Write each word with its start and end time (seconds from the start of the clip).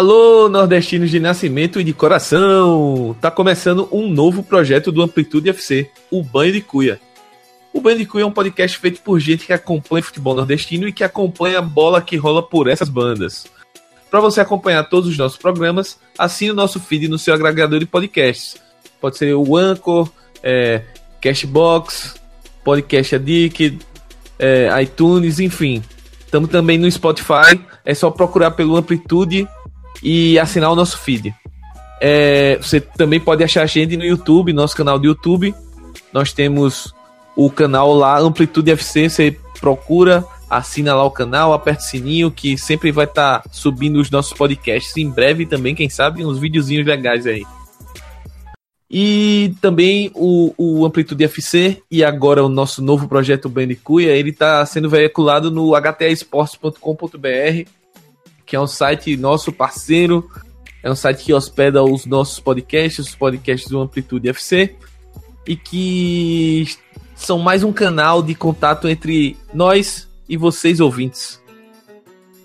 Alô, 0.00 0.48
nordestinos 0.48 1.10
de 1.10 1.20
nascimento 1.20 1.78
e 1.78 1.84
de 1.84 1.92
coração! 1.92 3.14
Tá 3.20 3.30
começando 3.30 3.86
um 3.92 4.08
novo 4.08 4.42
projeto 4.42 4.90
do 4.90 5.02
Amplitude 5.02 5.50
FC, 5.50 5.90
o 6.10 6.22
Banho 6.22 6.54
de 6.54 6.62
Cuia. 6.62 6.98
O 7.70 7.82
Banho 7.82 7.98
de 7.98 8.06
Cuia 8.06 8.24
é 8.24 8.26
um 8.26 8.32
podcast 8.32 8.78
feito 8.78 9.02
por 9.02 9.20
gente 9.20 9.44
que 9.44 9.52
acompanha 9.52 10.02
futebol 10.02 10.34
nordestino 10.34 10.88
e 10.88 10.92
que 10.94 11.04
acompanha 11.04 11.58
a 11.58 11.60
bola 11.60 12.00
que 12.00 12.16
rola 12.16 12.42
por 12.42 12.66
essas 12.66 12.88
bandas. 12.88 13.46
Para 14.10 14.20
você 14.20 14.40
acompanhar 14.40 14.84
todos 14.84 15.06
os 15.06 15.18
nossos 15.18 15.36
programas, 15.36 15.98
assine 16.18 16.52
o 16.52 16.54
nosso 16.54 16.80
feed 16.80 17.06
no 17.06 17.18
seu 17.18 17.34
agregador 17.34 17.78
de 17.78 17.84
podcasts. 17.84 18.56
Pode 19.02 19.18
ser 19.18 19.34
o 19.34 19.54
Anchor, 19.54 20.10
é, 20.42 20.80
Cashbox, 21.20 22.14
Podcast 22.64 23.16
Addict, 23.16 23.78
é, 24.38 24.82
iTunes, 24.82 25.38
enfim. 25.38 25.82
Estamos 26.24 26.48
também 26.48 26.78
no 26.78 26.90
Spotify. 26.90 27.60
É 27.84 27.94
só 27.94 28.10
procurar 28.10 28.52
pelo 28.52 28.76
Amplitude 28.76 29.46
e 30.02 30.38
assinar 30.38 30.70
o 30.70 30.76
nosso 30.76 30.98
feed. 30.98 31.34
É, 32.00 32.56
você 32.56 32.80
também 32.80 33.20
pode 33.20 33.44
achar 33.44 33.62
a 33.62 33.66
gente 33.66 33.96
no 33.96 34.04
YouTube, 34.04 34.52
nosso 34.52 34.74
canal 34.74 34.98
do 34.98 35.06
YouTube. 35.06 35.54
Nós 36.12 36.32
temos 36.32 36.94
o 37.36 37.50
canal 37.50 37.94
lá, 37.94 38.18
Amplitude 38.18 38.70
FC. 38.70 39.08
Você 39.08 39.36
procura, 39.60 40.24
assina 40.48 40.94
lá 40.94 41.04
o 41.04 41.10
canal, 41.10 41.52
aperta 41.52 41.82
o 41.82 41.86
sininho 41.86 42.30
que 42.30 42.56
sempre 42.56 42.90
vai 42.90 43.04
estar 43.04 43.40
tá 43.40 43.48
subindo 43.52 44.00
os 44.00 44.10
nossos 44.10 44.32
podcasts. 44.32 44.96
Em 44.96 45.10
breve 45.10 45.44
também, 45.44 45.74
quem 45.74 45.90
sabe, 45.90 46.24
uns 46.24 46.38
videozinhos 46.38 46.86
legais 46.86 47.26
aí. 47.26 47.44
E 48.92 49.54
também 49.60 50.10
o, 50.14 50.52
o 50.58 50.84
Amplitude 50.84 51.22
FC 51.22 51.80
e 51.88 52.02
agora 52.02 52.42
o 52.42 52.48
nosso 52.48 52.82
novo 52.82 53.06
projeto 53.06 53.48
Bandicuia, 53.48 54.16
ele 54.16 54.30
está 54.30 54.66
sendo 54.66 54.90
veiculado 54.90 55.48
no 55.48 55.76
htesports.com.br 55.76 57.70
que 58.50 58.56
é 58.56 58.60
um 58.60 58.66
site 58.66 59.16
nosso 59.16 59.52
parceiro, 59.52 60.28
é 60.82 60.90
um 60.90 60.96
site 60.96 61.22
que 61.22 61.32
hospeda 61.32 61.84
os 61.84 62.04
nossos 62.04 62.40
podcasts, 62.40 63.06
os 63.06 63.14
podcasts 63.14 63.70
do 63.70 63.80
Amplitude 63.80 64.28
FC, 64.28 64.74
e 65.46 65.54
que 65.54 66.66
são 67.14 67.38
mais 67.38 67.62
um 67.62 67.72
canal 67.72 68.20
de 68.20 68.34
contato 68.34 68.88
entre 68.88 69.36
nós 69.54 70.08
e 70.28 70.36
vocês 70.36 70.80
ouvintes. 70.80 71.40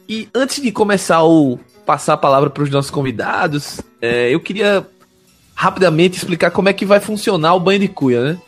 E 0.07 0.29
antes 0.31 0.61
de 0.61 0.71
começar 0.71 1.23
o 1.23 1.57
passar 1.87 2.13
a 2.13 2.17
palavra 2.17 2.51
para 2.51 2.61
os 2.61 2.69
nossos 2.69 2.91
convidados, 2.91 3.81
é, 3.99 4.31
eu 4.31 4.39
queria 4.39 4.85
rapidamente 5.55 6.17
explicar 6.17 6.51
como 6.51 6.69
é 6.69 6.73
que 6.73 6.85
vai 6.85 6.99
funcionar 6.99 7.55
o 7.55 7.59
banho 7.59 7.79
de 7.79 7.87
cuia, 7.87 8.33
né? 8.33 8.41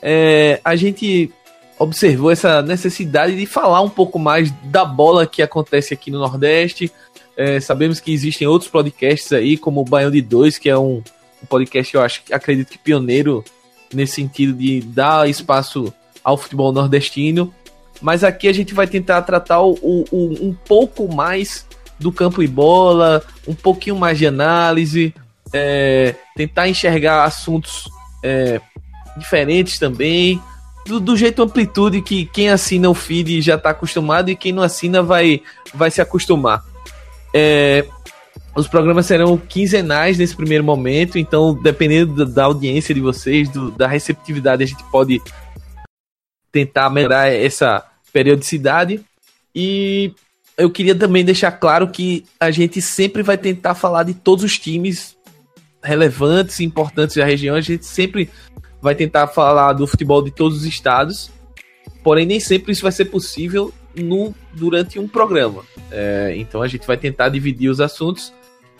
É, 0.00 0.60
a 0.64 0.76
gente 0.76 1.32
observou 1.80 2.30
essa 2.30 2.60
necessidade 2.60 3.34
de 3.34 3.46
falar 3.46 3.80
um 3.80 3.88
pouco 3.88 4.18
mais 4.18 4.52
da 4.64 4.84
bola 4.84 5.26
que 5.26 5.40
acontece 5.40 5.94
aqui 5.94 6.10
no 6.10 6.18
Nordeste. 6.18 6.92
É, 7.34 7.58
sabemos 7.58 7.98
que 7.98 8.12
existem 8.12 8.46
outros 8.46 8.70
podcasts 8.70 9.32
aí, 9.32 9.56
como 9.56 9.80
o 9.80 9.84
Baião 9.84 10.10
de 10.10 10.20
Dois, 10.20 10.58
que 10.58 10.68
é 10.68 10.76
um, 10.76 11.02
um 11.42 11.46
podcast, 11.48 11.94
eu 11.94 12.02
acho, 12.02 12.20
acredito 12.30 12.68
que 12.68 12.76
pioneiro 12.76 13.42
nesse 13.94 14.16
sentido 14.16 14.52
de 14.52 14.82
dar 14.82 15.28
espaço 15.28 15.90
ao 16.22 16.36
futebol 16.36 16.70
nordestino. 16.70 17.52
Mas 18.02 18.22
aqui 18.22 18.46
a 18.46 18.52
gente 18.52 18.74
vai 18.74 18.86
tentar 18.86 19.22
tratar 19.22 19.62
o, 19.62 19.72
o, 19.80 20.06
um 20.12 20.54
pouco 20.66 21.10
mais 21.10 21.66
do 21.98 22.12
campo 22.12 22.42
e 22.42 22.46
bola, 22.46 23.24
um 23.48 23.54
pouquinho 23.54 23.96
mais 23.96 24.18
de 24.18 24.26
análise, 24.26 25.14
é, 25.50 26.14
tentar 26.36 26.68
enxergar 26.68 27.24
assuntos 27.24 27.88
é, 28.22 28.60
diferentes 29.16 29.78
também, 29.78 30.40
do, 30.98 31.16
jeito 31.16 31.42
amplitude 31.42 32.02
que 32.02 32.24
quem 32.26 32.48
assina 32.48 32.88
o 32.88 32.94
feed 32.94 33.40
já 33.42 33.54
está 33.54 33.70
acostumado 33.70 34.30
e 34.30 34.36
quem 34.36 34.50
não 34.50 34.62
assina 34.62 35.02
vai, 35.02 35.42
vai 35.72 35.90
se 35.90 36.00
acostumar. 36.00 36.64
É, 37.32 37.86
os 38.56 38.66
programas 38.66 39.06
serão 39.06 39.36
quinzenais 39.38 40.18
nesse 40.18 40.34
primeiro 40.34 40.64
momento, 40.64 41.18
então 41.18 41.54
dependendo 41.54 42.24
da, 42.24 42.32
da 42.32 42.44
audiência 42.44 42.94
de 42.94 43.00
vocês, 43.00 43.48
do, 43.48 43.70
da 43.70 43.86
receptividade, 43.86 44.64
a 44.64 44.66
gente 44.66 44.82
pode 44.90 45.22
tentar 46.50 46.90
melhorar 46.90 47.28
essa 47.28 47.84
periodicidade. 48.12 49.04
E 49.54 50.12
eu 50.56 50.70
queria 50.70 50.94
também 50.94 51.24
deixar 51.24 51.52
claro 51.52 51.88
que 51.88 52.24
a 52.38 52.50
gente 52.50 52.82
sempre 52.82 53.22
vai 53.22 53.38
tentar 53.38 53.74
falar 53.74 54.02
de 54.02 54.14
todos 54.14 54.44
os 54.44 54.58
times 54.58 55.16
relevantes 55.82 56.60
e 56.60 56.64
importantes 56.64 57.16
da 57.16 57.24
região. 57.24 57.56
A 57.56 57.60
gente 57.60 57.86
sempre 57.86 58.28
vai 58.80 58.94
tentar 58.94 59.26
falar 59.26 59.72
do 59.74 59.86
futebol 59.86 60.22
de 60.22 60.30
todos 60.30 60.58
os 60.58 60.64
estados, 60.64 61.30
porém 62.02 62.26
nem 62.26 62.40
sempre 62.40 62.72
isso 62.72 62.82
vai 62.82 62.92
ser 62.92 63.06
possível 63.06 63.72
no, 63.94 64.34
durante 64.54 64.98
um 64.98 65.06
programa. 65.06 65.62
É, 65.90 66.34
então 66.36 66.62
a 66.62 66.68
gente 66.68 66.86
vai 66.86 66.96
tentar 66.96 67.28
dividir 67.28 67.68
os 67.68 67.80
assuntos 67.80 68.32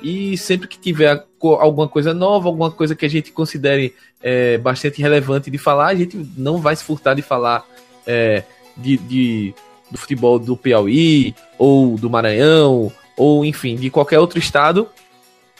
e 0.02 0.36
sempre 0.38 0.66
que 0.66 0.78
tiver 0.78 1.24
alguma 1.42 1.86
coisa 1.86 2.14
nova, 2.14 2.48
alguma 2.48 2.70
coisa 2.70 2.94
que 2.94 3.04
a 3.04 3.10
gente 3.10 3.30
considere 3.32 3.94
é, 4.22 4.56
bastante 4.56 5.02
relevante 5.02 5.50
de 5.50 5.58
falar, 5.58 5.88
a 5.88 5.94
gente 5.94 6.16
não 6.36 6.58
vai 6.58 6.74
se 6.74 6.84
furtar 6.84 7.14
de 7.14 7.22
falar 7.22 7.66
é, 8.06 8.42
de, 8.76 8.96
de, 8.96 9.54
do 9.90 9.98
futebol 9.98 10.38
do 10.38 10.56
Piauí 10.56 11.34
ou 11.58 11.98
do 11.98 12.08
Maranhão 12.08 12.90
ou 13.16 13.44
enfim 13.44 13.76
de 13.76 13.90
qualquer 13.90 14.18
outro 14.18 14.38
estado. 14.38 14.88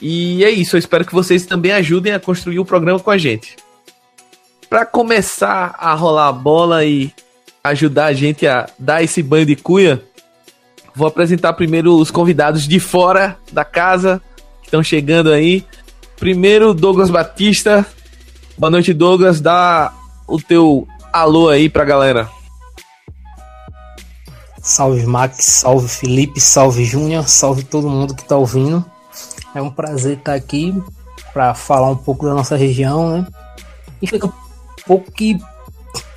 E 0.01 0.43
é 0.43 0.49
isso. 0.49 0.75
Eu 0.75 0.79
espero 0.79 1.05
que 1.05 1.13
vocês 1.13 1.45
também 1.45 1.71
ajudem 1.73 2.13
a 2.13 2.19
construir 2.19 2.57
o 2.57 2.65
programa 2.65 2.99
com 2.99 3.11
a 3.11 3.19
gente 3.19 3.55
para 4.71 4.85
começar 4.85 5.75
a 5.77 5.93
rolar 5.93 6.29
a 6.29 6.31
bola 6.31 6.85
e 6.85 7.13
ajudar 7.61 8.05
a 8.05 8.13
gente 8.13 8.47
a 8.47 8.69
dar 8.79 9.03
esse 9.03 9.21
banho 9.21 9.45
de 9.45 9.57
cuia, 9.57 10.01
vou 10.95 11.05
apresentar 11.05 11.51
primeiro 11.51 11.93
os 11.97 12.09
convidados 12.09 12.65
de 12.65 12.79
fora 12.79 13.37
da 13.51 13.65
casa 13.65 14.21
que 14.61 14.67
estão 14.67 14.81
chegando 14.81 15.29
aí. 15.29 15.65
Primeiro, 16.15 16.73
Douglas 16.73 17.09
Batista. 17.09 17.85
Boa 18.57 18.71
noite, 18.71 18.93
Douglas. 18.93 19.41
Dá 19.41 19.93
o 20.25 20.39
teu 20.39 20.87
alô 21.11 21.49
aí 21.49 21.67
pra 21.67 21.83
galera. 21.83 22.29
Salve 24.61 25.05
Max, 25.05 25.43
salve 25.47 25.89
Felipe, 25.89 26.39
salve 26.39 26.85
Júnior, 26.85 27.27
salve 27.27 27.65
todo 27.65 27.89
mundo 27.89 28.15
que 28.15 28.23
tá 28.23 28.37
ouvindo. 28.37 28.85
É 29.53 29.61
um 29.61 29.69
prazer 29.69 30.19
estar 30.19 30.33
aqui 30.33 30.81
para 31.33 31.53
falar 31.53 31.89
um 31.89 31.97
pouco 31.97 32.25
da 32.25 32.33
nossa 32.33 32.55
região, 32.55 33.17
né? 33.17 33.27
E 34.01 34.07
pouco 34.85 35.11
que 35.11 35.37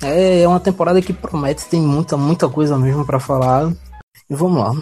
é, 0.01 0.41
é 0.41 0.47
uma 0.47 0.59
temporada 0.59 1.01
que 1.01 1.13
promete, 1.13 1.65
tem 1.65 1.81
muita, 1.81 2.17
muita 2.17 2.47
coisa 2.49 2.77
mesmo 2.77 3.05
para 3.05 3.19
falar. 3.19 3.71
E 4.29 4.35
vamos 4.35 4.59
lá. 4.59 4.73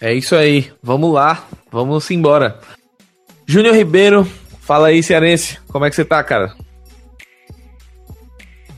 É 0.00 0.12
isso 0.12 0.34
aí, 0.34 0.72
vamos 0.82 1.12
lá, 1.12 1.46
vamos 1.70 2.10
embora. 2.10 2.58
Júnior 3.46 3.74
Ribeiro, 3.74 4.24
fala 4.60 4.88
aí, 4.88 5.02
cearense, 5.02 5.60
como 5.68 5.84
é 5.84 5.90
que 5.90 5.94
você 5.94 6.04
tá, 6.04 6.22
cara? 6.24 6.56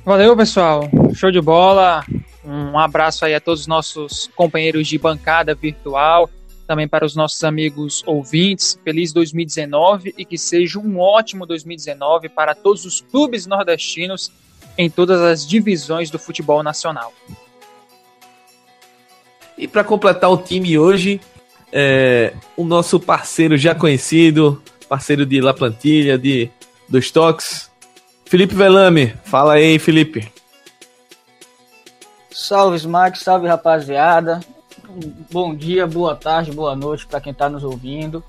Valeu, 0.05 0.37
pessoal, 0.37 0.87
show 1.15 1.31
de 1.31 1.41
bola. 1.41 2.05
Um 2.45 2.79
abraço 2.79 3.25
aí 3.25 3.35
a 3.35 3.41
todos 3.41 3.63
os 3.63 3.67
nossos 3.67 4.31
companheiros 4.37 4.87
de 4.87 4.99
bancada 4.99 5.55
virtual 5.55 6.29
também 6.67 6.89
para 6.89 7.05
os 7.05 7.15
nossos 7.15 7.43
amigos 7.45 8.03
ouvintes. 8.07 8.79
Feliz 8.83 9.13
2019 9.13 10.15
e 10.17 10.25
que 10.25 10.39
seja 10.39 10.79
um 10.79 10.99
ótimo 10.99 11.47
2019 11.47 12.29
para 12.29 12.55
todos 12.55 12.85
os 12.85 13.01
clubes 13.01 13.47
nordestinos 13.47 14.33
em 14.77 14.91
todas 14.91 15.21
as 15.21 15.47
divisões 15.47 16.11
do 16.11 16.19
futebol 16.19 16.63
nacional. 16.63 17.13
E 19.57 19.69
para 19.69 19.85
completar 19.85 20.31
o 20.31 20.37
time 20.37 20.77
hoje, 20.77 21.21
é, 21.73 22.35
o 22.57 22.65
nosso 22.65 22.99
parceiro 22.99 23.57
já 23.57 23.75
conhecido, 23.75 24.61
parceiro 24.89 25.25
de 25.25 25.41
La 25.41 25.55
Plantilha, 25.55 26.19
de 26.19 26.51
dos 26.89 27.11
Toques, 27.11 27.71
Felipe 28.25 28.55
Velame. 28.55 29.15
Fala 29.25 29.55
aí, 29.55 29.79
Felipe. 29.79 30.29
Salve, 32.31 32.77
Smack, 32.77 33.19
salve 33.19 33.47
rapaziada 33.47 34.41
bom 35.31 35.55
dia, 35.55 35.87
boa 35.87 36.15
tarde, 36.15 36.53
boa 36.53 36.75
noite 36.77 37.07
para 37.07 37.21
quem 37.21 37.33
está 37.33 37.49
nos 37.49 37.65
ouvindo. 37.65 38.23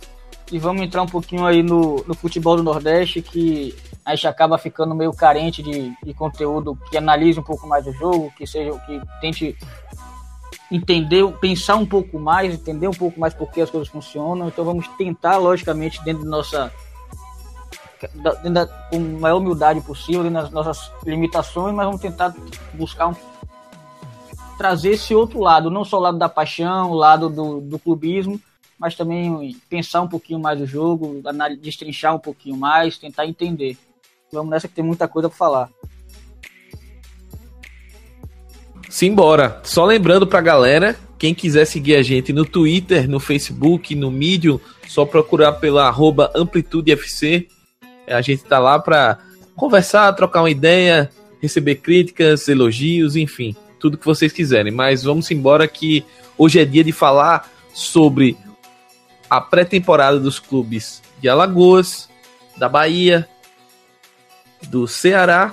E 0.51 0.59
vamos 0.59 0.81
entrar 0.83 1.01
um 1.01 1.07
pouquinho 1.07 1.45
aí 1.45 1.63
no, 1.63 2.03
no 2.07 2.13
futebol 2.13 2.55
do 2.55 2.63
Nordeste, 2.63 3.21
que 3.21 3.75
a 4.05 4.13
gente 4.13 4.27
acaba 4.27 4.57
ficando 4.57 4.93
meio 4.93 5.11
carente 5.11 5.63
de, 5.63 5.91
de 6.03 6.13
conteúdo 6.13 6.77
que 6.89 6.97
analise 6.97 7.39
um 7.39 7.43
pouco 7.43 7.65
mais 7.67 7.87
o 7.87 7.93
jogo, 7.93 8.31
que 8.37 8.45
seja 8.45 8.77
que 8.79 9.01
tente 9.19 9.57
entender, 10.71 11.25
pensar 11.39 11.75
um 11.75 11.85
pouco 11.85 12.19
mais, 12.19 12.53
entender 12.53 12.87
um 12.87 12.93
pouco 12.93 13.19
mais 13.19 13.33
por 13.33 13.51
que 13.51 13.61
as 13.61 13.71
coisas 13.71 13.87
funcionam. 13.87 14.47
Então 14.47 14.63
vamos 14.63 14.87
tentar, 14.89 15.37
logicamente, 15.37 16.03
dentro 16.03 16.23
da 16.23 16.29
nossa 16.29 16.71
dentro 18.13 18.51
da, 18.51 18.67
com 18.67 18.97
a 18.97 19.19
maior 19.19 19.37
humildade 19.37 19.81
possível, 19.81 20.29
das 20.29 20.51
nossas 20.51 20.91
limitações, 21.03 21.73
mas 21.73 21.85
vamos 21.85 22.01
tentar 22.01 22.35
buscar 22.73 23.07
um, 23.07 23.15
trazer 24.57 24.91
esse 24.91 25.13
outro 25.13 25.39
lado, 25.39 25.69
não 25.69 25.83
só 25.83 25.97
o 25.97 26.01
lado 26.01 26.17
da 26.17 26.29
paixão, 26.29 26.91
o 26.91 26.95
lado 26.95 27.29
do, 27.29 27.61
do 27.61 27.79
clubismo, 27.79 28.39
mas 28.79 28.95
também 28.95 29.55
pensar 29.69 30.01
um 30.01 30.07
pouquinho 30.07 30.39
mais 30.39 30.59
o 30.61 30.65
jogo, 30.65 31.21
destrinchar 31.61 32.15
um 32.15 32.19
pouquinho 32.19 32.57
mais, 32.57 32.97
tentar 32.97 33.25
entender. 33.25 33.77
Vamos 34.31 34.49
nessa 34.49 34.67
que 34.67 34.73
tem 34.73 34.83
muita 34.83 35.07
coisa 35.07 35.29
para 35.29 35.37
falar. 35.37 35.69
Simbora. 38.89 39.59
Só 39.63 39.85
lembrando 39.85 40.27
pra 40.27 40.41
galera, 40.41 40.95
quem 41.17 41.33
quiser 41.33 41.65
seguir 41.65 41.95
a 41.95 42.03
gente 42.03 42.31
no 42.31 42.45
Twitter, 42.45 43.09
no 43.09 43.19
Facebook, 43.19 43.95
no 43.95 44.11
Medium, 44.11 44.59
só 44.87 45.05
procurar 45.05 45.53
pela 45.53 45.93
AmplitudeFC. 46.35 47.47
A 48.07 48.21
gente 48.21 48.43
tá 48.43 48.59
lá 48.59 48.77
pra 48.77 49.17
conversar, 49.55 50.13
trocar 50.13 50.41
uma 50.41 50.49
ideia, 50.49 51.09
receber 51.41 51.75
críticas, 51.75 52.47
elogios, 52.47 53.15
enfim, 53.15 53.55
tudo 53.85 53.99
que 53.99 54.05
vocês 54.05 54.31
quiserem. 54.31 54.71
Mas 54.71 55.03
vamos 55.03 55.29
embora 55.29 55.67
que 55.67 56.03
hoje 56.35 56.59
é 56.59 56.65
dia 56.65 56.83
de 56.83 56.91
falar 56.91 57.47
sobre 57.71 58.35
a 59.29 59.39
pré-temporada 59.39 60.19
dos 60.19 60.39
clubes 60.39 61.03
de 61.21 61.29
Alagoas, 61.29 62.09
da 62.57 62.67
Bahia, 62.67 63.29
do 64.69 64.87
Ceará 64.87 65.51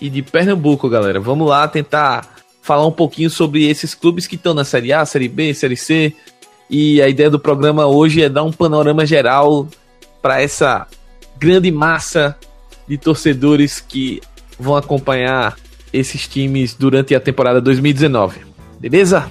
e 0.00 0.08
de 0.08 0.22
Pernambuco, 0.22 0.88
galera. 0.88 1.20
Vamos 1.20 1.46
lá 1.46 1.68
tentar 1.68 2.36
falar 2.62 2.86
um 2.86 2.92
pouquinho 2.92 3.28
sobre 3.28 3.68
esses 3.68 3.94
clubes 3.94 4.26
que 4.26 4.36
estão 4.36 4.54
na 4.54 4.64
Série 4.64 4.90
A, 4.90 5.04
Série 5.04 5.28
B, 5.28 5.52
Série 5.52 5.76
C. 5.76 6.14
E 6.70 7.02
a 7.02 7.08
ideia 7.08 7.28
do 7.28 7.38
programa 7.38 7.84
hoje 7.84 8.22
é 8.22 8.30
dar 8.30 8.44
um 8.44 8.52
panorama 8.52 9.04
geral 9.04 9.68
para 10.22 10.40
essa 10.40 10.86
grande 11.36 11.70
massa 11.70 12.34
de 12.88 12.96
torcedores 12.96 13.78
que 13.78 14.22
vão 14.58 14.74
acompanhar 14.74 15.54
esses 15.94 16.26
times 16.26 16.74
durante 16.74 17.14
a 17.14 17.20
temporada 17.20 17.60
2019. 17.60 18.40
Beleza? 18.80 19.30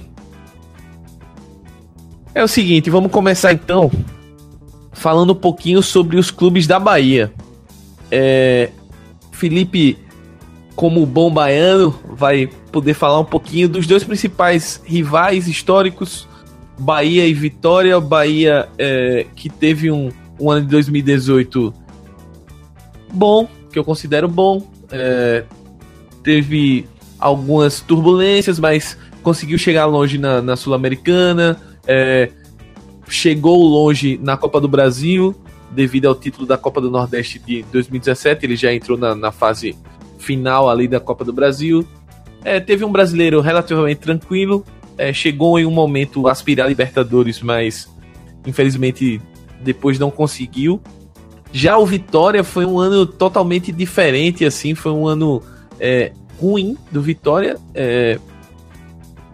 É 2.34 2.44
o 2.44 2.48
seguinte, 2.48 2.90
vamos 2.90 3.12
começar 3.12 3.52
então 3.54 3.92
falando 4.92 5.34
um 5.34 5.36
pouquinho 5.36 5.84
sobre 5.84 6.18
os 6.18 6.32
clubes 6.32 6.66
da 6.66 6.80
Bahia. 6.80 7.32
É, 8.10 8.70
Felipe 9.32 9.98
como 10.76 11.06
bom 11.06 11.32
baiano, 11.32 11.94
vai 12.10 12.48
poder 12.72 12.94
falar 12.94 13.20
um 13.20 13.26
pouquinho 13.26 13.70
dos 13.70 13.86
dois 13.86 14.04
principais 14.04 14.82
rivais 14.86 15.48
históricos, 15.48 16.28
Bahia 16.80 17.28
e 17.28 17.34
Vitória. 17.34 18.00
Bahia 18.00 18.68
é, 18.78 19.28
que 19.36 19.50
teve 19.50 19.92
um, 19.92 20.10
um, 20.40 20.50
ano 20.50 20.62
de 20.62 20.68
2018 20.68 21.74
bom, 23.12 23.48
que 23.72 23.78
eu 23.78 23.84
considero 23.84 24.28
bom. 24.28 24.66
É, 24.92 25.44
teve 26.24 26.88
algumas 27.20 27.82
turbulências, 27.82 28.60
mas 28.60 28.98
conseguiu 29.22 29.58
chegar 29.58 29.86
longe 29.86 30.18
na, 30.18 30.42
na 30.42 30.56
Sul-Americana. 30.56 31.60
É, 31.88 32.32
chegou 33.08 33.64
longe 33.64 34.20
na 34.22 34.36
Copa 34.38 34.60
do 34.60 34.68
Brasil, 34.68 35.36
devido 35.72 36.08
ao 36.08 36.16
título 36.16 36.46
da 36.46 36.58
Copa 36.58 36.82
do 36.82 36.90
Nordeste 36.90 37.40
de 37.40 37.64
2017. 37.72 38.46
Ele 38.46 38.56
já 38.56 38.74
entrou 38.74 38.98
na, 38.98 39.14
na 39.16 39.32
fase 39.32 39.76
final 40.18 40.70
ali 40.70 40.88
da 40.88 41.00
Copa 41.00 41.24
do 41.24 41.34
Brasil. 41.34 41.86
É, 42.44 42.60
teve 42.60 42.84
um 42.84 42.92
brasileiro 42.92 43.42
relativamente 43.42 44.00
tranquilo. 44.00 44.66
É, 44.98 45.12
chegou 45.12 45.58
em 45.58 45.66
um 45.66 45.72
momento 45.72 46.28
a 46.28 46.32
aspirar 46.32 46.66
a 46.66 46.70
Libertadores, 46.70 47.42
mas 47.42 47.90
infelizmente 48.46 49.22
depois 49.62 49.98
não 49.98 50.12
conseguiu. 50.12 50.82
Já 51.52 51.78
o 51.78 51.86
Vitória 51.86 52.44
foi 52.44 52.66
um 52.66 52.80
ano 52.80 53.06
totalmente 53.06 53.72
diferente, 53.72 54.44
assim, 54.44 54.74
foi 54.74 54.92
um 54.92 55.08
ano 55.08 55.42
é, 55.84 56.14
ruim 56.40 56.78
do 56.90 57.02
Vitória. 57.02 57.58
É, 57.76 58.18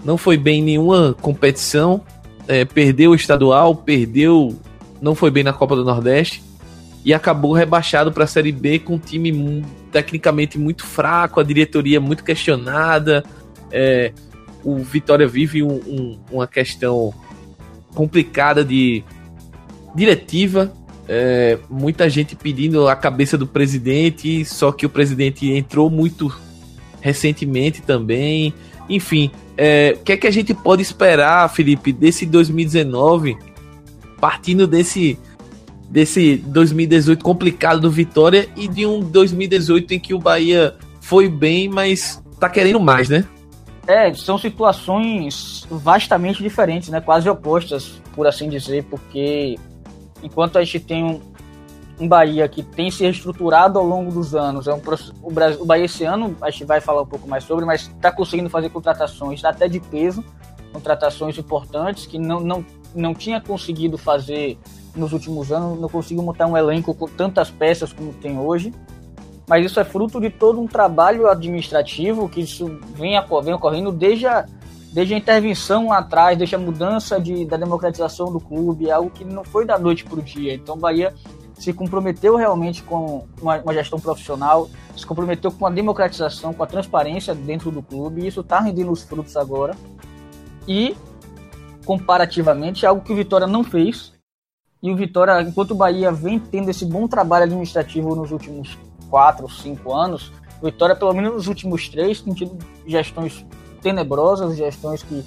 não 0.04 0.18
foi 0.18 0.36
bem 0.36 0.62
em 0.62 0.63
nenhuma 0.63 1.16
competição. 1.22 2.01
É, 2.48 2.66
perdeu 2.66 3.12
o 3.12 3.16
estadual, 3.16 3.75
perdeu. 3.75 4.57
Não 5.00 5.13
foi 5.13 5.30
bem 5.30 5.44
na 5.44 5.54
Copa 5.54 5.75
do 5.75 5.86
Nordeste. 5.86 6.44
E 7.06 7.13
acabou 7.13 7.54
rebaixado 7.54 8.12
para 8.12 8.24
a 8.24 8.28
Série 8.28 8.51
B 8.51 8.80
com 8.80 8.96
um 8.96 9.00
time 9.00 9.63
tecnicamente 9.92 10.57
muito 10.57 10.86
fraco, 10.86 11.40
a 11.40 11.44
diretoria 11.44 12.01
muito 12.01 12.24
questionada. 12.24 13.24
É, 13.72 14.12
o 14.63 14.78
Vitória 14.78 15.28
vive 15.28 15.62
um, 15.62 15.75
um, 15.75 16.19
uma 16.31 16.48
questão 16.48 17.13
complicada 17.94 18.66
de 18.66 19.04
diretiva. 19.95 20.74
É, 21.11 21.57
muita 21.67 22.07
gente 22.07 22.35
pedindo 22.35 22.88
a 22.88 22.95
cabeça 22.95 23.35
do 23.35 23.47
presidente, 23.47 24.45
só 24.45 24.71
que 24.71 24.85
o 24.85 24.89
presidente 24.89 25.51
entrou 25.51 25.89
muito 25.89 26.31
recentemente 27.01 27.81
também. 27.81 28.53
Enfim, 28.88 29.31
é, 29.57 29.95
o 30.00 30.03
que 30.03 30.11
é 30.11 30.17
que 30.17 30.27
a 30.27 30.31
gente 30.31 30.53
pode 30.53 30.83
esperar, 30.83 31.50
Felipe, 31.50 31.91
desse 31.91 32.27
2019, 32.27 33.35
partindo 34.21 34.67
desse 34.67 35.17
desse 35.89 36.35
2018 36.38 37.25
complicado 37.25 37.81
do 37.81 37.89
Vitória 37.89 38.47
e 38.56 38.67
de 38.67 38.85
um 38.85 39.00
2018 39.00 39.95
em 39.95 40.00
que 40.00 40.13
o 40.13 40.19
Bahia 40.19 40.75
foi 41.01 41.27
bem, 41.27 41.67
mas 41.67 42.23
tá 42.39 42.47
querendo 42.47 42.79
mais, 42.79 43.09
né? 43.09 43.25
É, 43.88 44.13
são 44.13 44.38
situações 44.38 45.65
vastamente 45.71 46.44
diferentes, 46.44 46.89
né? 46.89 47.01
Quase 47.01 47.27
opostas, 47.27 48.00
por 48.13 48.27
assim 48.27 48.47
dizer, 48.47 48.83
porque 48.83 49.57
enquanto 50.24 50.57
a 50.57 50.63
gente 50.63 50.80
tem 50.80 51.04
um, 51.04 51.21
um 52.00 52.07
Bahia 52.07 52.48
que 52.48 52.63
tem 52.63 52.89
se 52.89 53.04
reestruturado 53.04 53.77
ao 53.77 53.86
longo 53.86 54.12
dos 54.12 54.36
anos, 54.36 54.68
é 54.68 54.74
um, 54.74 54.81
o, 55.21 55.31
Brasil, 55.31 55.62
o 55.62 55.66
Bahia 55.66 55.86
esse 55.86 56.04
ano, 56.04 56.36
a 56.42 56.50
gente 56.50 56.66
vai 56.66 56.80
falar 56.80 57.01
um 57.01 57.06
pouco 57.06 57.27
mais 57.27 57.44
sobre, 57.44 57.66
mas 57.66 57.81
está 57.81 58.12
conseguindo 58.12 58.50
fazer 58.50 58.69
contratações 58.69 59.44
até 59.44 59.68
de 59.68 59.80
peso, 59.80 60.24
contratações 60.71 61.38
importantes 61.38 62.06
que 62.06 62.18
não, 62.18 62.39
não, 62.39 62.66
não 62.95 63.13
tinha 63.13 63.42
conseguido 63.42 63.98
fazer 63.98 64.57
nos 64.95 65.13
últimos 65.13 65.51
anos, 65.51 65.80
não 65.80 65.89
conseguiu 65.89 66.24
montar 66.24 66.48
um 66.48 66.57
elenco 66.57 66.94
com 66.94 67.07
tantas 67.07 67.50
peças 67.50 67.92
como 67.94 68.13
tem 68.13 68.39
hoje. 68.39 68.74
Mas 69.48 69.66
isso 69.66 69.80
é 69.80 69.83
fruto 69.83 70.21
de 70.21 70.30
todo 70.30 70.62
um 70.62 70.68
trabalho 70.68 71.27
administrativo 71.27 72.30
que 72.30 72.42
isso 72.42 72.68
vem, 72.94 73.13
vem 73.44 73.54
ocorrendo 73.54 73.92
desde 73.92 74.27
a, 74.27 74.45
desde 74.91 75.13
a 75.13 75.18
intervenção 75.18 75.89
lá 75.89 76.00
atrás, 76.00 76.38
desde 76.38 76.56
a 76.56 76.59
mudança 76.59 77.19
de, 77.19 77.45
da 77.45 77.57
democratização 77.57 78.31
do 78.31 78.39
clube, 78.39 78.90
é 78.90 78.92
algo 78.92 79.09
que 79.09 79.23
não 79.23 79.44
foi 79.44 79.66
da 79.66 79.78
noite 79.78 80.04
para 80.04 80.19
o 80.19 80.21
dia. 80.21 80.54
Então, 80.54 80.75
o 80.75 80.80
Bahia 80.80 81.14
se 81.54 81.73
comprometeu 81.73 82.35
realmente 82.35 82.81
com 82.83 83.28
uma, 83.42 83.57
uma, 83.57 83.73
gestão 83.73 83.99
profissional, 83.99 84.69
se 84.95 85.06
comprometeu 85.06 85.52
com 85.52 85.66
a 85.66 85.69
democratização, 85.69 86.54
com 86.54 86.64
a 86.64 86.68
transparência 86.68 87.35
dentro 87.35 87.69
do 87.69 87.83
clube, 87.83 88.21
e 88.21 88.28
isso 88.28 88.40
está 88.42 88.59
rendendo 88.59 88.92
os 88.92 89.04
frutos 89.04 89.35
agora. 89.35 89.75
E, 90.68 90.95
comparativamente, 91.85 92.85
é 92.85 92.87
algo 92.87 93.04
que 93.04 93.11
o 93.11 93.16
Vitória 93.16 93.45
não 93.45 93.64
fez, 93.64 94.14
e 94.81 94.90
o 94.90 94.95
Vitória, 94.95 95.42
enquanto 95.42 95.71
o 95.71 95.75
Bahia 95.75 96.11
vem 96.11 96.40
tendo 96.40 96.69
esse 96.69 96.85
bom 96.85 97.07
trabalho 97.07 97.44
administrativo 97.44 98.16
nos 98.16 98.31
últimos 98.31 98.78
quatro, 99.09 99.49
cinco 99.49 99.94
anos, 99.94 100.31
o 100.61 100.66
Vitória, 100.66 100.95
pelo 100.95 101.14
menos 101.14 101.33
nos 101.33 101.47
últimos 101.47 101.90
três, 101.90 102.21
tem 102.21 102.33
tido 102.33 102.57
gestões 102.87 103.45
tenebrosas, 103.81 104.57
gestões 104.57 105.04
que 105.04 105.24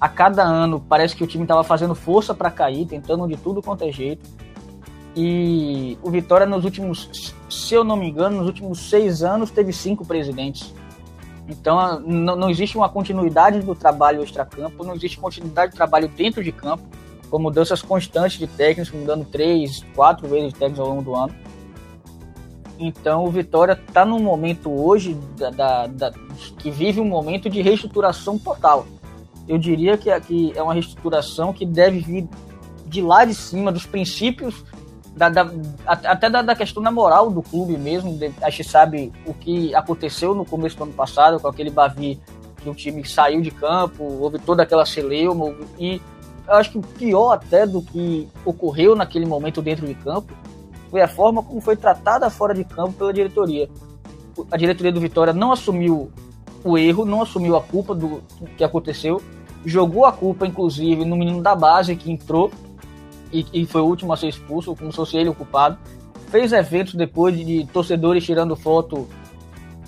a 0.00 0.08
cada 0.08 0.42
ano 0.42 0.80
parece 0.88 1.16
que 1.16 1.24
o 1.24 1.26
time 1.26 1.44
estava 1.44 1.64
fazendo 1.64 1.94
força 1.94 2.32
para 2.32 2.50
cair, 2.50 2.86
tentando 2.86 3.26
de 3.26 3.36
tudo 3.36 3.62
quanto 3.62 3.84
é 3.84 3.90
jeito. 3.90 4.28
E 5.16 5.98
o 6.02 6.10
Vitória, 6.10 6.46
nos 6.46 6.64
últimos, 6.64 7.34
se 7.50 7.74
eu 7.74 7.82
não 7.82 7.96
me 7.96 8.08
engano, 8.08 8.36
nos 8.36 8.46
últimos 8.46 8.78
seis 8.88 9.22
anos, 9.22 9.50
teve 9.50 9.72
cinco 9.72 10.04
presidentes. 10.04 10.72
Então, 11.48 11.98
não, 12.00 12.50
existe 12.50 12.76
uma 12.76 12.88
continuidade 12.88 13.60
do 13.60 13.74
trabalho 13.74 14.22
extra-campo, 14.22 14.84
não 14.84 14.94
existe 14.94 15.18
continuidade 15.18 15.72
do 15.72 15.76
trabalho 15.76 16.06
dentro 16.08 16.44
de 16.44 16.52
campo 16.52 16.84
com 17.30 17.38
mudanças 17.38 17.82
constantes 17.82 18.38
de 18.38 18.46
técnicos, 18.46 18.92
mudando 18.92 19.24
três, 19.24 19.84
quatro 19.94 20.26
vezes 20.28 20.52
de 20.52 20.58
técnicos 20.58 20.80
ao 20.80 20.88
longo 20.88 21.02
do 21.02 21.14
ano. 21.14 21.34
Então 22.78 23.24
o 23.24 23.30
Vitória 23.30 23.72
está 23.72 24.04
num 24.04 24.20
momento 24.20 24.70
hoje 24.70 25.14
da, 25.36 25.50
da, 25.50 25.86
da, 25.86 26.12
que 26.58 26.70
vive 26.70 27.00
um 27.00 27.08
momento 27.08 27.50
de 27.50 27.60
reestruturação 27.60 28.38
total. 28.38 28.86
Eu 29.48 29.58
diria 29.58 29.96
que 29.96 30.10
aqui 30.10 30.52
é 30.54 30.62
uma 30.62 30.74
reestruturação 30.74 31.52
que 31.52 31.66
deve 31.66 31.98
vir 32.00 32.28
de 32.86 33.02
lá 33.02 33.24
de 33.24 33.34
cima, 33.34 33.72
dos 33.72 33.84
princípios, 33.84 34.64
da, 35.16 35.28
da, 35.28 35.50
até 35.84 36.30
da, 36.30 36.42
da, 36.42 36.54
questão 36.54 36.82
da 36.82 36.90
moral 36.90 37.30
do 37.30 37.42
clube 37.42 37.76
mesmo. 37.76 38.16
A 38.40 38.50
gente 38.50 38.68
sabe 38.68 39.12
o 39.26 39.34
que 39.34 39.74
aconteceu 39.74 40.34
no 40.34 40.44
começo 40.44 40.76
do 40.76 40.84
ano 40.84 40.92
passado 40.92 41.40
com 41.40 41.48
aquele 41.48 41.70
Bavi 41.70 42.20
que 42.62 42.68
o 42.68 42.74
time 42.74 43.04
saiu 43.06 43.40
de 43.40 43.50
campo, 43.50 44.04
houve 44.04 44.38
toda 44.38 44.62
aquela 44.62 44.86
celeuma 44.86 45.54
e 45.78 46.00
eu 46.46 46.54
acho 46.54 46.72
que 46.72 46.78
o 46.78 46.82
pior 46.82 47.32
até 47.32 47.66
do 47.66 47.82
que 47.82 48.28
ocorreu 48.44 48.96
naquele 48.96 49.26
momento 49.26 49.60
dentro 49.60 49.86
de 49.86 49.94
campo 49.94 50.32
foi 50.90 51.02
a 51.02 51.08
forma 51.08 51.42
como 51.42 51.60
foi 51.60 51.76
tratada 51.76 52.28
fora 52.30 52.54
de 52.54 52.64
campo 52.64 52.92
pela 52.92 53.12
diretoria. 53.12 53.68
A 54.50 54.56
diretoria 54.56 54.92
do 54.92 55.00
Vitória 55.00 55.32
não 55.32 55.52
assumiu 55.52 56.10
o 56.64 56.78
erro, 56.78 57.04
não 57.04 57.22
assumiu 57.22 57.56
a 57.56 57.62
culpa 57.62 57.94
do 57.94 58.22
que 58.56 58.64
aconteceu, 58.64 59.20
jogou 59.64 60.04
a 60.04 60.12
culpa, 60.12 60.46
inclusive, 60.46 61.04
no 61.04 61.16
menino 61.16 61.42
da 61.42 61.54
base 61.54 61.94
que 61.96 62.10
entrou 62.10 62.50
e, 63.32 63.46
e 63.52 63.66
foi 63.66 63.80
o 63.80 63.84
último 63.84 64.12
a 64.12 64.16
ser 64.16 64.28
expulso, 64.28 64.74
como 64.74 64.90
se 64.90 64.96
fosse 64.96 65.16
ele 65.16 65.28
o 65.28 65.34
culpado. 65.34 65.78
Fez 66.28 66.52
eventos 66.52 66.94
depois 66.94 67.36
de, 67.36 67.66
torcedores 67.72 68.24
tirando 68.24 68.54
foto 68.54 69.08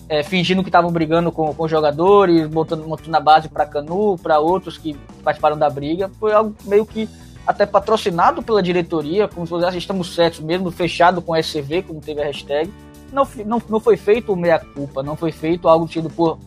é, 0.09 0.23
fingindo 0.23 0.63
que 0.63 0.69
estavam 0.69 0.91
brigando 0.91 1.31
com, 1.31 1.55
com 1.55 1.69
jogadores, 1.69 2.47
botando, 2.49 2.87
montando 2.87 3.17
a 3.17 3.21
base 3.21 3.49
para 3.49 3.67
Canu, 3.67 4.19
para 4.19 4.41
outros 4.41 4.77
que 4.77 4.95
participaram 5.23 5.57
da 5.57 5.71
briga. 5.71 6.11
Foi 6.19 6.33
algo 6.33 6.55
meio 6.65 6.85
que 6.85 7.09
até 7.47 7.67
patrocinado 7.67 8.43
pela 8.43 8.63
diretoria, 8.63 9.27
como 9.29 9.47
se 9.47 9.51
fosse, 9.51 9.79
estamos 9.79 10.15
certos 10.15 10.41
mesmo, 10.41 10.71
fechado 10.71 11.21
com 11.23 11.37
SCV, 11.37 11.83
como 11.83 12.01
teve 12.01 12.23
a 12.23 12.25
hashtag. 12.25 12.73
Não, 13.13 13.27
não, 13.45 13.63
não 13.69 13.81
foi 13.81 13.97
feito 13.97 14.33
o 14.33 14.37
meia-culpa, 14.37 15.03
não 15.03 15.17
foi 15.17 15.33
feito 15.33 15.69
algo 15.69 15.87
tido 15.87 16.09
por 16.09 16.39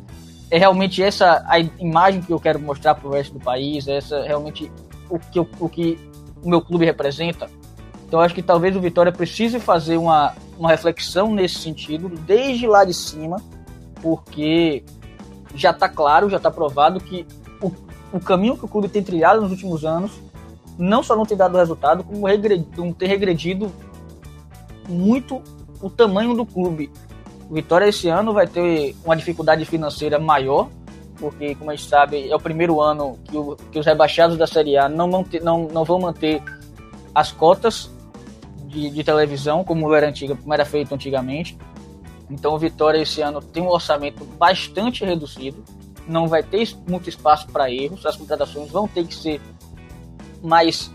é 0.54 0.58
realmente 0.60 1.02
essa 1.02 1.44
a 1.48 1.58
imagem 1.60 2.22
que 2.22 2.32
eu 2.32 2.40
quero 2.40 2.60
mostrar 2.60 2.94
para 2.94 3.08
o 3.08 3.12
resto 3.12 3.34
do 3.34 3.40
país, 3.40 3.88
é 3.88 3.98
essa 3.98 4.22
realmente 4.22 4.72
o 5.10 5.18
que, 5.18 5.40
eu, 5.40 5.50
o 5.60 5.68
que 5.68 5.98
o 6.44 6.48
meu 6.48 6.62
clube 6.62 6.86
representa. 6.86 7.50
Então 8.06 8.20
acho 8.20 8.36
que 8.36 8.44
talvez 8.44 8.76
o 8.76 8.80
Vitória 8.80 9.12
precise 9.12 9.60
fazer 9.60 9.98
uma, 9.98 10.36
uma 10.56 10.70
reflexão 10.70 11.34
nesse 11.34 11.56
sentido, 11.56 12.08
desde 12.08 12.68
lá 12.68 12.86
de 12.86 12.94
cima, 12.94 13.42
porque 14.00 14.84
já 15.56 15.72
está 15.72 15.90
claro, 15.90 16.30
já 16.30 16.38
está 16.38 16.52
provado 16.52 17.00
que 17.00 17.26
o, 17.60 17.72
o 18.12 18.20
caminho 18.20 18.56
que 18.56 18.66
o 18.66 18.68
clube 18.68 18.88
tem 18.88 19.02
trilhado 19.02 19.42
nos 19.42 19.50
últimos 19.50 19.84
anos 19.84 20.12
não 20.78 21.04
só 21.04 21.16
não 21.16 21.26
tem 21.26 21.38
dado 21.38 21.58
resultado, 21.58 22.04
como 22.04 22.28
regredido, 22.28 22.94
tem 22.94 23.08
regredido 23.08 23.72
muito 24.88 25.42
o 25.82 25.90
tamanho 25.90 26.34
do 26.34 26.46
clube. 26.46 26.92
O 27.50 27.54
Vitória 27.54 27.88
esse 27.88 28.08
ano 28.08 28.34
vai 28.34 28.48
ter 28.48 28.96
uma 29.04 29.16
dificuldade 29.16 29.66
financeira 29.66 30.18
maior, 30.18 30.70
porque, 31.18 31.56
como 31.56 31.72
a 31.72 31.76
gente 31.76 31.88
sabe, 31.88 32.30
é 32.30 32.36
o 32.36 32.40
primeiro 32.40 32.82
ano 32.82 33.18
que, 33.26 33.38
o, 33.38 33.56
que 33.72 33.80
os 33.80 33.86
rebaixados 33.86 34.38
da 34.38 34.48
Série 34.48 34.78
A 34.78 34.90
não, 34.90 35.08
manter, 35.08 35.42
não, 35.42 35.68
não 35.68 35.84
vão 35.84 36.00
manter 36.00 36.42
as 37.14 37.32
cotas 37.32 37.92
de, 38.66 38.90
de, 38.90 39.04
televisão, 39.04 39.64
como 39.64 39.94
era, 39.94 40.08
antiga, 40.10 40.36
como 40.36 40.54
era 40.54 40.66
feito 40.66 40.94
antigamente. 40.94 41.58
Então, 42.30 42.54
o 42.54 42.58
Vitória 42.58 43.00
esse 43.00 43.22
ano 43.22 43.42
tem 43.42 43.62
um 43.62 43.70
orçamento 43.70 44.26
bastante 44.26 45.06
reduzido, 45.06 45.64
não 46.08 46.28
vai 46.28 46.42
ter 46.42 46.76
muito 46.88 47.08
espaço 47.08 47.48
para 47.48 47.72
erros, 47.72 48.06
as 48.06 48.16
contratações 48.16 48.70
vão 48.72 48.88
ter 48.88 49.06
que 49.06 49.14
ser 49.14 49.40
mais 50.44 50.92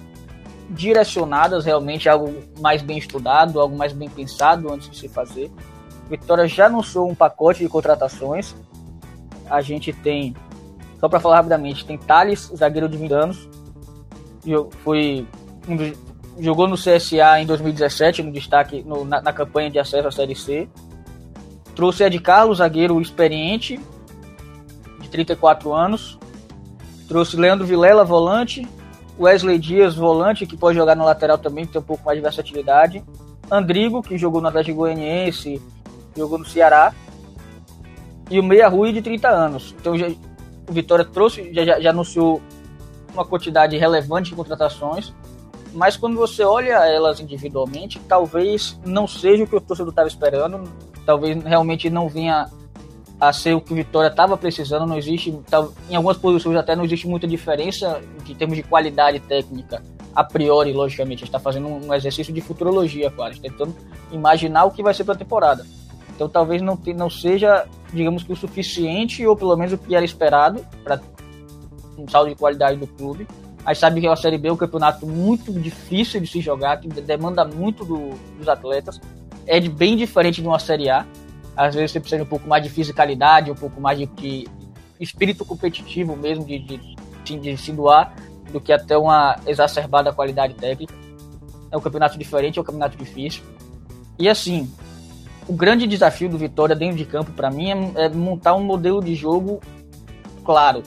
direcionadas 0.71 1.65
realmente, 1.65 2.09
algo 2.09 2.35
mais 2.61 2.83
bem 2.83 2.99
estudado, 2.99 3.59
algo 3.59 3.77
mais 3.77 3.93
bem 3.93 4.09
pensado 4.09 4.71
antes 4.73 4.91
de 4.91 4.97
se 4.97 5.09
fazer. 5.09 5.51
Vitória 6.09 6.47
já 6.47 6.67
anunciou 6.67 7.09
um 7.09 7.15
pacote 7.15 7.61
de 7.61 7.69
contratações. 7.69 8.55
A 9.49 9.61
gente 9.63 9.93
tem, 9.93 10.35
só 11.01 11.09
para 11.09 11.21
falar 11.21 11.37
rapidamente, 11.37 11.85
tem 11.85 11.97
Thales, 11.97 12.53
zagueiro 12.55 12.89
de 12.89 12.99
20 12.99 13.13
anos, 13.13 13.49
foi 14.85 15.27
jogou 16.39 16.69
no 16.69 16.77
CSA 16.77 17.41
em 17.41 17.47
2017 17.47 18.23
no 18.23 18.33
destaque 18.33 18.83
no, 18.85 19.05
na, 19.05 19.21
na, 19.21 19.33
campanha 19.33 19.71
de 19.71 19.79
acesso 19.79 20.09
à 20.09 20.13
Série 20.13 20.35
C. 20.35 20.69
Trouxe 21.75 22.05
Ed 22.05 22.19
Carlos, 22.21 22.59
zagueiro 22.59 23.01
experiente, 23.01 23.79
de 25.01 25.09
34 25.09 25.73
anos. 25.73 26.19
Trouxe 27.07 27.37
Leandro 27.37 27.67
Vilela, 27.67 28.05
volante, 28.05 28.67
Wesley 29.19 29.59
Dias, 29.59 29.97
volante, 29.97 30.47
que 30.47 30.57
pode 30.57 30.79
jogar 30.79 30.95
no 30.95 31.05
lateral 31.05 31.39
também, 31.39 31.67
tem 31.67 31.81
um 31.81 31.85
pouco 31.85 32.05
mais 32.05 32.17
de 32.17 32.23
versatilidade. 32.23 33.03
Andrigo, 33.51 34.03
que 34.03 34.17
jogou 34.17 34.41
no 34.41 34.49
Atlético 34.49 34.79
Goianiense, 34.79 35.61
jogou 36.17 36.39
no 36.39 36.45
Ceará. 36.45 36.95
E 38.31 38.39
o 38.39 38.43
Meia 38.43 38.69
Rui, 38.69 38.93
de 38.93 39.03
30 39.03 39.29
anos. 39.29 39.75
Então 39.81 39.97
já, 39.97 40.09
o 40.09 40.73
Vitória 40.73 41.05
trouxe, 41.05 41.53
já, 41.53 41.81
já 41.81 41.91
anunciou 41.91 42.43
uma 43.13 43.25
quantidade 43.25 43.77
relevante 43.77 44.31
de 44.31 44.37
contratações. 44.37 45.13
Mas 45.73 45.97
quando 45.97 46.17
você 46.17 46.45
olha 46.45 46.87
elas 46.87 47.21
individualmente, 47.21 47.99
talvez 48.01 48.79
não 48.85 49.07
seja 49.07 49.45
o 49.45 49.47
que 49.47 49.57
o 49.57 49.61
torcedor 49.61 49.91
estava 49.91 50.09
esperando. 50.09 50.71
Talvez 51.05 51.43
realmente 51.43 51.91
não 51.91 52.09
vinha 52.09 52.49
a 53.21 53.33
ser 53.33 53.55
o 53.55 53.61
que 53.61 53.73
o 53.73 53.77
Vitória 53.77 54.09
estava 54.09 54.37
precisando. 54.37 54.87
Não 54.87 54.97
existe, 54.97 55.37
em 55.91 55.97
algumas 55.97 56.17
posições 56.17 56.57
até 56.57 56.77
não 56.77 56.85
existe 56.85 57.07
muita 57.07 57.27
diferença 57.27 58.01
em 58.29 58.35
termos 58.35 58.57
de 58.57 58.63
qualidade 58.63 59.21
técnica. 59.21 59.83
A 60.15 60.25
priori, 60.25 60.73
logicamente, 60.73 61.23
a 61.23 61.27
gente 61.27 61.29
está 61.29 61.39
fazendo 61.39 61.69
um 61.69 61.93
exercício 61.95 62.33
de 62.33 62.41
futurologia, 62.41 63.09
está 63.09 63.31
tentando 63.41 63.75
imaginar 64.11 64.65
o 64.65 64.71
que 64.71 64.83
vai 64.83 64.95
ser 64.95 65.05
para 65.05 65.15
a 65.15 65.19
temporada. 65.19 65.67
Então 66.15 66.29
talvez 66.29 66.61
não, 66.61 66.77
te, 66.77 66.93
não 66.93 67.09
seja, 67.09 67.67
digamos 67.93 68.25
que 68.25 68.33
o 68.33 68.37
suficiente, 68.37 69.25
ou 69.25 69.37
pelo 69.37 69.57
menos 69.57 69.73
o 69.73 69.79
que 69.79 69.95
era 69.95 70.05
esperado 70.05 70.65
para 70.83 71.01
um 71.97 72.09
saldo 72.09 72.31
de 72.31 72.37
qualidade 72.37 72.77
do 72.77 72.87
clube. 72.87 73.27
A 73.65 73.73
gente 73.73 73.81
sabe 73.81 74.01
que 74.01 74.07
a 74.07 74.17
Série 74.17 74.39
B 74.39 74.49
é 74.49 74.53
um 74.53 74.57
campeonato 74.57 75.07
muito 75.07 75.53
difícil 75.53 76.21
de 76.21 76.27
se 76.27 76.41
jogar, 76.41 76.81
que 76.81 76.89
demanda 76.89 77.45
muito 77.45 77.85
do, 77.85 78.11
dos 78.37 78.49
atletas. 78.49 79.01
É 79.47 79.61
bem 79.61 79.97
diferente 79.97 80.41
de 80.41 80.49
uma 80.49 80.59
Série 80.59 80.91
A 80.91 81.07
às 81.59 81.75
vezes 81.75 81.91
você 81.91 81.99
precisa 81.99 82.19
de 82.19 82.23
um 82.23 82.31
pouco 82.31 82.49
mais 82.49 82.63
de 82.63 82.71
fisicalidade, 82.71 83.51
um 83.51 83.55
pouco 83.57 83.81
mais 83.81 83.99
de, 83.99 84.07
de 84.07 84.49
espírito 85.01 85.45
competitivo 85.45 86.17
mesmo, 86.17 86.45
de, 86.45 86.61
de, 86.61 87.37
de 87.37 87.57
se 87.57 87.73
doar, 87.73 88.15
do 88.53 88.61
que 88.61 88.73
até 88.73 88.97
uma 88.97 89.37
exacerbada 89.45 90.13
qualidade 90.13 90.55
técnica. 90.55 90.95
É 91.73 91.77
um 91.77 91.81
campeonato 91.81 92.17
diferente, 92.17 92.61
é 92.61 92.63
um 92.63 92.65
campeonato 92.65 92.97
difícil. 92.97 93.43
E 94.17 94.29
assim, 94.29 94.73
o 95.49 95.53
grande 95.53 95.85
desafio 95.89 96.29
do 96.29 96.39
Vitória 96.39 96.77
dentro 96.77 96.97
de 96.97 97.05
campo, 97.05 97.33
para 97.33 97.51
mim, 97.51 97.73
é, 97.97 98.05
é, 98.05 98.09
montar 98.09 98.55
um 98.55 98.63
modelo 98.63 99.03
de 99.03 99.17
jogo 99.17 99.61
claro. 100.45 100.85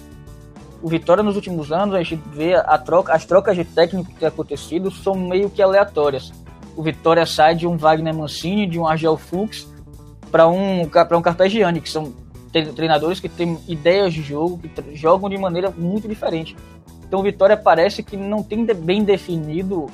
O 0.82 0.88
Vitória 0.88 1.22
nos 1.22 1.36
últimos 1.36 1.70
anos, 1.70 1.96
a 1.96 2.02
gente 2.02 2.24
vê 2.30 2.56
a 2.56 2.78
troca, 2.78 3.14
as 3.14 3.26
trocas 3.26 3.58
de 3.58 3.66
técnico 3.66 4.10
que 4.10 4.20
têm 4.20 4.28
acontecido 4.28 4.90
são 4.90 5.16
meio 5.16 5.50
que 5.50 5.62
aleatórias. 5.62 6.32
O 6.78 6.82
Vitória 6.82 7.26
sai 7.26 7.56
de 7.56 7.68
um 7.68 7.76
Wagner 7.76 8.16
Mancini, 8.16 8.66
de 8.66 8.80
um 8.80 8.88
Argel 8.88 9.18
Fux, 9.18 9.70
para 10.32 10.48
um, 10.48 10.88
pra 10.88 11.18
um 11.18 11.22
Carpegiani, 11.22 11.82
que 11.82 11.90
são 11.90 12.14
treinadores 12.76 13.20
que 13.20 13.30
têm 13.30 13.58
ideias 13.68 14.14
de 14.14 14.22
jogo, 14.22 14.58
que 14.58 14.96
jogam 14.96 15.30
de 15.30 15.38
maneira 15.38 15.70
muito 15.70 16.08
diferente. 16.08 16.56
Então 17.04 17.22
Vitória 17.22 17.58
parece 17.58 18.02
que 18.04 18.16
não 18.16 18.42
tem 18.42 18.66
bem 18.66 19.04
definido 19.04 19.88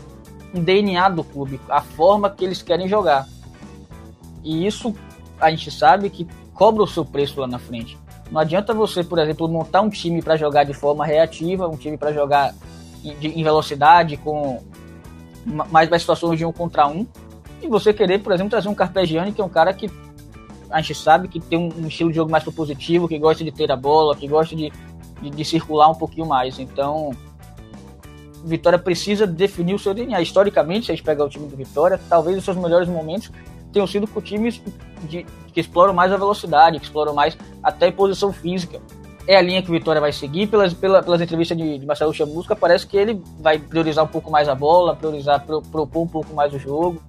um 0.53 0.63
DNA 0.63 1.09
do 1.09 1.23
clube, 1.23 1.59
a 1.69 1.81
forma 1.81 2.29
que 2.29 2.45
eles 2.45 2.61
querem 2.61 2.87
jogar. 2.87 3.27
E 4.43 4.65
isso 4.65 4.95
a 5.39 5.49
gente 5.49 5.69
sabe 5.71 6.09
que 6.09 6.27
cobra 6.53 6.83
o 6.83 6.87
seu 6.87 7.03
preço 7.03 7.39
lá 7.39 7.47
na 7.47 7.59
frente. 7.59 7.97
Não 8.31 8.41
adianta 8.41 8.73
você, 8.73 9.03
por 9.03 9.19
exemplo, 9.19 9.47
montar 9.47 9.81
um 9.81 9.89
time 9.89 10.21
para 10.21 10.35
jogar 10.35 10.63
de 10.63 10.73
forma 10.73 11.05
reativa, 11.05 11.67
um 11.67 11.77
time 11.77 11.97
para 11.97 12.11
jogar 12.11 12.53
em, 13.03 13.43
velocidade, 13.43 14.17
com 14.17 14.61
mais, 15.45 15.89
mais 15.89 16.01
situações 16.01 16.37
de 16.37 16.45
um 16.45 16.51
contra 16.51 16.87
um, 16.87 17.05
e 17.61 17.67
você 17.67 17.93
querer, 17.93 18.19
por 18.19 18.33
exemplo, 18.33 18.49
trazer 18.49 18.69
um 18.69 18.75
Carpegiani, 18.75 19.31
que 19.31 19.41
é 19.41 19.43
um 19.43 19.49
cara 19.49 19.73
que 19.73 19.89
a 20.69 20.81
gente 20.81 20.95
sabe 20.95 21.27
que 21.27 21.39
tem 21.39 21.57
um 21.57 21.87
estilo 21.87 22.09
de 22.09 22.15
jogo 22.15 22.31
mais 22.31 22.43
propositivo, 22.43 23.07
que 23.07 23.17
gosta 23.17 23.43
de 23.43 23.51
ter 23.51 23.71
a 23.71 23.75
bola, 23.75 24.15
que 24.15 24.27
gosta 24.27 24.55
de, 24.55 24.71
de, 25.21 25.29
de 25.29 25.45
circular 25.45 25.89
um 25.89 25.95
pouquinho 25.95 26.25
mais. 26.25 26.59
Então, 26.59 27.11
Vitória 28.43 28.77
precisa 28.79 29.25
definir 29.25 29.73
o 29.73 29.79
seu 29.79 29.93
DNA. 29.93 30.21
Historicamente, 30.21 30.85
se 30.85 30.91
a 30.91 30.95
gente 30.95 31.03
pegar 31.03 31.25
o 31.25 31.29
time 31.29 31.47
do 31.47 31.55
Vitória, 31.55 31.99
talvez 32.09 32.37
os 32.37 32.43
seus 32.43 32.57
melhores 32.57 32.87
momentos 32.87 33.31
tenham 33.71 33.87
sido 33.87 34.07
com 34.07 34.21
times 34.21 34.61
de, 35.03 35.25
que 35.53 35.59
exploram 35.59 35.93
mais 35.93 36.11
a 36.11 36.17
velocidade, 36.17 36.79
que 36.79 36.85
exploram 36.85 37.13
mais 37.13 37.37
até 37.61 37.87
a 37.87 37.91
posição 37.91 38.31
física. 38.31 38.79
É 39.27 39.35
a 39.35 39.41
linha 39.41 39.61
que 39.61 39.69
o 39.69 39.73
Vitória 39.73 39.99
vai 39.99 40.13
seguir. 40.13 40.47
Pelas, 40.47 40.73
pelas, 40.73 41.03
pelas 41.03 41.19
entrevistas 41.19 41.57
de, 41.57 41.77
de 41.77 41.85
Marcelo 41.85 42.13
Chamusca, 42.13 42.55
parece 42.55 42.87
que 42.87 42.95
ele 42.95 43.21
vai 43.39 43.59
priorizar 43.59 44.05
um 44.05 44.07
pouco 44.07 44.31
mais 44.31 44.47
a 44.47 44.55
bola, 44.55 44.95
priorizar, 44.95 45.45
pro, 45.45 45.61
propor 45.61 46.03
um 46.03 46.07
pouco 46.07 46.33
mais 46.33 46.53
o 46.53 46.59
jogo. 46.59 47.01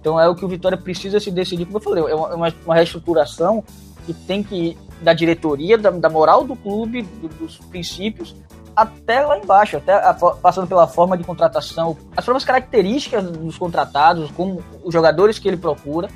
Então 0.00 0.18
é 0.18 0.28
o 0.28 0.34
que 0.34 0.44
o 0.44 0.48
Vitória 0.48 0.78
precisa 0.78 1.20
se 1.20 1.30
decidir, 1.30 1.66
como 1.66 1.78
eu 1.78 1.82
falei, 1.82 2.04
é 2.04 2.14
uma, 2.14 2.48
é 2.48 2.54
uma 2.64 2.74
reestruturação 2.74 3.62
que 4.06 4.14
tem 4.14 4.42
que 4.42 4.54
ir 4.54 4.78
da 5.02 5.12
diretoria, 5.12 5.76
da, 5.76 5.90
da 5.90 6.08
moral 6.08 6.44
do 6.44 6.56
clube, 6.56 7.02
do, 7.02 7.28
dos 7.28 7.58
princípios, 7.58 8.34
até 8.74 9.20
lá 9.20 9.38
embaixo, 9.38 9.76
até 9.76 9.92
a, 9.92 10.14
passando 10.14 10.66
pela 10.66 10.86
forma 10.86 11.16
de 11.16 11.24
contratação, 11.24 11.96
as 12.16 12.24
próprias 12.24 12.44
características 12.44 13.24
dos 13.24 13.58
contratados, 13.58 14.30
como 14.30 14.62
os 14.82 14.92
jogadores 14.92 15.38
que 15.38 15.48
ele 15.48 15.56
procura, 15.56 16.08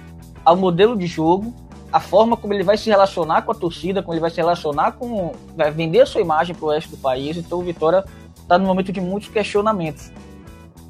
ao 0.44 0.56
modelo 0.56 0.96
de 0.96 1.06
jogo, 1.06 1.54
a 1.92 2.00
forma 2.00 2.36
como 2.36 2.52
ele 2.52 2.64
vai 2.64 2.76
se 2.76 2.90
relacionar 2.90 3.42
com 3.42 3.52
a 3.52 3.54
torcida, 3.54 4.02
como 4.02 4.14
ele 4.14 4.20
vai 4.20 4.30
se 4.30 4.38
relacionar 4.38 4.92
com. 4.92 5.32
vai 5.56 5.70
vender 5.70 6.00
a 6.00 6.06
sua 6.06 6.20
imagem 6.20 6.54
para 6.54 6.66
o 6.66 6.70
resto 6.70 6.90
do 6.90 6.96
país. 6.96 7.36
Então 7.36 7.60
o 7.60 7.62
Vitória 7.62 8.04
está 8.36 8.58
num 8.58 8.66
momento 8.66 8.90
de 8.90 9.00
muitos 9.00 9.28
questionamentos. 9.28 10.10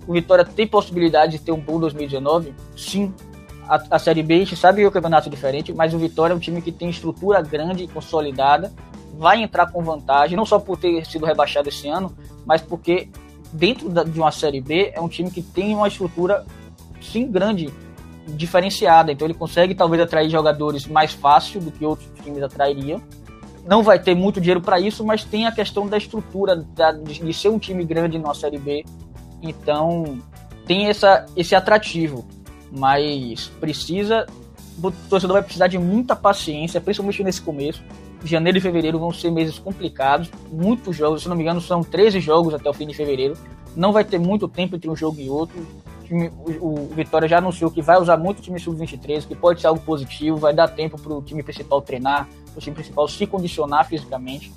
O 0.06 0.12
Vitória 0.12 0.44
tem 0.44 0.66
possibilidade 0.66 1.32
de 1.32 1.38
ter 1.38 1.52
um 1.52 1.60
bom 1.60 1.78
2019? 1.80 2.54
Sim. 2.76 3.12
A, 3.68 3.82
a 3.92 3.98
Série 3.98 4.22
B, 4.22 4.34
a 4.34 4.38
gente 4.38 4.56
sabe 4.56 4.80
que 4.80 4.84
é 4.84 4.88
um 4.88 4.92
campeonato 4.92 5.30
diferente, 5.30 5.72
mas 5.72 5.94
o 5.94 5.98
Vitória 5.98 6.34
é 6.34 6.36
um 6.36 6.40
time 6.40 6.60
que 6.60 6.70
tem 6.70 6.90
estrutura 6.90 7.40
grande 7.40 7.84
e 7.84 7.88
consolidada, 7.88 8.72
vai 9.16 9.42
entrar 9.42 9.70
com 9.72 9.82
vantagem, 9.82 10.36
não 10.36 10.44
só 10.44 10.58
por 10.58 10.76
ter 10.76 11.06
sido 11.06 11.24
rebaixado 11.24 11.68
esse 11.68 11.88
ano, 11.88 12.14
mas 12.44 12.60
porque 12.60 13.08
dentro 13.52 13.88
da, 13.88 14.04
de 14.04 14.18
uma 14.18 14.30
Série 14.30 14.60
B 14.60 14.92
é 14.94 15.00
um 15.00 15.08
time 15.08 15.30
que 15.30 15.40
tem 15.40 15.74
uma 15.74 15.88
estrutura, 15.88 16.44
sim, 17.00 17.30
grande, 17.30 17.72
diferenciada. 18.28 19.12
Então 19.12 19.26
ele 19.26 19.34
consegue 19.34 19.74
talvez 19.74 20.02
atrair 20.02 20.28
jogadores 20.28 20.86
mais 20.86 21.12
fácil 21.12 21.60
do 21.60 21.70
que 21.70 21.86
outros 21.86 22.08
times 22.22 22.42
atrairiam. 22.42 23.00
Não 23.66 23.82
vai 23.82 23.98
ter 23.98 24.14
muito 24.14 24.42
dinheiro 24.42 24.60
para 24.60 24.78
isso, 24.78 25.02
mas 25.02 25.24
tem 25.24 25.46
a 25.46 25.52
questão 25.52 25.86
da 25.86 25.96
estrutura, 25.96 26.56
da, 26.56 26.92
de, 26.92 27.20
de 27.20 27.32
ser 27.32 27.48
um 27.48 27.58
time 27.58 27.82
grande 27.82 28.18
numa 28.18 28.34
Série 28.34 28.58
B 28.58 28.84
então, 29.44 30.18
tem 30.66 30.88
essa, 30.88 31.26
esse 31.36 31.54
atrativo, 31.54 32.24
mas 32.72 33.48
precisa. 33.60 34.26
O 34.82 34.90
torcedor 34.90 35.34
vai 35.34 35.42
precisar 35.42 35.68
de 35.68 35.78
muita 35.78 36.16
paciência, 36.16 36.80
principalmente 36.80 37.22
nesse 37.22 37.40
começo. 37.40 37.82
Janeiro 38.24 38.56
e 38.56 38.60
fevereiro 38.60 38.98
vão 38.98 39.12
ser 39.12 39.30
meses 39.30 39.58
complicados, 39.58 40.30
muitos 40.50 40.96
jogos, 40.96 41.22
se 41.22 41.28
não 41.28 41.36
me 41.36 41.42
engano, 41.42 41.60
são 41.60 41.82
13 41.82 42.20
jogos 42.20 42.54
até 42.54 42.68
o 42.68 42.72
fim 42.72 42.86
de 42.86 42.94
fevereiro. 42.94 43.36
Não 43.76 43.92
vai 43.92 44.02
ter 44.02 44.18
muito 44.18 44.48
tempo 44.48 44.76
entre 44.76 44.88
um 44.88 44.96
jogo 44.96 45.20
e 45.20 45.28
outro. 45.28 45.66
o, 46.60 46.88
Vitória 46.94 47.28
já 47.28 47.38
anunciou 47.38 47.70
que 47.70 47.82
vai 47.82 48.00
usar 48.00 48.16
muito 48.16 48.38
o 48.38 48.42
time 48.42 48.58
sub-23, 48.58 49.26
que 49.26 49.34
pode 49.34 49.60
ser 49.60 49.66
algo 49.66 49.80
positivo, 49.82 50.38
vai 50.38 50.54
dar 50.54 50.68
tempo 50.68 50.98
para 50.98 51.12
o 51.12 51.20
time 51.20 51.42
principal 51.42 51.82
treinar, 51.82 52.26
o 52.56 52.60
time 52.60 52.74
principal 52.74 53.06
se 53.06 53.26
condicionar 53.26 53.86
fisicamente. 53.86 54.50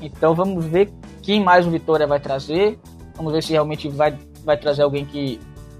Então 0.00 0.34
vamos 0.34 0.64
ver 0.64 0.90
quem 1.20 1.44
mais 1.44 1.66
o 1.66 1.70
Vitória 1.70 2.06
vai 2.06 2.18
trazer. 2.18 2.78
Vamos 3.18 3.32
ver 3.32 3.42
se 3.42 3.52
realmente 3.52 3.88
vai, 3.88 4.16
vai 4.44 4.56
trazer 4.56 4.82
alguém 4.82 5.04
que, 5.04 5.38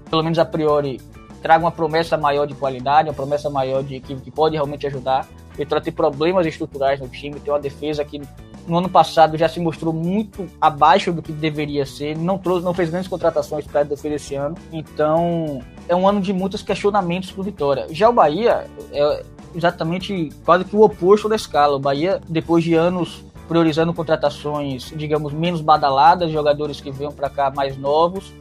pelo 0.09 0.21
menos 0.21 0.37
a 0.37 0.45
priori, 0.45 1.01
traga 1.41 1.63
uma 1.63 1.71
promessa 1.71 2.17
maior 2.17 2.45
de 2.45 2.53
qualidade, 2.53 3.09
uma 3.09 3.15
promessa 3.15 3.49
maior 3.49 3.81
de 3.81 3.99
que, 3.99 4.15
que 4.15 4.29
pode 4.29 4.55
realmente 4.55 4.85
ajudar. 4.85 5.27
Vitória 5.57 5.83
tem 5.83 5.91
problemas 5.91 6.45
estruturais 6.45 6.99
no 6.99 7.07
time, 7.07 7.39
tem 7.39 7.51
uma 7.51 7.59
defesa 7.59 8.05
que 8.05 8.21
no 8.67 8.77
ano 8.77 8.89
passado 8.89 9.37
já 9.37 9.49
se 9.49 9.59
mostrou 9.59 9.93
muito 9.93 10.47
abaixo 10.61 11.11
do 11.11 11.21
que 11.21 11.31
deveria 11.31 11.85
ser, 11.85 12.17
não 12.17 12.37
trouxe, 12.37 12.63
não 12.63 12.73
fez 12.73 12.89
grandes 12.89 13.09
contratações 13.09 13.65
para 13.65 13.81
a 13.81 13.83
defesa 13.83 14.15
esse 14.15 14.35
ano. 14.35 14.55
Então, 14.71 15.61
é 15.87 15.95
um 15.95 16.07
ano 16.07 16.21
de 16.21 16.31
muitos 16.31 16.61
questionamentos 16.61 17.31
para 17.31 17.43
Vitória. 17.43 17.87
Já 17.89 18.09
o 18.09 18.13
Bahia 18.13 18.67
é 18.91 19.23
exatamente 19.55 20.29
quase 20.45 20.65
que 20.65 20.75
o 20.75 20.81
oposto 20.81 21.27
da 21.27 21.35
escala. 21.35 21.75
O 21.75 21.79
Bahia, 21.79 22.21
depois 22.29 22.63
de 22.63 22.75
anos 22.75 23.23
priorizando 23.49 23.91
contratações, 23.95 24.93
digamos, 24.95 25.33
menos 25.33 25.59
badaladas, 25.59 26.31
jogadores 26.31 26.79
que 26.79 26.91
venham 26.91 27.11
para 27.11 27.31
cá 27.31 27.49
mais 27.49 27.75
novos, 27.75 28.31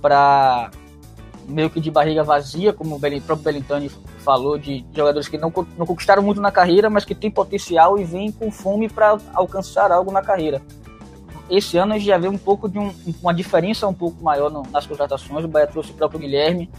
para 0.00 0.70
meio 1.46 1.68
que 1.68 1.78
de 1.78 1.90
barriga 1.90 2.24
vazia, 2.24 2.72
como 2.72 2.96
o 2.96 2.98
próprio 2.98 3.36
Belintani 3.36 3.90
falou, 4.20 4.56
de 4.56 4.82
jogadores 4.94 5.28
que 5.28 5.36
não, 5.36 5.52
não 5.76 5.84
conquistaram 5.84 6.22
muito 6.22 6.40
na 6.40 6.50
carreira, 6.50 6.88
mas 6.88 7.04
que 7.04 7.14
têm 7.14 7.30
potencial 7.30 7.98
e 7.98 8.04
vêm 8.04 8.32
com 8.32 8.50
fome 8.50 8.88
para 8.88 9.18
alcançar 9.34 9.92
algo 9.92 10.10
na 10.10 10.22
carreira. 10.22 10.62
Esse 11.50 11.76
ano 11.76 11.92
a 11.92 11.98
gente 11.98 12.06
já 12.06 12.16
vê 12.16 12.26
um 12.26 12.38
pouco 12.38 12.66
de 12.66 12.78
um, 12.78 12.90
uma 13.22 13.34
diferença 13.34 13.86
um 13.86 13.94
pouco 13.94 14.24
maior 14.24 14.50
no, 14.50 14.62
nas 14.72 14.86
contratações. 14.86 15.44
O 15.44 15.48
Bahia 15.48 15.66
trouxe 15.66 15.90
o 15.90 15.94
próprio 15.94 16.18
Guilherme, 16.18 16.70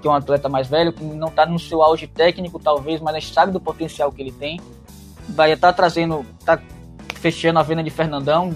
que 0.00 0.08
é 0.08 0.10
um 0.10 0.14
atleta 0.14 0.48
mais 0.48 0.66
velho, 0.66 0.94
que 0.94 1.04
não 1.04 1.28
está 1.28 1.44
no 1.44 1.58
seu 1.58 1.82
auge 1.82 2.06
técnico, 2.06 2.58
talvez, 2.58 3.02
mas 3.02 3.14
a 3.14 3.18
gente 3.20 3.34
sabe 3.34 3.52
do 3.52 3.60
potencial 3.60 4.10
que 4.10 4.22
ele 4.22 4.32
tem. 4.32 4.58
O 5.28 5.32
Bahia 5.32 5.54
está 5.54 5.70
trazendo, 5.74 6.24
está 6.40 6.58
fechando 7.18 7.58
a 7.58 7.62
venda 7.62 7.82
de 7.82 7.90
Fernandão, 7.90 8.54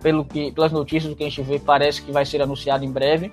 pelo 0.00 0.24
que, 0.24 0.52
pelas 0.52 0.72
notícias 0.72 1.14
que 1.14 1.22
a 1.22 1.28
gente 1.28 1.42
vê, 1.42 1.58
parece 1.58 2.02
que 2.02 2.10
vai 2.10 2.24
ser 2.24 2.40
anunciado 2.42 2.84
em 2.84 2.90
breve 2.90 3.30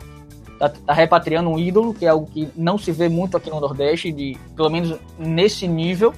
tá, 0.57 0.69
tá, 0.69 0.93
repatriando 0.93 1.49
um 1.49 1.59
ídolo, 1.59 1.93
que 1.93 2.05
é 2.05 2.09
algo 2.09 2.25
que 2.25 2.49
não 2.55 2.77
se 2.77 2.91
vê 2.91 3.09
muito 3.09 3.37
aqui 3.37 3.49
no 3.49 3.59
Nordeste, 3.59 4.11
de, 4.11 4.37
pelo 4.55 4.69
menos 4.69 4.97
nesse 5.17 5.67
nível. 5.67 6.13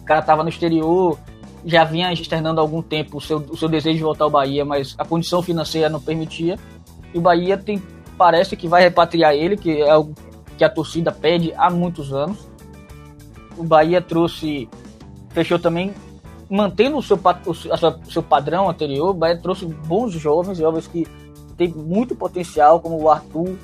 O 0.00 0.04
cara 0.04 0.20
estava 0.20 0.42
no 0.42 0.48
exterior, 0.48 1.18
já 1.64 1.84
vinha 1.84 2.12
externando 2.12 2.58
há 2.58 2.62
algum 2.62 2.82
tempo 2.82 3.18
o 3.18 3.20
seu, 3.20 3.38
o 3.38 3.56
seu 3.56 3.68
desejo 3.68 3.96
de 3.96 4.02
voltar 4.02 4.24
ao 4.24 4.30
Bahia, 4.30 4.64
mas 4.64 4.94
a 4.98 5.04
condição 5.04 5.42
financeira 5.42 5.88
não 5.88 6.00
permitia. 6.00 6.58
E 7.12 7.18
o 7.18 7.20
Bahia 7.20 7.56
tem, 7.56 7.82
parece 8.18 8.56
que 8.56 8.68
vai 8.68 8.82
repatriar 8.82 9.34
ele, 9.34 9.56
que 9.56 9.82
é 9.82 9.90
algo 9.90 10.14
que 10.56 10.64
a 10.64 10.68
torcida 10.68 11.10
pede 11.10 11.52
há 11.56 11.70
muitos 11.70 12.12
anos. 12.12 12.48
O 13.56 13.64
Bahia 13.64 14.00
trouxe, 14.00 14.68
fechou 15.30 15.58
também, 15.58 15.92
mantendo 16.50 16.96
o 16.98 17.02
seu, 17.02 17.18
seu 18.08 18.22
padrão 18.22 18.68
anterior, 18.68 19.10
o 19.10 19.14
Bahia 19.14 19.36
trouxe 19.36 19.66
bons 19.66 20.12
jovens, 20.12 20.58
jovens 20.58 20.86
que 20.86 21.06
tem 21.56 21.68
muito 21.68 22.14
potencial, 22.14 22.80
como 22.80 23.00
o 23.00 23.08
Arthur, 23.08 23.56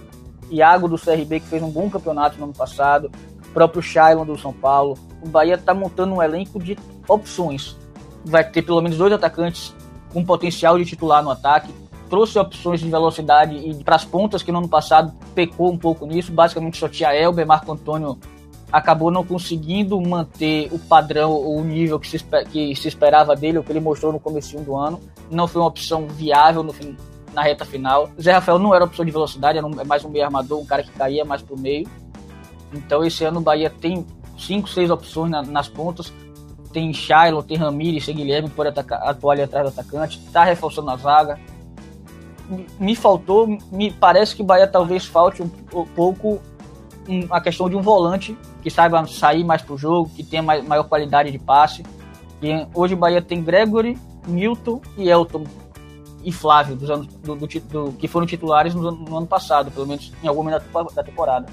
Iago 0.51 0.89
do 0.89 0.99
CRB, 0.99 1.41
que 1.41 1.47
fez 1.47 1.63
um 1.63 1.71
bom 1.71 1.89
campeonato 1.89 2.39
no 2.39 2.45
ano 2.45 2.53
passado, 2.53 3.11
o 3.49 3.53
próprio 3.53 3.83
Shailon 3.83 4.25
do 4.25 4.39
São 4.39 4.53
Paulo. 4.53 4.99
O 5.23 5.29
Bahia 5.29 5.55
está 5.55 5.75
montando 5.75 6.15
um 6.15 6.23
elenco 6.23 6.59
de 6.59 6.77
opções. 7.09 7.77
Vai 8.25 8.49
ter 8.49 8.63
pelo 8.63 8.81
menos 8.81 8.99
dois 8.99 9.13
atacantes 9.13 9.75
com 10.13 10.25
potencial 10.25 10.79
de 10.79 10.85
titular 10.85 11.23
no 11.23 11.31
ataque. 11.31 11.73
Trouxe 12.09 12.39
opções 12.39 12.81
de 12.81 12.91
velocidade 12.91 13.57
e 13.57 13.85
para 13.85 13.97
as 13.97 14.05
pontas, 14.05 14.43
que 14.43 14.51
no 14.51 14.59
ano 14.59 14.69
passado 14.69 15.15
pecou 15.35 15.71
um 15.71 15.79
pouco 15.79 16.07
nisso. 16.07 16.33
Basicamente 16.33 16.79
só 16.79 16.89
tinha 16.89 17.15
Elber, 17.15 17.47
Marco 17.47 17.71
Antônio 17.71 18.19
acabou 18.73 19.11
não 19.11 19.25
conseguindo 19.25 20.01
manter 20.01 20.69
o 20.73 20.79
padrão 20.79 21.33
o 21.33 21.63
nível 21.63 21.99
que 21.99 22.09
se, 22.09 22.25
que 22.51 22.75
se 22.77 22.89
esperava 22.89 23.35
dele, 23.35 23.59
o 23.59 23.65
que 23.65 23.73
ele 23.73 23.81
mostrou 23.81 24.13
no 24.13 24.21
começo 24.21 24.59
do 24.59 24.77
ano. 24.77 25.01
Não 25.31 25.49
foi 25.49 25.61
uma 25.61 25.69
opção 25.69 26.07
viável 26.07 26.63
no, 26.63 26.73
fim, 26.73 26.97
na 27.33 27.43
reta 27.43 27.65
final. 27.65 28.11
Zé 28.21 28.33
Rafael 28.33 28.59
não 28.59 28.75
era 28.75 28.85
opção 28.85 29.05
de 29.05 29.11
velocidade, 29.11 29.59
era 29.59 29.67
é 29.67 29.85
mais 29.85 30.05
um 30.05 30.09
meio 30.09 30.25
armador, 30.25 30.61
um 30.61 30.67
cara 30.67 30.83
que 30.83 30.91
caía 30.93 31.25
mais 31.25 31.43
pro 31.43 31.59
meio. 31.59 31.89
Então 32.73 33.05
esse 33.05 33.25
ano 33.25 33.41
o 33.41 33.43
Bahia 33.43 33.71
tem 33.71 34.07
cinco, 34.39 34.69
seis 34.69 34.91
opções 34.91 35.31
na, 35.31 35.43
nas 35.43 35.69
pontas. 35.69 36.13
Tem 36.73 36.93
Shiloh, 36.93 37.43
tem 37.43 37.57
Ramires, 37.57 38.07
tem 38.07 38.15
Guilherme 38.15 38.49
pode 38.49 38.69
atacar, 38.69 39.03
atuar 39.03 39.33
ali 39.33 39.43
atrás 39.43 39.67
do 39.67 39.81
atacante. 39.81 40.21
Tá 40.33 40.45
reforçando 40.45 40.91
a 40.91 40.97
zaga. 40.97 41.39
Me, 42.79 42.97
faltou, 42.97 43.47
me 43.71 43.93
parece 43.93 44.35
que 44.35 44.43
o 44.43 44.45
Bahia 44.45 44.67
talvez 44.67 45.05
falte 45.05 45.43
um, 45.43 45.51
um 45.73 45.85
pouco 45.85 46.41
um, 47.09 47.27
a 47.31 47.41
questão 47.41 47.69
de 47.69 47.77
um 47.77 47.83
volante 47.83 48.37
que 48.63 48.71
saiba 48.71 49.07
sair 49.07 49.45
mais 49.45 49.63
pro 49.63 49.77
jogo, 49.77 50.11
que 50.11 50.23
tenha 50.23 50.43
mais, 50.43 50.65
maior 50.67 50.85
qualidade 50.85 51.31
de 51.31 51.39
passe. 51.39 51.83
E 52.43 52.67
hoje 52.75 52.95
o 52.95 52.97
Bahia 52.97 53.21
tem 53.21 53.43
Gregory, 53.43 53.99
Milton 54.27 54.81
e 54.97 55.09
Elton 55.09 55.45
e 56.23 56.31
Flávio, 56.31 56.77
dos 56.77 56.91
anos, 56.91 57.07
do, 57.07 57.35
do, 57.35 57.47
do 57.47 57.93
que 57.93 58.07
foram 58.07 58.27
titulares 58.27 58.75
no, 58.75 58.91
no, 58.91 59.17
ano 59.17 59.27
passado, 59.27 59.71
pelo 59.71 59.87
menos 59.87 60.13
em 60.23 60.29
algum 60.29 60.43
momento 60.43 60.63
da, 60.95 61.03
temporada. 61.03 61.47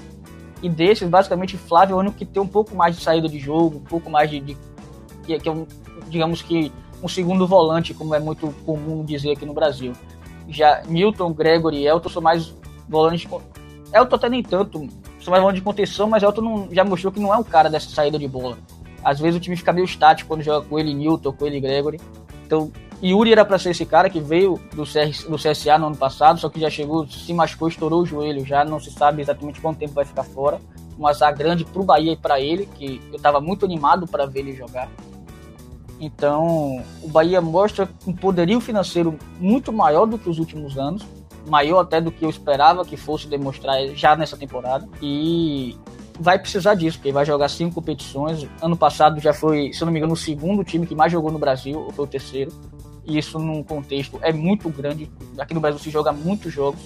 E 0.62 0.68
desses, 0.68 1.08
basicamente, 1.08 1.56
Flávio 1.56 1.94
é 1.94 1.96
o 1.96 2.00
único 2.00 2.16
que 2.16 2.26
tem 2.26 2.42
um 2.42 2.46
pouco 2.46 2.74
mais 2.74 2.96
de 2.96 3.02
saída 3.02 3.28
de 3.28 3.38
jogo, 3.38 3.78
um 3.78 3.84
pouco 3.84 4.10
mais 4.10 4.28
de. 4.30 4.40
de 4.40 4.56
que, 5.24 5.38
que 5.38 5.48
é 5.48 5.52
um, 5.52 5.66
digamos 6.08 6.42
que, 6.42 6.72
um 7.02 7.08
segundo 7.08 7.46
volante, 7.46 7.94
como 7.94 8.14
é 8.14 8.20
muito 8.20 8.52
comum 8.66 9.04
dizer 9.04 9.32
aqui 9.32 9.46
no 9.46 9.54
Brasil. 9.54 9.92
Já 10.48 10.82
Milton, 10.86 11.32
Gregory 11.32 11.78
e 11.78 11.86
Elton 11.86 12.08
são 12.08 12.22
mais 12.22 12.54
volantes. 12.88 13.28
Elton 13.92 14.16
até 14.16 14.28
nem 14.28 14.42
tanto, 14.42 14.86
são 15.28 15.30
mais 15.30 15.42
volantes 15.42 15.60
de 15.60 15.64
contenção, 15.64 16.08
mas 16.08 16.22
Elton 16.22 16.40
não, 16.40 16.68
já 16.72 16.84
mostrou 16.84 17.12
que 17.12 17.20
não 17.20 17.32
é 17.32 17.36
um 17.36 17.44
cara 17.44 17.68
dessa 17.68 17.90
saída 17.90 18.18
de 18.18 18.26
bola. 18.26 18.58
Às 19.04 19.20
vezes 19.20 19.36
o 19.36 19.40
time 19.40 19.56
fica 19.56 19.72
meio 19.72 19.84
estático 19.84 20.28
quando 20.28 20.42
joga 20.42 20.66
com 20.66 20.78
ele 20.78 20.94
Newton, 20.94 21.32
com 21.32 21.46
ele 21.46 21.60
Gregory. 21.60 22.00
Então 22.46 22.72
Yuri 23.02 23.32
era 23.32 23.44
para 23.44 23.58
ser 23.58 23.70
esse 23.70 23.86
cara 23.86 24.10
que 24.10 24.20
veio 24.20 24.58
do, 24.74 24.84
CR, 24.84 25.28
do 25.28 25.36
CSA 25.36 25.78
no 25.78 25.86
ano 25.86 25.96
passado, 25.96 26.40
só 26.40 26.48
que 26.48 26.58
já 26.58 26.68
chegou, 26.68 27.06
se 27.06 27.32
machucou, 27.32 27.68
estourou 27.68 28.02
o 28.02 28.06
joelho, 28.06 28.44
já 28.44 28.64
não 28.64 28.80
se 28.80 28.90
sabe 28.90 29.22
exatamente 29.22 29.60
quanto 29.60 29.78
tempo 29.78 29.92
vai 29.92 30.04
ficar 30.04 30.24
fora. 30.24 30.58
Um 30.98 31.06
azar 31.06 31.36
grande 31.36 31.64
pro 31.64 31.84
Bahia 31.84 32.12
e 32.12 32.16
para 32.16 32.40
ele, 32.40 32.66
que 32.66 33.00
eu 33.10 33.16
estava 33.16 33.40
muito 33.40 33.64
animado 33.64 34.06
para 34.06 34.26
ver 34.26 34.40
ele 34.40 34.52
jogar. 34.52 34.88
Então, 36.00 36.82
o 37.02 37.08
Bahia 37.08 37.40
mostra 37.40 37.88
um 38.04 38.12
poderio 38.12 38.60
financeiro 38.60 39.16
muito 39.38 39.72
maior 39.72 40.06
do 40.06 40.18
que 40.18 40.28
os 40.28 40.38
últimos 40.40 40.76
anos, 40.76 41.06
maior 41.46 41.80
até 41.80 42.00
do 42.00 42.10
que 42.10 42.24
eu 42.24 42.30
esperava 42.30 42.84
que 42.84 42.96
fosse 42.96 43.26
demonstrar 43.26 43.86
já 43.94 44.16
nessa 44.16 44.36
temporada. 44.36 44.88
E 45.00 45.76
vai 46.18 46.38
precisar 46.38 46.74
disso, 46.74 46.98
porque 46.98 47.12
vai 47.12 47.24
jogar 47.24 47.48
cinco 47.48 47.74
competições. 47.74 48.46
Ano 48.60 48.76
passado 48.76 49.20
já 49.20 49.32
foi, 49.32 49.72
se 49.72 49.84
não 49.84 49.92
me 49.92 49.98
engano, 49.98 50.14
o 50.14 50.16
segundo 50.16 50.64
time 50.64 50.86
que 50.86 50.94
mais 50.94 51.12
jogou 51.12 51.30
no 51.30 51.38
Brasil, 51.38 51.78
ou 51.78 51.92
foi 51.92 52.04
o 52.04 52.08
terceiro 52.08 52.52
e 53.08 53.18
isso 53.18 53.38
num 53.38 53.62
contexto 53.62 54.18
é 54.22 54.32
muito 54.32 54.68
grande. 54.68 55.10
Aqui 55.38 55.54
no 55.54 55.60
Brasil 55.60 55.80
se 55.80 55.90
joga 55.90 56.12
muitos 56.12 56.52
jogos, 56.52 56.80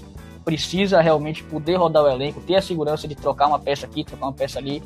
precisa 0.44 1.00
realmente 1.00 1.42
poder 1.42 1.76
rodar 1.76 2.04
o 2.04 2.08
elenco, 2.08 2.40
ter 2.40 2.54
a 2.54 2.62
segurança 2.62 3.08
de 3.08 3.16
trocar 3.16 3.48
uma 3.48 3.58
peça 3.58 3.86
aqui, 3.86 4.04
trocar 4.04 4.26
uma 4.26 4.32
peça 4.32 4.58
ali 4.60 4.82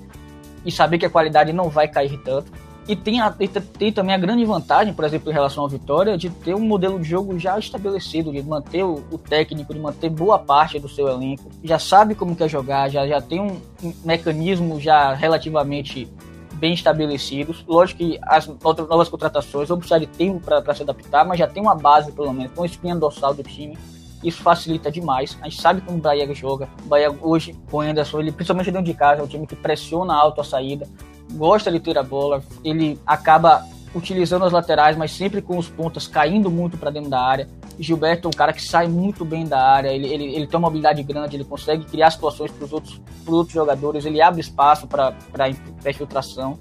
e 0.64 0.72
saber 0.72 0.98
que 0.98 1.04
a 1.04 1.10
qualidade 1.10 1.52
não 1.52 1.68
vai 1.68 1.86
cair 1.86 2.18
tanto. 2.24 2.50
E 2.88 2.94
tem, 2.94 3.20
a, 3.20 3.30
tem, 3.30 3.90
também 3.90 4.14
a 4.14 4.18
grande 4.18 4.44
vantagem, 4.44 4.94
por 4.94 5.04
exemplo, 5.04 5.30
em 5.30 5.34
relação 5.34 5.64
à 5.64 5.68
Vitória, 5.68 6.16
de 6.16 6.30
ter 6.30 6.54
um 6.54 6.60
modelo 6.60 7.00
de 7.00 7.08
jogo 7.08 7.36
já 7.36 7.58
estabelecido, 7.58 8.30
de 8.30 8.40
manter 8.42 8.84
o, 8.84 9.02
o 9.10 9.18
técnico, 9.18 9.74
de 9.74 9.80
manter 9.80 10.08
boa 10.08 10.38
parte 10.38 10.78
do 10.78 10.88
seu 10.88 11.08
elenco, 11.08 11.50
já 11.64 11.80
sabe 11.80 12.14
como 12.14 12.36
quer 12.36 12.48
jogar, 12.48 12.88
já, 12.88 13.04
já 13.06 13.20
tem 13.20 13.40
um, 13.40 13.60
mecanismo 14.04 14.80
já 14.80 15.12
relativamente 15.14 16.08
bem 16.54 16.74
estabelecidos. 16.74 17.64
Lógico 17.66 17.98
que 17.98 18.18
as 18.22 18.48
outras 18.62 18.88
novas 18.88 19.08
contratações 19.08 19.68
vão 19.68 19.78
precisar 19.78 19.98
de 19.98 20.06
tempo 20.06 20.40
para 20.40 20.74
se 20.74 20.82
adaptar, 20.82 21.24
mas 21.24 21.40
já 21.40 21.48
tem 21.48 21.60
uma 21.62 21.74
base, 21.74 22.12
pelo 22.12 22.32
menos, 22.32 22.52
uma 22.56 22.66
espinha 22.66 22.94
dorsal 22.94 23.34
do 23.34 23.42
time. 23.42 23.76
Isso 24.22 24.42
facilita 24.42 24.90
demais. 24.92 25.36
A 25.42 25.48
gente 25.48 25.60
sabe 25.60 25.80
como 25.80 25.98
o 25.98 26.00
Bahia 26.00 26.32
joga. 26.34 26.68
O 26.84 26.88
Bahia 26.88 27.14
hoje, 27.20 27.54
com 27.70 27.78
o 27.78 27.80
Anderson, 27.80 28.20
ele, 28.20 28.32
principalmente 28.32 28.70
dentro 28.70 28.86
de 28.86 28.94
casa, 28.94 29.20
é 29.20 29.24
um 29.24 29.26
time 29.26 29.46
que 29.46 29.54
pressiona 29.56 30.14
alto 30.14 30.40
a 30.40 30.44
saída, 30.44 30.88
gosta 31.32 31.70
de 31.70 31.80
ter 31.80 31.96
a 31.98 32.02
bola, 32.02 32.42
ele 32.64 32.98
acaba 33.06 33.64
utilizando 33.94 34.44
as 34.44 34.52
laterais, 34.52 34.96
mas 34.96 35.12
sempre 35.12 35.40
com 35.40 35.56
os 35.56 35.68
pontas 35.68 36.06
caindo 36.06 36.50
muito 36.50 36.76
para 36.76 36.90
dentro 36.90 37.08
da 37.08 37.20
área. 37.20 37.48
Gilberto 37.78 38.26
é 38.26 38.28
um 38.28 38.32
cara 38.32 38.52
que 38.52 38.62
sai 38.62 38.88
muito 38.88 39.24
bem 39.24 39.46
da 39.46 39.60
área, 39.60 39.88
ele, 39.88 40.06
ele, 40.06 40.24
ele 40.34 40.46
tem 40.46 40.58
uma 40.58 40.68
habilidade 40.68 41.02
grande, 41.02 41.36
ele 41.36 41.44
consegue 41.44 41.84
criar 41.84 42.10
situações 42.10 42.50
para 42.50 42.64
os 42.64 42.72
outros, 42.72 43.00
outros 43.26 43.54
jogadores, 43.54 44.04
ele 44.04 44.20
abre 44.20 44.40
espaço 44.40 44.86
para 44.86 45.14
a 45.38 45.90
infiltração, 45.90 46.58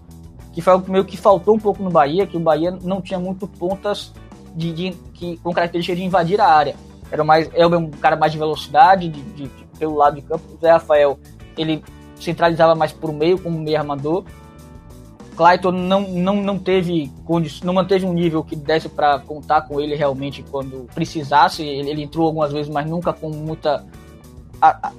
que 0.53 0.61
foi 0.61 0.73
algo 0.73 0.91
meio 0.91 1.05
que 1.05 1.17
faltou 1.17 1.55
um 1.55 1.59
pouco 1.59 1.83
no 1.83 1.89
Bahia, 1.89 2.25
que 2.25 2.37
o 2.37 2.39
Bahia 2.39 2.71
não 2.71 3.01
tinha 3.01 3.19
muito 3.19 3.47
pontas 3.47 4.13
de, 4.55 4.71
de 4.71 4.91
que, 5.13 5.37
com 5.37 5.53
característica 5.53 5.95
de 5.95 6.03
invadir 6.03 6.39
a 6.39 6.47
área. 6.47 6.75
Era 7.11 7.23
mais, 7.23 7.49
é 7.53 7.67
um 7.67 7.91
cara 7.91 8.15
mais 8.15 8.31
de 8.31 8.37
velocidade, 8.37 9.09
de, 9.09 9.21
de, 9.21 9.43
de 9.47 9.65
pelo 9.77 9.95
lado 9.95 10.15
de 10.15 10.21
campo. 10.21 10.43
O 10.53 10.57
Zé 10.59 10.71
Rafael, 10.71 11.19
ele 11.57 11.83
centralizava 12.19 12.73
mais 12.73 12.91
por 12.91 13.13
meio, 13.13 13.37
como 13.37 13.59
meio 13.59 13.77
armador, 13.77 14.23
Clayton 15.35 15.71
não, 15.71 16.01
não, 16.01 16.35
não 16.35 16.57
teve 16.57 17.11
não 17.63 17.73
manteve 17.73 18.05
um 18.05 18.13
nível 18.13 18.43
que 18.43 18.55
desse 18.55 18.87
para 18.89 19.19
contar 19.19 19.61
com 19.61 19.79
ele 19.79 19.95
realmente 19.95 20.43
quando 20.49 20.87
precisasse. 20.93 21.63
Ele, 21.63 21.89
ele, 21.89 22.03
entrou 22.03 22.27
algumas 22.27 22.51
vezes, 22.51 22.71
mas 22.71 22.85
nunca 22.89 23.11
com 23.11 23.29
muita 23.29 23.85
a, 24.61 24.87
a, 24.87 24.91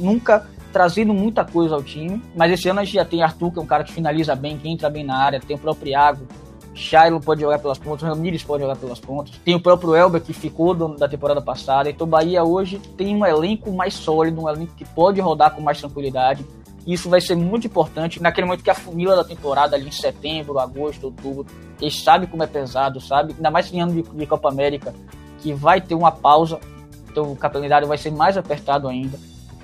nunca 0.00 0.46
trazendo 0.72 1.12
muita 1.14 1.44
coisa 1.44 1.74
ao 1.74 1.82
time, 1.82 2.22
mas 2.36 2.52
esse 2.52 2.68
ano 2.68 2.80
a 2.80 2.84
gente 2.84 2.94
já 2.94 3.04
tem 3.04 3.22
Arthur, 3.22 3.52
que 3.52 3.58
é 3.58 3.62
um 3.62 3.66
cara 3.66 3.84
que 3.84 3.92
finaliza 3.92 4.34
bem, 4.34 4.58
que 4.58 4.68
entra 4.68 4.90
bem 4.90 5.02
na 5.02 5.16
área, 5.16 5.40
tem 5.40 5.56
o 5.56 5.58
próprio 5.58 5.90
Iago, 5.90 6.26
Shiloh 6.74 7.20
pode 7.20 7.40
jogar 7.40 7.58
pelas 7.58 7.78
pontas, 7.78 8.06
Ramires 8.06 8.44
pode 8.44 8.62
jogar 8.62 8.76
pelas 8.76 9.00
pontas, 9.00 9.34
tem 9.44 9.54
o 9.54 9.60
próprio 9.60 9.96
Elber 9.96 10.20
que 10.20 10.32
ficou 10.32 10.74
do, 10.74 10.88
da 10.96 11.08
temporada 11.08 11.40
passada, 11.40 11.90
então 11.90 12.06
o 12.06 12.10
Bahia 12.10 12.44
hoje 12.44 12.78
tem 12.96 13.16
um 13.16 13.24
elenco 13.24 13.72
mais 13.72 13.94
sólido, 13.94 14.42
um 14.42 14.48
elenco 14.48 14.74
que 14.76 14.84
pode 14.84 15.20
rodar 15.20 15.54
com 15.54 15.62
mais 15.62 15.80
tranquilidade, 15.80 16.44
isso 16.92 17.10
vai 17.10 17.20
ser 17.20 17.36
muito 17.36 17.66
importante 17.66 18.20
naquele 18.22 18.46
momento 18.46 18.64
que 18.64 18.70
a 18.70 18.74
funila 18.74 19.14
da 19.14 19.22
temporada 19.22 19.76
ali 19.76 19.88
em 19.88 19.92
setembro, 19.92 20.58
agosto, 20.58 21.04
outubro, 21.04 21.44
eles 21.78 22.02
sabem 22.02 22.26
como 22.26 22.42
é 22.42 22.46
pesado, 22.46 22.98
sabe? 22.98 23.34
Ainda 23.34 23.50
mais 23.50 23.70
em 23.70 23.82
ano 23.82 23.92
de, 23.92 24.02
de 24.02 24.26
Copa 24.26 24.48
América, 24.48 24.94
que 25.38 25.52
vai 25.52 25.82
ter 25.82 25.94
uma 25.94 26.10
pausa, 26.10 26.58
então 27.10 27.30
o 27.30 27.36
calendário 27.36 27.86
vai 27.86 27.98
ser 27.98 28.10
mais 28.10 28.38
apertado 28.38 28.88
ainda. 28.88 29.20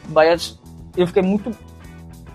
O 0.07 0.13
Bahia, 0.13 0.37
eu 0.95 1.07
fiquei 1.07 1.23
muito 1.23 1.51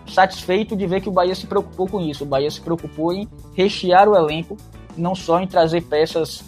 satisfeito 0.07 0.75
de 0.75 0.87
ver 0.87 1.01
que 1.01 1.09
o 1.09 1.11
Bahia 1.11 1.35
se 1.35 1.45
preocupou 1.45 1.87
com 1.87 2.01
isso. 2.01 2.23
O 2.23 2.27
Bahia 2.27 2.49
se 2.49 2.59
preocupou 2.59 3.13
em 3.13 3.29
rechear 3.53 4.09
o 4.09 4.15
elenco, 4.15 4.57
não 4.97 5.13
só 5.13 5.39
em 5.39 5.45
trazer 5.45 5.81
peças, 5.81 6.43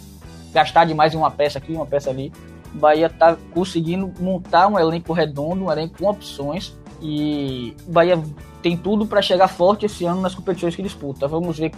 gastar 0.52 0.84
demais 0.84 1.14
em 1.14 1.16
uma 1.16 1.30
peça 1.30 1.58
aqui, 1.58 1.72
uma 1.72 1.86
peça 1.86 2.10
ali. 2.10 2.32
O 2.74 2.78
Bahia 2.78 3.06
está 3.06 3.36
conseguindo 3.54 4.12
montar 4.18 4.66
um 4.66 4.76
elenco 4.76 5.12
redondo, 5.12 5.66
um 5.66 5.70
elenco 5.70 5.98
com 5.98 6.10
opções 6.10 6.76
e 7.02 7.76
o 7.86 7.92
Bahia 7.92 8.22
tem 8.62 8.76
tudo 8.76 9.04
para 9.06 9.20
chegar 9.20 9.48
forte 9.48 9.86
esse 9.86 10.04
ano 10.04 10.20
nas 10.20 10.34
competições 10.34 10.76
que 10.76 10.82
disputa. 10.82 11.26
Vamos 11.26 11.58
ver 11.58 11.72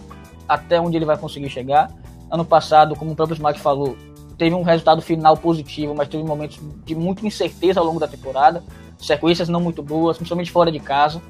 até 0.47 0.79
onde 0.79 0.97
ele 0.97 1.07
vai 1.07 1.17
conseguir 1.17 1.49
chegar. 1.49 1.91
Ano 2.31 2.45
passado, 2.45 2.95
como 2.95 3.13
o 3.13 3.17
próprio 3.17 3.35
Smack 3.35 3.59
falou, 3.59 3.97
teve 4.37 4.55
um 4.55 4.63
resultado 4.63 5.01
final 5.01 5.37
positivo, 5.37 5.95
mas 5.95 6.09
teve 6.09 6.23
momentos 6.23 6.61
de 6.85 6.95
muita 6.95 7.27
incerteza 7.27 7.81
ao 7.81 7.87
longo 7.87 7.99
da 7.99 8.07
temporada, 8.07 8.63
sequências 8.99 9.49
não 9.49 9.61
muito 9.61 9.83
boas, 9.83 10.17
principalmente 10.17 10.51
fora 10.51 10.71
de 10.71 10.79
casa. 10.79 11.23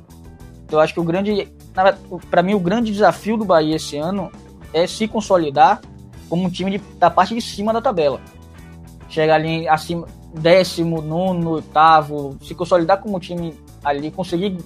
Então, 0.64 0.78
eu 0.78 0.82
acho 0.82 0.92
que 0.92 1.00
o 1.00 1.04
grande, 1.04 1.48
para 2.30 2.42
mim, 2.42 2.54
o 2.54 2.60
grande 2.60 2.90
desafio 2.90 3.36
do 3.36 3.44
Bahia 3.44 3.76
esse 3.76 3.96
ano 3.96 4.30
é 4.72 4.86
se 4.86 5.06
consolidar 5.06 5.80
como 6.28 6.44
um 6.44 6.50
time 6.50 6.72
de, 6.72 6.78
da 6.98 7.10
parte 7.10 7.34
de 7.34 7.40
cima 7.40 7.72
da 7.72 7.80
tabela. 7.80 8.20
Chegar 9.08 9.36
ali 9.36 9.68
acima, 9.68 10.08
décimo, 10.32 11.00
nono, 11.00 11.50
oitavo, 11.50 12.36
se 12.42 12.54
consolidar 12.54 13.00
como 13.00 13.16
um 13.16 13.20
time 13.20 13.54
ali, 13.84 14.10
conseguir 14.10 14.56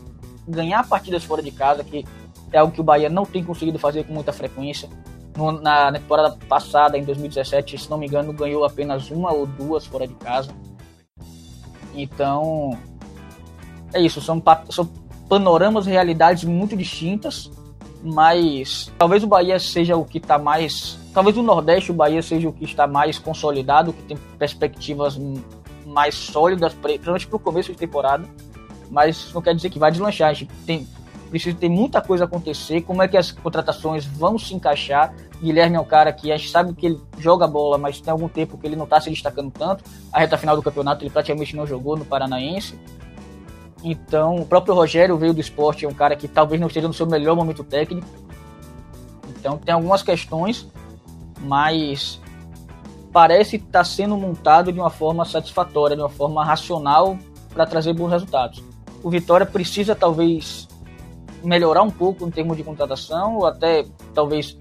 ganhar 0.46 0.86
partidas 0.88 1.24
fora 1.24 1.42
de 1.42 1.50
casa, 1.50 1.84
que 1.84 2.04
é 2.52 2.58
algo 2.58 2.72
que 2.72 2.80
o 2.80 2.84
Bahia 2.84 3.08
não 3.08 3.24
tem 3.24 3.44
conseguido 3.44 3.78
fazer 3.78 4.04
com 4.04 4.12
muita 4.12 4.32
frequência. 4.32 4.88
No, 5.36 5.52
na, 5.52 5.92
temporada 5.92 6.36
passada, 6.48 6.96
em 6.98 7.04
2017, 7.04 7.78
se 7.78 7.90
não 7.90 7.98
me 7.98 8.06
engano, 8.06 8.32
ganhou 8.32 8.64
apenas 8.64 9.10
uma 9.10 9.32
ou 9.32 9.46
duas 9.46 9.86
fora 9.86 10.06
de 10.06 10.14
casa. 10.14 10.50
Então, 11.94 12.76
é 13.92 14.00
isso, 14.00 14.20
são, 14.20 14.42
são 14.70 14.88
panoramas, 15.28 15.86
realidades 15.86 16.44
muito 16.44 16.76
distintas, 16.76 17.50
mas 18.02 18.90
talvez 18.96 19.22
o 19.22 19.26
Bahia 19.26 19.58
seja 19.58 19.96
o 19.96 20.04
que 20.04 20.18
está 20.18 20.38
mais. 20.38 20.98
Talvez 21.12 21.36
o 21.36 21.42
Nordeste, 21.42 21.90
o 21.90 21.94
Bahia 21.94 22.22
seja 22.22 22.48
o 22.48 22.52
que 22.52 22.64
está 22.64 22.86
mais 22.86 23.18
consolidado, 23.18 23.92
que 23.92 24.02
tem 24.02 24.16
perspectivas 24.38 25.18
mais 25.86 26.14
sólidas, 26.14 26.74
principalmente 26.74 27.26
para 27.26 27.36
o 27.36 27.40
começo 27.40 27.72
de 27.72 27.78
temporada 27.78 28.24
mas 28.90 29.32
não 29.32 29.42
quer 29.42 29.54
dizer 29.54 29.70
que 29.70 29.78
vai 29.78 29.90
deslanchar. 29.90 30.30
A 30.30 30.34
gente 30.34 30.52
tem, 30.66 30.86
precisa 31.30 31.56
ter 31.56 31.68
muita 31.68 32.00
coisa 32.00 32.24
acontecer, 32.24 32.82
como 32.82 33.02
é 33.02 33.08
que 33.08 33.16
as 33.16 33.30
contratações 33.30 34.04
vão 34.04 34.38
se 34.38 34.54
encaixar. 34.54 35.14
Guilherme 35.40 35.76
é 35.76 35.80
um 35.80 35.84
cara 35.84 36.12
que 36.12 36.32
a 36.32 36.36
gente 36.36 36.50
sabe 36.50 36.74
que 36.74 36.86
ele 36.86 37.00
joga 37.18 37.46
bola, 37.46 37.78
mas 37.78 38.00
tem 38.00 38.10
algum 38.10 38.28
tempo 38.28 38.58
que 38.58 38.66
ele 38.66 38.76
não 38.76 38.84
está 38.84 39.00
se 39.00 39.10
destacando 39.10 39.50
tanto. 39.50 39.84
A 40.12 40.18
reta 40.18 40.36
final 40.36 40.56
do 40.56 40.62
campeonato 40.62 41.04
ele 41.04 41.10
praticamente 41.10 41.54
não 41.54 41.66
jogou 41.66 41.96
no 41.96 42.04
Paranaense. 42.04 42.78
Então, 43.84 44.36
o 44.36 44.46
próprio 44.46 44.74
Rogério 44.74 45.16
veio 45.16 45.32
do 45.32 45.40
esporte, 45.40 45.84
é 45.84 45.88
um 45.88 45.94
cara 45.94 46.16
que 46.16 46.26
talvez 46.26 46.60
não 46.60 46.66
esteja 46.66 46.88
no 46.88 46.94
seu 46.94 47.06
melhor 47.06 47.36
momento 47.36 47.62
técnico. 47.62 48.08
Então, 49.28 49.56
tem 49.56 49.72
algumas 49.72 50.02
questões, 50.02 50.66
mas 51.40 52.20
parece 53.12 53.56
estar 53.56 53.70
tá 53.70 53.84
sendo 53.84 54.16
montado 54.16 54.72
de 54.72 54.80
uma 54.80 54.90
forma 54.90 55.24
satisfatória, 55.24 55.94
de 55.94 56.02
uma 56.02 56.08
forma 56.08 56.44
racional 56.44 57.16
para 57.54 57.64
trazer 57.64 57.92
bons 57.92 58.10
resultados 58.10 58.67
o 59.02 59.10
Vitória 59.10 59.46
precisa 59.46 59.94
talvez 59.94 60.68
melhorar 61.42 61.82
um 61.82 61.90
pouco 61.90 62.26
em 62.26 62.30
termos 62.30 62.56
de 62.56 62.62
contratação, 62.62 63.36
ou 63.36 63.46
até 63.46 63.84
talvez 64.14 64.56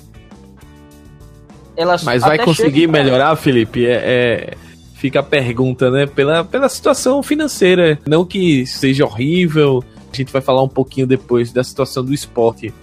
elas 1.76 2.04
Mas 2.04 2.24
vai 2.24 2.40
conseguir 2.40 2.88
melhorar, 2.88 3.36
Felipe? 3.36 3.86
É, 3.86 3.94
é, 3.94 4.58
fica 4.96 5.20
a 5.20 5.24
pergunta, 5.24 5.92
né? 5.92 6.08
Pela, 6.08 6.44
pela 6.44 6.68
situação 6.68 7.22
financeira. 7.22 8.00
Não 8.06 8.26
que 8.26 8.66
seja 8.66 9.06
horrível. 9.06 9.84
A 10.12 10.16
gente 10.16 10.34
vai 10.34 10.42
falar 10.42 10.64
um 10.64 10.68
pouquinho 10.68 11.06
depois 11.06 11.52
da 11.52 11.64
situação 11.64 12.04
do 12.04 12.14
esporte. 12.14 12.74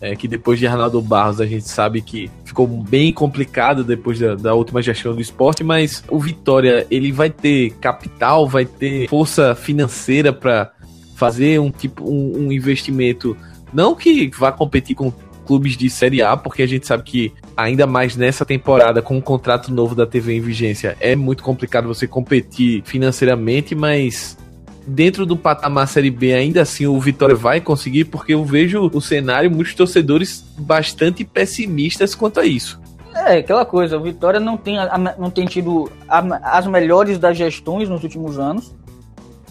É, 0.00 0.14
que 0.14 0.28
depois 0.28 0.58
de 0.58 0.66
Arnaldo 0.66 1.00
Barros 1.00 1.40
a 1.40 1.46
gente 1.46 1.66
sabe 1.66 2.02
que 2.02 2.30
ficou 2.44 2.66
bem 2.66 3.10
complicado 3.10 3.82
depois 3.82 4.18
da, 4.18 4.34
da, 4.34 4.52
última 4.52 4.82
gestão 4.82 5.14
do 5.14 5.20
esporte, 5.20 5.64
mas 5.64 6.04
o 6.10 6.18
Vitória 6.18 6.86
ele 6.90 7.10
vai 7.10 7.30
ter 7.30 7.70
capital, 7.80 8.46
vai 8.46 8.66
ter 8.66 9.08
força 9.08 9.54
financeira 9.54 10.30
para 10.30 10.73
fazer 11.14 11.60
um 11.60 11.70
tipo 11.70 12.08
um, 12.08 12.46
um 12.46 12.52
investimento 12.52 13.36
não 13.72 13.94
que 13.94 14.30
vá 14.38 14.52
competir 14.52 14.94
com 14.94 15.12
clubes 15.44 15.76
de 15.76 15.90
Série 15.90 16.22
A, 16.22 16.36
porque 16.36 16.62
a 16.62 16.66
gente 16.66 16.86
sabe 16.86 17.02
que 17.02 17.32
ainda 17.56 17.86
mais 17.86 18.16
nessa 18.16 18.44
temporada 18.44 19.02
com 19.02 19.14
o 19.14 19.18
um 19.18 19.20
contrato 19.20 19.72
novo 19.72 19.94
da 19.94 20.06
TV 20.06 20.34
em 20.34 20.40
vigência 20.40 20.96
é 21.00 21.14
muito 21.14 21.42
complicado 21.42 21.86
você 21.86 22.06
competir 22.06 22.82
financeiramente, 22.84 23.74
mas 23.74 24.38
dentro 24.86 25.24
do 25.26 25.36
patamar 25.36 25.88
Série 25.88 26.10
B 26.10 26.32
ainda 26.32 26.62
assim 26.62 26.86
o 26.86 26.98
Vitória 26.98 27.34
vai 27.34 27.60
conseguir, 27.60 28.04
porque 28.04 28.34
eu 28.34 28.44
vejo 28.44 28.90
o 28.92 29.00
cenário 29.00 29.50
muitos 29.50 29.74
torcedores 29.74 30.44
bastante 30.58 31.24
pessimistas 31.24 32.14
quanto 32.14 32.40
a 32.40 32.46
isso. 32.46 32.80
É, 33.14 33.38
aquela 33.38 33.64
coisa, 33.64 33.96
o 33.96 34.02
Vitória 34.02 34.40
não 34.40 34.56
tem, 34.56 34.76
não 35.18 35.30
tem 35.30 35.46
tido 35.46 35.90
as 36.08 36.66
melhores 36.66 37.16
das 37.16 37.36
gestões 37.36 37.88
nos 37.88 38.02
últimos 38.02 38.38
anos 38.38 38.74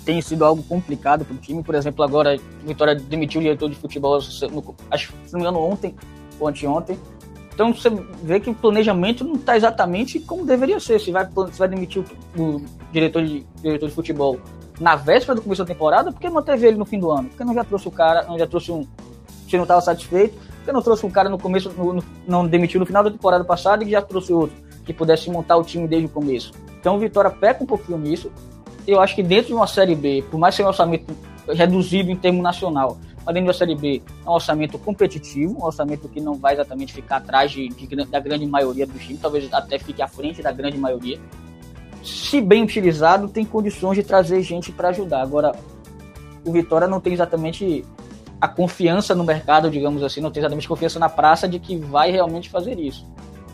tem 0.06 0.22
sido 0.22 0.44
algo 0.46 0.62
complicado 0.63 1.26
para 1.26 1.36
o 1.36 1.38
time. 1.38 1.63
Por 1.63 1.76
exemplo, 1.76 2.04
agora 2.04 2.36
a 2.36 2.66
Vitória 2.66 2.96
demitiu 2.96 3.39
o 3.39 3.44
diretor 3.44 3.70
de 3.70 3.76
futebol, 3.76 4.20
no, 4.52 4.76
acho, 4.92 5.13
se 5.26 5.34
não 5.34 5.39
me 5.39 5.46
engano, 5.46 5.60
ontem 5.60 5.96
ou 6.39 6.48
anteontem. 6.48 6.98
Então 7.54 7.74
você 7.74 7.89
vê 8.24 8.39
que 8.39 8.50
o 8.50 8.54
planejamento 8.54 9.24
não 9.24 9.36
está 9.36 9.56
exatamente 9.56 10.20
como 10.20 10.46
deveria 10.46 10.80
ser. 10.80 11.00
Se 11.00 11.12
vai, 11.12 11.28
se 11.52 11.60
vai 11.60 11.68
demitir 11.68 12.04
o, 12.36 12.42
o 12.42 12.66
diretor, 12.92 13.24
de, 13.24 13.46
diretor 13.62 13.88
de 13.88 13.96
futebol 13.96 14.39
na 14.80 14.96
véspera 14.96 15.36
do 15.36 15.42
começo 15.42 15.63
da 15.63 15.68
temporada, 15.72 16.12
por 16.12 16.20
que 16.20 16.30
manteve 16.30 16.68
ele 16.68 16.78
no 16.78 16.86
fim 16.86 17.00
do 17.00 17.12
ano? 17.12 17.30
Por 17.30 17.38
que 17.38 17.44
não 17.44 17.54
já 17.54 17.63
trouxe 17.63 17.88
o 17.88 17.92
cara, 17.92 18.24
não 18.24 18.38
já 18.38 18.48
trouxe 18.48 18.72
um. 18.72 18.88
Se 19.48 19.56
não 19.56 19.63
estava 19.63 19.82
satisfeito, 19.82 20.36
por 20.36 20.66
que 20.66 20.72
não 20.72 20.82
trouxe 20.82 21.06
um 21.06 21.12
cara 21.12 21.30
no 21.30 21.38
começo, 21.38 21.70
no, 21.78 21.94
no, 21.94 22.04
não 22.28 22.48
demitiu 22.48 22.80
no 22.80 22.86
final 22.88 23.04
da 23.04 23.12
temporada 23.12 23.44
passada 23.44 23.84
e 23.84 23.92
já 23.92 24.02
trouxe 24.02 24.34
outro, 24.34 24.56
que 24.84 24.92
pudesse 24.92 25.30
montar 25.30 25.58
o 25.58 25.63
time 25.63 25.88
desde 25.88 26.08
o 26.08 26.10
começo? 26.10 26.52
Então 26.80 26.96
o 26.96 27.00
Vitória 27.00 27.30
peca 27.30 27.63
um 27.63 27.68
pouquinho 27.68 28.00
nisso 28.00 28.32
eu 28.88 29.02
acho 29.02 29.15
que 29.15 29.24
dentro 29.24 29.48
de 29.48 29.54
uma 29.54 29.67
Série 29.67 29.96
B, 29.96 30.24
por 30.30 30.39
mais 30.39 30.54
que 30.54 30.58
seja 30.58 30.67
um 30.67 30.69
orçamento 30.69 31.15
reduzido 31.48 32.12
em 32.12 32.15
termo 32.15 32.41
nacional, 32.41 32.98
mas 33.26 33.34
dentro 33.34 33.48
da 33.48 33.54
Série 33.54 33.76
B 33.76 34.02
é 34.26 34.30
um 34.30 34.34
orçamento 34.34 34.78
competitivo, 34.78 35.58
um 35.60 35.65
orçamento 35.65 36.10
que 36.10 36.19
não 36.19 36.36
vai 36.36 36.54
exatamente 36.54 36.93
ficar 36.93 37.17
atrás 37.17 37.52
de, 37.52 37.69
de, 37.69 37.96
da 38.06 38.19
grande 38.19 38.46
maioria 38.46 38.86
dos 38.86 39.02
times, 39.02 39.22
talvez 39.22 39.52
até 39.54 39.80
fique 39.80 40.02
à 40.02 40.08
frente 40.08 40.41
da 40.41 40.52
grande 40.52 40.78
maioria. 40.78 41.19
Se 42.04 42.41
bem 42.41 42.63
utilizado, 42.63 43.30
tem 43.30 43.46
condições 43.46 43.96
de 43.96 44.04
trazer 44.04 44.41
gente 44.41 44.72
para 44.72 44.89
ajudar. 44.89 45.22
Agora, 45.22 45.54
o 46.46 46.52
Vitória 46.52 46.88
não 46.88 47.00
tem 47.00 47.13
exatamente 47.13 47.86
a 48.41 48.48
confiança 48.48 49.15
no 49.15 49.24
mercado, 49.24 49.72
digamos 49.72 50.04
assim, 50.04 50.19
não 50.19 50.30
tem 50.30 50.41
exatamente 50.41 50.67
confiança 50.67 51.00
na 51.00 51.08
praça 51.08 51.48
de 51.48 51.60
que 51.60 51.78
vai 51.78 52.12
realmente 52.12 52.50
fazer 52.50 52.78
isso 52.78 53.08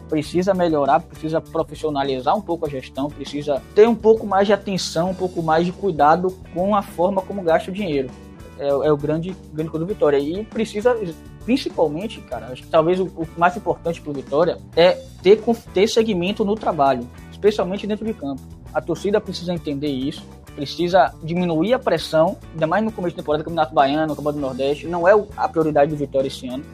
precisa 0.10 0.54
melhorar, 0.54 1.00
precisa 1.02 1.40
profissionalizar 1.40 2.36
um 2.36 2.42
pouco 2.42 2.66
a 2.66 2.70
gestão, 2.70 3.08
precisa 3.08 3.62
ter 3.76 3.88
um 3.88 3.96
pouco 3.96 4.26
mais 4.26 4.48
de 4.48 4.54
atenção, 4.54 5.12
um 5.12 5.16
pouco 5.16 5.42
mais 5.44 5.66
de 5.66 5.72
cuidado 5.72 6.36
com 6.54 6.76
a 6.76 6.82
forma 6.82 7.22
como 7.22 7.42
gasta 7.44 7.70
o 7.70 7.74
dinheiro. 7.74 8.10
É, 8.58 8.68
é 8.68 8.92
o 8.92 8.98
grande, 8.98 9.36
grande 9.54 9.72
do 9.72 9.86
Vitória. 9.86 10.18
E 10.18 10.44
precisa, 10.44 10.98
principalmente, 11.46 12.20
cara, 12.22 12.48
acho 12.48 12.64
que 12.64 12.70
talvez 12.70 13.00
o, 13.00 13.06
o 13.06 13.28
mais 13.38 13.56
importante 13.56 14.02
para 14.02 14.10
o 14.10 14.14
Vitória 14.14 14.58
é 14.76 14.94
ter, 15.22 15.40
ter 15.74 15.88
segmento 15.88 16.44
no 16.44 16.56
trabalho, 16.56 17.08
especialmente 17.32 17.88
dentro 17.88 18.06
de 18.06 18.14
campo. 18.14 18.42
A 18.74 18.82
torcida 18.82 19.22
precisa 19.22 19.54
entender 19.54 19.88
isso, 19.88 20.24
precisa 20.56 21.14
diminuir 21.24 21.74
a 21.74 21.80
pressão, 21.80 22.38
ainda 22.52 22.68
mais 22.68 22.84
no 22.84 22.92
começo 22.92 23.16
da 23.16 23.22
temporada, 23.22 23.44
Campeonato 23.44 23.74
Baiano, 23.74 24.16
Campeonato 24.16 24.40
do 24.40 24.42
Nordeste, 24.42 24.88
não 24.88 25.08
é 25.08 25.14
a 25.38 25.48
prioridade 25.48 25.92
do 25.92 25.98
Vitória 25.98 26.28
esse 26.28 26.48
ano. 26.48 26.66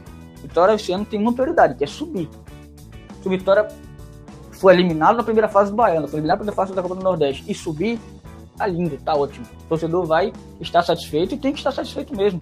Vitória 0.41 0.73
esse 0.73 0.91
ano 0.91 1.05
tem 1.05 1.19
uma 1.19 1.33
prioridade, 1.33 1.75
que 1.75 1.83
é 1.83 1.87
subir 1.87 2.27
o 3.27 3.31
Vitória 3.31 3.67
foi 4.51 4.73
eliminado 4.73 5.17
na 5.17 5.23
primeira 5.23 5.47
fase 5.47 5.71
do 5.71 5.77
Baiano, 5.77 6.07
foi 6.07 6.19
eliminado 6.19 6.37
na 6.37 6.43
primeira 6.43 6.55
fase 6.55 6.73
da 6.73 6.81
Copa 6.81 6.95
do 6.95 7.03
Nordeste 7.03 7.43
e 7.47 7.53
subir, 7.53 7.99
tá 8.57 8.65
lindo, 8.65 8.97
tá 8.97 9.15
ótimo. 9.15 9.45
O 9.65 9.69
torcedor 9.69 10.05
vai 10.05 10.31
estar 10.61 10.81
satisfeito 10.83 11.35
e 11.35 11.37
tem 11.37 11.51
que 11.51 11.59
estar 11.59 11.71
satisfeito 11.71 12.15
mesmo. 12.15 12.41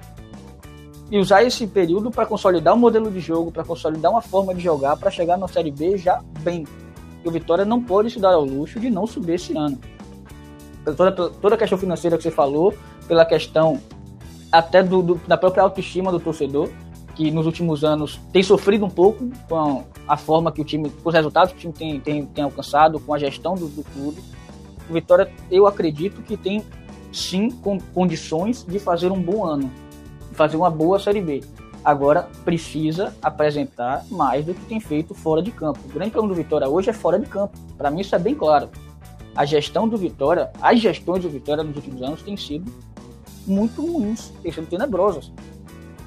E 1.09 1.17
usar 1.19 1.43
esse 1.43 1.67
período 1.67 2.09
para 2.09 2.25
consolidar 2.25 2.73
um 2.73 2.77
modelo 2.77 3.11
de 3.11 3.19
jogo, 3.19 3.51
para 3.51 3.63
consolidar 3.63 4.11
uma 4.11 4.21
forma 4.21 4.53
de 4.53 4.61
jogar, 4.61 4.97
para 4.97 5.11
chegar 5.11 5.37
na 5.37 5.47
Série 5.47 5.71
B 5.71 5.97
já 5.97 6.21
bem. 6.39 6.65
E 7.23 7.27
o 7.27 7.31
Vitória 7.31 7.65
não 7.65 7.81
pode 7.81 8.09
se 8.09 8.19
dar 8.19 8.33
ao 8.33 8.43
luxo 8.43 8.79
de 8.79 8.89
não 8.89 9.05
subir 9.05 9.33
esse 9.33 9.55
ano. 9.57 9.79
Toda, 10.97 11.11
toda 11.11 11.55
a 11.55 11.57
questão 11.57 11.77
financeira 11.77 12.17
que 12.17 12.23
você 12.23 12.31
falou, 12.31 12.73
pela 13.07 13.25
questão 13.25 13.79
até 14.51 14.83
do, 14.83 15.01
do, 15.01 15.15
da 15.27 15.37
própria 15.37 15.63
autoestima 15.63 16.11
do 16.11 16.19
torcedor, 16.19 16.69
que 17.15 17.29
nos 17.31 17.45
últimos 17.45 17.83
anos 17.83 18.19
tem 18.31 18.41
sofrido 18.41 18.85
um 18.85 18.89
pouco 18.89 19.29
com 19.47 19.83
a 20.07 20.17
forma 20.17 20.51
que 20.51 20.61
o 20.61 20.65
time, 20.65 20.89
com 20.89 21.09
os 21.09 21.15
resultados 21.15 21.53
que 21.53 21.57
o 21.57 21.59
time 21.59 21.73
tem, 21.73 21.99
tem, 21.99 22.25
tem 22.25 22.43
alcançado, 22.43 22.99
com 22.99 23.13
a 23.13 23.19
gestão 23.19 23.55
do, 23.55 23.67
do 23.67 23.83
clube. 23.83 24.21
O 24.89 24.93
Vitória, 24.93 25.31
eu 25.49 25.65
acredito 25.67 26.21
que 26.21 26.35
tem 26.35 26.63
sim 27.11 27.49
com 27.49 27.79
condições 27.79 28.65
de 28.67 28.79
fazer 28.79 29.11
um 29.11 29.21
bom 29.21 29.45
ano, 29.45 29.71
fazer 30.31 30.57
uma 30.57 30.69
boa 30.69 30.99
Série 30.99 31.21
B. 31.21 31.41
Agora 31.83 32.29
precisa 32.45 33.13
apresentar 33.21 34.05
mais 34.09 34.45
do 34.45 34.53
que 34.53 34.65
tem 34.65 34.79
feito 34.79 35.13
fora 35.13 35.41
de 35.41 35.51
campo. 35.51 35.79
O 35.85 35.89
grande 35.89 36.11
problema 36.11 36.33
do 36.33 36.41
Vitória 36.41 36.67
hoje 36.67 36.89
é 36.89 36.93
fora 36.93 37.19
de 37.19 37.25
campo. 37.25 37.57
Para 37.77 37.91
mim 37.91 38.01
isso 38.01 38.15
é 38.15 38.19
bem 38.19 38.33
claro. 38.33 38.69
A 39.35 39.45
gestão 39.45 39.87
do 39.87 39.97
Vitória, 39.97 40.51
as 40.61 40.79
gestões 40.79 41.23
do 41.23 41.29
Vitória 41.29 41.63
nos 41.63 41.75
últimos 41.75 42.01
anos 42.01 42.21
têm 42.21 42.37
sido 42.37 42.71
muito 43.45 43.85
ruins, 43.85 44.31
têm 44.41 44.51
sido 44.51 44.67
tenebrosas. 44.67 45.31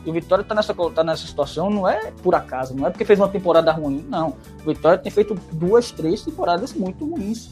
E 0.07 0.11
o 0.11 0.13
Vitória 0.13 0.43
está 0.43 0.55
nessa, 0.55 0.73
tá 0.73 1.03
nessa 1.03 1.27
situação 1.27 1.69
não 1.69 1.87
é 1.87 2.13
por 2.23 2.33
acaso, 2.37 2.75
não 2.77 2.87
é 2.87 2.91
porque 2.91 3.05
fez 3.05 3.19
uma 3.19 3.29
temporada 3.29 3.73
ruim, 3.73 4.07
não. 4.09 4.37
O 4.65 4.69
Vitória 4.69 4.97
tem 4.97 5.11
feito 5.11 5.35
duas, 5.53 5.91
três 5.91 6.23
temporadas 6.23 6.73
muito 6.73 7.05
ruins. 7.05 7.51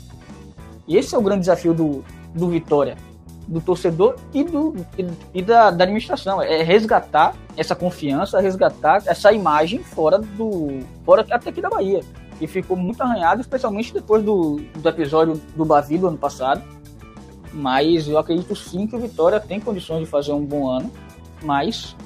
E 0.86 0.96
esse 0.96 1.16
é 1.16 1.18
o 1.18 1.22
grande 1.22 1.40
desafio 1.40 1.74
do, 1.74 2.04
do 2.32 2.46
Vitória, 2.48 2.96
do 3.48 3.60
torcedor 3.60 4.14
e, 4.32 4.44
do, 4.44 4.76
e, 4.96 5.06
e 5.34 5.42
da, 5.42 5.72
da, 5.72 5.82
administração. 5.82 6.40
É 6.40 6.62
resgatar 6.62 7.34
essa 7.56 7.74
confiança, 7.74 8.40
resgatar 8.40 9.02
essa 9.04 9.32
imagem 9.32 9.80
fora 9.82 10.18
do. 10.18 10.78
fora 11.04 11.26
até 11.28 11.50
aqui 11.50 11.60
da 11.60 11.68
Bahia. 11.68 12.02
Que 12.38 12.46
ficou 12.46 12.76
muito 12.76 13.02
arranhado, 13.02 13.40
especialmente 13.40 13.92
depois 13.92 14.22
do, 14.22 14.60
do 14.76 14.88
episódio 14.88 15.40
do 15.56 15.64
Bavi 15.64 15.98
do 15.98 16.06
ano 16.06 16.18
passado. 16.18 16.62
Mas 17.52 18.06
eu 18.06 18.16
acredito 18.16 18.54
sim 18.54 18.86
que 18.86 18.94
o 18.94 19.00
Vitória 19.00 19.40
tem 19.40 19.58
condições 19.58 20.00
de 20.00 20.06
fazer 20.06 20.32
um 20.32 20.44
bom 20.44 20.68
ano, 20.68 20.90
mas 21.42 21.96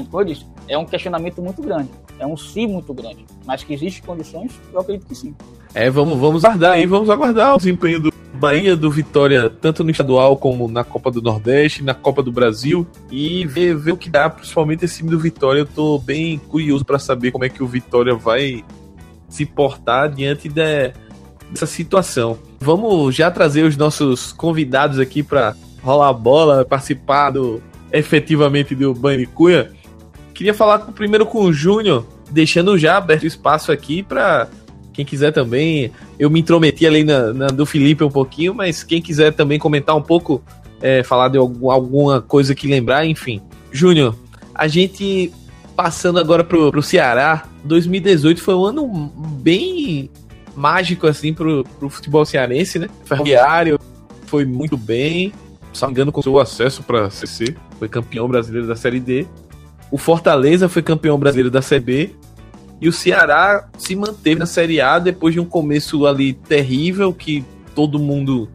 como 0.00 0.22
eu 0.22 0.26
disse, 0.26 0.46
é 0.68 0.78
um 0.78 0.84
questionamento 0.84 1.42
muito 1.42 1.60
grande. 1.62 1.90
É 2.18 2.26
um 2.26 2.36
sim 2.36 2.66
muito 2.66 2.94
grande. 2.94 3.24
Mas 3.44 3.64
que 3.64 3.74
existem 3.74 4.02
condições, 4.04 4.52
eu 4.72 4.80
acredito 4.80 5.06
que 5.06 5.14
sim. 5.14 5.34
É, 5.74 5.90
vamos, 5.90 6.18
vamos 6.18 6.44
aguardar 6.44 6.72
aí, 6.72 6.86
vamos 6.86 7.10
aguardar 7.10 7.54
o 7.54 7.58
desempenho 7.58 8.00
do 8.00 8.12
Bahia, 8.34 8.76
do 8.76 8.90
Vitória, 8.90 9.48
tanto 9.48 9.84
no 9.84 9.90
estadual 9.90 10.36
como 10.36 10.68
na 10.68 10.84
Copa 10.84 11.10
do 11.10 11.22
Nordeste, 11.22 11.82
na 11.82 11.94
Copa 11.94 12.22
do 12.22 12.32
Brasil, 12.32 12.86
e 13.10 13.46
ver, 13.46 13.76
ver 13.76 13.92
o 13.92 13.96
que 13.96 14.10
dá, 14.10 14.28
principalmente 14.28 14.84
esse 14.84 14.98
time 14.98 15.10
do 15.10 15.18
Vitória. 15.18 15.60
Eu 15.60 15.66
tô 15.66 15.98
bem 15.98 16.38
curioso 16.38 16.84
para 16.84 16.98
saber 16.98 17.30
como 17.30 17.44
é 17.44 17.48
que 17.48 17.62
o 17.62 17.66
Vitória 17.66 18.14
vai 18.14 18.64
se 19.28 19.46
portar 19.46 20.10
diante 20.10 20.48
de, 20.48 20.92
dessa 21.50 21.66
situação. 21.66 22.38
Vamos 22.60 23.14
já 23.14 23.30
trazer 23.30 23.62
os 23.62 23.76
nossos 23.76 24.32
convidados 24.32 24.98
aqui 24.98 25.22
para 25.22 25.54
rolar 25.82 26.08
a 26.08 26.12
bola, 26.12 26.64
participar 26.64 27.30
do, 27.30 27.62
efetivamente 27.92 28.74
do 28.74 28.94
Bandicoot. 28.94 29.70
Queria 30.34 30.54
falar 30.54 30.78
primeiro 30.78 31.26
com 31.26 31.42
o 31.42 31.52
Júnior, 31.52 32.06
deixando 32.30 32.78
já 32.78 32.96
aberto 32.96 33.26
espaço 33.26 33.70
aqui 33.70 34.02
para 34.02 34.48
quem 34.92 35.04
quiser 35.04 35.32
também. 35.32 35.90
Eu 36.18 36.30
me 36.30 36.40
intrometi 36.40 36.86
ali 36.86 37.04
na, 37.04 37.32
na, 37.32 37.46
do 37.48 37.66
Felipe 37.66 38.04
um 38.04 38.10
pouquinho, 38.10 38.54
mas 38.54 38.82
quem 38.82 39.00
quiser 39.00 39.32
também 39.32 39.58
comentar 39.58 39.96
um 39.96 40.02
pouco, 40.02 40.42
é, 40.80 41.02
falar 41.02 41.28
de 41.28 41.38
algum, 41.38 41.70
alguma 41.70 42.20
coisa 42.20 42.54
que 42.54 42.66
lembrar, 42.66 43.06
enfim. 43.06 43.40
Júnior, 43.70 44.14
a 44.54 44.68
gente 44.68 45.32
passando 45.76 46.18
agora 46.18 46.44
pro, 46.44 46.70
pro 46.70 46.82
Ceará, 46.82 47.44
2018 47.64 48.40
foi 48.40 48.54
um 48.54 48.64
ano 48.64 49.12
bem 49.40 50.10
mágico 50.54 51.06
assim 51.06 51.32
pro, 51.32 51.64
pro 51.78 51.88
futebol 51.88 52.24
cearense, 52.24 52.78
né? 52.78 52.88
Ferroviário 53.04 53.78
foi 54.26 54.44
muito 54.44 54.76
bem, 54.76 55.32
se 55.72 55.82
não 55.82 55.88
me 55.88 55.92
engano, 55.92 56.12
acesso 56.40 56.82
para 56.82 57.10
CC, 57.10 57.54
foi 57.78 57.88
campeão 57.88 58.28
brasileiro 58.28 58.66
da 58.66 58.76
Série 58.76 59.00
D. 59.00 59.26
O 59.92 59.98
Fortaleza 59.98 60.70
foi 60.70 60.80
campeão 60.80 61.18
brasileiro 61.18 61.50
da 61.50 61.60
CB. 61.60 62.16
E 62.80 62.88
o 62.88 62.92
Ceará 62.92 63.68
se 63.76 63.94
manteve 63.94 64.40
na 64.40 64.46
Série 64.46 64.80
A 64.80 64.98
depois 64.98 65.34
de 65.34 65.38
um 65.38 65.44
começo 65.44 66.06
ali 66.06 66.32
terrível, 66.32 67.12
que 67.12 67.44
todo 67.74 67.98
mundo 67.98 68.48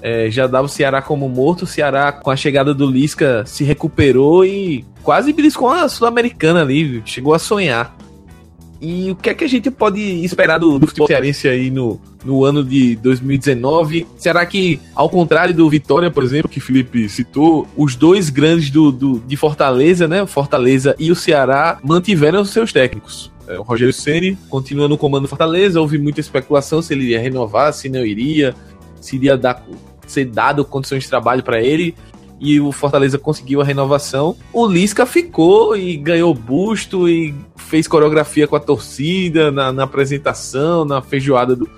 é, 0.00 0.30
já 0.30 0.46
dava 0.46 0.64
o 0.64 0.68
Ceará 0.68 1.02
como 1.02 1.28
morto. 1.28 1.62
O 1.62 1.66
Ceará, 1.66 2.10
com 2.10 2.30
a 2.30 2.36
chegada 2.36 2.72
do 2.72 2.86
Lisca, 2.86 3.44
se 3.46 3.64
recuperou 3.64 4.46
e 4.46 4.82
quase 5.02 5.30
beliscou 5.34 5.68
a 5.68 5.90
Sul-Americana 5.90 6.62
ali, 6.62 7.02
chegou 7.04 7.34
a 7.34 7.38
sonhar. 7.38 7.94
E 8.80 9.10
o 9.10 9.16
que 9.16 9.30
é 9.30 9.34
que 9.34 9.44
a 9.44 9.48
gente 9.48 9.70
pode 9.70 10.00
esperar 10.24 10.58
do, 10.58 10.78
do 10.78 10.86
futebol 10.86 11.08
cearense 11.08 11.48
aí 11.48 11.68
no, 11.70 12.00
no 12.24 12.44
ano 12.44 12.62
de 12.62 12.94
2019? 12.96 14.06
Será 14.16 14.46
que, 14.46 14.80
ao 14.94 15.10
contrário 15.10 15.52
do 15.52 15.68
Vitória, 15.68 16.10
por 16.10 16.22
exemplo, 16.22 16.48
que 16.48 16.60
Felipe 16.60 17.08
citou, 17.08 17.66
os 17.76 17.96
dois 17.96 18.30
grandes 18.30 18.70
do, 18.70 18.92
do 18.92 19.18
de 19.18 19.36
Fortaleza, 19.36 20.06
né? 20.06 20.24
Fortaleza 20.26 20.94
e 20.98 21.10
o 21.10 21.16
Ceará 21.16 21.80
mantiveram 21.82 22.40
os 22.40 22.50
seus 22.50 22.72
técnicos. 22.72 23.32
É, 23.48 23.58
o 23.58 23.62
Rogério 23.62 23.92
Ceni 23.92 24.38
continua 24.48 24.86
no 24.86 24.96
comando 24.96 25.22
do 25.22 25.28
Fortaleza. 25.28 25.80
Houve 25.80 25.98
muita 25.98 26.20
especulação 26.20 26.80
se 26.80 26.94
ele 26.94 27.04
iria 27.04 27.20
renovar, 27.20 27.72
se 27.72 27.88
não 27.88 28.06
iria, 28.06 28.54
se 29.00 29.16
iria 29.16 29.36
dar, 29.36 29.64
ser 30.06 30.26
dado 30.26 30.64
condições 30.64 31.02
de 31.02 31.08
trabalho 31.08 31.42
para 31.42 31.60
ele 31.60 31.96
e 32.40 32.60
o 32.60 32.72
Fortaleza 32.72 33.18
conseguiu 33.18 33.60
a 33.60 33.64
renovação. 33.64 34.36
O 34.52 34.66
Lisca 34.66 35.04
ficou 35.04 35.76
e 35.76 35.96
ganhou 35.96 36.32
busto 36.34 37.08
e 37.08 37.34
fez 37.56 37.86
coreografia 37.86 38.46
com 38.46 38.56
a 38.56 38.60
torcida 38.60 39.50
na, 39.50 39.72
na 39.72 39.84
apresentação, 39.84 40.84
na 40.84 41.02
feijoada 41.02 41.56
do, 41.56 41.68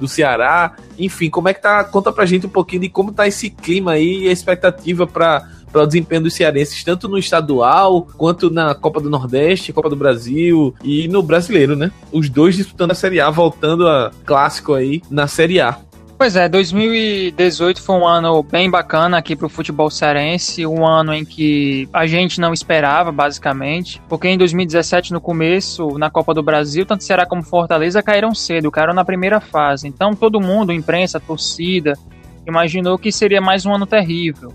do 0.00 0.08
Ceará. 0.08 0.76
Enfim, 0.98 1.28
como 1.30 1.48
é 1.48 1.54
que 1.54 1.62
tá? 1.62 1.84
Conta 1.84 2.12
pra 2.12 2.26
gente 2.26 2.46
um 2.46 2.50
pouquinho 2.50 2.82
de 2.82 2.88
como 2.88 3.12
tá 3.12 3.26
esse 3.26 3.50
clima 3.50 3.92
aí 3.92 4.24
e 4.24 4.28
a 4.28 4.32
expectativa 4.32 5.06
para 5.06 5.48
para 5.74 5.82
o 5.82 5.86
desempenho 5.88 6.22
dos 6.22 6.34
cearenses, 6.34 6.84
tanto 6.84 7.08
no 7.08 7.18
estadual, 7.18 8.06
quanto 8.16 8.48
na 8.48 8.76
Copa 8.76 9.00
do 9.00 9.10
Nordeste, 9.10 9.72
Copa 9.72 9.90
do 9.90 9.96
Brasil 9.96 10.72
e 10.84 11.08
no 11.08 11.20
brasileiro, 11.20 11.74
né? 11.74 11.90
Os 12.12 12.28
dois 12.28 12.54
disputando 12.54 12.92
a 12.92 12.94
Série 12.94 13.18
A, 13.18 13.28
voltando 13.28 13.88
a 13.88 14.12
clássico 14.24 14.72
aí 14.72 15.02
na 15.10 15.26
Série 15.26 15.60
A. 15.60 15.76
Pois 16.16 16.36
é, 16.36 16.48
2018 16.48 17.82
foi 17.82 17.96
um 17.96 18.06
ano 18.06 18.40
bem 18.42 18.70
bacana 18.70 19.18
aqui 19.18 19.34
para 19.34 19.46
o 19.46 19.48
futebol 19.48 19.90
cearense, 19.90 20.64
um 20.64 20.86
ano 20.86 21.12
em 21.12 21.24
que 21.24 21.88
a 21.92 22.06
gente 22.06 22.40
não 22.40 22.52
esperava, 22.52 23.10
basicamente, 23.10 24.00
porque 24.08 24.28
em 24.28 24.38
2017, 24.38 25.12
no 25.12 25.20
começo, 25.20 25.98
na 25.98 26.08
Copa 26.08 26.32
do 26.32 26.42
Brasil, 26.42 26.86
tanto 26.86 27.02
Ceará 27.02 27.26
como 27.26 27.42
Fortaleza 27.42 28.00
caíram 28.00 28.32
cedo, 28.32 28.70
caíram 28.70 28.94
na 28.94 29.04
primeira 29.04 29.40
fase. 29.40 29.88
Então 29.88 30.14
todo 30.14 30.40
mundo, 30.40 30.72
imprensa, 30.72 31.18
torcida, 31.18 31.98
imaginou 32.46 32.96
que 32.96 33.10
seria 33.10 33.40
mais 33.40 33.66
um 33.66 33.74
ano 33.74 33.84
terrível. 33.84 34.54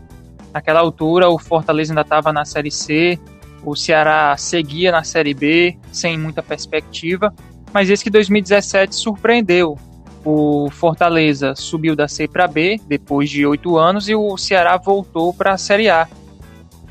Naquela 0.54 0.80
altura, 0.80 1.30
o 1.30 1.38
Fortaleza 1.38 1.91
ainda 1.91 2.02
estava 2.02 2.32
na 2.32 2.45
Série 2.45 2.72
C, 2.72 3.19
o 3.65 3.76
Ceará 3.76 4.36
seguia 4.38 4.93
na 4.93 5.04
Série 5.04 5.34
B, 5.34 5.78
sem 5.91 6.17
muita 6.17 6.41
perspectiva, 6.41 7.34
mas 7.74 7.89
esse 7.89 8.04
que 8.04 8.10
2017 8.10 8.95
surpreendeu 8.95 9.78
o 10.23 10.69
Fortaleza 10.71 11.55
subiu 11.55 11.95
da 11.95 12.08
C 12.08 12.27
para 12.27 12.47
B 12.47 12.79
depois 12.88 13.29
de 13.29 13.45
oito 13.45 13.77
anos 13.77 14.10
e 14.10 14.15
o 14.15 14.38
Ceará 14.38 14.77
voltou 14.77 15.34
para 15.34 15.53
a 15.53 15.58
Série 15.58 15.89
A. 15.89 16.08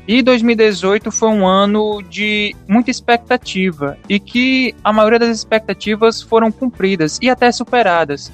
E 0.07 0.23
2018 0.23 1.11
foi 1.11 1.29
um 1.29 1.45
ano 1.45 2.01
de 2.01 2.55
muita 2.67 2.89
expectativa 2.89 3.95
e 4.09 4.19
que 4.19 4.73
a 4.83 4.91
maioria 4.91 5.19
das 5.19 5.37
expectativas 5.37 6.21
foram 6.21 6.51
cumpridas 6.51 7.19
e 7.21 7.29
até 7.29 7.51
superadas. 7.51 8.31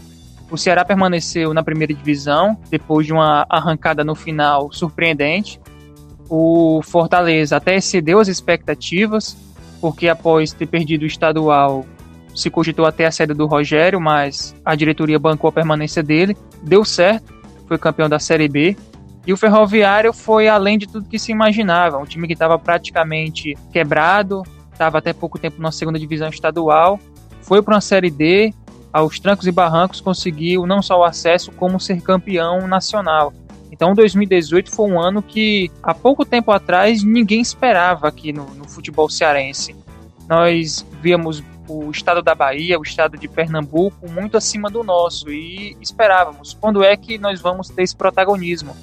O 0.49 0.58
Ceará 0.58 0.86
permaneceu 0.86 1.53
na 1.53 1.63
primeira 1.63 1.93
divisão 1.93 2.58
depois 2.69 3.05
de 3.05 3.12
uma 3.12 3.45
arrancada 3.49 4.05
no 4.05 4.15
final 4.15 4.71
surpreendente. 4.71 5.60
O 6.29 6.81
Fortaleza 6.81 7.58
até 7.58 7.75
excedeu 7.75 8.19
as 8.19 8.29
expectativas, 8.29 9.36
porque 9.81 10.08
após 10.08 10.53
ter 10.53 10.67
perdido 10.67 11.03
o 11.03 11.08
estadual 11.08 11.86
se 12.36 12.50
cogitou 12.50 12.86
até 12.86 13.06
a 13.06 13.12
saída 13.12 13.34
do 13.34 13.48
Rogério, 13.48 14.00
mas 14.00 14.54
a 14.63 14.76
diretoria 14.76 15.17
bancou 15.17 15.48
a 15.48 15.54
permanência 15.54 16.04
dele. 16.04 16.38
Deu 16.62 16.84
certo, 16.84 17.34
foi 17.67 17.78
campeão 17.78 18.10
da 18.10 18.19
Série 18.19 18.50
B. 18.50 18.78
E 19.26 19.34
o 19.34 19.38
Ferroviário 19.38 20.13
foi 20.13 20.48
além 20.48 20.78
de 20.78 20.86
tudo 20.86 21.10
que 21.10 21.17
se 21.17 21.32
imaginava. 21.32 21.98
Um 21.98 22.06
time 22.06 22.28
que 22.28 22.34
estava 22.34 22.60
praticamente 22.60 23.58
quebrado, 23.71 24.43
estava 24.71 25.00
até 25.00 25.13
pouco 25.13 25.39
tempo 25.39 25.62
na 25.62 25.71
segunda 25.71 25.98
divisão 25.98 26.28
estadual, 26.28 27.00
foi 27.41 27.62
para 27.62 27.76
uma 27.76 27.82
Série 27.82 28.12
D, 28.12 28.54
aos 28.91 29.19
trancos 29.19 29.48
e 29.48 29.52
barrancos 29.52 30.00
conseguiu 30.00 30.65
não 30.65 30.82
só 30.82 31.00
o 31.00 31.04
acesso, 31.04 31.52
como 31.52 31.80
ser 31.80 32.02
campeão 32.02 32.67
nacional. 32.67 33.34
Então 33.71 33.93
2018 33.93 34.71
foi 34.71 34.89
um 34.89 35.00
ano 35.00 35.21
que 35.21 35.69
há 35.84 35.93
pouco 35.93 36.24
tempo 36.24 36.52
atrás 36.52 37.04
ninguém 37.04 37.41
esperava 37.41 38.08
aqui 38.08 38.32
no, 38.32 38.45
no 38.56 38.69
futebol 38.69 39.10
cearense. 39.10 39.76
Nós 40.30 40.86
víamos 41.02 41.43
o 41.67 41.89
estado 41.91 42.21
da 42.21 42.36
Bahia, 42.36 42.80
o 42.80 42.84
estado 42.84 43.17
de 43.17 43.28
Pernambuco, 43.28 44.10
muito 44.10 44.38
acima 44.38 44.69
do 44.69 44.84
nosso 44.84 45.30
e 45.32 45.75
esperávamos 45.82 46.56
quando 46.60 46.84
é 46.84 46.95
que 46.95 47.17
nós 47.17 47.41
vamos 47.41 47.69
ter 47.69 47.84
esse 47.84 47.95
protagonismo. 47.95 48.75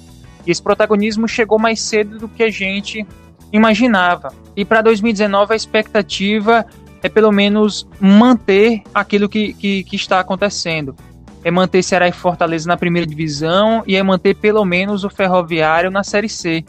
E 0.45 0.51
esse 0.51 0.61
protagonismo 0.61 1.27
chegou 1.27 1.57
mais 1.57 1.81
cedo 1.81 2.17
do 2.17 2.27
que 2.27 2.43
a 2.43 2.49
gente 2.49 3.05
imaginava. 3.51 4.33
E 4.55 4.65
para 4.65 4.81
2019 4.81 5.53
a 5.53 5.55
expectativa 5.55 6.65
é 7.01 7.09
pelo 7.09 7.31
menos 7.31 7.87
manter 7.99 8.81
aquilo 8.93 9.29
que, 9.29 9.53
que, 9.53 9.83
que, 9.83 9.95
está 9.95 10.19
acontecendo. 10.19 10.95
É 11.43 11.51
manter 11.51 11.83
Ceará 11.83 12.07
e 12.07 12.13
Fortaleza 12.13 12.67
na 12.67 12.77
primeira 12.77 13.05
divisão 13.05 13.83
e 13.85 13.95
é 13.95 14.03
manter 14.03 14.35
pelo 14.35 14.63
menos 14.63 15.03
o 15.03 15.09
Ferroviário 15.09 15.91
na 15.91 16.03
Série 16.03 16.29
C. 16.29 16.63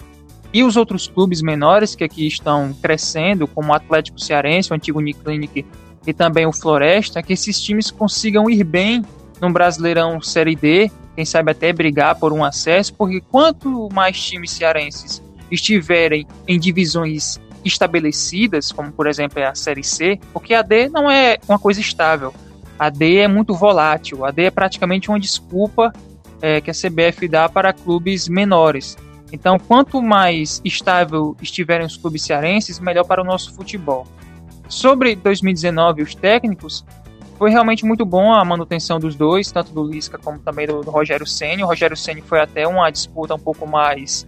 E 0.52 0.62
os 0.62 0.76
outros 0.76 1.08
clubes 1.08 1.42
menores 1.42 1.94
que 1.94 2.04
aqui 2.04 2.26
estão 2.26 2.72
crescendo, 2.80 3.46
como 3.46 3.72
o 3.72 3.74
Atlético 3.74 4.20
Cearense, 4.20 4.70
o 4.72 4.74
antigo 4.74 4.98
Uniclinic 4.98 5.64
e 6.06 6.12
também 6.12 6.46
o 6.46 6.52
Floresta, 6.52 7.22
que 7.22 7.32
esses 7.32 7.60
times 7.60 7.90
consigam 7.90 8.48
ir 8.50 8.64
bem 8.64 9.04
no 9.40 9.52
Brasileirão 9.52 10.20
Série 10.20 10.54
D, 10.54 10.90
quem 11.14 11.24
sabe 11.24 11.52
até 11.52 11.72
brigar 11.72 12.16
por 12.16 12.32
um 12.32 12.44
acesso, 12.44 12.92
porque 12.94 13.20
quanto 13.20 13.88
mais 13.92 14.20
times 14.20 14.50
cearenses 14.50 15.22
estiverem 15.50 16.26
em 16.46 16.58
divisões 16.58 17.38
estabelecidas, 17.64 18.72
como 18.72 18.92
por 18.92 19.06
exemplo 19.06 19.38
é 19.38 19.46
a 19.46 19.54
Série 19.54 19.84
C, 19.84 20.18
porque 20.32 20.54
a 20.54 20.62
D 20.62 20.88
não 20.88 21.10
é 21.10 21.38
uma 21.48 21.58
coisa 21.58 21.80
estável. 21.80 22.34
A 22.78 22.90
D 22.90 23.18
é 23.18 23.28
muito 23.28 23.54
volátil. 23.54 24.24
A 24.24 24.30
D 24.30 24.44
é 24.44 24.50
praticamente 24.50 25.08
uma 25.08 25.18
desculpa 25.18 25.92
é, 26.42 26.60
que 26.60 26.70
a 26.70 26.74
CBF 26.74 27.28
dá 27.28 27.48
para 27.48 27.72
clubes 27.72 28.28
menores. 28.28 28.96
Então, 29.32 29.58
quanto 29.58 30.02
mais 30.02 30.60
estável 30.64 31.36
estiverem 31.40 31.86
os 31.86 31.96
clubes 31.96 32.22
cearenses, 32.22 32.78
melhor 32.78 33.04
para 33.04 33.22
o 33.22 33.24
nosso 33.24 33.54
futebol. 33.54 34.06
Sobre 34.68 35.14
2019 35.14 36.02
os 36.02 36.14
técnicos, 36.14 36.84
foi 37.36 37.50
realmente 37.50 37.84
muito 37.84 38.04
bom 38.04 38.32
a 38.32 38.44
manutenção 38.44 38.98
dos 38.98 39.14
dois, 39.14 39.50
tanto 39.50 39.72
do 39.72 39.84
Lisca 39.84 40.18
como 40.18 40.38
também 40.38 40.66
do, 40.66 40.80
Rogério 40.82 41.26
Ceni. 41.26 41.62
O 41.62 41.66
Rogério 41.66 41.96
Ceni 41.96 42.22
foi 42.22 42.40
até 42.40 42.66
uma 42.66 42.90
disputa 42.90 43.34
um 43.34 43.38
pouco 43.38 43.66
mais 43.66 44.26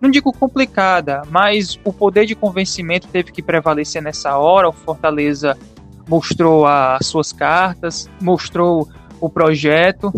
não 0.00 0.10
digo 0.10 0.32
complicada, 0.32 1.22
mas 1.30 1.78
o 1.84 1.92
poder 1.92 2.26
de 2.26 2.34
convencimento 2.34 3.06
teve 3.06 3.30
que 3.30 3.40
prevalecer 3.40 4.02
nessa 4.02 4.36
hora. 4.36 4.68
O 4.68 4.72
Fortaleza 4.72 5.56
mostrou 6.08 6.66
as 6.66 7.06
suas 7.06 7.32
cartas, 7.32 8.10
mostrou 8.20 8.88
o 9.20 9.30
projeto 9.30 10.12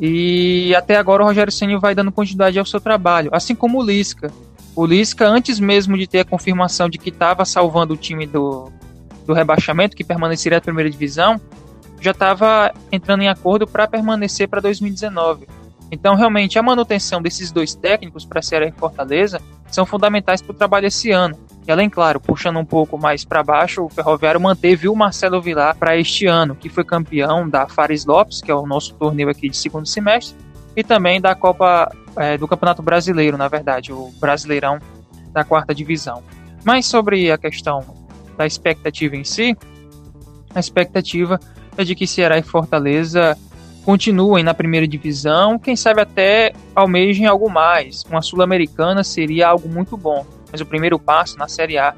e 0.00 0.72
até 0.76 0.94
agora 0.94 1.24
o 1.24 1.26
Rogério 1.26 1.52
Ceni 1.52 1.76
vai 1.76 1.96
dando 1.96 2.12
continuidade 2.12 2.60
ao 2.60 2.64
seu 2.64 2.80
trabalho, 2.80 3.28
assim 3.32 3.56
como 3.56 3.80
o 3.80 3.84
Lisca. 3.84 4.30
O 4.78 4.86
Lisca, 4.86 5.26
antes 5.28 5.58
mesmo 5.58 5.98
de 5.98 6.06
ter 6.06 6.20
a 6.20 6.24
confirmação 6.24 6.88
de 6.88 6.98
que 6.98 7.08
estava 7.08 7.44
salvando 7.44 7.94
o 7.94 7.96
time 7.96 8.28
do, 8.28 8.70
do 9.26 9.32
rebaixamento, 9.32 9.96
que 9.96 10.04
permaneceria 10.04 10.58
na 10.58 10.62
primeira 10.62 10.88
divisão, 10.88 11.40
já 12.00 12.12
estava 12.12 12.72
entrando 12.92 13.24
em 13.24 13.28
acordo 13.28 13.66
para 13.66 13.88
permanecer 13.88 14.46
para 14.46 14.60
2019. 14.60 15.48
Então, 15.90 16.14
realmente, 16.14 16.60
a 16.60 16.62
manutenção 16.62 17.20
desses 17.20 17.50
dois 17.50 17.74
técnicos 17.74 18.24
para 18.24 18.40
Ceará 18.40 18.68
e 18.68 18.70
Fortaleza 18.70 19.42
são 19.66 19.84
fundamentais 19.84 20.40
para 20.40 20.52
o 20.52 20.56
trabalho 20.56 20.86
esse 20.86 21.10
ano. 21.10 21.36
E 21.66 21.72
além, 21.72 21.90
claro, 21.90 22.20
puxando 22.20 22.60
um 22.60 22.64
pouco 22.64 22.96
mais 22.96 23.24
para 23.24 23.42
baixo, 23.42 23.84
o 23.84 23.88
Ferroviário 23.88 24.40
manteve 24.40 24.88
o 24.88 24.94
Marcelo 24.94 25.42
Vilar 25.42 25.76
para 25.76 25.96
este 25.96 26.26
ano, 26.26 26.54
que 26.54 26.68
foi 26.68 26.84
campeão 26.84 27.48
da 27.48 27.66
Fares 27.66 28.06
Lopes, 28.06 28.40
que 28.40 28.48
é 28.48 28.54
o 28.54 28.64
nosso 28.64 28.94
torneio 28.94 29.28
aqui 29.28 29.48
de 29.48 29.56
segundo 29.56 29.86
semestre, 29.86 30.36
e 30.76 30.84
também 30.84 31.20
da 31.20 31.34
Copa 31.34 31.90
é, 32.16 32.36
do 32.36 32.48
Campeonato 32.48 32.82
Brasileiro, 32.82 33.36
na 33.36 33.48
verdade, 33.48 33.92
o 33.92 34.10
Brasileirão 34.20 34.78
da 35.32 35.44
quarta 35.44 35.74
divisão. 35.74 36.22
Mas 36.64 36.86
sobre 36.86 37.30
a 37.30 37.38
questão 37.38 37.84
da 38.36 38.46
expectativa 38.46 39.16
em 39.16 39.24
si, 39.24 39.56
a 40.54 40.60
expectativa 40.60 41.38
é 41.76 41.84
de 41.84 41.94
que 41.94 42.06
Ceará 42.06 42.38
e 42.38 42.42
Fortaleza 42.42 43.36
continuem 43.84 44.44
na 44.44 44.52
primeira 44.52 44.86
divisão, 44.86 45.58
quem 45.58 45.74
sabe 45.74 46.02
até 46.02 46.52
almejem 46.74 47.26
algo 47.26 47.48
mais. 47.48 48.04
Uma 48.04 48.20
Sul-Americana 48.20 49.02
seria 49.02 49.48
algo 49.48 49.68
muito 49.68 49.96
bom, 49.96 50.26
mas 50.52 50.60
o 50.60 50.66
primeiro 50.66 50.98
passo 50.98 51.38
na 51.38 51.48
Série 51.48 51.78
A 51.78 51.94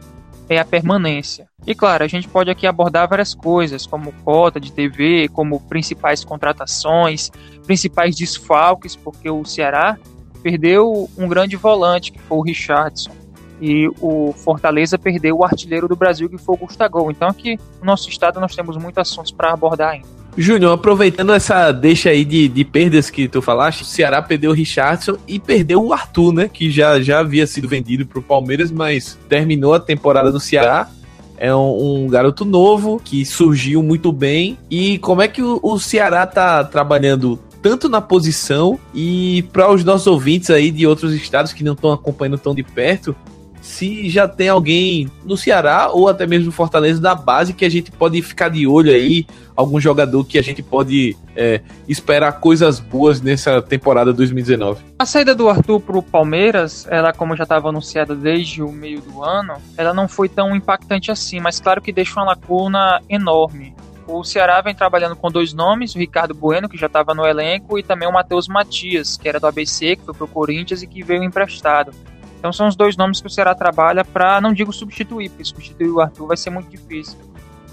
é 0.50 0.58
a 0.58 0.64
permanência. 0.64 1.48
E 1.64 1.76
claro, 1.76 2.02
a 2.02 2.08
gente 2.08 2.26
pode 2.26 2.50
aqui 2.50 2.66
abordar 2.66 3.08
várias 3.08 3.32
coisas, 3.34 3.86
como 3.86 4.12
cota 4.24 4.58
de 4.58 4.72
TV, 4.72 5.28
como 5.28 5.60
principais 5.60 6.24
contratações, 6.24 7.30
principais 7.64 8.16
desfalques, 8.16 8.96
porque 8.96 9.30
o 9.30 9.44
Ceará 9.44 9.96
perdeu 10.42 11.08
um 11.16 11.28
grande 11.28 11.54
volante, 11.54 12.10
que 12.10 12.18
foi 12.18 12.38
o 12.38 12.42
Richardson. 12.42 13.12
E 13.60 13.88
o 14.00 14.32
Fortaleza 14.32 14.98
perdeu 14.98 15.36
o 15.36 15.44
artilheiro 15.44 15.86
do 15.86 15.94
Brasil, 15.94 16.28
que 16.28 16.38
foi 16.38 16.56
o 16.56 16.58
Gustavo. 16.58 17.10
Então 17.10 17.28
aqui 17.28 17.56
no 17.78 17.86
nosso 17.86 18.08
estado 18.08 18.40
nós 18.40 18.56
temos 18.56 18.76
muitos 18.76 18.98
assuntos 18.98 19.30
para 19.30 19.52
abordar 19.52 19.90
ainda. 19.90 20.19
Júnior, 20.36 20.72
aproveitando 20.72 21.32
essa 21.32 21.72
deixa 21.72 22.10
aí 22.10 22.24
de, 22.24 22.48
de 22.48 22.64
perdas 22.64 23.10
que 23.10 23.28
tu 23.28 23.42
falaste, 23.42 23.82
o 23.82 23.84
Ceará 23.84 24.22
perdeu 24.22 24.50
o 24.50 24.54
Richardson 24.54 25.16
e 25.26 25.38
perdeu 25.38 25.84
o 25.84 25.92
Arthur, 25.92 26.32
né? 26.32 26.48
Que 26.48 26.70
já, 26.70 27.00
já 27.00 27.20
havia 27.20 27.46
sido 27.46 27.68
vendido 27.68 28.06
pro 28.06 28.22
Palmeiras, 28.22 28.70
mas 28.70 29.18
terminou 29.28 29.74
a 29.74 29.80
temporada 29.80 30.30
no 30.30 30.40
Ceará. 30.40 30.88
É 31.36 31.54
um, 31.54 32.04
um 32.04 32.08
garoto 32.08 32.44
novo 32.44 33.00
que 33.02 33.24
surgiu 33.24 33.82
muito 33.82 34.12
bem. 34.12 34.58
E 34.70 34.98
como 34.98 35.22
é 35.22 35.28
que 35.28 35.42
o, 35.42 35.58
o 35.62 35.78
Ceará 35.78 36.26
tá 36.26 36.62
trabalhando 36.64 37.38
tanto 37.62 37.88
na 37.88 38.00
posição 38.00 38.78
e 38.94 39.42
para 39.52 39.70
os 39.70 39.84
nossos 39.84 40.06
ouvintes 40.06 40.50
aí 40.50 40.70
de 40.70 40.86
outros 40.86 41.12
estados 41.12 41.52
que 41.52 41.64
não 41.64 41.72
estão 41.72 41.92
acompanhando 41.92 42.38
tão 42.38 42.54
de 42.54 42.62
perto, 42.62 43.14
se 43.60 44.08
já 44.08 44.26
tem 44.26 44.48
alguém 44.48 45.10
no 45.24 45.36
Ceará 45.36 45.90
ou 45.92 46.08
até 46.08 46.26
mesmo 46.26 46.46
no 46.46 46.52
Fortaleza 46.52 47.00
da 47.00 47.14
base 47.14 47.52
que 47.52 47.64
a 47.64 47.68
gente 47.68 47.90
pode 47.90 48.20
ficar 48.22 48.48
de 48.48 48.66
olho 48.66 48.90
aí, 48.90 49.26
algum 49.54 49.78
jogador 49.78 50.24
que 50.24 50.38
a 50.38 50.42
gente 50.42 50.62
pode 50.62 51.16
é, 51.36 51.60
esperar 51.88 52.40
coisas 52.40 52.80
boas 52.80 53.20
nessa 53.20 53.60
temporada 53.60 54.12
2019. 54.12 54.82
A 54.98 55.06
saída 55.06 55.34
do 55.34 55.48
Arthur 55.48 55.80
para 55.80 55.98
o 55.98 56.02
Palmeiras, 56.02 56.86
ela 56.90 57.12
como 57.12 57.36
já 57.36 57.42
estava 57.42 57.68
anunciada 57.68 58.14
desde 58.14 58.62
o 58.62 58.72
meio 58.72 59.00
do 59.00 59.22
ano, 59.22 59.54
ela 59.76 59.92
não 59.92 60.08
foi 60.08 60.28
tão 60.28 60.56
impactante 60.56 61.10
assim, 61.10 61.40
mas 61.40 61.60
claro 61.60 61.80
que 61.80 61.92
deixa 61.92 62.18
uma 62.18 62.26
lacuna 62.26 63.00
enorme. 63.08 63.74
O 64.06 64.24
Ceará 64.24 64.60
vem 64.60 64.74
trabalhando 64.74 65.14
com 65.14 65.30
dois 65.30 65.52
nomes, 65.52 65.94
o 65.94 65.98
Ricardo 65.98 66.34
Bueno, 66.34 66.68
que 66.68 66.76
já 66.76 66.86
estava 66.86 67.14
no 67.14 67.24
elenco, 67.24 67.78
e 67.78 67.82
também 67.82 68.08
o 68.08 68.12
Matheus 68.12 68.48
Matias, 68.48 69.16
que 69.16 69.28
era 69.28 69.38
do 69.38 69.46
ABC, 69.46 69.94
que 69.94 70.04
foi 70.04 70.14
para 70.14 70.24
o 70.24 70.28
Corinthians 70.28 70.82
e 70.82 70.86
que 70.86 71.02
veio 71.02 71.22
emprestado. 71.22 71.92
Então 72.40 72.54
são 72.54 72.66
os 72.66 72.74
dois 72.74 72.96
nomes 72.96 73.20
que 73.20 73.26
o 73.26 73.30
Ceará 73.30 73.54
trabalha 73.54 74.02
para, 74.02 74.40
não 74.40 74.54
digo 74.54 74.72
substituir, 74.72 75.28
porque 75.28 75.44
substituir 75.44 75.90
o 75.90 76.00
Arthur 76.00 76.26
vai 76.26 76.38
ser 76.38 76.48
muito 76.48 76.70
difícil. 76.70 77.18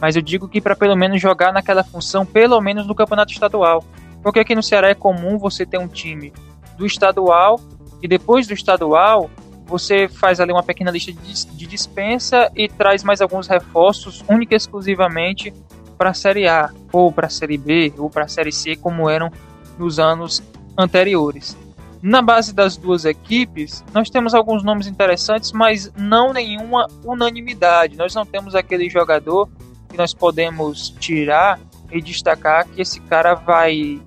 Mas 0.02 0.18
eu 0.18 0.22
digo 0.22 0.46
que 0.46 0.60
para 0.60 0.76
pelo 0.76 0.94
menos 0.94 1.22
jogar 1.22 1.54
naquela 1.54 1.86
função, 1.86 2.26
pelo 2.26 2.60
menos 2.60 2.86
no 2.86 2.94
campeonato 2.94 3.32
estadual. 3.32 3.82
Porque 4.22 4.42
aqui 4.42 4.54
no 4.54 4.62
Ceará 4.62 4.90
é 4.90 4.94
comum 4.94 5.38
você 5.38 5.66
ter 5.66 5.78
um 5.78 5.88
time 5.88 6.34
do 6.78 6.86
estadual 6.86 7.62
e 8.04 8.10
depois 8.10 8.46
do 8.46 8.54
estadual 8.54 9.30
você 9.66 10.10
faz 10.10 10.42
ali 10.42 10.52
uma 10.52 10.64
pequena 10.64 10.92
lista 10.92 11.14
de 11.14 11.66
dispensa 11.66 12.52
e 12.54 12.68
traz 12.68 13.06
mais 13.06 13.22
alguns 13.22 13.48
reforços 13.48 14.22
única 14.28 14.54
e 14.54 14.58
exclusivamente 14.58 15.54
para 15.98 16.10
a 16.10 16.14
Série 16.14 16.46
A, 16.46 16.72
ou 16.92 17.10
para 17.10 17.28
a 17.28 17.30
Série 17.30 17.58
B, 17.58 17.94
ou 17.98 18.10
para 18.10 18.26
a 18.26 18.28
Série 18.28 18.52
C, 18.52 18.76
como 18.76 19.10
eram 19.10 19.32
nos 19.80 19.98
anos 19.98 20.44
anteriores. 20.78 21.58
Na 22.02 22.22
base 22.22 22.54
das 22.54 22.78
duas 22.78 23.06
equipes, 23.06 23.84
nós 23.94 24.10
temos 24.10 24.34
alguns 24.34 24.64
nomes 24.64 24.88
interessantes, 24.88 25.52
mas 25.52 25.92
não 25.98 26.32
nenhuma 26.32 26.88
unanimidade. 27.04 27.98
Nós 27.98 28.14
não 28.14 28.26
temos 28.26 28.54
aquele 28.54 28.90
jogador 28.90 29.50
que 29.90 29.98
nós 29.98 30.14
podemos 30.14 30.90
tirar 31.00 31.60
e 31.92 32.02
destacar 32.02 32.68
que 32.68 32.82
esse 32.82 33.00
cara 33.02 33.34
vai 33.34 34.00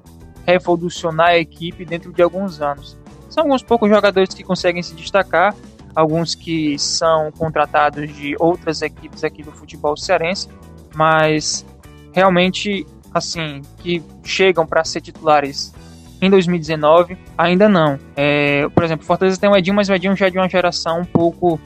revolucionar 0.46 1.29
a 1.29 1.38
equipe 1.38 1.85
dentro 1.85 2.12
de 2.12 2.22
alguns 2.22 2.61
anos. 2.61 2.96
São 3.29 3.44
alguns 3.44 3.62
poucos 3.62 3.88
jogadores 3.88 4.35
que 4.35 4.42
conseguem 4.42 4.83
se 4.83 4.94
destacar, 4.94 5.55
alguns 5.94 6.35
que 6.35 6.79
são 6.79 7.31
contratados 7.33 8.12
de 8.14 8.37
outras 8.38 8.83
equipes 8.83 9.24
aqui 9.24 9.42
do 9.42 9.53
futebol 9.53 9.96
cearense, 9.96 10.48
mas 10.94 11.64
realmente 12.12 12.87
assim 13.12 13.62
que 13.79 14.02
chegam 14.23 14.67
para 14.67 14.85
ser 14.85 15.00
titulares 15.00 15.73
em 16.21 16.31
2019, 16.31 17.16
ainda 17.37 17.68
não. 17.68 17.98
É, 18.16 18.68
por 18.68 18.85
exemplo, 18.85 19.06
Fortaleza 19.06 19.40
tem 19.40 19.48
o 19.48 19.56
Edinho, 19.56 19.77
mas 19.77 19.88
o 19.88 19.94
Edinho 19.94 20.16
já 20.16 20.27
é 20.27 20.31
de 20.31 20.38
uma 20.38 20.48
geração 20.48 21.00
um 21.00 21.04
pouco 21.04 21.58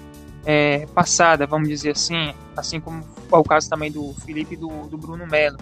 é, 0.46 0.86
passada, 0.94 1.46
vamos 1.46 1.68
dizer 1.68 1.90
assim, 1.90 2.32
assim 2.56 2.80
como 2.80 3.02
é 3.32 3.36
o 3.36 3.44
caso 3.44 3.68
também 3.68 3.90
do 3.90 4.12
Felipe 4.24 4.54
e 4.54 4.56
do, 4.56 4.68
do 4.88 4.96
Bruno 4.96 5.26
Melo. 5.26 5.58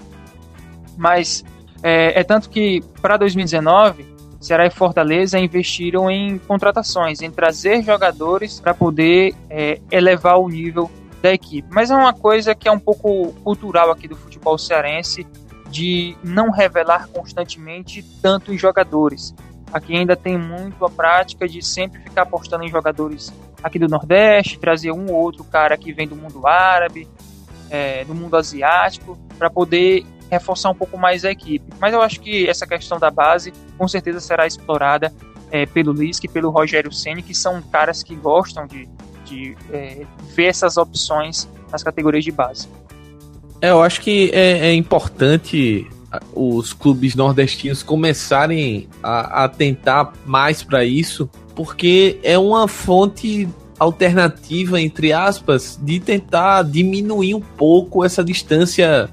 Mas 0.97 1.45
é, 1.83 2.21
é 2.21 2.25
tanto 2.25 2.51
que 2.51 2.83
para 3.01 3.17
2019, 3.17 4.13
Ceará 4.41 4.67
e 4.67 4.71
Fortaleza 4.71 5.39
investiram 5.39 6.11
em 6.11 6.37
contratações, 6.39 7.23
em 7.23 7.31
trazer 7.31 7.83
jogadores 7.83 8.61
para 8.61 8.75
poder 8.75 9.35
é, 9.49 9.81
elevar 9.91 10.39
o 10.39 10.49
nível 10.49 10.91
da 11.23 11.33
equipe. 11.33 11.67
Mas 11.71 11.91
é 11.91 11.95
uma 11.95 12.13
coisa 12.13 12.55
que 12.55 12.69
é 12.69 12.73
um 12.73 12.79
pouco 12.79 13.33
cultural 13.45 13.91
aqui 13.91 14.09
do 14.09 14.17
futebol 14.17 14.59
cearense 14.59 15.27
de 15.73 16.15
não 16.23 16.51
revelar 16.51 17.09
constantemente 17.09 18.03
tanto 18.21 18.53
os 18.53 18.61
jogadores. 18.61 19.35
Aqui 19.73 19.97
ainda 19.97 20.15
tem 20.15 20.37
muito 20.37 20.85
a 20.85 20.91
prática 20.91 21.49
de 21.49 21.63
sempre 21.63 21.99
ficar 22.03 22.23
apostando 22.23 22.63
em 22.63 22.69
jogadores 22.69 23.33
aqui 23.63 23.79
do 23.79 23.89
Nordeste, 23.89 24.59
trazer 24.59 24.93
um 24.93 25.11
ou 25.11 25.15
outro 25.15 25.43
cara 25.45 25.77
que 25.79 25.91
vem 25.91 26.07
do 26.07 26.15
mundo 26.15 26.47
árabe, 26.47 27.09
é, 27.71 28.05
do 28.05 28.15
mundo 28.15 28.37
asiático, 28.37 29.19
para 29.39 29.49
poder 29.49 30.05
reforçar 30.31 30.69
um 30.69 30.75
pouco 30.75 30.99
mais 30.99 31.25
a 31.25 31.31
equipe. 31.31 31.65
Mas 31.81 31.95
eu 31.95 32.03
acho 32.03 32.21
que 32.21 32.47
essa 32.47 32.67
questão 32.67 32.99
da 32.99 33.11
base 33.11 33.51
com 33.79 33.89
certeza 33.89 34.21
será 34.21 34.47
explorada 34.47 35.11
é, 35.51 35.65
pelo 35.65 35.93
Lisca 35.93 36.27
e 36.27 36.29
pelo 36.29 36.51
Rogério 36.51 36.93
Ceni, 36.93 37.23
que 37.23 37.35
são 37.35 37.63
caras 37.63 38.03
que 38.03 38.15
gostam 38.15 38.67
de, 38.67 38.87
de 39.25 39.57
é, 39.73 40.05
ver 40.35 40.47
essas 40.47 40.77
opções 40.77 41.49
nas 41.71 41.83
categorias 41.83 42.25
de 42.25 42.31
base. 42.31 42.69
É, 43.63 43.71
eu 43.71 43.81
acho 43.81 44.01
que 44.01 44.29
é, 44.35 44.71
é 44.71 44.75
importante 44.75 45.87
os 46.35 46.73
clubes 46.73 47.15
nordestinos 47.15 47.83
começarem 47.83 48.89
a, 49.01 49.45
a 49.45 49.49
tentar 49.49 50.13
mais 50.27 50.65
para 50.65 50.85
isso, 50.85 51.31
porque 51.55 52.19
é 52.25 52.37
uma 52.37 52.67
fonte 52.67 53.49
alternativa, 53.79 54.81
entre 54.81 55.13
aspas, 55.13 55.79
de 55.81 56.01
tentar 56.01 56.65
diminuir 56.65 57.35
um 57.37 57.41
pouco 57.41 58.05
essa 58.05 58.25
distância 58.25 59.09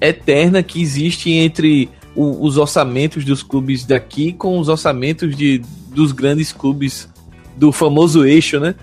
eterna 0.00 0.62
que 0.62 0.80
existe 0.80 1.32
entre 1.32 1.90
o, 2.14 2.46
os 2.46 2.56
orçamentos 2.56 3.24
dos 3.24 3.42
clubes 3.42 3.84
daqui 3.84 4.32
com 4.32 4.58
os 4.58 4.68
orçamentos 4.68 5.36
de, 5.36 5.62
dos 5.88 6.12
grandes 6.12 6.52
clubes 6.52 7.08
do 7.56 7.72
famoso 7.72 8.24
eixo, 8.24 8.60
né? 8.60 8.76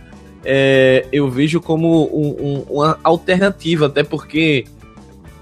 É, 0.43 1.05
eu 1.11 1.29
vejo 1.29 1.59
como 1.59 2.05
um, 2.05 2.29
um, 2.29 2.65
uma 2.69 2.99
alternativa, 3.03 3.87
até 3.87 4.03
porque 4.03 4.65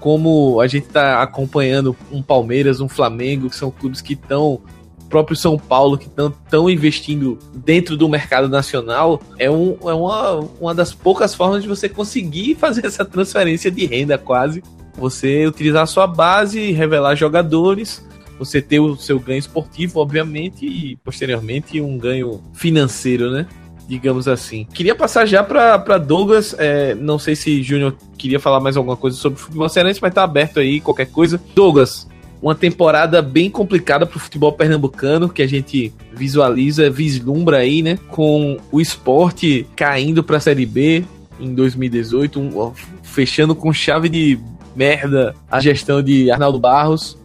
como 0.00 0.60
a 0.60 0.66
gente 0.66 0.86
está 0.86 1.22
acompanhando 1.22 1.96
um 2.10 2.22
Palmeiras, 2.22 2.80
um 2.80 2.88
Flamengo, 2.88 3.50
que 3.50 3.56
são 3.56 3.70
clubes 3.70 4.00
que 4.00 4.14
estão 4.14 4.60
próprio 5.08 5.36
São 5.36 5.58
Paulo, 5.58 5.96
que 5.96 6.06
estão 6.06 6.68
investindo 6.68 7.38
dentro 7.54 7.96
do 7.96 8.08
mercado 8.08 8.48
nacional, 8.48 9.20
é, 9.38 9.50
um, 9.50 9.76
é 9.82 9.94
uma, 9.94 10.34
uma 10.60 10.74
das 10.74 10.92
poucas 10.92 11.34
formas 11.34 11.62
de 11.62 11.68
você 11.68 11.88
conseguir 11.88 12.54
fazer 12.60 12.86
essa 12.86 13.04
transferência 13.04 13.70
de 13.70 13.86
renda 13.86 14.18
quase 14.18 14.62
você 14.98 15.46
utilizar 15.46 15.84
a 15.84 15.86
sua 15.86 16.06
base, 16.06 16.72
revelar 16.72 17.14
jogadores, 17.14 18.04
você 18.38 18.60
ter 18.60 18.80
o 18.80 18.96
seu 18.96 19.18
ganho 19.18 19.38
esportivo, 19.38 20.00
obviamente, 20.00 20.66
e 20.66 20.96
posteriormente 20.96 21.80
um 21.80 21.96
ganho 21.96 22.42
financeiro, 22.52 23.30
né? 23.30 23.46
Digamos 23.88 24.28
assim. 24.28 24.66
Queria 24.72 24.94
passar 24.94 25.24
já 25.24 25.42
para 25.42 25.96
Douglas. 25.96 26.54
É, 26.58 26.94
não 26.94 27.18
sei 27.18 27.34
se 27.34 27.62
Júnior 27.62 27.96
queria 28.18 28.38
falar 28.38 28.60
mais 28.60 28.76
alguma 28.76 28.96
coisa 28.96 29.16
sobre 29.16 29.38
o 29.38 29.42
futebol 29.42 29.68
cearense, 29.68 29.98
mas 30.02 30.12
tá 30.12 30.22
aberto 30.22 30.60
aí 30.60 30.78
qualquer 30.78 31.06
coisa. 31.06 31.40
Douglas, 31.54 32.06
uma 32.42 32.54
temporada 32.54 33.22
bem 33.22 33.50
complicada 33.50 34.04
para 34.04 34.16
o 34.16 34.20
futebol 34.20 34.52
pernambucano, 34.52 35.28
que 35.28 35.42
a 35.42 35.46
gente 35.46 35.92
visualiza, 36.12 36.90
vislumbra 36.90 37.58
aí, 37.58 37.82
né? 37.82 37.98
Com 38.08 38.58
o 38.70 38.78
esporte 38.78 39.66
caindo 39.74 40.22
para 40.22 40.36
a 40.36 40.40
Série 40.40 40.66
B 40.66 41.04
em 41.40 41.54
2018, 41.54 42.38
um, 42.38 42.72
fechando 43.02 43.54
com 43.54 43.72
chave 43.72 44.10
de 44.10 44.38
merda 44.76 45.34
a 45.50 45.60
gestão 45.60 46.02
de 46.02 46.30
Arnaldo 46.30 46.58
Barros, 46.58 47.18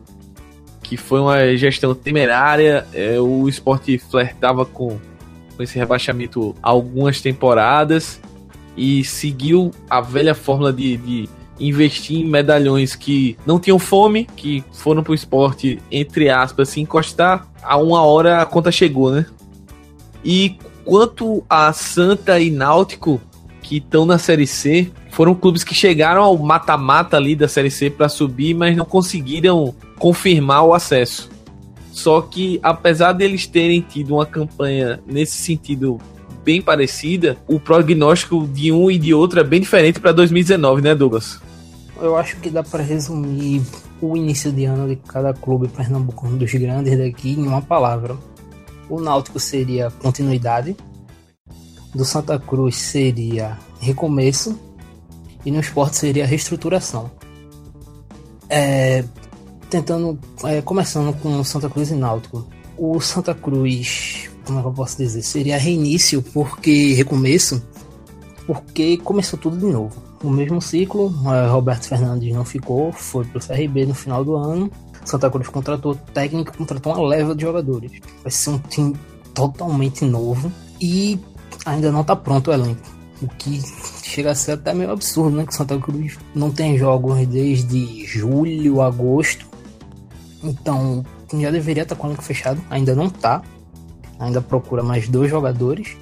que 0.81 0.97
foi 0.97 1.19
uma 1.19 1.55
gestão 1.55 1.93
temerária. 1.93 2.85
É, 2.93 3.19
o 3.19 3.47
esporte 3.47 3.97
flertava 3.97 4.65
com, 4.65 4.97
com 5.55 5.63
esse 5.63 5.77
rebaixamento 5.77 6.55
algumas 6.61 7.21
temporadas 7.21 8.19
e 8.75 9.03
seguiu 9.03 9.71
a 9.89 10.01
velha 10.01 10.33
fórmula 10.33 10.73
de, 10.73 10.97
de 10.97 11.29
investir 11.59 12.17
em 12.17 12.25
medalhões 12.25 12.95
que 12.95 13.37
não 13.45 13.59
tinham 13.59 13.77
fome, 13.77 14.25
que 14.35 14.63
foram 14.73 15.03
pro 15.03 15.13
esporte, 15.13 15.79
entre 15.91 16.29
aspas, 16.29 16.69
se 16.69 16.81
encostar, 16.81 17.47
a 17.61 17.77
uma 17.77 18.01
hora 18.03 18.41
a 18.41 18.45
conta 18.45 18.71
chegou, 18.71 19.11
né? 19.11 19.25
E 20.23 20.57
quanto 20.83 21.43
a 21.49 21.71
Santa 21.73 22.39
e 22.39 22.49
Náutico, 22.49 23.21
que 23.61 23.77
estão 23.77 24.05
na 24.05 24.17
Série 24.17 24.47
C, 24.47 24.91
foram 25.11 25.35
clubes 25.35 25.63
que 25.63 25.75
chegaram 25.75 26.23
ao 26.23 26.37
mata-mata 26.37 27.17
ali 27.17 27.35
da 27.35 27.47
Série 27.47 27.69
C 27.71 27.89
para 27.89 28.09
subir, 28.09 28.53
mas 28.53 28.75
não 28.75 28.85
conseguiram 28.85 29.73
confirmar 29.99 30.63
o 30.63 30.73
acesso. 30.73 31.29
Só 31.93 32.21
que, 32.21 32.59
apesar 32.63 33.13
deles 33.13 33.45
terem 33.45 33.79
tido 33.79 34.15
uma 34.15 34.25
campanha 34.25 34.99
nesse 35.05 35.37
sentido 35.37 35.99
bem 36.43 36.59
parecida, 36.59 37.37
o 37.47 37.59
prognóstico 37.59 38.47
de 38.47 38.71
um 38.71 38.89
e 38.89 38.97
de 38.97 39.13
outro 39.13 39.39
é 39.39 39.43
bem 39.43 39.61
diferente 39.61 39.99
para 39.99 40.11
2019, 40.11 40.81
né, 40.81 40.95
Douglas? 40.95 41.39
Eu 42.01 42.17
acho 42.17 42.37
que 42.37 42.49
dá 42.49 42.63
para 42.63 42.81
resumir 42.81 43.61
o 44.01 44.17
início 44.17 44.51
de 44.51 44.65
ano 44.65 44.89
de 44.89 44.95
cada 44.95 45.35
clube 45.35 45.67
pernambucano 45.67 46.35
dos 46.35 46.51
grandes 46.51 46.97
daqui 46.97 47.33
em 47.33 47.45
uma 47.45 47.61
palavra. 47.61 48.17
O 48.89 48.99
Náutico 48.99 49.39
seria 49.39 49.91
continuidade, 49.91 50.75
do 51.93 52.03
Santa 52.03 52.39
Cruz 52.39 52.75
seria 52.75 53.59
recomeço 53.79 54.59
e 55.45 55.51
no 55.51 55.59
esporte 55.59 55.97
seria 55.97 56.25
reestruturação. 56.25 57.11
É, 58.49 59.05
tentando, 59.73 60.19
é, 60.43 60.61
começando 60.61 61.11
com 61.19 61.43
Santa 61.43 61.67
Cruz 61.67 61.89
e 61.89 61.95
Náutico. 61.95 62.45
O 62.77 62.99
Santa 63.01 63.33
Cruz, 63.33 64.29
como 64.45 64.59
é 64.59 64.63
eu 64.63 64.71
posso 64.71 64.97
dizer, 64.97 65.23
seria 65.23 65.57
reinício 65.57 66.21
porque 66.21 66.93
recomeço, 66.93 67.59
porque 68.45 68.97
começou 68.97 69.39
tudo 69.39 69.57
de 69.57 69.65
novo. 69.65 69.99
O 70.23 70.29
mesmo 70.29 70.61
ciclo, 70.61 71.11
é, 71.33 71.47
Roberto 71.47 71.87
Fernandes 71.87 72.31
não 72.31 72.45
ficou, 72.45 72.91
foi 72.91 73.25
pro 73.25 73.39
CRB 73.39 73.87
no 73.87 73.95
final 73.95 74.23
do 74.23 74.35
ano. 74.35 74.69
Santa 75.03 75.29
Cruz 75.29 75.47
contratou 75.47 75.95
técnico, 75.95 76.55
contratou 76.55 76.93
uma 76.93 77.07
leva 77.07 77.33
de 77.33 77.41
jogadores. 77.41 77.91
Vai 78.21 78.31
ser 78.31 78.51
um 78.51 78.59
time 78.59 78.95
totalmente 79.33 80.05
novo 80.05 80.51
e 80.79 81.19
ainda 81.65 81.91
não 81.91 82.03
tá 82.03 82.15
pronto 82.15 82.51
o 82.51 82.53
elenco. 82.53 82.81
O 83.23 83.27
que 83.27 83.59
chega 84.03 84.31
a 84.31 84.35
ser 84.35 84.51
até 84.51 84.71
meio 84.73 84.91
absurdo, 84.91 85.35
né? 85.35 85.45
Que 85.45 85.55
Santa 85.55 85.77
Cruz 85.79 86.17
não 86.35 86.51
tem 86.51 86.77
jogos 86.77 87.25
desde 87.27 88.05
julho, 88.05 88.81
agosto. 88.81 89.52
Então, 90.43 91.05
já 91.33 91.49
deveria 91.49 91.83
estar 91.83 91.95
com 91.95 92.07
o 92.07 92.09
elenco 92.09 92.23
fechado. 92.23 92.61
Ainda 92.69 92.93
não 92.93 93.09
tá. 93.09 93.41
Ainda 94.19 94.41
procura 94.41 94.83
mais 94.83 95.07
dois 95.07 95.29
jogadores. 95.29 95.97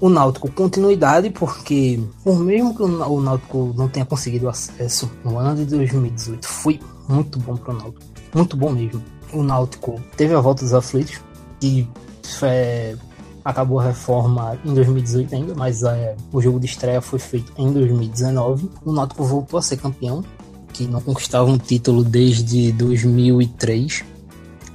O 0.00 0.08
Náutico 0.08 0.50
continuidade, 0.50 1.30
porque 1.30 2.00
por 2.22 2.38
mesmo 2.38 2.74
que 2.74 2.82
o 2.82 3.20
Náutico 3.20 3.72
não 3.76 3.88
tenha 3.88 4.04
conseguido 4.04 4.48
acesso 4.48 5.10
no 5.24 5.38
ano 5.38 5.64
de 5.64 5.76
2018, 5.76 6.46
foi 6.46 6.80
muito 7.08 7.38
bom 7.38 7.56
para 7.56 7.72
o 7.72 7.76
Náutico. 7.76 8.02
Muito 8.34 8.56
bom 8.56 8.70
mesmo. 8.70 9.02
O 9.32 9.42
Náutico 9.42 10.00
teve 10.16 10.34
a 10.34 10.40
volta 10.40 10.62
dos 10.62 10.74
aflitos, 10.74 11.20
e 11.62 11.88
é, 12.42 12.96
acabou 13.44 13.78
a 13.80 13.84
reforma 13.84 14.58
em 14.64 14.74
2018 14.74 15.34
ainda, 15.34 15.54
mas 15.54 15.82
é, 15.82 16.16
o 16.32 16.40
jogo 16.40 16.60
de 16.60 16.66
estreia 16.66 17.00
foi 17.00 17.18
feito 17.18 17.52
em 17.56 17.72
2019. 17.72 18.70
O 18.84 18.92
Náutico 18.92 19.24
voltou 19.24 19.58
a 19.58 19.62
ser 19.62 19.76
campeão, 19.76 20.24
que 20.74 20.86
não 20.86 21.00
conquistava 21.00 21.48
um 21.50 21.56
título 21.56 22.04
desde 22.04 22.72
2003. 22.72 24.04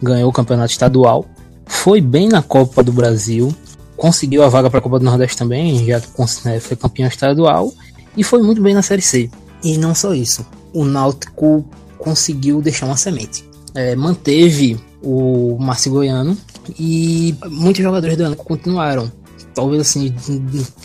Ganhou 0.02 0.30
o 0.30 0.34
campeonato 0.34 0.72
estadual. 0.72 1.26
Foi 1.68 2.02
bem 2.02 2.28
na 2.28 2.42
Copa 2.42 2.82
do 2.82 2.92
Brasil. 2.92 3.54
Conseguiu 3.96 4.42
a 4.44 4.50
vaga 4.50 4.70
para 4.70 4.80
a 4.80 4.82
Copa 4.82 4.98
do 4.98 5.06
Nordeste 5.06 5.38
também, 5.38 5.86
já 5.86 6.02
né, 6.46 6.60
foi 6.60 6.78
campeão 6.78 7.08
estadual. 7.08 7.72
E 8.18 8.24
foi 8.24 8.42
muito 8.42 8.62
bem 8.62 8.74
na 8.74 8.82
Série 8.82 9.02
C. 9.02 9.30
E 9.64 9.78
não 9.78 9.94
só 9.94 10.14
isso. 10.14 10.44
O 10.74 10.86
Náutico 10.86 11.66
conseguiu 11.98 12.62
deixar 12.62 12.86
uma 12.86 12.98
semente. 12.98 13.44
É, 13.76 13.96
manteve 13.96 14.80
o 15.04 15.58
Márcio 15.60 15.92
Goiano, 15.92 16.38
e 16.78 17.36
muitos 17.50 17.82
jogadores 17.82 18.18
do 18.18 18.24
elenco 18.24 18.44
continuaram. 18.44 19.12
Talvez 19.54 19.82
assim, 19.82 20.14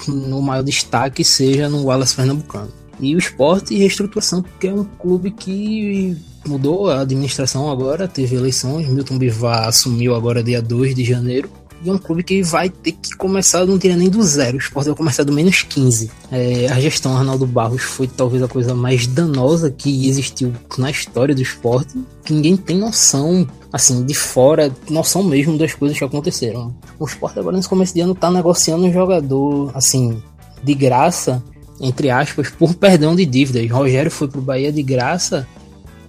no 0.09 0.41
maior 0.41 0.63
destaque 0.63 1.25
seja 1.25 1.69
no 1.69 1.85
Wallace 1.85 2.15
Pernambucano. 2.15 2.73
E 3.01 3.15
o 3.15 3.19
esporte 3.19 3.75
e 3.75 3.79
reestruturação, 3.79 4.43
porque 4.43 4.69
é 4.69 4.75
um 4.75 4.85
clube 4.85 5.31
que 5.31 6.17
mudou 6.47 6.91
a 6.91 7.01
administração 7.01 7.71
agora, 7.71 8.07
teve 8.07 8.37
eleições, 8.37 8.89
Milton 8.89 9.19
Bivar 9.19 9.69
assumiu 9.69 10.15
agora 10.15 10.43
dia 10.43 10.61
2 10.61 10.95
de 10.95 11.05
janeiro 11.05 11.51
e 11.85 11.91
é 11.91 11.93
um 11.93 11.99
clube 11.99 12.23
que 12.23 12.43
vai 12.43 12.71
ter 12.71 12.93
que 12.93 13.15
começar, 13.15 13.67
não 13.67 13.77
diria 13.77 13.95
nem 13.95 14.09
do 14.09 14.23
zero, 14.23 14.57
o 14.57 14.61
esporte 14.61 14.87
vai 14.87 14.97
começar 14.97 15.23
do 15.23 15.33
menos 15.35 15.63
15. 15.63 16.11
É, 16.33 16.67
a 16.69 16.81
gestão 16.81 17.15
Arnaldo 17.15 17.47
Barros 17.47 17.83
foi 17.83 18.07
talvez 18.09 18.43
a 18.43 18.49
coisa 18.49 18.75
mais 18.75 19.07
danosa 19.07 19.71
que 19.71 20.09
existiu 20.09 20.51
na 20.79 20.91
história 20.91 21.35
do 21.35 21.43
esporte, 21.43 22.03
que 22.25 22.33
ninguém 22.33 22.57
tem 22.57 22.79
noção, 22.79 23.47
assim, 23.71 24.03
de 24.03 24.15
fora, 24.15 24.75
noção 24.89 25.23
mesmo 25.23 25.59
das 25.59 25.75
coisas 25.75 25.99
que 25.99 26.05
aconteceram. 26.05 26.75
O 26.99 27.05
esporte 27.05 27.39
agora 27.39 27.55
nesse 27.55 27.69
começo 27.69 27.93
de 27.93 28.01
ano 28.01 28.15
tá 28.15 28.31
negociando 28.31 28.87
um 28.87 28.93
jogador, 28.93 29.71
assim, 29.75 30.23
de 30.63 30.75
graça, 30.75 31.45
entre 31.81 32.11
aspas, 32.11 32.51
por 32.51 32.75
perdão 32.75 33.15
de 33.15 33.27
dívidas. 33.27 33.71
Rogério 33.71 34.11
foi 34.11 34.29
pro 34.29 34.41
Bahia 34.41 34.73
de 34.73 34.83
graça 34.83 35.47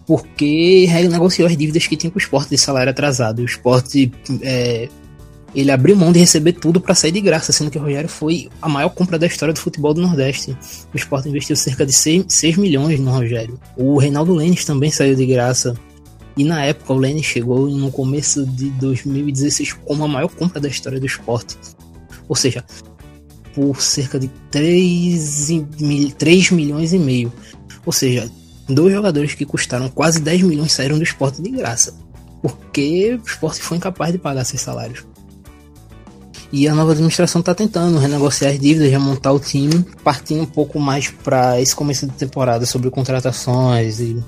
porque 0.06 0.88
negociou 1.10 1.48
as 1.48 1.58
dívidas 1.58 1.88
que 1.88 1.98
tinha 1.98 2.12
com 2.12 2.18
o 2.18 2.22
esporte 2.22 2.52
de 2.52 2.58
salário 2.58 2.92
atrasado. 2.92 3.40
O 3.40 3.46
esporte 3.46 4.12
é, 4.44 4.88
ele 5.56 5.72
abriu 5.72 5.96
mão 5.96 6.12
de 6.12 6.20
receber 6.20 6.54
tudo 6.54 6.82
para 6.82 6.94
sair 6.94 7.12
de 7.12 7.22
graça, 7.22 7.52
sendo 7.54 7.72
que 7.72 7.78
o 7.78 7.82
Rogério 7.82 8.10
foi 8.10 8.50
a 8.62 8.68
maior 8.68 8.90
compra 8.90 9.18
da 9.18 9.26
história 9.26 9.54
do 9.54 9.60
futebol 9.60 9.94
do 9.94 10.02
Nordeste. 10.02 10.56
O 10.94 10.98
Sport 10.98 11.26
investiu 11.28 11.56
cerca 11.56 11.86
de 11.86 11.94
6, 11.94 12.26
6 12.28 12.58
milhões 12.58 13.00
no 13.00 13.10
Rogério. 13.10 13.58
O 13.78 13.98
Reinaldo 13.98 14.34
Lênis 14.34 14.66
também 14.66 14.92
saiu 14.92 15.16
de 15.16 15.26
graça. 15.26 15.74
E 16.38 16.44
na 16.44 16.66
época 16.66 16.92
o 16.92 16.98
Lênis 16.98 17.26
chegou 17.26 17.70
no 17.70 17.90
começo 17.90 18.46
de 18.46 18.70
2016 18.72 19.72
como 19.86 20.04
a 20.04 20.08
maior 20.08 20.28
compra 20.28 20.60
da 20.60 20.68
história 20.68 21.00
do 21.00 21.06
esporte. 21.06 21.58
Ou 22.28 22.36
seja, 22.36 22.64
por 23.56 23.82
cerca 23.82 24.20
de 24.20 24.28
3, 24.52 25.50
3 26.18 26.52
milhões 26.52 26.92
e 26.92 27.00
meio. 27.00 27.32
Ou 27.86 27.94
seja, 27.94 28.30
dois 28.68 28.94
jogadores 28.94 29.34
que 29.34 29.46
custaram 29.46 29.90
quase 29.90 30.20
10 30.20 30.42
milhões 30.42 30.74
saíram 30.74 30.98
do 30.98 31.04
esporte 31.04 31.42
de 31.42 31.50
graça. 31.50 31.96
Porque 32.42 33.20
o 33.24 33.26
esporte 33.26 33.62
foi 33.62 33.78
incapaz 33.78 34.12
de 34.12 34.18
pagar 34.18 34.44
seus 34.44 34.62
salários. 34.62 35.06
E 36.52 36.68
a 36.68 36.76
nova 36.76 36.92
administração 36.92 37.40
está 37.40 37.56
tentando 37.56 37.98
renegociar 37.98 38.52
as 38.52 38.60
dívidas, 38.60 38.92
remontar 38.92 39.34
o 39.34 39.40
time, 39.40 39.86
partindo 40.04 40.44
um 40.44 40.46
pouco 40.46 40.80
mais 40.80 41.10
para 41.10 41.60
esse 41.60 41.76
começo 41.76 42.06
de 42.06 42.14
temporada 42.14 42.66
sobre 42.66 42.90
contratações 42.92 44.00
e 44.00 44.24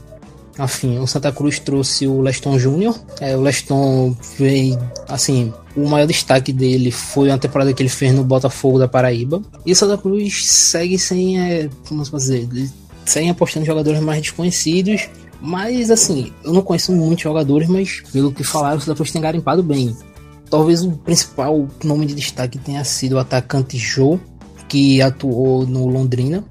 enfim, 0.59 0.97
o 0.97 1.05
Santa 1.05 1.31
Cruz 1.31 1.59
trouxe 1.59 2.07
o 2.07 2.19
Leston 2.19 2.57
Júnior. 2.57 2.99
É, 3.21 3.37
o 3.37 3.41
Leston 3.41 4.15
veio, 4.39 4.79
assim, 5.07 5.53
o 5.77 5.87
maior 5.87 6.07
destaque 6.07 6.51
dele 6.51 6.89
foi 6.89 7.29
a 7.29 7.37
temporada 7.37 7.71
que 7.71 7.83
ele 7.83 7.89
fez 7.89 8.11
no 8.11 8.23
Botafogo 8.23 8.79
da 8.79 8.87
Paraíba. 8.87 9.41
E 9.63 9.71
o 9.71 9.75
Santa 9.75 9.95
Cruz 9.95 10.47
segue 10.47 10.97
sem, 10.97 11.39
é, 11.39 11.69
como 11.87 12.03
se 12.03 12.11
dizer, 12.11 12.49
sem 13.05 13.29
apostando 13.29 13.63
em 13.63 13.67
jogadores 13.67 14.01
mais 14.01 14.19
desconhecidos. 14.19 15.07
Mas 15.39 15.91
assim, 15.91 16.33
eu 16.43 16.51
não 16.51 16.63
conheço 16.63 16.91
muitos 16.91 17.23
jogadores, 17.23 17.69
mas 17.69 18.01
pelo 18.11 18.31
que 18.31 18.43
falaram, 18.43 18.77
o 18.77 18.81
Santa 18.81 18.95
Cruz 18.95 19.11
tem 19.11 19.21
garimpado 19.21 19.61
bem. 19.61 19.95
Talvez 20.49 20.83
o 20.83 20.91
principal 20.91 21.67
nome 21.83 22.07
de 22.07 22.15
destaque 22.15 22.57
tenha 22.57 22.83
sido 22.83 23.13
o 23.13 23.19
atacante 23.19 23.77
Joe, 23.77 24.19
que 24.67 24.99
atuou 24.99 25.67
no 25.67 25.87
Londrina. 25.87 26.43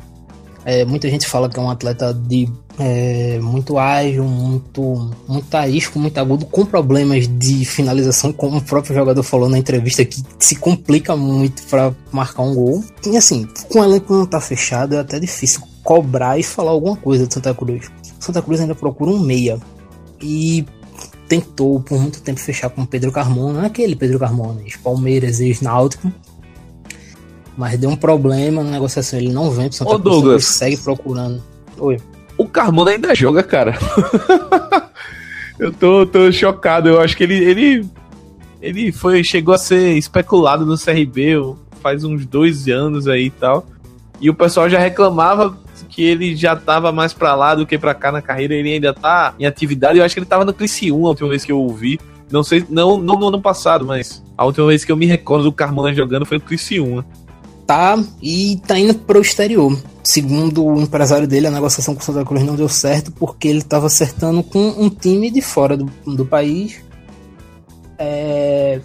É, 0.64 0.84
muita 0.84 1.10
gente 1.10 1.26
fala 1.26 1.48
que 1.48 1.58
é 1.58 1.62
um 1.62 1.70
atleta 1.70 2.14
de 2.14 2.48
é, 2.78 3.38
muito 3.40 3.78
ágil, 3.78 4.24
muito, 4.24 5.10
muito 5.26 5.54
arisco, 5.54 5.98
muito 5.98 6.18
agudo, 6.18 6.44
com 6.44 6.64
problemas 6.64 7.26
de 7.26 7.64
finalização, 7.64 8.32
como 8.32 8.58
o 8.58 8.62
próprio 8.62 8.94
jogador 8.94 9.22
falou 9.22 9.48
na 9.48 9.58
entrevista, 9.58 10.04
que 10.04 10.22
se 10.38 10.56
complica 10.56 11.16
muito 11.16 11.62
para 11.64 11.94
marcar 12.12 12.42
um 12.42 12.54
gol. 12.54 12.84
E 13.06 13.16
assim, 13.16 13.48
com 13.70 13.80
o 13.80 13.84
elenco 13.84 14.12
não 14.12 14.26
tá 14.26 14.40
fechado, 14.40 14.94
é 14.94 14.98
até 14.98 15.18
difícil 15.18 15.62
cobrar 15.82 16.38
e 16.38 16.42
falar 16.42 16.72
alguma 16.72 16.96
coisa 16.96 17.26
de 17.26 17.32
Santa 17.32 17.54
Cruz. 17.54 17.90
Santa 18.20 18.42
Cruz 18.42 18.60
ainda 18.60 18.74
procura 18.74 19.10
um 19.10 19.18
meia. 19.18 19.58
E 20.20 20.64
tentou 21.28 21.80
por 21.80 22.00
muito 22.00 22.20
tempo 22.20 22.40
fechar 22.40 22.70
com 22.70 22.84
Pedro 22.84 23.12
Carmona, 23.12 23.66
aquele 23.66 23.96
Pedro 23.96 24.18
Carmona, 24.18 24.62
ex-Palmeiras, 24.62 25.40
ex-Náutico. 25.40 26.10
Mas 27.56 27.78
deu 27.78 27.88
um 27.88 27.96
problema 27.96 28.62
na 28.62 28.70
negociação, 28.70 29.18
ele 29.18 29.32
não 29.32 29.50
vem 29.50 29.68
pro 29.68 29.78
Santa 29.78 29.92
Ô, 29.92 30.00
Cruz, 30.00 30.14
Douglas. 30.16 30.44
segue 30.44 30.76
procurando. 30.76 31.42
Oi. 31.78 31.98
Carmona 32.56 32.92
ainda 32.92 33.14
joga, 33.14 33.42
cara. 33.42 33.78
eu 35.60 35.70
tô, 35.70 36.06
tô 36.06 36.32
chocado. 36.32 36.88
Eu 36.88 37.02
acho 37.02 37.14
que 37.14 37.22
ele, 37.22 37.36
ele, 37.44 37.86
ele 38.62 38.90
foi, 38.92 39.22
chegou 39.22 39.54
a 39.54 39.58
ser 39.58 39.98
especulado 39.98 40.64
no 40.64 40.78
CRB 40.78 41.36
faz 41.82 42.02
uns 42.02 42.24
dois 42.24 42.66
anos 42.66 43.06
aí 43.06 43.26
e 43.26 43.30
tal. 43.30 43.66
E 44.22 44.30
o 44.30 44.34
pessoal 44.34 44.70
já 44.70 44.78
reclamava 44.78 45.54
que 45.90 46.02
ele 46.02 46.34
já 46.34 46.56
tava 46.56 46.90
mais 46.90 47.12
pra 47.12 47.34
lá 47.34 47.54
do 47.54 47.66
que 47.66 47.76
pra 47.76 47.92
cá 47.92 48.10
na 48.10 48.22
carreira. 48.22 48.54
Ele 48.54 48.72
ainda 48.72 48.94
tá 48.94 49.34
em 49.38 49.44
atividade. 49.44 49.98
Eu 49.98 50.04
acho 50.04 50.14
que 50.14 50.18
ele 50.18 50.26
tava 50.26 50.46
no 50.46 50.54
Criciúma 50.54 51.08
a 51.08 51.10
última 51.10 51.28
vez 51.28 51.44
que 51.44 51.52
eu 51.52 51.60
ouvi. 51.60 52.00
Não 52.32 52.42
sei, 52.42 52.64
não, 52.70 52.96
não 52.96 53.18
no 53.18 53.28
ano 53.28 53.40
passado, 53.40 53.84
mas 53.84 54.24
a 54.36 54.46
última 54.46 54.66
vez 54.68 54.82
que 54.82 54.90
eu 54.90 54.96
me 54.96 55.04
recordo 55.04 55.44
do 55.44 55.52
Carmona 55.52 55.92
jogando 55.92 56.24
foi 56.24 56.38
no 56.38 56.44
Criciúma. 56.44 57.04
Tá, 57.66 57.98
e 58.22 58.60
tá 58.66 58.78
indo 58.78 58.94
pro 58.94 59.20
exterior. 59.20 59.76
Segundo 60.04 60.64
o 60.64 60.80
empresário 60.80 61.26
dele, 61.26 61.48
a 61.48 61.50
negociação 61.50 61.94
com 61.94 62.00
o 62.00 62.04
Santa 62.04 62.24
Cruz 62.24 62.44
não 62.44 62.54
deu 62.54 62.68
certo 62.68 63.10
porque 63.10 63.48
ele 63.48 63.62
tava 63.62 63.86
acertando 63.86 64.42
com 64.42 64.68
um 64.78 64.88
time 64.88 65.30
de 65.30 65.42
fora 65.42 65.76
do, 65.76 65.86
do 66.06 66.24
país. 66.24 66.76
É, 67.98 68.80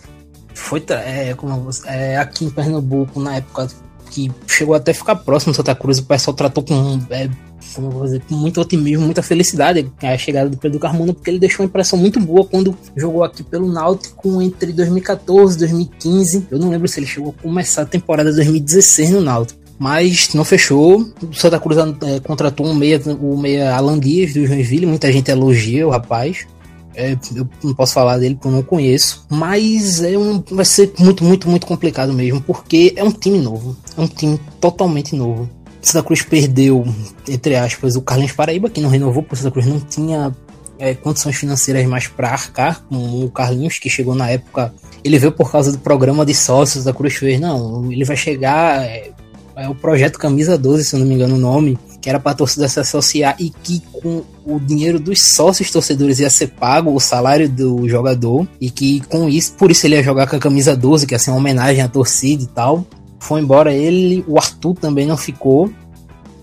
foi 0.56 0.84
é, 0.90 1.34
como 1.36 1.70
é, 1.86 2.18
aqui 2.18 2.46
em 2.46 2.50
Pernambuco, 2.50 3.20
na 3.20 3.36
época 3.36 3.68
que 4.10 4.32
chegou 4.48 4.74
até 4.74 4.92
a 4.92 4.96
ficar 4.96 5.16
próximo 5.16 5.54
do 5.54 5.56
Santa 5.56 5.76
Cruz, 5.76 6.00
o 6.00 6.06
pessoal 6.06 6.36
tratou 6.36 6.64
com, 6.64 7.00
é, 7.10 7.30
como 7.74 7.88
eu 7.88 7.92
vou 7.92 8.04
dizer, 8.04 8.22
com 8.28 8.36
muito 8.36 8.60
otimismo, 8.60 9.06
muita 9.06 9.22
felicidade 9.22 9.92
a 10.02 10.18
chegada 10.18 10.50
do 10.50 10.58
Pedro 10.58 10.80
Carmona, 10.80 11.14
porque 11.14 11.30
ele 11.30 11.40
deixou 11.40 11.64
uma 11.64 11.70
impressão 11.70 11.98
muito 11.98 12.20
boa 12.20 12.46
quando 12.46 12.76
jogou 12.96 13.24
aqui 13.24 13.44
pelo 13.44 13.72
Náutico 13.72 14.42
entre 14.42 14.74
2014 14.74 15.56
e 15.56 15.60
2015. 15.60 16.48
Eu 16.52 16.60
não 16.60 16.70
lembro 16.70 16.88
se 16.88 17.00
ele 17.00 17.08
chegou 17.08 17.36
a 17.38 17.42
começar 17.42 17.84
a 17.84 17.86
temporada 17.86 18.32
2016 18.32 19.12
no 19.12 19.22
Náutico. 19.22 19.62
Mas 19.80 20.34
não 20.36 20.46
fechou. 20.46 21.12
O 21.24 21.34
Santa 21.34 21.60
Cruz 21.60 21.80
é, 21.80 22.20
contratou 22.20 22.68
um 22.68 22.74
meia, 22.76 23.02
o 23.20 23.36
meia 23.36 23.76
Alan 23.76 23.98
Dias 23.98 24.32
do 24.32 24.46
Joinville. 24.46 24.86
Muita 24.86 25.12
gente 25.12 25.32
elogia 25.32 25.88
o 25.88 25.90
rapaz. 25.90 26.46
É, 26.94 27.18
eu 27.36 27.50
não 27.64 27.74
posso 27.74 27.94
falar 27.94 28.20
dele 28.20 28.36
porque 28.36 28.48
eu 28.48 28.52
não 28.52 28.62
conheço. 28.62 29.26
Mas 29.28 30.04
é 30.04 30.16
um, 30.16 30.44
vai 30.52 30.66
ser 30.66 30.94
muito, 31.00 31.24
muito, 31.24 31.50
muito 31.50 31.66
complicado 31.66 32.14
mesmo. 32.14 32.42
Porque 32.42 32.94
é 32.96 33.04
um 33.04 33.12
time 33.12 33.40
novo. 33.40 33.76
É 33.98 34.02
um 34.02 34.08
time 34.08 34.40
totalmente 34.60 35.16
novo. 35.16 35.50
Santa 35.82 36.06
Cruz 36.06 36.22
perdeu, 36.22 36.86
entre 37.28 37.56
aspas, 37.56 37.96
o 37.96 38.02
Carlinhos 38.02 38.34
Paraíba, 38.34 38.70
que 38.70 38.82
não 38.82 38.90
renovou, 38.90 39.24
porque 39.24 39.36
o 39.36 39.38
Santa 39.38 39.52
Cruz 39.52 39.66
não 39.66 39.80
tinha 39.80 40.32
é, 40.78 40.96
condições 40.96 41.36
financeiras 41.36 41.86
mais 41.86 42.08
para 42.08 42.30
arcar 42.30 42.84
com 42.90 43.24
o 43.24 43.30
Carlinhos, 43.30 43.80
que 43.80 43.90
chegou 43.90 44.16
na 44.16 44.30
época. 44.30 44.74
Ele 45.04 45.18
veio 45.18 45.32
por 45.32 45.52
causa 45.52 45.72
do 45.72 45.80
programa 45.80 46.26
de 46.26 46.34
sócios 46.34 46.84
da 46.84 46.94
Cruz 46.94 47.16
fez. 47.16 47.40
Não, 47.40 47.92
ele 47.92 48.04
vai 48.04 48.18
chegar. 48.18 48.84
É, 48.84 49.12
é 49.56 49.70
o 49.70 49.76
projeto 49.76 50.18
Camisa 50.18 50.58
12, 50.58 50.86
se 50.86 50.96
eu 50.96 51.00
não 51.00 51.06
me 51.06 51.16
engano 51.16 51.36
o 51.36 51.38
nome, 51.38 51.78
que 52.02 52.10
era 52.10 52.20
para 52.20 52.32
a 52.32 52.36
torcida 52.36 52.68
se 52.68 52.80
associar 52.80 53.36
e 53.40 53.50
que 53.50 53.82
com 53.92 54.24
o 54.46 54.60
dinheiro 54.60 55.00
dos 55.00 55.22
sócios 55.36 55.70
torcedores 55.70 56.20
ia 56.20 56.30
ser 56.30 56.48
pago 56.48 56.94
o 56.94 57.00
salário 57.00 57.48
do 57.48 57.88
jogador 57.88 58.48
e 58.60 58.72
que 58.72 59.02
com 59.02 59.30
isso, 59.30 59.54
por 59.54 59.70
isso 59.70 59.86
ele 59.86 59.96
ia 59.96 60.04
jogar 60.04 60.28
com 60.28 60.36
a 60.36 60.40
camisa 60.40 60.76
12, 60.76 61.06
que 61.06 61.14
ia 61.14 61.20
ser 61.20 61.30
uma 61.30 61.38
homenagem 61.38 61.84
à 61.84 61.88
torcida 61.88 62.44
e 62.44 62.48
tal. 62.48 62.86
Foi 63.22 63.40
embora 63.40 63.72
ele, 63.72 64.26
o 64.28 64.36
Arthur 64.40 64.74
também 64.74 65.06
não 65.06 65.16
ficou. 65.16 65.72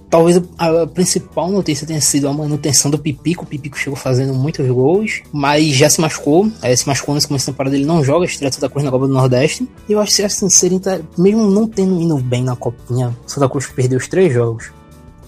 Talvez 0.08 0.40
a 0.56 0.86
principal 0.86 1.50
notícia 1.50 1.84
tenha 1.84 2.00
sido 2.00 2.28
a 2.28 2.32
manutenção 2.32 2.88
do 2.88 2.96
Pipico. 2.96 3.44
O 3.44 3.46
Pipico 3.46 3.76
chegou 3.76 3.96
fazendo 3.96 4.32
muitos 4.32 4.66
gols, 4.68 5.22
mas 5.32 5.66
já 5.74 5.90
se 5.90 6.00
machucou. 6.00 6.48
É, 6.62 6.74
se 6.74 6.86
machucou 6.86 7.16
nesse 7.16 7.26
começo 7.26 7.46
da 7.46 7.52
temporada, 7.52 7.74
ele 7.74 7.84
não 7.84 8.02
joga 8.02 8.24
estreia 8.24 8.52
da 8.60 8.68
Cruz 8.68 8.84
na 8.84 8.92
Copa 8.92 9.08
do 9.08 9.12
Nordeste. 9.12 9.68
E 9.88 9.92
eu 9.92 10.00
acho 10.00 10.14
que 10.14 10.22
assim, 10.22 10.48
seria, 10.48 10.78
mesmo 11.18 11.50
não 11.50 11.66
tendo 11.66 12.00
indo 12.00 12.16
bem 12.18 12.44
na 12.44 12.54
Copinha, 12.54 13.14
Santa 13.26 13.48
Cruz 13.48 13.66
perdeu 13.66 13.98
os 13.98 14.06
três 14.06 14.32
jogos. 14.32 14.70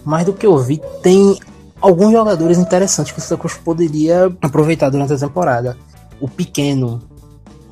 Mais 0.05 0.25
do 0.25 0.33
que 0.33 0.47
eu 0.47 0.57
vi, 0.57 0.81
tem 1.03 1.37
alguns 1.81 2.13
jogadores 2.13 2.59
interessantes 2.59 3.13
que 3.13 3.19
o 3.19 3.23
Santa 3.23 3.41
Cruz 3.41 3.55
poderia 3.57 4.27
aproveitar 4.41 4.89
durante 4.89 5.13
a 5.13 5.19
temporada. 5.19 5.77
O 6.21 6.29
Pequeno, 6.29 7.03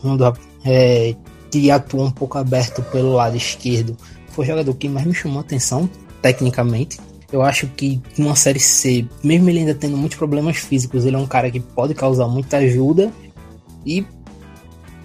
um 0.02 0.16
do, 0.16 0.36
é, 0.64 1.14
que 1.50 1.70
atuou 1.70 2.06
um 2.06 2.10
pouco 2.10 2.38
aberto 2.38 2.82
pelo 2.82 3.12
lado 3.12 3.36
esquerdo, 3.36 3.96
foi 4.28 4.44
o 4.44 4.48
jogador 4.48 4.74
que 4.74 4.88
mais 4.88 5.06
me 5.06 5.14
chamou 5.14 5.38
a 5.38 5.42
atenção 5.42 5.88
tecnicamente. 6.22 6.98
Eu 7.30 7.42
acho 7.42 7.66
que 7.68 8.00
numa 8.16 8.34
série 8.34 8.60
C, 8.60 9.06
mesmo 9.22 9.50
ele 9.50 9.60
ainda 9.60 9.74
tendo 9.74 9.96
muitos 9.96 10.16
problemas 10.16 10.56
físicos, 10.56 11.04
ele 11.04 11.16
é 11.16 11.18
um 11.18 11.26
cara 11.26 11.50
que 11.50 11.60
pode 11.60 11.94
causar 11.94 12.26
muita 12.26 12.58
ajuda. 12.58 13.12
E 13.84 14.04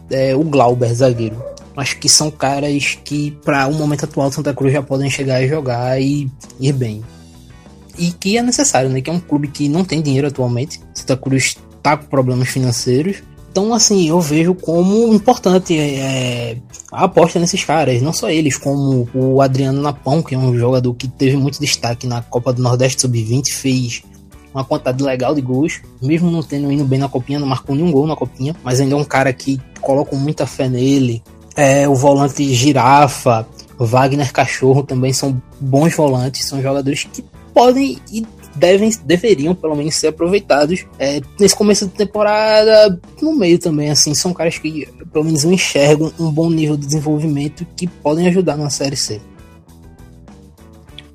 é, 0.10 0.36
o 0.36 0.44
Glauber, 0.44 0.94
zagueiro. 0.94 1.42
Acho 1.76 1.98
que 1.98 2.08
são 2.08 2.30
caras 2.30 2.98
que, 3.04 3.32
para 3.44 3.68
o 3.68 3.74
momento 3.74 4.06
atual 4.06 4.32
Santa 4.32 4.54
Cruz, 4.54 4.72
já 4.72 4.82
podem 4.82 5.10
chegar 5.10 5.42
e 5.42 5.50
jogar 5.50 6.00
e 6.00 6.30
ir 6.60 6.74
bem. 6.74 7.04
E 7.98 8.12
que 8.12 8.38
é 8.38 8.42
necessário, 8.42 8.90
né? 8.90 9.02
Que 9.02 9.10
é 9.10 9.14
um 9.14 9.20
clube 9.20 9.48
que 9.48 9.68
não 9.68 9.84
tem 9.84 10.02
dinheiro 10.02 10.28
atualmente. 10.28 10.80
Santa 10.94 11.18
Cruz 11.18 11.58
tá 11.82 11.98
com 11.98 12.06
problemas 12.06 12.50
financeiros. 12.50 13.24
Então, 13.54 13.72
assim, 13.72 14.10
eu 14.10 14.20
vejo 14.20 14.56
como 14.56 15.14
importante 15.14 15.78
é, 15.78 16.58
a 16.92 17.04
aposta 17.04 17.40
nesses 17.40 17.64
caras. 17.64 18.02
Não 18.02 18.12
só 18.12 18.28
eles, 18.28 18.58
como 18.58 19.08
o 19.14 19.44
Adriano 19.44 19.80
Napão, 19.80 20.24
que 20.24 20.34
é 20.34 20.38
um 20.40 20.58
jogador 20.58 20.92
que 20.96 21.08
teve 21.08 21.38
muito 21.38 21.60
destaque 21.60 22.08
na 22.08 22.24
Copa 22.24 22.52
do 22.52 22.64
Nordeste 22.64 23.02
Sub-20, 23.02 23.54
fez 23.54 24.02
uma 24.52 24.66
quantidade 24.66 25.04
legal 25.04 25.36
de 25.36 25.42
gols, 25.42 25.82
mesmo 26.02 26.32
não 26.32 26.42
tendo 26.42 26.72
indo 26.72 26.84
bem 26.84 26.98
na 26.98 27.08
copinha, 27.08 27.38
não 27.38 27.46
marcou 27.46 27.76
nenhum 27.76 27.92
gol 27.92 28.08
na 28.08 28.16
copinha, 28.16 28.56
mas 28.64 28.82
ainda 28.82 28.96
é 28.96 28.98
um 28.98 29.04
cara 29.04 29.32
que 29.32 29.62
coloca 29.80 30.16
muita 30.16 30.48
fé 30.48 30.68
nele. 30.68 31.22
É, 31.56 31.88
o 31.88 31.94
volante 31.94 32.52
Girafa, 32.56 33.48
Wagner 33.78 34.34
Cachorro 34.34 34.82
também 34.82 35.14
são 35.14 35.40
bons 35.62 35.96
volantes, 35.96 36.48
são 36.48 36.60
jogadores 36.60 37.04
que 37.04 37.24
podem 37.54 38.00
e 38.12 38.26
devem, 38.56 38.90
deveriam 39.06 39.54
pelo 39.56 39.76
menos 39.76 39.96
ser 39.96 40.08
aproveitados 40.08 40.86
é, 41.00 41.22
nesse 41.40 41.56
começo 41.56 41.86
de 41.88 41.94
temporada, 41.94 43.00
no 43.22 43.36
meio 43.36 43.58
também, 43.60 43.90
assim, 43.90 44.14
são 44.14 44.34
caras 44.34 44.58
que 44.58 44.88
pelo 45.12 45.26
menos 45.26 45.44
enxergam 45.44 46.12
um 46.20 46.32
bom 46.32 46.50
nível 46.50 46.78
de 46.78 46.86
desenvolvimento 46.86 47.66
que 47.76 47.88
podem 47.88 48.28
ajudar 48.28 48.58
na 48.58 48.70
Série 48.70 48.96
C. 48.96 49.22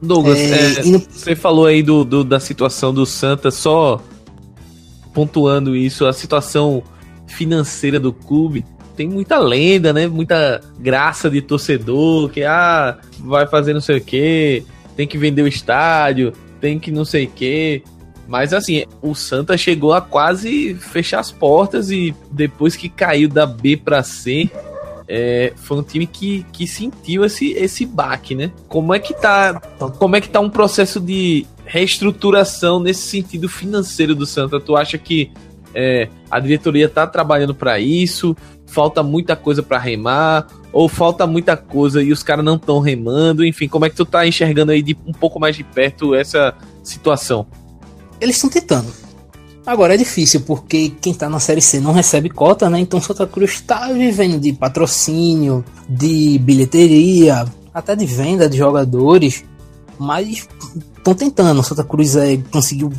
Douglas, 0.00 0.38
É, 0.38 0.80
é, 0.80 0.84
no- 0.84 1.00
você 1.00 1.34
falou 1.34 1.66
aí 1.66 1.82
do, 1.82 2.04
do- 2.04 2.22
da 2.24 2.38
situação 2.38 2.94
do 2.94 3.04
Santa, 3.04 3.50
só 3.50 4.00
pontuando 5.12 5.74
isso, 5.74 6.06
a 6.06 6.12
situação 6.12 6.82
financeira 7.26 7.98
do 7.98 8.12
clube 8.12 8.64
tem 8.96 9.08
muita 9.08 9.38
lenda, 9.38 9.92
né? 9.92 10.06
Muita 10.08 10.60
graça 10.78 11.28
de 11.30 11.40
torcedor 11.42 12.30
que 12.30 12.42
ah, 12.44 12.98
vai 13.20 13.46
fazer 13.46 13.72
não 13.72 13.80
sei 13.80 13.98
o 13.98 14.00
que, 14.00 14.64
tem 14.96 15.06
que 15.06 15.16
vender 15.18 15.42
o 15.42 15.48
estádio, 15.48 16.32
tem 16.60 16.78
que 16.78 16.90
não 16.90 17.04
sei 17.04 17.26
o 17.26 17.30
que. 17.30 17.82
Mas 18.26 18.52
assim, 18.52 18.84
o 19.00 19.14
Santa 19.14 19.56
chegou 19.56 19.94
a 19.94 20.02
quase 20.02 20.74
fechar 20.74 21.20
as 21.20 21.32
portas 21.32 21.90
e 21.90 22.14
depois 22.30 22.76
que 22.76 22.88
caiu 22.88 23.28
da 23.28 23.46
B 23.46 23.76
pra 23.76 24.02
C, 24.02 24.50
é, 25.08 25.54
foi 25.56 25.78
um 25.78 25.82
time 25.82 26.06
que, 26.06 26.44
que 26.52 26.66
sentiu 26.66 27.24
esse, 27.24 27.52
esse 27.52 27.86
baque, 27.86 28.34
né? 28.34 28.52
Como 28.68 28.92
é 28.92 28.98
que 28.98 29.14
tá 29.14 29.58
como 29.98 30.14
é 30.14 30.20
que 30.20 30.28
tá 30.28 30.38
um 30.40 30.50
processo 30.50 31.00
de 31.00 31.46
reestruturação 31.64 32.78
nesse 32.78 33.08
sentido 33.08 33.48
financeiro 33.48 34.14
do 34.14 34.26
Santa? 34.26 34.60
Tu 34.60 34.76
acha 34.76 34.98
que 34.98 35.32
é, 35.74 36.08
a 36.30 36.38
diretoria 36.38 36.88
tá 36.88 37.06
trabalhando 37.06 37.54
para 37.54 37.80
isso? 37.80 38.36
Falta 38.68 39.02
muita 39.02 39.34
coisa 39.34 39.62
para 39.62 39.78
remar? 39.78 40.46
Ou 40.72 40.88
falta 40.88 41.26
muita 41.26 41.56
coisa 41.56 42.02
e 42.02 42.12
os 42.12 42.22
caras 42.22 42.44
não 42.44 42.56
estão 42.56 42.78
remando? 42.78 43.44
Enfim, 43.44 43.66
como 43.66 43.86
é 43.86 43.90
que 43.90 43.96
tu 43.96 44.04
tá 44.04 44.26
enxergando 44.26 44.72
aí 44.72 44.82
de 44.82 44.96
um 45.06 45.12
pouco 45.12 45.40
mais 45.40 45.56
de 45.56 45.64
perto 45.64 46.14
essa 46.14 46.54
situação? 46.82 47.46
Eles 48.20 48.36
estão 48.36 48.50
tentando. 48.50 48.92
Agora 49.66 49.94
é 49.94 49.96
difícil, 49.96 50.40
porque 50.42 50.92
quem 51.00 51.12
tá 51.12 51.28
na 51.28 51.40
Série 51.40 51.60
C 51.60 51.80
não 51.80 51.92
recebe 51.92 52.30
cota, 52.30 52.70
né? 52.70 52.80
Então 52.80 53.00
Santa 53.00 53.26
Cruz 53.26 53.60
tá 53.60 53.92
vivendo 53.92 54.40
de 54.40 54.52
patrocínio, 54.52 55.64
de 55.88 56.38
bilheteria, 56.38 57.44
até 57.72 57.94
de 57.94 58.06
venda 58.06 58.48
de 58.48 58.56
jogadores, 58.56 59.44
mas 59.98 60.48
estão 60.96 61.14
tentando. 61.14 61.62
Santa 61.62 61.84
Cruz 61.84 62.16
é, 62.16 62.36
conseguiu 62.50 62.92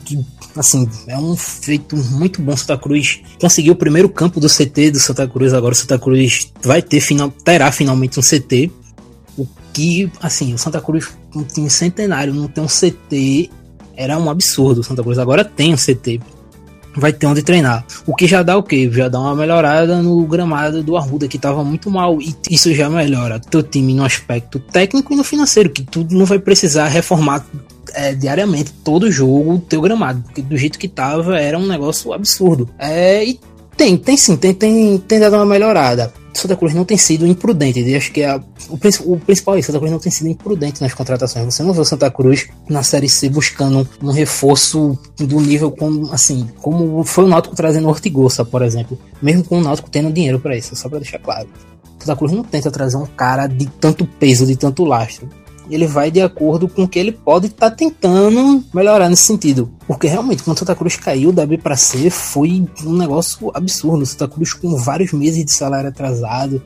assim, 0.56 0.90
é 1.08 1.18
um 1.18 1.36
feito 1.36 1.96
muito 1.96 2.42
bom 2.42 2.56
Santa 2.56 2.78
Cruz. 2.78 3.22
Conseguiu 3.40 3.74
o 3.74 3.76
primeiro 3.76 4.10
campo 4.10 4.40
do 4.40 4.48
CT 4.48 4.92
do 4.92 5.00
Santa 5.00 5.28
Cruz, 5.28 5.54
agora 5.54 5.76
Santa 5.76 5.98
Cruz 5.98 6.52
vai 6.62 6.82
ter 6.82 7.00
final, 7.00 7.32
terá 7.44 7.72
finalmente 7.72 8.20
um 8.20 8.24
CT. 8.24 8.72
O 9.38 9.48
que, 9.74 10.12
assim, 10.22 10.54
o 10.54 10.58
Santa 10.58 10.82
Cruz 10.82 11.10
um 11.36 11.44
time 11.44 11.70
centenário 11.70 12.34
não 12.34 12.48
tem 12.48 12.64
um 12.64 12.68
CT 12.68 13.50
era 13.96 14.18
um 14.18 14.30
absurdo. 14.30 14.84
Santa 14.84 15.04
Cruz 15.04 15.20
agora 15.20 15.44
tem 15.44 15.74
um 15.74 15.78
CT 15.78 16.20
vai 17.00 17.14
ter 17.14 17.26
onde 17.26 17.42
treinar. 17.42 17.86
O 18.06 18.16
que 18.16 18.28
já 18.28 18.44
dá 18.44 18.58
o 18.58 18.64
quê? 18.64 18.90
Já 18.92 19.08
dá 19.08 19.20
uma 19.20 19.36
melhorada 19.36 20.02
no 20.02 20.26
gramado 20.26 20.84
do 20.84 20.98
Arruda, 20.98 21.28
que 21.28 21.38
estava 21.38 21.64
muito 21.64 21.90
mal. 21.90 22.22
E 22.22 22.36
isso 22.50 22.74
já 22.74 22.90
melhora 22.90 23.40
teu 23.40 23.64
time 23.64 23.94
no 23.94 24.04
aspecto 24.04 24.60
técnico 24.60 25.14
e 25.14 25.16
no 25.16 25.24
financeiro, 25.24 25.70
que 25.70 25.84
tu 25.84 26.06
não 26.12 26.26
vai 26.26 26.40
precisar 26.40 26.88
reformar 26.88 27.46
é, 27.94 28.14
diariamente 28.14 28.72
todo 28.84 29.12
jogo 29.12 29.60
teu 29.68 29.82
gramado, 29.82 30.22
porque 30.24 30.42
do 30.42 30.58
jeito 30.58 30.78
que 30.78 30.88
tava 30.88 31.40
era 31.40 31.58
um 31.58 31.68
negócio 31.68 32.14
absurdo. 32.14 32.70
É, 32.78 33.24
e 33.24 33.40
tem, 33.76 33.98
tem 33.98 34.18
sim, 34.18 34.36
tem, 34.36 34.54
tem, 34.54 34.98
tem 34.98 35.20
dado 35.20 35.36
uma 35.36 35.46
melhorada. 35.46 36.14
Santa 36.34 36.56
Cruz 36.56 36.74
não 36.74 36.86
tem 36.86 36.98
sido 36.98 37.26
imprudente. 37.26 37.96
Acho 37.96 38.12
que 38.12 38.24
a, 38.24 38.38
o, 38.70 39.14
o, 39.14 39.20
principal 39.20 39.56
é 39.56 39.60
isso, 39.60 39.68
Santa 39.68 39.80
Cruz 39.80 39.92
não 39.92 40.00
tem 40.00 40.12
sido 40.12 40.28
imprudente 40.30 40.82
nas 40.82 40.94
contratações. 40.94 41.46
Você 41.46 41.64
não 41.64 41.74
vê 41.74 41.82
o 41.82 41.86
Santa 41.86 42.10
Cruz 42.10 42.48
na 42.70 42.84
Série 42.84 43.10
C 43.10 43.30
buscando 43.30 43.88
um 44.02 44.12
reforço 44.12 44.98
do 45.18 45.40
nível 45.40 45.72
como, 45.72 46.12
assim, 46.14 46.48
como 46.62 47.04
foi 47.04 47.26
o 47.26 47.28
Náutico 47.28 47.56
trazendo 47.56 47.88
o 47.88 47.90
Ortigosa, 47.90 48.46
por 48.46 48.62
exemplo. 48.62 48.98
Mesmo 49.22 49.44
com 49.44 49.60
o 49.60 49.62
Náutico 49.62 49.90
tendo 49.90 50.12
dinheiro 50.12 50.40
para 50.40 50.56
isso, 50.56 50.76
só 50.76 50.88
para 50.88 51.00
deixar 51.00 51.20
claro. 51.20 51.48
Santa 52.00 52.16
Cruz 52.16 52.32
não 52.32 52.44
tenta 52.44 52.72
trazer 52.72 52.98
um 52.98 53.06
cara 53.06 53.48
de 53.48 53.66
tanto 53.66 54.06
peso, 54.06 54.46
de 54.46 54.56
tanto 54.56 54.86
lastro 54.86 55.28
ele 55.70 55.88
vai 55.88 56.10
de 56.12 56.22
acordo 56.22 56.68
com 56.68 56.84
o 56.84 56.88
que 56.88 57.00
ele 57.00 57.12
pode 57.12 57.48
estar 57.48 57.70
tá 57.70 57.76
tentando 57.76 58.64
melhorar 58.74 59.10
nesse 59.10 59.24
sentido. 59.24 59.72
Porque 59.88 60.08
realmente, 60.08 60.44
quando 60.44 60.58
Santa 60.60 60.76
Cruz 60.76 60.96
caiu 60.96 61.32
da 61.32 61.46
B 61.46 61.58
para 61.58 61.76
C, 61.76 62.10
foi 62.10 62.66
um 62.86 62.94
negócio 62.94 63.52
absurdo. 63.54 64.06
Santa 64.06 64.28
Cruz 64.28 64.54
com 64.54 64.76
vários 64.76 65.12
meses 65.14 65.44
de 65.44 65.52
salário 65.52 65.90
atrasado, 65.90 66.62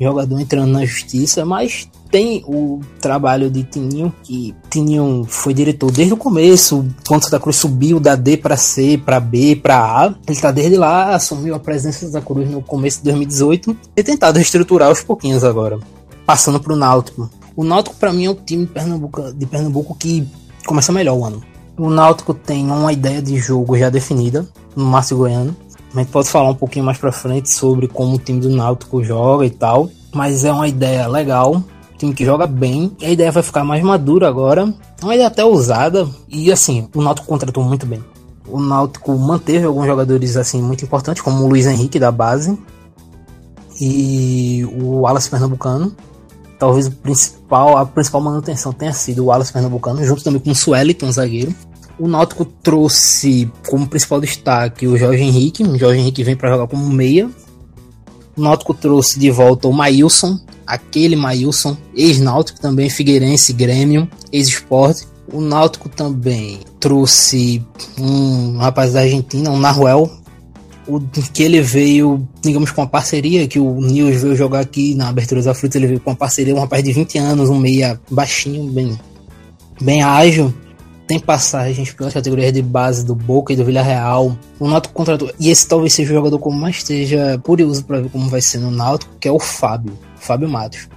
jogador 0.00 0.40
entrando 0.40 0.72
na 0.72 0.84
justiça, 0.84 1.44
mas 1.44 1.88
tem 2.10 2.42
o 2.46 2.80
trabalho 3.00 3.50
de 3.50 3.62
Tininho, 3.64 4.12
que 4.22 4.54
Tininho 4.70 5.26
foi 5.28 5.52
diretor 5.52 5.90
desde 5.90 6.14
o 6.14 6.16
começo, 6.16 6.86
quando 7.06 7.24
Santa 7.24 7.40
Cruz 7.40 7.56
subiu 7.56 8.00
da 8.00 8.14
D 8.14 8.36
para 8.36 8.56
C, 8.56 9.00
para 9.04 9.20
B, 9.20 9.56
para 9.56 9.76
A. 9.78 10.14
Ele 10.26 10.40
tá 10.40 10.50
desde 10.50 10.76
lá, 10.76 11.14
assumiu 11.14 11.54
a 11.54 11.58
presença 11.58 12.06
da 12.06 12.12
Santa 12.12 12.24
Cruz 12.24 12.48
no 12.50 12.62
começo 12.62 12.98
de 12.98 13.04
2018 13.04 13.76
e 13.96 14.02
tentado 14.02 14.36
reestruturar 14.36 14.88
aos 14.88 15.02
pouquinhos 15.02 15.44
agora, 15.44 15.78
passando 16.24 16.60
pro 16.60 16.76
Náutico. 16.76 17.28
O 17.58 17.64
Náutico, 17.64 17.96
para 17.96 18.12
mim, 18.12 18.26
é 18.26 18.30
o 18.30 18.36
time 18.36 18.66
de 18.66 18.70
Pernambuco, 18.70 19.32
de 19.32 19.44
Pernambuco 19.44 19.92
que 19.96 20.24
começa 20.64 20.92
melhor 20.92 21.18
o 21.18 21.24
ano. 21.24 21.42
O 21.76 21.90
Náutico 21.90 22.32
tem 22.32 22.64
uma 22.70 22.92
ideia 22.92 23.20
de 23.20 23.36
jogo 23.36 23.76
já 23.76 23.90
definida 23.90 24.48
no 24.76 24.84
Márcio 24.84 25.16
Goiano. 25.16 25.56
A 25.92 25.98
gente 25.98 26.12
pode 26.12 26.28
falar 26.28 26.50
um 26.50 26.54
pouquinho 26.54 26.84
mais 26.84 26.98
pra 26.98 27.10
frente 27.10 27.50
sobre 27.50 27.88
como 27.88 28.14
o 28.14 28.18
time 28.20 28.38
do 28.38 28.48
Náutico 28.48 29.02
joga 29.02 29.44
e 29.44 29.50
tal. 29.50 29.90
Mas 30.14 30.44
é 30.44 30.52
uma 30.52 30.68
ideia 30.68 31.08
legal. 31.08 31.60
Time 31.98 32.14
que 32.14 32.24
joga 32.24 32.46
bem. 32.46 32.96
A 33.02 33.10
ideia 33.10 33.32
vai 33.32 33.42
ficar 33.42 33.64
mais 33.64 33.82
madura 33.82 34.28
agora. 34.28 34.72
Uma 35.02 35.14
ideia 35.16 35.26
até 35.26 35.44
ousada. 35.44 36.08
E 36.28 36.52
assim, 36.52 36.88
o 36.94 37.02
Náutico 37.02 37.26
contratou 37.26 37.64
muito 37.64 37.86
bem. 37.86 38.04
O 38.46 38.60
Náutico 38.60 39.18
manteve 39.18 39.66
alguns 39.66 39.86
jogadores 39.88 40.36
assim 40.36 40.62
muito 40.62 40.84
importantes, 40.84 41.24
como 41.24 41.42
o 41.42 41.48
Luiz 41.48 41.66
Henrique 41.66 41.98
da 41.98 42.12
base 42.12 42.56
e 43.80 44.64
o 44.80 45.00
Wallace 45.00 45.28
Pernambucano 45.28 45.92
talvez 46.58 46.86
o 46.86 46.90
principal, 46.90 47.76
a 47.76 47.86
principal 47.86 48.20
manutenção 48.20 48.72
tenha 48.72 48.92
sido 48.92 49.22
o 49.22 49.26
Wallace 49.26 49.52
Pernambucano, 49.52 50.04
junto 50.04 50.24
também 50.24 50.40
com 50.40 50.50
o 50.50 50.54
Sueliton, 50.54 51.10
zagueiro. 51.10 51.54
O 51.98 52.06
Náutico 52.06 52.44
trouxe 52.44 53.50
como 53.68 53.86
principal 53.86 54.20
destaque 54.20 54.86
o 54.86 54.96
Jorge 54.96 55.22
Henrique. 55.22 55.64
O 55.64 55.76
Jorge 55.76 56.00
Henrique 56.00 56.22
vem 56.22 56.36
para 56.36 56.50
jogar 56.50 56.68
como 56.68 56.88
meia. 56.88 57.28
O 58.36 58.40
Náutico 58.40 58.72
trouxe 58.72 59.18
de 59.18 59.30
volta 59.32 59.66
o 59.66 59.72
Maílson, 59.72 60.38
aquele 60.64 61.16
Maílson, 61.16 61.76
ex-Náutico 61.96 62.60
também, 62.60 62.88
Figueirense, 62.88 63.52
Grêmio, 63.52 64.08
ex-Esporte. 64.32 65.08
O 65.32 65.40
Náutico 65.40 65.88
também 65.88 66.60
trouxe 66.78 67.66
um 67.98 68.58
rapaz 68.58 68.92
da 68.92 69.00
Argentina, 69.00 69.50
um 69.50 69.58
Naruel, 69.58 70.08
o 70.88 71.00
que 71.32 71.42
ele 71.42 71.60
veio, 71.60 72.26
digamos, 72.42 72.70
com 72.70 72.80
uma 72.80 72.86
parceria, 72.86 73.46
que 73.46 73.60
o 73.60 73.80
Nils 73.80 74.22
veio 74.22 74.34
jogar 74.34 74.60
aqui 74.60 74.94
na 74.94 75.10
abertura 75.10 75.42
da 75.42 75.54
Fruta, 75.54 75.76
ele 75.76 75.86
veio 75.86 76.00
com 76.00 76.10
uma 76.10 76.16
parceria, 76.16 76.54
um 76.54 76.60
rapaz 76.60 76.82
de 76.82 76.92
20 76.92 77.18
anos, 77.18 77.50
um 77.50 77.58
meia 77.58 78.00
baixinho, 78.10 78.70
bem, 78.72 78.98
bem 79.80 80.02
ágil, 80.02 80.52
tem 81.06 81.20
passagens 81.20 81.92
pelas 81.92 82.14
categorias 82.14 82.52
de 82.52 82.62
base 82.62 83.04
do 83.04 83.14
Boca 83.14 83.52
e 83.52 83.56
do 83.56 83.64
Villarreal. 83.64 84.36
O 84.58 84.68
Náutico 84.68 84.94
contratou, 84.94 85.30
e 85.38 85.50
esse 85.50 85.68
talvez 85.68 85.92
seja 85.92 86.12
o 86.12 86.16
jogador 86.16 86.38
como 86.38 86.58
mais 86.58 86.76
esteja 86.76 87.38
curioso 87.44 87.84
para 87.84 88.00
ver 88.00 88.10
como 88.10 88.28
vai 88.28 88.40
ser 88.40 88.58
no 88.58 88.70
Náutico, 88.70 89.14
que 89.20 89.28
é 89.28 89.32
o 89.32 89.38
Fábio, 89.38 89.98
Fábio 90.16 90.48
Matos. 90.48 90.88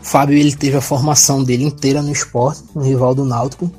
O 0.00 0.04
Fábio, 0.04 0.36
ele 0.36 0.54
teve 0.54 0.76
a 0.76 0.80
formação 0.80 1.44
dele 1.44 1.64
inteira 1.64 2.02
no 2.02 2.12
esporte, 2.12 2.62
no 2.74 2.82
rival 2.82 3.14
do 3.14 3.24
Náutico, 3.24 3.70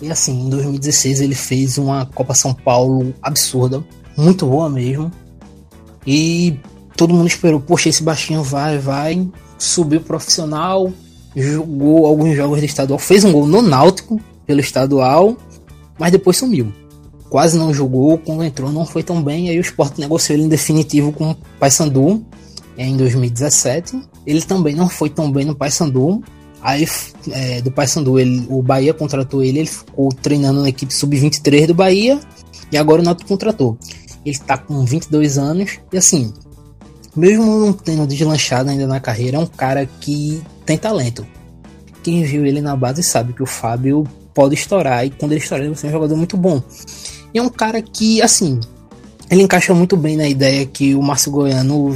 e 0.00 0.10
assim, 0.10 0.46
em 0.46 0.48
2016 0.48 1.20
ele 1.20 1.34
fez 1.34 1.76
uma 1.76 2.06
Copa 2.06 2.34
São 2.34 2.54
Paulo 2.54 3.12
absurda, 3.20 3.84
muito 4.18 4.44
boa 4.46 4.68
mesmo. 4.68 5.10
E 6.06 6.58
todo 6.96 7.14
mundo 7.14 7.28
esperou, 7.28 7.60
poxa, 7.60 7.88
esse 7.88 8.02
baixinho 8.02 8.42
vai, 8.42 8.78
vai. 8.78 9.28
Subiu 9.56 10.00
profissional, 10.00 10.92
jogou 11.34 12.06
alguns 12.06 12.36
jogos 12.36 12.60
de 12.60 12.66
estadual, 12.66 12.98
fez 12.98 13.24
um 13.24 13.32
gol 13.32 13.46
no 13.46 13.62
Náutico 13.62 14.20
pelo 14.46 14.60
estadual, 14.60 15.36
mas 15.98 16.12
depois 16.12 16.36
sumiu. 16.36 16.72
Quase 17.28 17.58
não 17.58 17.74
jogou, 17.74 18.18
quando 18.18 18.42
entrou 18.42 18.72
não 18.72 18.86
foi 18.86 19.02
tão 19.02 19.22
bem. 19.22 19.50
Aí 19.50 19.58
o 19.58 19.60
Sport 19.60 19.98
negociou 19.98 20.36
ele 20.36 20.46
em 20.46 20.48
definitivo 20.48 21.12
com 21.12 21.32
o 21.32 21.36
Paysandu 21.60 22.24
em 22.76 22.96
2017. 22.96 24.00
Ele 24.26 24.40
também 24.42 24.74
não 24.74 24.88
foi 24.88 25.10
tão 25.10 25.30
bem 25.30 25.44
no 25.44 25.54
Paysandu. 25.54 26.22
Aí 26.62 26.88
é, 27.30 27.60
do 27.60 27.70
Paysandu, 27.70 28.18
ele, 28.18 28.46
o 28.48 28.62
Bahia 28.62 28.94
contratou 28.94 29.42
ele, 29.42 29.60
ele 29.60 29.68
ficou 29.68 30.08
treinando 30.08 30.62
na 30.62 30.70
equipe 30.70 30.92
sub-23 30.92 31.66
do 31.66 31.74
Bahia 31.74 32.18
e 32.72 32.76
agora 32.76 33.02
o 33.02 33.04
Náutico 33.04 33.28
contratou. 33.28 33.78
Ele 34.24 34.34
está 34.34 34.58
com 34.58 34.84
22 34.84 35.38
anos 35.38 35.78
e 35.92 35.96
assim, 35.96 36.32
mesmo 37.16 37.44
não 37.44 37.72
tendo 37.72 38.06
deslanchado 38.06 38.70
ainda 38.70 38.86
na 38.86 39.00
carreira, 39.00 39.36
é 39.36 39.40
um 39.40 39.46
cara 39.46 39.86
que 40.00 40.42
tem 40.64 40.76
talento. 40.76 41.26
Quem 42.02 42.22
viu 42.22 42.46
ele 42.46 42.60
na 42.60 42.76
base 42.76 43.02
sabe 43.02 43.32
que 43.32 43.42
o 43.42 43.46
Fábio 43.46 44.06
pode 44.34 44.54
estourar 44.54 45.04
e 45.04 45.10
quando 45.10 45.32
ele 45.32 45.40
estourar 45.40 45.64
ele 45.64 45.74
vai 45.74 45.80
ser 45.80 45.88
um 45.88 45.92
jogador 45.92 46.16
muito 46.16 46.36
bom. 46.36 46.62
E 47.34 47.38
é 47.38 47.42
um 47.42 47.48
cara 47.48 47.82
que, 47.82 48.22
assim, 48.22 48.60
ele 49.30 49.42
encaixa 49.42 49.74
muito 49.74 49.96
bem 49.96 50.16
na 50.16 50.28
ideia 50.28 50.64
que 50.64 50.94
o 50.94 51.02
Márcio 51.02 51.30
Goiano. 51.30 51.94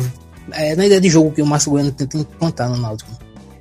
É, 0.51 0.75
na 0.75 0.85
ideia 0.85 1.01
de 1.01 1.09
jogo 1.09 1.31
que 1.31 1.41
o 1.41 1.47
Márcio 1.47 1.71
Goiano 1.71 1.93
tenta 1.93 2.19
implantar 2.19 2.69
no 2.69 2.77
Náutico. 2.77 3.11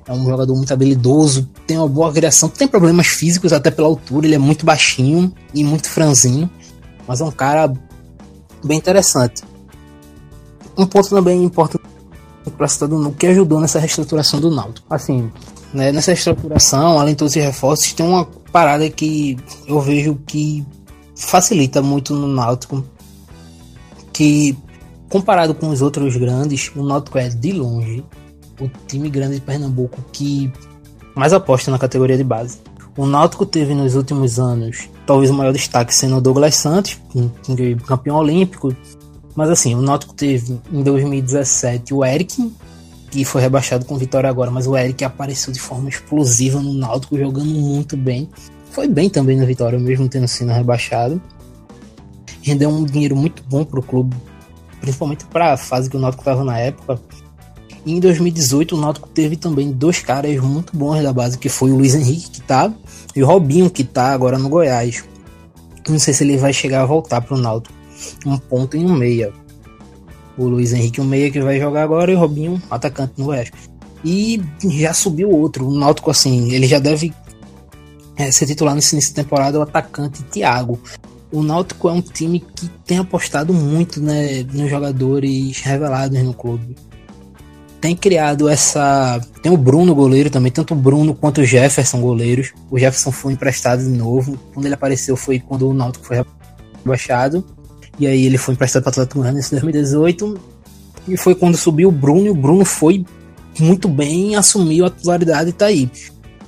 É 0.06 0.12
um 0.12 0.24
jogador 0.24 0.54
muito 0.56 0.72
habilidoso, 0.72 1.48
tem 1.64 1.78
uma 1.78 1.88
boa 1.88 2.12
criação, 2.12 2.48
tem 2.48 2.66
problemas 2.66 3.06
físicos 3.06 3.52
até 3.52 3.70
pela 3.70 3.86
altura, 3.86 4.26
ele 4.26 4.34
é 4.34 4.38
muito 4.38 4.66
baixinho 4.66 5.32
e 5.54 5.62
muito 5.62 5.88
franzino, 5.88 6.50
mas 7.06 7.20
é 7.20 7.24
um 7.24 7.30
cara 7.30 7.72
bem 8.64 8.78
interessante. 8.78 9.42
Um 10.76 10.86
ponto 10.86 11.08
também 11.08 11.42
importante 11.44 11.84
para 12.56 12.68
citar 12.68 12.88
do 12.88 13.12
que 13.12 13.26
ajudou 13.26 13.60
nessa 13.60 13.78
reestruturação 13.78 14.40
do 14.40 14.50
Náutico. 14.50 14.86
Assim, 14.90 15.30
né, 15.72 15.92
nessa 15.92 16.12
reestruturação, 16.12 16.98
além 16.98 17.14
de 17.14 17.18
todos 17.18 17.36
os 17.36 17.42
reforços, 17.42 17.92
tem 17.92 18.06
uma 18.06 18.24
parada 18.50 18.88
que 18.90 19.36
eu 19.66 19.80
vejo 19.80 20.18
que 20.26 20.64
facilita 21.14 21.82
muito 21.82 22.14
no 22.14 22.26
Náutico, 22.26 22.84
que 24.12 24.56
comparado 25.08 25.54
com 25.54 25.68
os 25.68 25.82
outros 25.82 26.16
grandes, 26.16 26.70
o 26.74 26.82
Náutico 26.82 27.18
é 27.18 27.28
de 27.28 27.52
longe 27.52 28.04
o 28.60 28.70
time 28.86 29.10
grande 29.10 29.36
de 29.36 29.40
Pernambuco 29.40 29.98
que 30.12 30.52
mais 31.14 31.32
aposta 31.32 31.70
na 31.70 31.78
categoria 31.78 32.16
de 32.16 32.24
base. 32.24 32.58
O 32.96 33.06
Náutico 33.06 33.46
teve 33.46 33.74
nos 33.74 33.94
últimos 33.94 34.38
anos, 34.38 34.88
talvez 35.06 35.30
o 35.30 35.34
maior 35.34 35.52
destaque 35.52 35.94
sendo 35.94 36.16
o 36.16 36.20
Douglas 36.20 36.56
Santos, 36.56 37.00
campeão 37.86 38.16
olímpico. 38.16 38.76
Mas 39.34 39.48
assim, 39.48 39.74
o 39.74 39.80
Náutico 39.80 40.12
teve 40.12 40.60
em 40.70 40.82
2017 40.82 41.94
o 41.94 42.04
Eric, 42.04 42.52
que 43.10 43.24
foi 43.24 43.40
rebaixado 43.40 43.86
com 43.86 43.96
vitória 43.96 44.28
agora, 44.28 44.50
mas 44.50 44.66
o 44.66 44.76
Eric 44.76 45.02
apareceu 45.04 45.52
de 45.52 45.58
forma 45.58 45.88
explosiva 45.88 46.60
no 46.60 46.74
Náutico, 46.74 47.16
jogando 47.16 47.46
muito 47.46 47.96
bem. 47.96 48.28
Foi 48.70 48.86
bem 48.86 49.08
também 49.08 49.38
na 49.38 49.46
vitória, 49.46 49.78
mesmo 49.78 50.06
tendo 50.08 50.28
sido 50.28 50.50
rebaixado. 50.50 51.20
Rendeu 52.42 52.68
um 52.68 52.84
dinheiro 52.84 53.16
muito 53.16 53.42
bom 53.48 53.64
para 53.64 53.80
o 53.80 53.82
clube, 53.82 54.14
principalmente 54.80 55.24
para 55.26 55.54
a 55.54 55.56
fase 55.56 55.88
que 55.88 55.96
o 55.96 56.00
Náutico 56.00 56.22
estava 56.22 56.44
na 56.44 56.58
época. 56.58 57.00
E 57.84 57.92
em 57.92 58.00
2018 58.00 58.76
o 58.76 58.80
Náutico 58.80 59.08
teve 59.08 59.36
também 59.36 59.72
dois 59.72 60.00
caras 60.00 60.38
muito 60.40 60.76
bons 60.76 61.02
da 61.02 61.12
base, 61.12 61.36
que 61.36 61.48
foi 61.48 61.72
o 61.72 61.76
Luiz 61.76 61.94
Henrique, 61.94 62.30
que 62.30 62.40
tá, 62.40 62.72
e 63.14 63.22
o 63.22 63.26
Robinho, 63.26 63.68
que 63.68 63.82
tá 63.82 64.12
agora 64.12 64.38
no 64.38 64.48
Goiás. 64.48 65.04
Não 65.88 65.98
sei 65.98 66.14
se 66.14 66.22
ele 66.22 66.36
vai 66.36 66.52
chegar 66.52 66.82
a 66.82 66.86
voltar 66.86 67.20
pro 67.20 67.36
Náutico. 67.36 67.74
Um 68.24 68.38
ponto 68.38 68.76
e 68.76 68.84
um 68.84 68.94
meia. 68.94 69.32
O 70.38 70.46
Luiz 70.46 70.72
Henrique, 70.72 71.00
um 71.00 71.04
meia 71.04 71.30
que 71.30 71.40
vai 71.40 71.58
jogar 71.58 71.82
agora, 71.82 72.12
e 72.12 72.14
o 72.14 72.18
Robinho, 72.18 72.62
atacante 72.70 73.14
no 73.18 73.26
Oeste. 73.26 73.52
E 74.04 74.40
já 74.64 74.94
subiu 74.94 75.30
outro. 75.30 75.66
O 75.66 75.76
Náutico, 75.76 76.10
assim, 76.10 76.52
ele 76.52 76.68
já 76.68 76.78
deve 76.78 77.12
é, 78.16 78.30
ser 78.30 78.46
titular 78.46 78.74
nesse 78.76 78.94
início 78.94 79.10
de 79.10 79.16
temporada, 79.16 79.58
o 79.58 79.62
atacante 79.62 80.22
Thiago. 80.24 80.78
O 81.32 81.42
Náutico 81.42 81.88
é 81.88 81.92
um 81.92 82.00
time 82.00 82.38
que 82.40 82.68
tem 82.86 82.98
apostado 82.98 83.52
muito 83.52 84.00
né, 84.00 84.44
nos 84.52 84.70
jogadores 84.70 85.60
revelados 85.60 86.22
no 86.22 86.32
clube 86.32 86.76
tem 87.82 87.96
criado 87.96 88.48
essa. 88.48 89.20
Tem 89.42 89.50
o 89.50 89.56
Bruno 89.56 89.92
goleiro 89.92 90.30
também, 90.30 90.52
tanto 90.52 90.72
o 90.72 90.76
Bruno 90.76 91.14
quanto 91.14 91.40
o 91.40 91.44
Jefferson 91.44 92.00
goleiros. 92.00 92.52
O 92.70 92.78
Jefferson 92.78 93.10
foi 93.10 93.32
emprestado 93.32 93.82
de 93.82 93.90
novo. 93.90 94.38
Quando 94.54 94.66
ele 94.66 94.74
apareceu 94.74 95.16
foi 95.16 95.40
quando 95.40 95.68
o 95.68 95.74
Náutico 95.74 96.06
foi 96.06 96.24
rebaixado. 96.84 97.44
E 97.98 98.06
aí 98.06 98.24
ele 98.24 98.38
foi 98.38 98.54
emprestado 98.54 98.84
para 98.84 98.90
o 98.90 98.92
Atlético 98.92 99.18
Goianiense 99.18 99.48
em 99.48 99.58
2018. 99.58 100.40
E 101.08 101.16
foi 101.16 101.34
quando 101.34 101.56
subiu 101.56 101.88
o 101.88 101.92
Bruno 101.92 102.26
e 102.26 102.30
o 102.30 102.34
Bruno 102.36 102.64
foi 102.64 103.04
muito 103.58 103.88
bem, 103.88 104.36
assumiu 104.36 104.86
a 104.86 104.90
titularidade 104.90 105.50
e 105.50 105.52
tá 105.52 105.66
aí. 105.66 105.90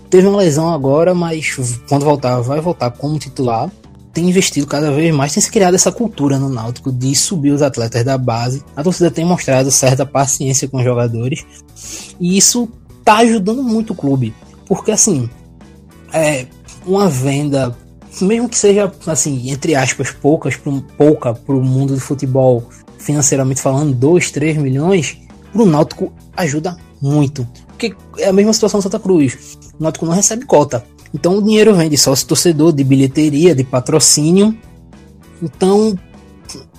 Teve 0.09 0.29
uma 0.29 0.39
lesão 0.39 0.73
agora, 0.73 1.17
mas 1.17 1.57
quando 1.89 2.05
voltar, 2.05 2.41
vai 2.43 2.61
voltar 2.61 2.93
como 2.93 3.19
titular 3.19 3.69
tem 4.15 4.29
investido 4.29 4.67
cada 4.67 4.93
vez 4.93 5.13
mais, 5.15 5.35
tem 5.35 5.43
se 5.43 5.51
criado 5.51 5.75
essa 5.75 5.91
cultura 5.91 6.39
no 6.39 6.49
Náutico 6.49 6.93
de 6.93 7.15
subir 7.17 7.51
os 7.51 7.61
atletas 7.61 8.05
da 8.05 8.17
base. 8.17 8.63
A 8.77 8.83
torcida 8.83 9.11
tem 9.11 9.25
mostrado 9.25 9.71
certa 9.71 10.07
paciência 10.07 10.69
com 10.69 10.79
os 10.79 10.85
jogadores 10.85 11.45
e 12.21 12.39
isso 12.39 12.69
tá 13.05 13.17
ajudando 13.19 13.63
muito 13.63 13.93
o 13.93 13.97
clube, 13.97 14.33
porque 14.67 14.93
assim, 14.93 15.29
é 16.13 16.47
uma 16.87 17.09
venda, 17.09 17.77
mesmo 18.21 18.49
que 18.49 18.57
seja 18.57 18.91
assim, 19.07 19.51
entre 19.51 19.75
aspas, 19.75 20.11
poucas, 20.11 20.59
pouca 20.97 21.35
para 21.35 21.55
o 21.55 21.63
mundo 21.63 21.95
do 21.95 22.01
futebol, 22.01 22.69
financeiramente 22.97 23.61
falando, 23.61 23.93
2, 23.95 24.31
3 24.31 24.57
milhões, 24.57 25.19
para 25.53 25.63
o 25.63 25.67
Náutico 25.67 26.13
ajuda 26.37 26.77
muito. 27.03 27.47
Porque 27.69 27.95
é 28.19 28.29
a 28.29 28.33
mesma 28.33 28.53
situação 28.53 28.81
do 28.81 28.83
Santa 28.85 28.99
Cruz. 28.99 29.59
O 29.79 29.83
Náutico 29.83 30.07
não 30.07 30.13
recebe 30.13 30.47
cota. 30.47 30.85
Então 31.15 31.39
o 31.39 31.43
dinheiro 31.43 31.73
vem 31.77 31.89
de 31.89 31.97
sócio 31.97 32.27
torcedor, 32.27 32.73
de 32.73 32.83
bilheteria, 32.83 33.55
de 33.55 33.63
patrocínio. 33.63 34.59
Então 35.41 35.97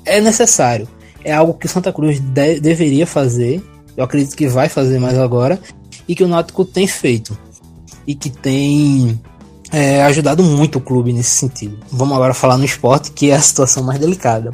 é 0.04 0.20
necessário. 0.20 0.88
É 1.24 1.34
algo 1.34 1.54
que 1.54 1.66
o 1.66 1.70
Santa 1.70 1.94
Cruz 1.94 2.20
de 2.20 2.60
deveria 2.60 3.08
fazer. 3.08 3.64
Eu 3.96 4.04
acredito 4.04 4.36
que 4.36 4.48
vai 4.48 4.68
fazer 4.68 5.00
mais 5.00 5.18
agora. 5.18 5.58
E 6.08 6.14
que 6.14 6.24
o 6.24 6.28
Náutico 6.28 6.66
tem 6.66 6.86
feito. 6.86 7.36
E 8.06 8.14
que 8.14 8.30
tem 8.30 9.20
é, 9.72 10.04
ajudado 10.04 10.44
muito 10.44 10.80
o 10.80 10.82
clube 10.82 11.14
nesse 11.14 11.32
sentido. 11.32 11.80
Vamos 11.90 12.16
agora 12.16 12.34
falar 12.34 12.58
no 12.58 12.66
esporte, 12.66 13.12
que 13.12 13.32
é 13.32 13.36
a 13.36 13.42
situação 13.42 13.84
mais 13.84 14.00
delicada. 14.00 14.52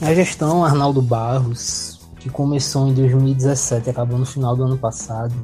A 0.00 0.14
gestão 0.14 0.64
Arnaldo 0.64 1.02
Barros, 1.02 2.00
que 2.20 2.30
começou 2.30 2.88
em 2.88 2.94
2017 2.94 3.88
e 3.88 3.90
acabou 3.90 4.18
no 4.18 4.24
final 4.24 4.56
do 4.56 4.62
ano 4.62 4.78
passado, 4.78 5.34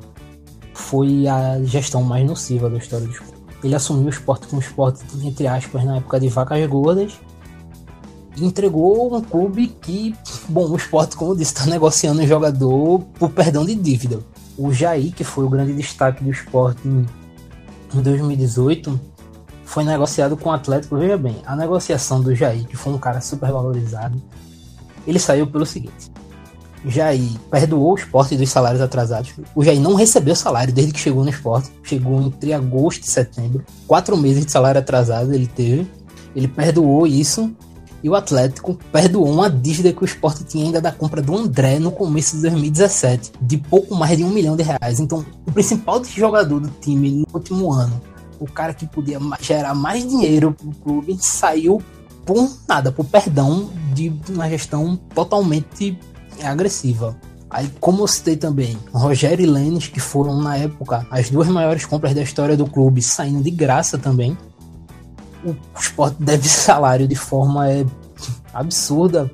foi 0.73 1.27
a 1.27 1.63
gestão 1.65 2.03
mais 2.03 2.25
nociva 2.27 2.71
da 2.71 2.79
história 2.79 3.07
do 3.07 3.13
esporte. 3.13 3.36
Ele 3.63 3.75
assumiu 3.75 4.07
o 4.07 4.11
esporte 4.11 4.47
como 4.47 4.61
esporte, 4.61 5.05
entre 5.23 5.47
aspas, 5.47 5.85
na 5.85 5.97
época 5.97 6.21
de 6.21 6.29
vacas 6.29 6.65
gordas. 6.67 7.19
E 8.37 8.45
entregou 8.45 9.17
um 9.17 9.21
clube 9.23 9.69
que, 9.81 10.15
bom, 10.49 10.69
o 10.69 10.77
esporte, 10.77 11.17
como 11.17 11.33
eu 11.33 11.37
disse, 11.37 11.55
está 11.55 11.67
negociando 11.67 12.21
um 12.21 12.27
jogador 12.27 13.01
por 13.19 13.31
perdão 13.31 13.65
de 13.65 13.75
dívida. 13.75 14.21
O 14.59 14.73
Jair, 14.73 15.15
que 15.15 15.25
foi 15.25 15.45
o 15.45 15.49
grande 15.49 15.73
destaque 15.73 16.23
do 16.23 16.31
esporte 16.31 16.87
em 16.87 17.07
2018, 18.03 19.01
foi 19.65 19.85
negociado 19.85 20.37
com 20.37 20.51
o 20.51 20.53
Atlético. 20.53 20.97
Veja 20.97 21.17
bem, 21.17 21.37
a 21.47 21.57
negociação 21.57 22.21
do 22.21 22.35
Jair, 22.35 22.67
que 22.67 22.77
foi 22.77 22.93
um 22.93 22.99
cara 22.99 23.21
super 23.21 23.51
valorizado, 23.51 24.21
ele 25.07 25.19
saiu 25.19 25.47
pelo 25.47 25.65
seguinte: 25.65 26.11
Jair 26.91 27.31
perdoou 27.51 27.93
o 27.93 27.97
esporte 27.97 28.37
dos 28.37 28.49
salários 28.49 28.81
atrasados. 28.81 29.33
O 29.55 29.65
Jair 29.65 29.81
não 29.81 29.95
recebeu 29.95 30.37
salário 30.37 30.73
desde 30.73 30.93
que 30.93 31.01
chegou 31.01 31.25
no 31.25 31.31
esporte. 31.31 31.71
Chegou 31.83 32.21
entre 32.23 32.53
agosto 32.53 33.03
e 33.03 33.11
setembro. 33.11 33.65
Quatro 33.87 34.17
meses 34.17 34.47
de 34.47 34.53
salário 34.53 34.81
atrasado 34.81 35.33
ele 35.35 35.47
teve. 35.47 35.87
Ele 36.35 36.47
perdoou 36.47 37.07
isso. 37.07 37.51
E 38.03 38.09
o 38.09 38.15
Atlético 38.15 38.79
perdoou 38.93 39.29
uma 39.29 39.51
dívida 39.51 39.93
que 39.93 40.03
o 40.03 40.05
esporte 40.05 40.45
tinha 40.45 40.65
ainda 40.65 40.81
da 40.81 40.93
compra 40.93 41.21
do 41.21 41.37
André 41.37 41.79
no 41.81 41.91
começo 41.91 42.37
de 42.37 42.43
2017, 42.43 43.33
de 43.41 43.57
pouco 43.57 43.95
mais 43.97 44.17
de 44.17 44.23
um 44.23 44.31
milhão 44.31 44.55
de 44.55 44.63
reais. 44.63 45.01
Então, 45.01 45.25
o 45.45 45.51
principal 45.51 46.05
jogador 46.05 46.61
do 46.61 46.69
time 46.81 47.11
no 47.11 47.27
último 47.33 47.73
ano, 47.73 48.01
o 48.39 48.47
cara 48.47 48.75
que 48.75 48.87
podia 48.87 49.19
gerar 49.41 49.75
mais 49.75 50.07
dinheiro 50.07 50.53
para 50.53 50.69
o 50.69 50.75
clube, 50.75 51.17
saiu 51.19 51.83
por 52.25 52.49
nada, 52.69 52.93
por 52.93 53.07
perdão 53.07 53.71
de 53.95 54.13
uma 54.29 54.49
gestão 54.49 54.97
totalmente 55.15 55.99
é 56.39 56.47
agressiva. 56.47 57.17
Aí, 57.49 57.71
como 57.81 58.03
eu 58.03 58.09
citei 58.09 58.37
também, 58.37 58.77
Rogério 58.93 59.45
e 59.45 59.47
Lênis, 59.47 59.87
que 59.87 60.01
foram 60.01 60.41
na 60.41 60.57
época 60.57 61.07
as 61.11 61.31
duas 61.31 61.49
maiores 61.49 61.87
compras 61.87 62.13
da 62.15 62.23
história 62.23 62.57
do 62.57 62.67
clube, 62.67 63.01
saindo 63.01 63.43
de 63.43 63.51
graça 63.51 63.97
também. 63.97 64.37
O 65.45 65.55
esporte 65.79 66.17
deve 66.19 66.49
salário 66.49 67.07
de 67.07 67.15
forma 67.15 67.71
é, 67.71 67.87
absurda. 68.53 69.31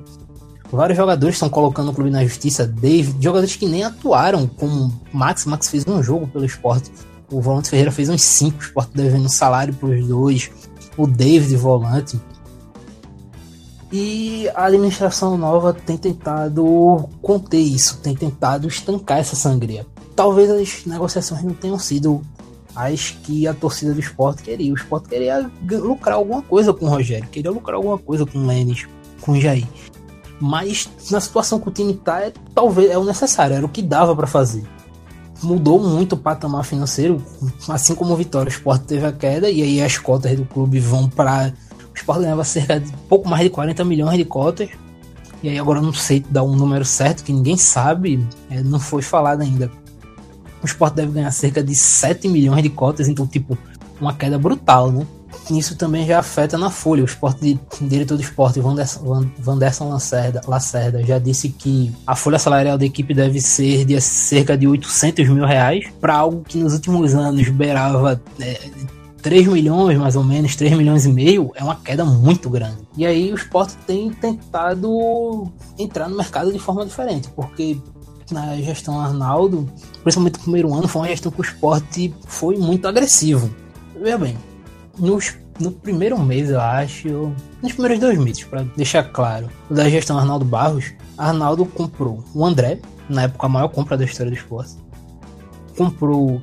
Vários 0.71 0.97
jogadores 0.97 1.35
estão 1.35 1.49
colocando 1.49 1.91
o 1.91 1.93
clube 1.93 2.09
na 2.09 2.23
justiça. 2.23 2.67
David, 2.67 3.23
jogadores 3.23 3.55
que 3.55 3.67
nem 3.67 3.83
atuaram, 3.83 4.47
como 4.47 4.93
Max. 5.11 5.45
Max 5.45 5.67
fez 5.67 5.85
um 5.87 6.01
jogo 6.01 6.27
pelo 6.27 6.45
esporte. 6.45 6.91
O 7.31 7.41
Volante 7.41 7.69
Ferreira 7.69 7.91
fez 7.91 8.09
uns 8.09 8.21
cinco. 8.21 8.59
O 8.59 8.61
esporte 8.61 8.91
devendo 8.93 9.29
salário 9.29 9.73
para 9.73 9.89
os 9.89 10.07
dois. 10.07 10.51
O 10.97 11.07
David, 11.07 11.55
volante. 11.55 12.19
E 13.95 14.49
a 14.55 14.65
administração 14.65 15.37
nova 15.37 15.71
tem 15.71 15.95
tentado 15.95 17.07
conter 17.21 17.59
isso, 17.59 17.99
tem 17.99 18.15
tentado 18.15 18.67
estancar 18.67 19.19
essa 19.19 19.35
sangria. 19.35 19.85
Talvez 20.15 20.49
as 20.49 20.85
negociações 20.87 21.43
não 21.43 21.53
tenham 21.53 21.77
sido 21.77 22.19
as 22.75 23.11
que 23.11 23.47
a 23.47 23.53
torcida 23.53 23.93
do 23.93 23.99
esporte 23.99 24.41
queria. 24.41 24.73
O 24.73 24.75
esporte 24.75 25.09
queria 25.09 25.47
lucrar 25.61 26.15
alguma 26.15 26.41
coisa 26.41 26.73
com 26.73 26.87
o 26.87 26.89
Rogério, 26.89 27.29
queria 27.29 27.51
lucrar 27.51 27.75
alguma 27.75 27.99
coisa 27.99 28.25
com 28.25 28.39
o 28.39 28.47
Lênis, 28.47 28.87
com 29.21 29.33
o 29.33 29.39
Jair. 29.39 29.67
Mas 30.41 30.89
na 31.11 31.19
situação 31.19 31.59
que 31.59 31.69
o 31.69 31.71
time 31.71 31.93
está, 31.93 32.19
é, 32.19 32.33
talvez 32.55 32.89
é 32.89 32.97
o 32.97 33.03
necessário, 33.03 33.55
era 33.55 33.65
o 33.65 33.69
que 33.69 33.83
dava 33.83 34.15
para 34.15 34.25
fazer. 34.25 34.63
Mudou 35.43 35.79
muito 35.79 36.13
o 36.13 36.17
patamar 36.17 36.65
financeiro, 36.65 37.23
assim 37.69 37.93
como 37.93 38.13
o 38.13 38.17
Vitória. 38.17 38.49
O 38.49 38.51
esporte 38.51 38.85
teve 38.85 39.05
a 39.05 39.11
queda 39.11 39.51
e 39.51 39.61
aí 39.61 39.83
as 39.83 39.99
cotas 39.99 40.35
do 40.35 40.45
clube 40.45 40.79
vão 40.79 41.07
para 41.07 41.53
o 41.93 41.97
Sport 41.97 42.21
ganhava 42.21 42.43
cerca 42.43 42.79
de 42.79 42.91
pouco 43.07 43.29
mais 43.29 43.43
de 43.43 43.49
40 43.49 43.85
milhões 43.85 44.17
de 44.17 44.25
cotas. 44.25 44.69
E 45.41 45.49
aí 45.49 45.59
agora 45.59 45.79
eu 45.79 45.83
não 45.83 45.93
sei 45.93 46.23
dar 46.29 46.43
um 46.43 46.55
número 46.55 46.85
certo, 46.85 47.23
que 47.23 47.33
ninguém 47.33 47.57
sabe, 47.57 48.25
é, 48.49 48.63
não 48.63 48.79
foi 48.79 49.01
falado 49.01 49.41
ainda. 49.41 49.69
O 50.61 50.65
Sport 50.65 50.93
deve 50.93 51.11
ganhar 51.11 51.31
cerca 51.31 51.61
de 51.61 51.75
7 51.75 52.29
milhões 52.29 52.63
de 52.63 52.69
cotas, 52.69 53.09
então, 53.09 53.27
tipo, 53.27 53.57
uma 53.99 54.13
queda 54.13 54.37
brutal, 54.39 54.89
né? 54.91 55.05
Isso 55.51 55.75
também 55.75 56.05
já 56.05 56.19
afeta 56.19 56.57
na 56.57 56.69
folha. 56.69 57.01
O 57.01 57.05
esporte, 57.05 57.59
o 57.81 57.85
diretor 57.85 58.15
do 58.15 58.23
esporte, 58.23 58.61
Vanderson, 58.61 59.89
Lacerda, 59.89 60.41
Lacerda, 60.47 61.03
já 61.03 61.19
disse 61.19 61.49
que 61.49 61.91
a 62.07 62.15
folha 62.15 62.39
salarial 62.39 62.77
da 62.77 62.85
equipe 62.85 63.13
deve 63.13 63.41
ser 63.41 63.83
de 63.83 63.99
cerca 63.99 64.57
de 64.57 64.67
800 64.67 65.27
mil 65.27 65.45
reais, 65.45 65.85
para 65.99 66.15
algo 66.15 66.43
que 66.47 66.57
nos 66.57 66.73
últimos 66.73 67.13
anos 67.13 67.49
beirava 67.49 68.21
é, 68.39 68.69
3 69.23 69.47
milhões, 69.47 69.97
mais 69.97 70.17
ou 70.17 70.23
menos, 70.23 70.53
3 70.57 70.73
milhões 70.73 71.05
e 71.05 71.09
meio, 71.09 71.51
é 71.55 71.63
uma 71.63 71.77
queda 71.77 72.03
muito 72.03 72.49
grande. 72.49 72.79
E 72.97 73.05
aí 73.05 73.31
o 73.31 73.35
esporte 73.35 73.75
tem 73.87 74.11
tentado 74.11 75.49
entrar 75.79 76.09
no 76.09 76.17
mercado 76.17 76.51
de 76.51 76.59
forma 76.59 76.85
diferente, 76.85 77.29
porque 77.29 77.77
na 78.29 78.57
gestão 78.57 78.99
Arnaldo, 78.99 79.67
principalmente 80.03 80.37
no 80.37 80.43
primeiro 80.43 80.73
ano, 80.73 80.89
foi 80.89 81.01
uma 81.01 81.07
gestão 81.07 81.31
que 81.31 81.39
o 81.39 81.43
esporte 81.43 82.13
foi 82.27 82.57
muito 82.57 82.85
agressivo. 82.85 83.49
Veja 83.99 84.17
bem, 84.17 84.37
nos, 84.99 85.35
no 85.57 85.71
primeiro 85.71 86.19
mês, 86.19 86.49
eu 86.49 86.59
acho, 86.59 87.33
nos 87.61 87.71
primeiros 87.71 87.99
dois 87.99 88.19
meses, 88.19 88.43
para 88.43 88.63
deixar 88.75 89.03
claro, 89.05 89.49
da 89.69 89.89
gestão 89.89 90.17
Arnaldo 90.17 90.43
Barros, 90.43 90.91
Arnaldo 91.17 91.65
comprou 91.65 92.21
o 92.35 92.45
André, 92.45 92.79
na 93.07 93.23
época 93.23 93.45
a 93.45 93.49
maior 93.49 93.69
compra 93.69 93.97
da 93.97 94.03
história 94.03 94.31
do 94.31 94.37
esporte, 94.37 94.73
comprou 95.77 96.41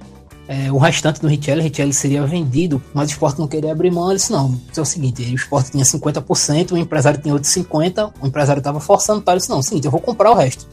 é, 0.51 0.73
o 0.73 0.79
restante 0.79 1.21
do 1.21 1.29
Richelli, 1.29 1.63
Richelli 1.63 1.93
seria 1.93 2.27
vendido, 2.27 2.83
mas 2.93 3.09
o 3.09 3.13
esporte 3.13 3.39
não 3.39 3.47
queria 3.47 3.71
abrir 3.71 3.93
mão. 3.93 4.11
Ele 4.11 4.17
disse: 4.17 4.33
não, 4.33 4.61
é 4.77 4.81
o 4.81 4.85
seguinte: 4.85 5.23
o 5.23 5.37
esporte 5.37 5.71
tinha 5.71 5.85
50%, 5.85 6.73
o 6.73 6.77
empresário 6.77 7.21
tinha 7.21 7.33
outros 7.33 7.53
50%, 7.55 8.15
o 8.21 8.27
empresário 8.27 8.59
estava 8.59 8.81
forçando 8.81 9.23
para 9.23 9.35
ele 9.35 9.39
disse: 9.39 9.49
não, 9.49 9.59
é 9.59 9.61
o 9.61 9.63
seguinte, 9.63 9.85
eu 9.85 9.93
vou 9.93 10.01
comprar 10.01 10.33
o 10.33 10.35
resto. 10.35 10.67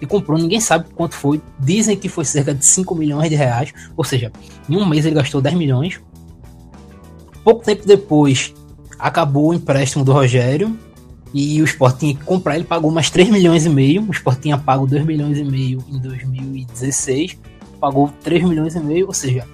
E 0.00 0.06
comprou, 0.06 0.38
ninguém 0.38 0.62
sabe 0.62 0.86
quanto 0.96 1.14
foi. 1.14 1.42
Dizem 1.60 1.94
que 1.94 2.08
foi 2.08 2.24
cerca 2.24 2.54
de 2.54 2.64
5 2.64 2.94
milhões 2.94 3.28
de 3.28 3.36
reais, 3.36 3.70
ou 3.94 4.02
seja, 4.02 4.32
em 4.66 4.78
um 4.78 4.86
mês 4.86 5.04
ele 5.04 5.14
gastou 5.14 5.42
10 5.42 5.56
milhões. 5.56 6.00
Pouco 7.44 7.62
tempo 7.62 7.86
depois, 7.86 8.54
acabou 8.98 9.50
o 9.50 9.54
empréstimo 9.54 10.06
do 10.06 10.12
Rogério 10.12 10.74
e 11.34 11.60
o 11.60 11.64
Sport 11.66 11.98
tinha 11.98 12.14
que 12.14 12.24
comprar, 12.24 12.56
ele 12.56 12.64
pagou 12.64 12.90
mais 12.90 13.10
3 13.10 13.28
milhões 13.28 13.66
e 13.66 13.68
meio, 13.68 14.06
o 14.08 14.10
Sport 14.10 14.40
tinha 14.40 14.56
pago 14.56 14.86
2 14.86 15.04
milhões 15.04 15.36
e 15.36 15.44
meio 15.44 15.84
em 15.90 15.98
2016 15.98 17.51
pagou 17.82 18.08
3 18.22 18.44
milhões 18.44 18.76
e 18.76 18.80
meio, 18.80 19.08
ou 19.08 19.12
seja, 19.12 19.44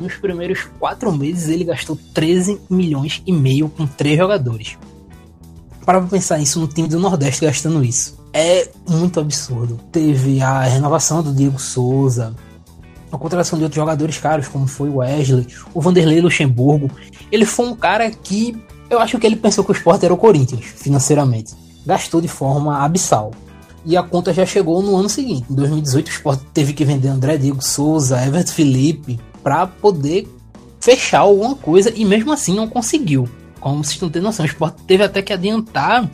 Nos 0.00 0.14
primeiros 0.14 0.64
quatro 0.78 1.12
meses 1.12 1.48
ele 1.48 1.64
gastou 1.64 1.98
13 2.14 2.60
milhões 2.70 3.22
e 3.26 3.32
meio 3.32 3.68
com 3.68 3.84
três 3.84 4.16
jogadores. 4.16 4.76
Para 5.84 6.00
pensar 6.02 6.38
isso 6.38 6.60
no 6.60 6.68
time 6.68 6.86
do 6.86 7.00
Nordeste 7.00 7.44
gastando 7.44 7.84
isso. 7.84 8.16
É 8.32 8.68
muito 8.88 9.18
absurdo. 9.18 9.80
Teve 9.90 10.40
a 10.40 10.62
renovação 10.62 11.20
do 11.20 11.32
Diego 11.32 11.58
Souza, 11.58 12.32
a 13.10 13.18
contratação 13.18 13.58
de 13.58 13.64
outros 13.64 13.80
jogadores 13.80 14.18
caros, 14.18 14.46
como 14.46 14.68
foi 14.68 14.88
o 14.88 14.96
Wesley, 14.96 15.48
o 15.74 15.80
Vanderlei 15.80 16.20
Luxemburgo. 16.20 16.90
Ele 17.32 17.44
foi 17.44 17.66
um 17.66 17.74
cara 17.74 18.08
que 18.10 18.56
eu 18.88 19.00
acho 19.00 19.18
que 19.18 19.26
ele 19.26 19.36
pensou 19.36 19.64
que 19.64 19.72
o 19.72 19.74
esporte 19.74 20.04
era 20.04 20.14
o 20.14 20.18
Corinthians, 20.18 20.64
financeiramente. 20.64 21.54
Gastou 21.84 22.20
de 22.20 22.28
forma 22.28 22.84
abissal. 22.84 23.32
E 23.84 23.96
a 23.96 24.02
conta 24.02 24.32
já 24.32 24.44
chegou 24.44 24.82
no 24.82 24.96
ano 24.96 25.08
seguinte. 25.08 25.46
Em 25.50 25.54
2018, 25.54 26.06
o 26.06 26.10
esporte 26.10 26.44
teve 26.52 26.72
que 26.72 26.84
vender 26.84 27.08
André 27.08 27.36
Diego 27.36 27.62
Souza, 27.62 28.24
Everton 28.24 28.52
Felipe, 28.52 29.18
para 29.42 29.66
poder 29.66 30.28
fechar 30.80 31.20
alguma 31.20 31.54
coisa 31.54 31.92
e 31.94 32.04
mesmo 32.04 32.32
assim 32.32 32.54
não 32.54 32.68
conseguiu. 32.68 33.28
Como 33.60 33.82
vocês 33.82 34.00
não 34.00 34.10
têm 34.10 34.22
noção, 34.22 34.44
o 34.44 34.48
esporte 34.48 34.82
teve 34.84 35.02
até 35.02 35.22
que 35.22 35.32
adiantar 35.32 36.08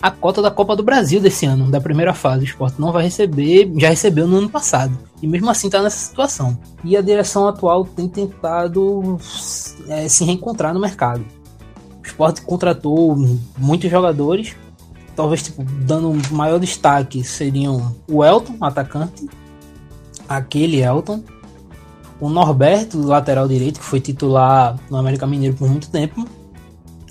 a 0.00 0.10
cota 0.10 0.40
da 0.40 0.50
Copa 0.50 0.76
do 0.76 0.82
Brasil 0.82 1.20
desse 1.20 1.44
ano, 1.44 1.70
da 1.70 1.80
primeira 1.80 2.14
fase. 2.14 2.44
O 2.44 2.44
esporte 2.44 2.80
não 2.80 2.92
vai 2.92 3.04
receber, 3.04 3.70
já 3.76 3.88
recebeu 3.88 4.26
no 4.26 4.36
ano 4.36 4.48
passado. 4.48 4.96
E 5.20 5.26
mesmo 5.26 5.50
assim 5.50 5.66
está 5.66 5.82
nessa 5.82 5.98
situação. 5.98 6.58
E 6.84 6.96
a 6.96 7.00
direção 7.00 7.48
atual 7.48 7.84
tem 7.84 8.08
tentado 8.08 9.18
é, 9.88 10.08
se 10.08 10.24
reencontrar 10.24 10.72
no 10.72 10.80
mercado. 10.80 11.24
O 12.02 12.06
esporte 12.06 12.42
contratou 12.42 13.16
muitos 13.56 13.90
jogadores. 13.90 14.54
Talvez 15.18 15.42
tipo, 15.42 15.64
dando 15.64 16.16
maior 16.32 16.60
destaque 16.60 17.24
seriam 17.24 17.92
o 18.08 18.24
Elton, 18.24 18.56
atacante, 18.60 19.28
aquele 20.28 20.80
Elton, 20.80 21.24
o 22.20 22.28
Norberto, 22.28 23.04
lateral 23.04 23.48
direito, 23.48 23.80
que 23.80 23.84
foi 23.84 23.98
titular 23.98 24.78
no 24.88 24.96
América 24.96 25.26
Mineiro 25.26 25.56
por 25.56 25.68
muito 25.68 25.90
tempo. 25.90 26.24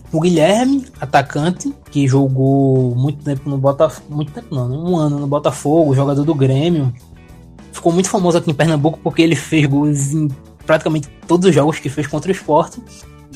O 0.09 0.21
Guilherme, 0.21 0.85
atacante, 1.01 1.75
que 1.91 2.07
jogou 2.07 2.95
muito 2.95 3.21
tempo 3.25 3.49
no 3.49 3.57
Botafogo. 3.57 4.15
Muito 4.15 4.31
tempo 4.31 4.55
não, 4.55 4.69
né? 4.69 4.77
um 4.77 4.95
ano 4.95 5.19
no 5.19 5.27
Botafogo, 5.27 5.93
jogador 5.93 6.23
do 6.23 6.33
Grêmio. 6.33 6.93
Ficou 7.73 7.91
muito 7.91 8.07
famoso 8.07 8.37
aqui 8.37 8.49
em 8.49 8.53
Pernambuco 8.53 8.99
porque 9.03 9.21
ele 9.21 9.35
fez 9.35 9.65
gols 9.65 10.13
em 10.13 10.29
praticamente 10.65 11.09
todos 11.27 11.49
os 11.49 11.53
jogos 11.53 11.77
que 11.77 11.89
fez 11.89 12.07
contra 12.07 12.29
o 12.29 12.33
esporte. 12.33 12.81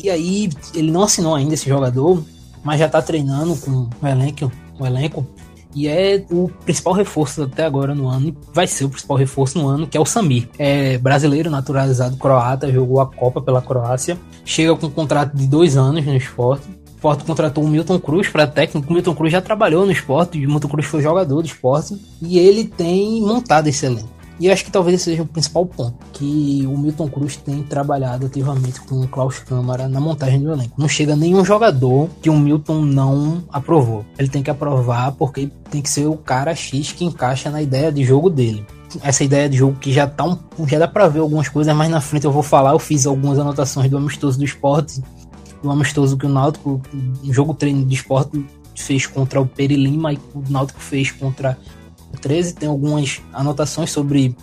E 0.01 0.09
aí 0.09 0.49
ele 0.73 0.91
não 0.91 1.01
assinou 1.01 1.35
ainda 1.35 1.55
esse 1.55 1.67
jogador, 1.67 2.23
mas 2.63 2.79
já 2.79 2.87
tá 2.87 3.01
treinando 3.01 3.55
com 3.57 3.89
o 4.01 4.07
elenco, 4.07 4.51
o 4.79 4.85
elenco 4.85 5.25
e 5.73 5.87
é 5.87 6.23
o 6.29 6.49
principal 6.65 6.93
reforço 6.93 7.43
até 7.43 7.63
agora 7.63 7.95
no 7.95 8.07
ano, 8.07 8.27
e 8.27 8.37
vai 8.53 8.67
ser 8.67 8.85
o 8.85 8.89
principal 8.89 9.17
reforço 9.17 9.57
no 9.57 9.67
ano, 9.67 9.87
que 9.87 9.97
é 9.97 10.01
o 10.01 10.05
Samir. 10.05 10.49
É 10.57 10.97
brasileiro, 10.97 11.49
naturalizado 11.49 12.17
croata, 12.17 12.71
jogou 12.71 12.99
a 12.99 13.07
Copa 13.07 13.41
pela 13.41 13.61
Croácia, 13.61 14.17
chega 14.43 14.75
com 14.75 14.87
um 14.87 14.91
contrato 14.91 15.35
de 15.35 15.47
dois 15.47 15.77
anos 15.77 16.05
no 16.05 16.15
esporte. 16.15 16.67
O 16.67 16.95
esporte 16.95 17.23
contratou 17.23 17.63
o 17.63 17.67
Milton 17.67 17.99
Cruz 17.99 18.27
para 18.27 18.45
técnico. 18.45 18.87
O 18.87 18.93
Milton 18.93 19.15
Cruz 19.15 19.31
já 19.31 19.41
trabalhou 19.41 19.85
no 19.85 19.91
esporte, 19.91 20.45
o 20.45 20.49
Milton 20.49 20.67
Cruz 20.67 20.85
foi 20.85 21.01
jogador 21.01 21.41
do 21.41 21.47
esporte, 21.47 21.99
e 22.21 22.37
ele 22.37 22.65
tem 22.65 23.21
montado 23.21 23.67
esse 23.67 23.85
elenco. 23.85 24.20
E 24.41 24.47
eu 24.47 24.53
acho 24.53 24.65
que 24.65 24.71
talvez 24.71 24.95
esse 24.95 25.11
seja 25.11 25.21
o 25.21 25.27
principal 25.27 25.67
ponto, 25.67 25.93
que 26.13 26.65
o 26.65 26.75
Milton 26.75 27.07
Cruz 27.07 27.35
tem 27.35 27.61
trabalhado 27.61 28.25
ativamente 28.25 28.81
com 28.81 29.01
o 29.01 29.07
Klaus 29.07 29.37
Câmara 29.37 29.87
na 29.87 29.99
montagem 29.99 30.41
do 30.41 30.51
elenco. 30.51 30.81
Não 30.81 30.89
chega 30.89 31.15
nenhum 31.15 31.45
jogador 31.45 32.09
que 32.23 32.27
o 32.27 32.35
Milton 32.35 32.81
não 32.81 33.43
aprovou. 33.51 34.03
Ele 34.17 34.29
tem 34.29 34.41
que 34.41 34.49
aprovar 34.49 35.11
porque 35.11 35.47
tem 35.69 35.79
que 35.79 35.91
ser 35.91 36.07
o 36.07 36.17
cara 36.17 36.55
X 36.55 36.91
que 36.91 37.05
encaixa 37.05 37.51
na 37.51 37.61
ideia 37.61 37.91
de 37.91 38.03
jogo 38.03 38.31
dele 38.31 38.65
essa 39.03 39.23
ideia 39.23 39.47
de 39.47 39.55
jogo 39.55 39.77
que 39.79 39.93
já 39.93 40.05
tá 40.05 40.25
um, 40.25 40.37
já 40.67 40.77
dá 40.77 40.85
para 40.85 41.07
ver 41.07 41.19
algumas 41.19 41.47
coisas, 41.47 41.73
mas 41.73 41.89
na 41.89 42.01
frente 42.01 42.25
eu 42.25 42.31
vou 42.31 42.43
falar, 42.43 42.71
eu 42.71 42.79
fiz 42.79 43.05
algumas 43.05 43.39
anotações 43.39 43.89
do 43.89 43.95
amistoso 43.95 44.37
do 44.37 44.43
esporte, 44.43 45.01
do 45.63 45.71
amistoso 45.71 46.17
que 46.17 46.25
o 46.25 46.29
Náutico, 46.29 46.81
o 47.23 47.31
jogo 47.31 47.53
treino 47.53 47.85
de 47.85 47.95
esporte 47.95 48.45
fez 48.75 49.05
contra 49.05 49.39
o 49.39 49.45
Peri 49.45 49.77
Lima 49.77 50.11
e 50.11 50.17
o 50.35 50.43
Náutico 50.49 50.81
fez 50.81 51.09
contra 51.09 51.57
13 52.19 52.55
tem 52.55 52.69
algumas 52.69 53.21
anotações 53.33 53.91
sobre 53.91 54.35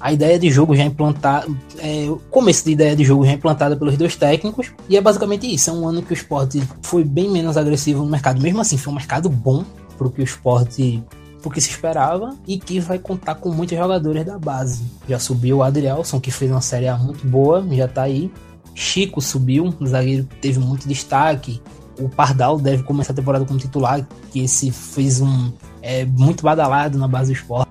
a 0.00 0.12
ideia 0.12 0.38
de 0.38 0.50
jogo 0.50 0.76
já 0.76 0.84
implantada, 0.84 1.46
é, 1.78 2.06
o 2.08 2.16
começo 2.30 2.64
de 2.64 2.72
ideia 2.72 2.94
de 2.94 3.02
jogo 3.02 3.24
já 3.24 3.32
implantada 3.32 3.76
pelos 3.76 3.96
dois 3.96 4.14
técnicos, 4.14 4.72
e 4.88 4.96
é 4.96 5.00
basicamente 5.00 5.52
isso. 5.52 5.70
É 5.70 5.72
um 5.72 5.88
ano 5.88 6.02
que 6.02 6.12
o 6.12 6.14
esporte 6.14 6.62
foi 6.82 7.02
bem 7.02 7.30
menos 7.30 7.56
agressivo 7.56 8.02
no 8.02 8.10
mercado, 8.10 8.40
mesmo 8.40 8.60
assim, 8.60 8.76
foi 8.76 8.92
um 8.92 8.96
mercado 8.96 9.28
bom 9.28 9.64
para 9.96 10.06
o 10.06 10.10
que 10.10 10.20
o 10.20 10.24
esporte 10.24 11.02
que 11.50 11.60
se 11.60 11.70
esperava 11.70 12.36
e 12.46 12.58
que 12.58 12.80
vai 12.80 12.98
contar 12.98 13.36
com 13.36 13.50
muitos 13.50 13.76
jogadores 13.76 14.24
da 14.24 14.38
base. 14.38 14.84
Já 15.08 15.18
subiu 15.18 15.58
o 15.58 15.62
Adrielson, 15.62 16.20
que 16.20 16.30
fez 16.30 16.50
uma 16.50 16.60
série 16.60 16.92
muito 16.94 17.26
boa, 17.26 17.66
já 17.72 17.88
tá 17.88 18.02
aí. 18.02 18.30
Chico 18.74 19.20
subiu, 19.20 19.74
um 19.80 19.86
zagueiro 19.86 20.24
que 20.24 20.36
teve 20.36 20.58
muito 20.58 20.86
destaque. 20.86 21.62
O 21.98 22.08
Pardal 22.08 22.58
deve 22.58 22.82
começar 22.82 23.12
a 23.12 23.16
temporada 23.16 23.44
como 23.44 23.58
titular, 23.58 24.06
que 24.30 24.40
esse 24.40 24.70
fez 24.70 25.20
um 25.20 25.50
é 25.86 26.04
muito 26.04 26.42
badalado 26.42 26.98
na 26.98 27.06
base 27.06 27.32
do 27.32 27.36
esporte. 27.36 27.70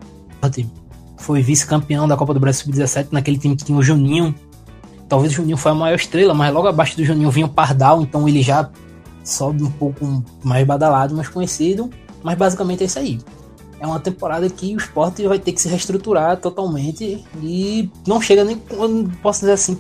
Foi 1.18 1.42
vice-campeão 1.42 2.08
da 2.08 2.16
Copa 2.16 2.34
do 2.34 2.40
Brasil 2.40 2.64
Sub-17 2.66 3.08
naquele 3.12 3.38
time 3.38 3.56
que 3.56 3.66
tinha 3.66 3.78
o 3.78 3.84
Juninho. 3.84 4.34
Talvez 5.10 5.34
o 5.34 5.36
Juninho 5.36 5.58
foi 5.58 5.72
a 5.72 5.76
maior 5.76 5.96
estrela, 5.96 6.34
mas 6.34 6.54
logo 6.54 6.68
abaixo 6.68 6.96
do 6.96 7.04
Juninho 7.04 7.30
vinha 7.30 7.46
o 7.46 7.50
Pardal, 7.50 8.02
então 8.02 8.28
ele 8.28 8.42
já 8.42 8.70
sobe 9.24 9.64
um 9.64 9.72
pouco 9.72 10.24
mais 10.44 10.66
badalado, 10.66 11.14
mais 11.14 11.28
conhecido. 11.28 11.90
Mas 12.24 12.38
basicamente 12.38 12.84
é 12.84 12.86
isso 12.86 13.00
aí. 13.00 13.20
É 13.80 13.86
uma 13.86 14.00
temporada 14.00 14.50
que 14.50 14.74
o 14.74 14.78
esporte 14.78 15.28
vai 15.28 15.38
ter 15.38 15.52
que 15.52 15.62
se 15.62 15.68
reestruturar 15.68 16.38
totalmente 16.38 17.26
e 17.42 17.92
não 18.08 18.22
chega 18.22 18.46
nem. 18.46 18.58
Posso 19.22 19.42
dizer 19.42 19.52
assim, 19.52 19.78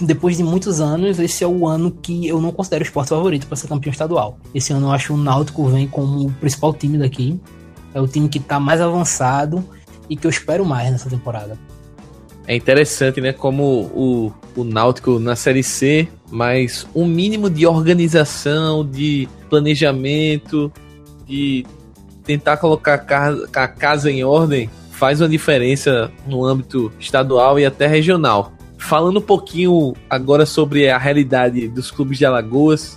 depois 0.00 0.36
de 0.36 0.42
muitos 0.42 0.80
anos, 0.80 1.18
esse 1.18 1.42
é 1.42 1.46
o 1.46 1.66
ano 1.66 1.90
que 1.90 2.26
eu 2.26 2.40
não 2.40 2.52
considero 2.52 2.82
o 2.84 2.86
esporte 2.86 3.08
favorito 3.08 3.46
para 3.46 3.56
ser 3.56 3.68
campeão 3.68 3.90
estadual. 3.90 4.38
Esse 4.54 4.72
ano 4.72 4.88
eu 4.88 4.92
acho 4.92 5.14
o 5.14 5.16
Náutico 5.16 5.66
vem 5.68 5.86
como 5.86 6.26
o 6.26 6.32
principal 6.32 6.74
time 6.74 6.98
daqui. 6.98 7.40
É 7.94 8.00
o 8.00 8.06
time 8.06 8.28
que 8.28 8.38
está 8.38 8.60
mais 8.60 8.80
avançado 8.80 9.64
e 10.08 10.16
que 10.16 10.26
eu 10.26 10.30
espero 10.30 10.64
mais 10.64 10.90
nessa 10.90 11.08
temporada. 11.08 11.58
É 12.46 12.54
interessante, 12.54 13.20
né? 13.20 13.32
Como 13.32 13.62
o, 13.94 14.32
o 14.54 14.64
Náutico 14.64 15.18
na 15.18 15.34
Série 15.34 15.62
C, 15.62 16.06
mas 16.30 16.86
um 16.94 17.06
mínimo 17.06 17.48
de 17.48 17.66
organização, 17.66 18.86
de 18.86 19.28
planejamento, 19.48 20.70
de 21.26 21.66
tentar 22.22 22.56
colocar 22.58 23.04
a 23.54 23.68
casa 23.68 24.10
em 24.10 24.22
ordem, 24.22 24.70
faz 24.90 25.20
uma 25.20 25.28
diferença 25.28 26.10
no 26.26 26.44
âmbito 26.44 26.92
estadual 27.00 27.58
e 27.58 27.64
até 27.64 27.86
regional. 27.86 28.52
Falando 28.86 29.18
um 29.18 29.22
pouquinho 29.22 29.94
agora 30.08 30.46
sobre 30.46 30.88
a 30.88 30.96
realidade 30.96 31.66
dos 31.66 31.90
clubes 31.90 32.18
de 32.18 32.24
Alagoas, 32.24 32.96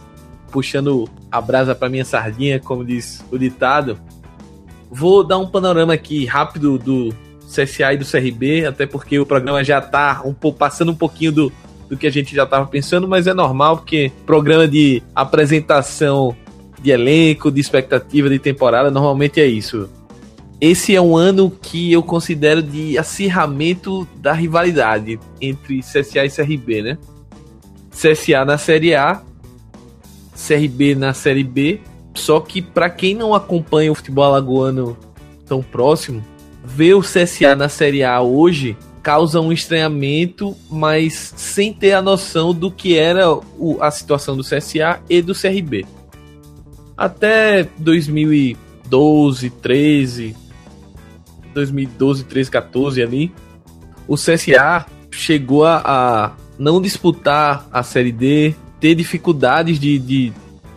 puxando 0.51 1.09
a 1.31 1.41
brasa 1.41 1.73
para 1.73 1.89
minha 1.89 2.05
sardinha, 2.05 2.59
como 2.59 2.85
diz 2.85 3.25
o 3.31 3.39
ditado, 3.39 3.99
vou 4.91 5.23
dar 5.23 5.39
um 5.39 5.47
panorama 5.47 5.91
aqui 5.91 6.27
rápido 6.27 6.77
do 6.77 7.11
CSA 7.47 7.93
e 7.93 7.97
do 7.97 8.05
CRB, 8.05 8.67
até 8.67 8.85
porque 8.85 9.17
o 9.17 9.25
programa 9.25 9.63
já 9.63 9.79
está 9.79 10.21
um 10.23 10.31
passando 10.51 10.91
um 10.91 10.95
pouquinho 10.95 11.31
do, 11.31 11.51
do 11.89 11.97
que 11.97 12.05
a 12.05 12.11
gente 12.11 12.35
já 12.35 12.43
estava 12.43 12.67
pensando, 12.67 13.07
mas 13.07 13.25
é 13.25 13.33
normal 13.33 13.77
porque 13.77 14.11
programa 14.27 14.67
de 14.67 15.01
apresentação 15.15 16.37
de 16.79 16.91
elenco, 16.91 17.49
de 17.49 17.59
expectativa 17.59 18.29
de 18.29 18.37
temporada, 18.37 18.91
normalmente 18.91 19.41
é 19.41 19.47
isso 19.47 19.89
esse 20.61 20.93
é 20.93 21.01
um 21.01 21.15
ano 21.15 21.49
que 21.49 21.91
eu 21.91 22.03
considero 22.03 22.61
de 22.61 22.97
acirramento 22.97 24.07
da 24.17 24.33
rivalidade 24.33 25.17
entre 25.39 25.79
CSA 25.79 26.25
e 26.25 26.29
CRB, 26.29 26.81
né? 26.81 26.97
CSA 27.91 28.43
na 28.43 28.57
Série 28.57 28.93
A, 28.93 29.21
CRB 30.35 30.95
na 30.95 31.13
Série 31.13 31.43
B. 31.43 31.79
Só 32.13 32.41
que 32.41 32.61
para 32.61 32.89
quem 32.89 33.15
não 33.15 33.33
acompanha 33.33 33.91
o 33.91 33.95
futebol 33.95 34.25
alagoano 34.25 34.97
tão 35.45 35.63
próximo, 35.63 36.23
ver 36.63 36.93
o 36.93 37.01
CSA 37.01 37.55
na 37.55 37.69
Série 37.69 38.03
A 38.03 38.21
hoje 38.21 38.75
causa 39.01 39.39
um 39.39 39.53
estranhamento, 39.53 40.55
mas 40.69 41.33
sem 41.37 41.71
ter 41.71 41.93
a 41.93 42.01
noção 42.01 42.53
do 42.53 42.69
que 42.69 42.97
era 42.97 43.31
o, 43.31 43.77
a 43.79 43.89
situação 43.89 44.35
do 44.35 44.43
CSA 44.43 44.99
e 45.09 45.21
do 45.21 45.33
CRB. 45.33 45.85
Até 46.97 47.63
2012, 47.77 49.49
13, 49.49 50.35
2012, 51.53 52.23
13, 52.25 52.51
14 52.51 53.01
ali, 53.01 53.31
o 54.07 54.15
CSA 54.15 54.85
chegou 55.11 55.65
a, 55.65 55.81
a 55.85 56.31
não 56.57 56.81
disputar 56.81 57.67
a 57.71 57.83
Série 57.83 58.11
D, 58.11 58.55
ter 58.79 58.95
dificuldades 58.95 59.79
de, 59.79 59.99
de 59.99 60.33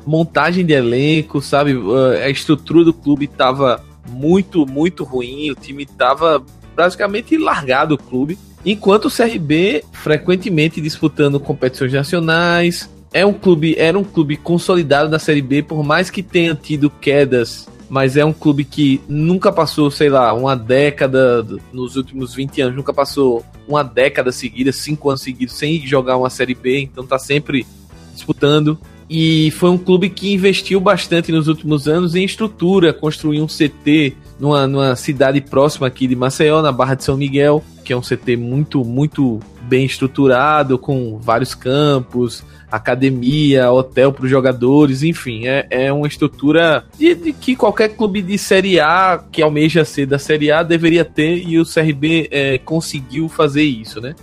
montagem 0.06 0.64
de 0.64 0.72
elenco, 0.72 1.40
sabe? 1.40 1.74
A 2.22 2.28
estrutura 2.28 2.84
do 2.84 2.92
clube 2.92 3.24
estava 3.26 3.82
muito, 4.08 4.66
muito 4.66 5.04
ruim, 5.04 5.50
o 5.50 5.54
time 5.54 5.84
estava 5.84 6.44
praticamente 6.74 7.36
largado 7.36 7.94
o 7.94 7.98
clube. 7.98 8.38
Enquanto 8.64 9.06
o 9.06 9.10
CRB 9.10 9.84
frequentemente 9.92 10.80
disputando 10.80 11.40
competições 11.40 11.92
nacionais, 11.92 12.88
é 13.12 13.26
um 13.26 13.32
clube, 13.32 13.74
era 13.76 13.98
um 13.98 14.04
clube 14.04 14.36
consolidado 14.36 15.10
na 15.10 15.18
Série 15.18 15.42
B, 15.42 15.62
por 15.62 15.82
mais 15.84 16.10
que 16.10 16.22
tenha 16.22 16.54
tido 16.54 16.88
quedas 16.88 17.68
mas 17.92 18.16
é 18.16 18.24
um 18.24 18.32
clube 18.32 18.64
que 18.64 19.02
nunca 19.06 19.52
passou, 19.52 19.90
sei 19.90 20.08
lá, 20.08 20.32
uma 20.32 20.56
década, 20.56 21.46
nos 21.74 21.94
últimos 21.94 22.34
20 22.34 22.62
anos, 22.62 22.74
nunca 22.74 22.90
passou 22.90 23.44
uma 23.68 23.84
década 23.84 24.32
seguida, 24.32 24.72
cinco 24.72 25.10
anos 25.10 25.20
seguidos, 25.20 25.58
sem 25.58 25.86
jogar 25.86 26.16
uma 26.16 26.30
Série 26.30 26.54
B, 26.54 26.80
então 26.80 27.06
tá 27.06 27.18
sempre 27.18 27.66
disputando. 28.14 28.78
E 29.10 29.50
foi 29.50 29.68
um 29.68 29.76
clube 29.76 30.08
que 30.08 30.32
investiu 30.32 30.80
bastante 30.80 31.30
nos 31.30 31.48
últimos 31.48 31.86
anos 31.86 32.14
em 32.14 32.24
estrutura, 32.24 32.94
construiu 32.94 33.44
um 33.44 33.46
CT 33.46 34.16
numa, 34.40 34.66
numa 34.66 34.96
cidade 34.96 35.42
próxima 35.42 35.86
aqui 35.86 36.06
de 36.06 36.16
Maceió, 36.16 36.62
na 36.62 36.72
Barra 36.72 36.94
de 36.94 37.04
São 37.04 37.18
Miguel, 37.18 37.62
que 37.84 37.92
é 37.92 37.96
um 37.96 38.00
CT 38.00 38.38
muito, 38.38 38.82
muito 38.82 39.38
bem 39.72 39.86
estruturado, 39.86 40.76
com 40.76 41.16
vários 41.18 41.54
campos, 41.54 42.44
academia, 42.70 43.72
hotel 43.72 44.12
para 44.12 44.26
os 44.26 44.30
jogadores, 44.30 45.02
enfim, 45.02 45.46
é, 45.46 45.66
é 45.70 45.90
uma 45.90 46.06
estrutura 46.06 46.84
de, 46.98 47.14
de, 47.14 47.32
que 47.32 47.56
qualquer 47.56 47.96
clube 47.96 48.20
de 48.20 48.36
Série 48.36 48.78
A 48.78 49.24
que 49.32 49.40
almeja 49.40 49.82
ser 49.82 50.04
da 50.04 50.18
Série 50.18 50.52
A 50.52 50.62
deveria 50.62 51.06
ter 51.06 51.38
e 51.48 51.58
o 51.58 51.64
CRB 51.64 52.28
é, 52.30 52.58
conseguiu 52.58 53.30
fazer 53.30 53.62
isso, 53.62 53.98
né? 53.98 54.14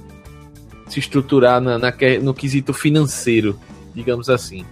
Se 0.87 0.99
estruturar 0.99 1.59
na, 1.59 1.79
na, 1.79 1.91
no 2.21 2.31
quesito 2.31 2.71
financeiro, 2.71 3.59
digamos 3.95 4.29
assim. 4.29 4.63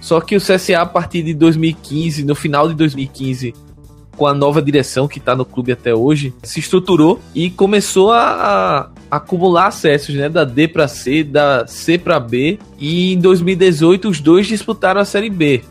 Só 0.00 0.20
que 0.20 0.34
o 0.34 0.40
CSA, 0.40 0.80
a 0.80 0.86
partir 0.86 1.22
de 1.22 1.34
2015, 1.34 2.24
no 2.24 2.34
final 2.34 2.66
de 2.66 2.74
2015, 2.74 3.54
com 4.16 4.26
a 4.26 4.34
nova 4.34 4.60
direção 4.60 5.06
que 5.06 5.20
está 5.20 5.36
no 5.36 5.44
clube 5.44 5.70
até 5.70 5.94
hoje, 5.94 6.34
se 6.42 6.58
estruturou 6.58 7.20
e 7.32 7.48
começou 7.48 8.10
a, 8.10 8.88
a 8.88 8.90
acumular 9.16 9.68
acessos, 9.68 10.14
né? 10.14 10.28
Da 10.28 10.44
D 10.44 10.68
para 10.68 10.88
C, 10.88 11.22
da 11.22 11.66
C 11.66 11.98
para 11.98 12.18
B. 12.18 12.58
E 12.78 13.12
em 13.12 13.18
2018 13.18 14.08
os 14.08 14.20
dois 14.20 14.46
disputaram 14.46 15.00
a 15.00 15.04
Série 15.04 15.30
B. 15.30 15.62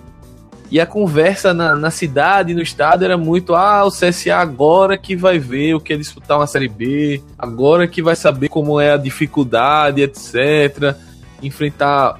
E 0.72 0.80
a 0.80 0.86
conversa 0.86 1.54
na, 1.54 1.76
na 1.76 1.92
cidade, 1.92 2.54
no 2.54 2.62
estado, 2.62 3.06
era 3.06 3.18
muito: 3.18 3.54
ah, 3.54 3.86
o 3.86 3.92
CSA 3.92 4.38
agora 4.38 4.98
que 4.98 5.16
vai 5.16 5.38
ver 5.38 5.76
o 5.76 5.80
que 5.80 5.94
é 5.94 5.98
disputar 5.98 6.38
uma 6.38 6.48
Série 6.48 6.68
B, 6.68 7.22
agora 7.38 7.88
que 7.88 8.02
vai 8.02 8.16
saber 8.16 8.50
como 8.50 8.80
é 8.80 8.92
a 8.92 8.98
dificuldade, 8.98 10.02
etc. 10.02 10.96
Enfrentar 11.42 12.20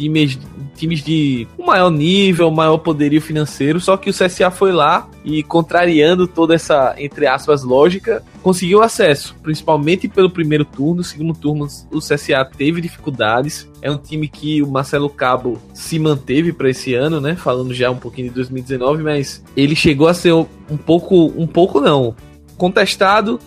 times, 0.00 0.38
times 0.74 1.02
de 1.02 1.46
um 1.58 1.66
maior 1.66 1.90
nível, 1.90 2.50
maior 2.50 2.78
poderio 2.78 3.20
financeiro, 3.20 3.78
só 3.78 3.96
que 3.96 4.08
o 4.08 4.12
CSA 4.12 4.50
foi 4.50 4.72
lá 4.72 5.08
e 5.22 5.42
contrariando 5.42 6.26
toda 6.26 6.54
essa, 6.54 6.94
entre 6.96 7.26
aspas, 7.26 7.62
lógica, 7.62 8.22
conseguiu 8.42 8.82
acesso, 8.82 9.36
principalmente 9.42 10.08
pelo 10.08 10.30
primeiro 10.30 10.64
turno, 10.64 11.04
segundo 11.04 11.34
turno 11.34 11.68
o 11.92 11.98
CSA 11.98 12.44
teve 12.56 12.80
dificuldades, 12.80 13.68
é 13.82 13.90
um 13.90 13.98
time 13.98 14.28
que 14.28 14.62
o 14.62 14.70
Marcelo 14.70 15.10
Cabo 15.10 15.58
se 15.74 15.98
manteve 15.98 16.52
para 16.52 16.70
esse 16.70 16.94
ano, 16.94 17.20
né, 17.20 17.36
falando 17.36 17.74
já 17.74 17.90
um 17.90 17.96
pouquinho 17.96 18.28
de 18.28 18.34
2019, 18.34 19.02
mas 19.02 19.44
ele 19.54 19.76
chegou 19.76 20.08
a 20.08 20.14
ser 20.14 20.32
um 20.32 20.76
pouco, 20.76 21.32
um 21.36 21.46
pouco 21.46 21.80
não, 21.80 22.14
contestado, 22.56 23.38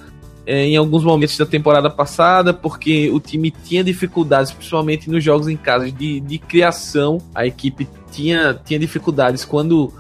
em 0.46 0.76
alguns 0.76 1.04
momentos 1.04 1.38
da 1.38 1.46
temporada 1.46 1.90
passada, 1.90 2.54
porque 2.54 3.10
o 3.10 3.20
time 3.20 3.50
tinha 3.50 3.84
dificuldades, 3.84 4.52
principalmente 4.52 5.10
nos 5.10 5.24
jogos 5.24 5.48
em 5.48 5.56
casa, 5.56 5.90
de, 5.92 6.20
de 6.20 6.38
criação. 6.38 7.20
A 7.34 7.46
equipe 7.46 7.88
tinha, 8.12 8.60
tinha 8.66 8.80
dificuldades 8.80 9.46
quando 9.46 9.94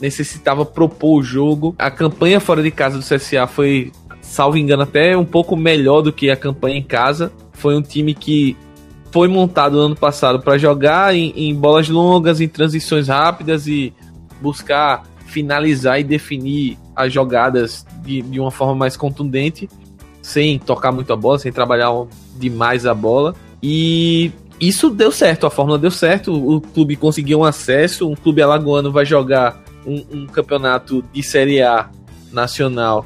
necessitava 0.00 0.66
propor 0.66 1.20
o 1.20 1.22
jogo. 1.22 1.74
A 1.78 1.90
campanha 1.90 2.40
fora 2.40 2.62
de 2.62 2.70
casa 2.70 2.98
do 2.98 3.04
CSA 3.04 3.46
foi, 3.46 3.92
salvo 4.20 4.58
engano, 4.58 4.82
até 4.82 5.16
um 5.16 5.24
pouco 5.24 5.56
melhor 5.56 6.02
do 6.02 6.12
que 6.12 6.30
a 6.30 6.36
campanha 6.36 6.76
em 6.76 6.82
casa. 6.82 7.32
Foi 7.52 7.76
um 7.76 7.82
time 7.82 8.14
que 8.14 8.56
foi 9.12 9.28
montado 9.28 9.76
no 9.76 9.82
ano 9.82 9.96
passado 9.96 10.40
para 10.40 10.58
jogar 10.58 11.14
em, 11.14 11.32
em 11.36 11.54
bolas 11.54 11.88
longas, 11.88 12.40
em 12.40 12.48
transições 12.48 13.06
rápidas 13.06 13.68
e 13.68 13.94
buscar 14.42 15.04
finalizar 15.26 16.00
e 16.00 16.04
definir 16.04 16.76
as 16.94 17.12
jogadas 17.12 17.86
de, 18.04 18.22
de 18.22 18.40
uma 18.40 18.50
forma 18.50 18.74
mais 18.74 18.96
contundente 18.96 19.68
sem 20.24 20.58
tocar 20.58 20.90
muito 20.90 21.12
a 21.12 21.16
bola, 21.16 21.38
sem 21.38 21.52
trabalhar 21.52 21.90
demais 22.38 22.86
a 22.86 22.94
bola. 22.94 23.34
E 23.62 24.32
isso 24.58 24.88
deu 24.88 25.12
certo, 25.12 25.46
a 25.46 25.50
fórmula 25.50 25.78
deu 25.78 25.90
certo. 25.90 26.32
O 26.32 26.62
clube 26.62 26.96
conseguiu 26.96 27.40
um 27.40 27.44
acesso. 27.44 28.08
Um 28.08 28.14
clube 28.14 28.40
alagoano 28.40 28.90
vai 28.90 29.04
jogar 29.04 29.62
um, 29.86 30.02
um 30.10 30.26
campeonato 30.26 31.04
de 31.12 31.22
Série 31.22 31.60
A 31.60 31.90
nacional, 32.32 33.04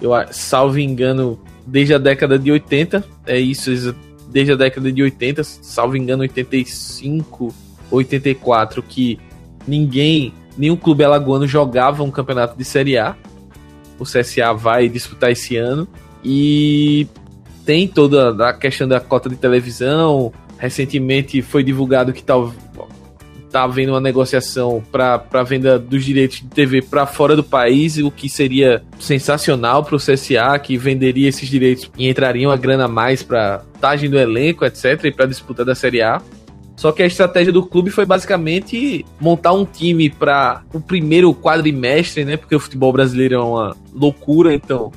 eu 0.00 0.12
salvo 0.30 0.78
engano, 0.78 1.36
desde 1.66 1.94
a 1.94 1.98
década 1.98 2.38
de 2.38 2.52
80. 2.52 3.04
É 3.26 3.36
isso, 3.36 3.92
desde 4.30 4.52
a 4.52 4.56
década 4.56 4.92
de 4.92 5.02
80, 5.02 5.42
salvo 5.42 5.96
engano, 5.96 6.22
85, 6.22 7.52
84, 7.90 8.84
que 8.84 9.18
ninguém, 9.66 10.32
nenhum 10.56 10.76
clube 10.76 11.02
alagoano 11.02 11.44
jogava 11.44 12.04
um 12.04 12.10
campeonato 12.10 12.56
de 12.56 12.64
Série 12.64 12.96
A. 12.96 13.16
O 13.98 14.04
CSA 14.04 14.54
vai 14.54 14.88
disputar 14.88 15.32
esse 15.32 15.56
ano. 15.56 15.88
E 16.24 17.06
tem 17.64 17.86
toda 17.86 18.48
a 18.48 18.52
questão 18.52 18.86
da 18.86 19.00
cota 19.00 19.28
de 19.28 19.36
televisão. 19.36 20.32
Recentemente 20.58 21.40
foi 21.40 21.62
divulgado 21.62 22.12
que 22.12 22.22
tá, 22.22 22.34
tá 23.50 23.64
havendo 23.64 23.92
uma 23.92 24.00
negociação 24.00 24.82
para 24.90 25.42
venda 25.42 25.78
dos 25.78 26.04
direitos 26.04 26.40
de 26.40 26.48
TV 26.48 26.82
para 26.82 27.06
fora 27.06 27.34
do 27.34 27.42
país, 27.42 27.96
o 27.98 28.10
que 28.10 28.28
seria 28.28 28.82
sensacional 28.98 29.84
para 29.84 29.96
o 29.96 29.98
CSA, 29.98 30.58
que 30.62 30.76
venderia 30.76 31.28
esses 31.28 31.48
direitos 31.48 31.90
e 31.96 32.08
entraria 32.08 32.48
uma 32.48 32.56
grana 32.56 32.84
a 32.84 32.88
mais 32.88 33.22
para 33.22 33.62
tagem 33.80 34.10
do 34.10 34.18
elenco, 34.18 34.64
etc., 34.64 35.04
e 35.04 35.12
para 35.12 35.26
disputa 35.26 35.64
da 35.64 35.74
Série 35.74 36.02
A. 36.02 36.20
Só 36.80 36.92
que 36.92 37.02
a 37.02 37.06
estratégia 37.06 37.52
do 37.52 37.62
clube 37.62 37.90
foi 37.90 38.06
basicamente 38.06 39.04
montar 39.20 39.52
um 39.52 39.66
time 39.66 40.08
para 40.08 40.62
o 40.72 40.80
primeiro 40.80 41.34
quadrimestre, 41.34 42.24
né? 42.24 42.38
Porque 42.38 42.56
o 42.56 42.60
futebol 42.60 42.90
brasileiro 42.90 43.34
é 43.34 43.38
uma 43.38 43.76
loucura, 43.92 44.54
então 44.54 44.90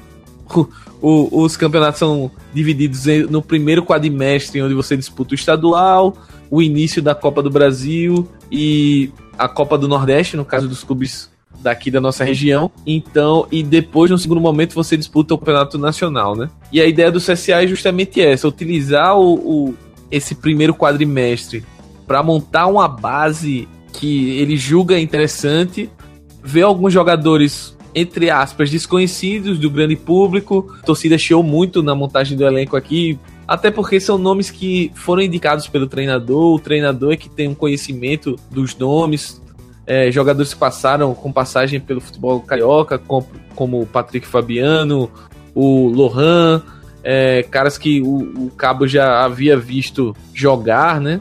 o, 1.04 1.44
os 1.44 1.58
campeonatos 1.58 2.00
são 2.00 2.32
divididos 2.54 3.06
no 3.30 3.42
primeiro 3.42 3.84
quadrimestre, 3.84 4.62
onde 4.62 4.74
você 4.74 4.96
disputa 4.96 5.34
o 5.34 5.36
estadual, 5.36 6.16
o 6.50 6.62
início 6.62 7.02
da 7.02 7.14
Copa 7.14 7.44
do 7.44 7.50
Brasil 7.50 8.26
e 8.50 9.12
a 9.38 9.50
Copa 9.50 9.78
do 9.78 9.86
Nordeste, 9.86 10.38
no 10.38 10.46
caso 10.46 10.66
dos 10.66 10.82
clubes 10.82 11.30
daqui 11.62 11.92
da 11.92 12.00
nossa 12.00 12.24
região. 12.24 12.72
Então, 12.88 13.46
e 13.52 13.62
depois, 13.62 14.10
no 14.10 14.18
segundo 14.18 14.40
momento, 14.40 14.74
você 14.74 14.96
disputa 14.96 15.34
o 15.34 15.38
campeonato 15.38 15.78
nacional, 15.78 16.38
né? 16.38 16.50
E 16.72 16.80
a 16.80 16.86
ideia 16.86 17.12
do 17.12 17.20
CSA 17.20 17.64
é 17.64 17.68
justamente 17.68 18.22
essa: 18.22 18.48
utilizar 18.48 19.18
o, 19.20 19.34
o 19.34 19.74
esse 20.10 20.36
primeiro 20.36 20.74
quadrimestre 20.74 21.66
para 22.08 22.24
montar 22.24 22.68
uma 22.68 22.88
base 22.88 23.68
que 23.92 24.40
ele 24.40 24.56
julga 24.56 24.98
interessante, 24.98 25.90
ver 26.42 26.62
alguns 26.62 26.94
jogadores 26.94 27.76
entre 27.96 28.30
aspas, 28.30 28.70
desconhecidos 28.70 29.60
do 29.60 29.70
grande 29.70 29.96
público. 29.96 30.74
A 30.82 30.86
torcida 30.86 31.18
chiou 31.18 31.44
muito 31.44 31.84
na 31.84 31.94
montagem 31.94 32.38
do 32.38 32.46
elenco 32.46 32.76
aqui, 32.76 33.20
até 33.48 33.70
porque 33.70 34.00
são 34.00 34.18
nomes 34.18 34.50
que 34.50 34.92
foram 34.96 35.22
indicados 35.22 35.68
pelo 35.68 35.88
treinador. 35.88 36.56
O 36.56 36.60
treinador 36.60 37.14
é 37.14 37.18
que 37.18 37.30
tem 37.30 37.48
um 37.48 37.56
conhecimento 37.56 38.36
dos 38.50 38.76
nomes. 38.76 39.42
É, 39.86 40.10
jogadores 40.10 40.54
que 40.54 40.60
passaram 40.60 41.14
com 41.14 41.32
passagem 41.32 41.80
pelo 41.80 42.00
futebol 42.00 42.40
carioca, 42.40 42.98
como, 42.98 43.28
como 43.54 43.82
o 43.82 43.86
Patrick 43.86 44.26
Fabiano, 44.26 45.12
o 45.54 45.90
Lohan, 45.90 46.64
é, 47.04 47.44
caras 47.44 47.78
que 47.78 48.02
o, 48.02 48.46
o, 48.46 48.52
Cabo 48.52 48.88
já 48.88 49.26
havia 49.26 49.58
visto 49.58 50.16
jogar, 50.34 51.02
né? 51.02 51.20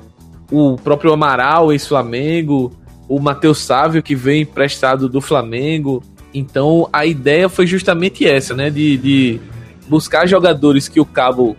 O 0.51 0.77
próprio 0.77 1.13
Amaral, 1.13 1.73
ex-Flamengo, 1.73 2.73
o 3.09 3.19
Matheus 3.19 3.59
Sávio, 3.59 4.03
que 4.03 4.15
veio 4.15 4.43
emprestado 4.43 5.09
do 5.09 5.21
Flamengo. 5.21 6.03
Então 6.35 6.89
a 6.93 7.05
ideia 7.05 7.49
foi 7.49 7.67
justamente 7.67 8.27
essa, 8.27 8.55
né? 8.55 8.71
De, 8.71 8.97
de 8.97 9.41
buscar 9.89 10.27
jogadores 10.27 10.89
que 10.89 11.01
o 11.01 11.05
Cabo 11.05 11.57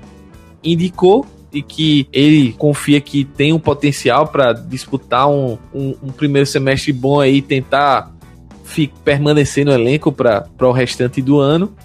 indicou 0.64 1.26
e 1.52 1.62
que 1.62 2.08
ele 2.12 2.54
confia 2.54 3.00
que 3.00 3.24
tem 3.24 3.54
um 3.54 3.60
potencial 3.60 4.28
para 4.28 4.54
disputar 4.54 5.30
um, 5.30 5.58
um, 5.74 5.96
um, 6.02 6.12
primeiro 6.12 6.48
semestre 6.48 6.92
bom 6.92 7.20
aí, 7.20 7.42
tentar 7.42 8.12
permanecer 9.04 9.64
no 9.64 9.72
elenco 9.72 10.12
para 10.12 10.48
o 10.62 10.72
restante 10.72 11.22
do 11.22 11.40
ano. 11.40 11.76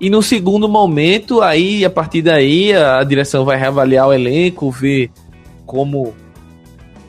E 0.00 0.10
no 0.10 0.20
segundo 0.20 0.68
momento, 0.68 1.40
aí 1.40 1.84
a 1.84 1.90
partir 1.90 2.22
daí 2.22 2.72
a 2.72 3.04
direção 3.04 3.44
vai 3.44 3.56
reavaliar 3.56 4.08
o 4.08 4.12
elenco, 4.12 4.70
ver 4.70 5.10
como 5.64 6.12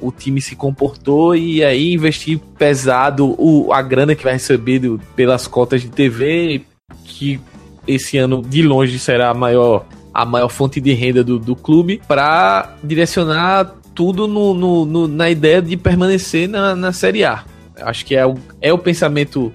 o 0.01 0.11
time 0.11 0.41
se 0.41 0.55
comportou 0.55 1.35
e 1.35 1.63
aí 1.63 1.93
investir 1.93 2.39
pesado 2.57 3.35
o, 3.37 3.71
a 3.73 3.81
grana 3.81 4.15
que 4.15 4.23
vai 4.23 4.33
receber 4.33 4.79
do, 4.79 4.99
pelas 5.15 5.47
cotas 5.47 5.81
de 5.81 5.89
TV, 5.89 6.63
que 7.03 7.39
esse 7.87 8.17
ano 8.17 8.41
de 8.41 8.61
longe 8.61 8.97
será 8.99 9.29
a 9.29 9.33
maior, 9.33 9.85
a 10.13 10.25
maior 10.25 10.49
fonte 10.49 10.81
de 10.81 10.93
renda 10.93 11.23
do, 11.23 11.39
do 11.39 11.55
clube, 11.55 12.01
para 12.07 12.75
direcionar 12.83 13.75
tudo 13.93 14.27
no, 14.27 14.53
no, 14.53 14.85
no, 14.85 15.07
na 15.07 15.29
ideia 15.29 15.61
de 15.61 15.77
permanecer 15.77 16.49
na, 16.49 16.75
na 16.75 16.91
Série 16.91 17.23
A. 17.23 17.43
Acho 17.81 18.05
que 18.05 18.15
é 18.15 18.25
o, 18.25 18.35
é 18.61 18.73
o 18.73 18.77
pensamento 18.77 19.51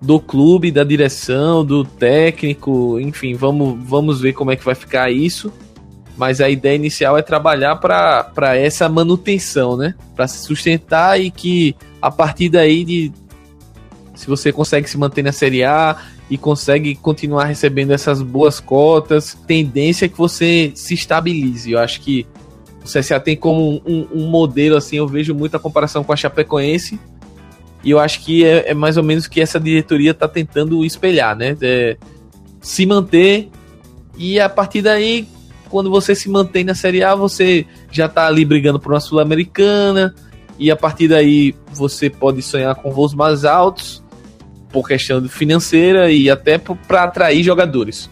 do 0.00 0.18
clube, 0.18 0.70
da 0.70 0.82
direção, 0.82 1.64
do 1.64 1.84
técnico, 1.84 2.98
enfim, 2.98 3.34
vamos, 3.34 3.78
vamos 3.82 4.20
ver 4.20 4.32
como 4.32 4.50
é 4.50 4.56
que 4.56 4.64
vai 4.64 4.74
ficar 4.74 5.10
isso 5.10 5.52
mas 6.20 6.38
a 6.38 6.50
ideia 6.50 6.76
inicial 6.76 7.16
é 7.16 7.22
trabalhar 7.22 7.76
para 7.76 8.54
essa 8.54 8.90
manutenção, 8.90 9.74
né? 9.74 9.94
Para 10.14 10.28
se 10.28 10.44
sustentar 10.44 11.18
e 11.18 11.30
que 11.30 11.74
a 12.00 12.10
partir 12.10 12.50
daí 12.50 12.84
de 12.84 13.10
se 14.14 14.26
você 14.26 14.52
consegue 14.52 14.86
se 14.86 14.98
manter 14.98 15.22
na 15.22 15.32
Série 15.32 15.64
A 15.64 15.96
e 16.28 16.36
consegue 16.36 16.94
continuar 16.94 17.46
recebendo 17.46 17.92
essas 17.92 18.20
boas 18.20 18.60
cotas, 18.60 19.34
tendência 19.46 20.04
é 20.04 20.08
que 20.10 20.18
você 20.18 20.72
se 20.74 20.92
estabilize. 20.92 21.72
Eu 21.72 21.78
acho 21.78 22.02
que 22.02 22.26
o 22.84 22.84
CSA 22.84 23.18
tem 23.18 23.34
como 23.34 23.80
um, 23.86 24.06
um 24.12 24.26
modelo, 24.28 24.76
assim, 24.76 24.96
eu 24.96 25.08
vejo 25.08 25.34
muita 25.34 25.58
comparação 25.58 26.04
com 26.04 26.12
a 26.12 26.16
Chapecoense, 26.16 27.00
e 27.82 27.90
eu 27.90 27.98
acho 27.98 28.20
que 28.20 28.44
é, 28.44 28.72
é 28.72 28.74
mais 28.74 28.98
ou 28.98 29.02
menos 29.02 29.24
o 29.24 29.30
que 29.30 29.40
essa 29.40 29.58
diretoria 29.58 30.10
está 30.10 30.28
tentando 30.28 30.84
espelhar, 30.84 31.34
né? 31.34 31.56
É, 31.62 31.96
se 32.60 32.84
manter 32.84 33.48
e 34.18 34.38
a 34.38 34.50
partir 34.50 34.82
daí, 34.82 35.26
quando 35.70 35.88
você 35.88 36.14
se 36.14 36.28
mantém 36.28 36.64
na 36.64 36.74
Série 36.74 37.02
A, 37.02 37.14
você 37.14 37.64
já 37.90 38.06
está 38.06 38.26
ali 38.26 38.44
brigando 38.44 38.80
por 38.80 38.92
uma 38.92 39.00
Sul-Americana, 39.00 40.14
e 40.58 40.70
a 40.70 40.76
partir 40.76 41.08
daí 41.08 41.54
você 41.72 42.10
pode 42.10 42.42
sonhar 42.42 42.74
com 42.74 42.90
voos 42.90 43.14
mais 43.14 43.44
altos 43.44 44.02
por 44.70 44.86
questão 44.86 45.26
financeira 45.28 46.10
e 46.10 46.28
até 46.28 46.58
para 46.58 47.04
atrair 47.04 47.42
jogadores. 47.42 48.10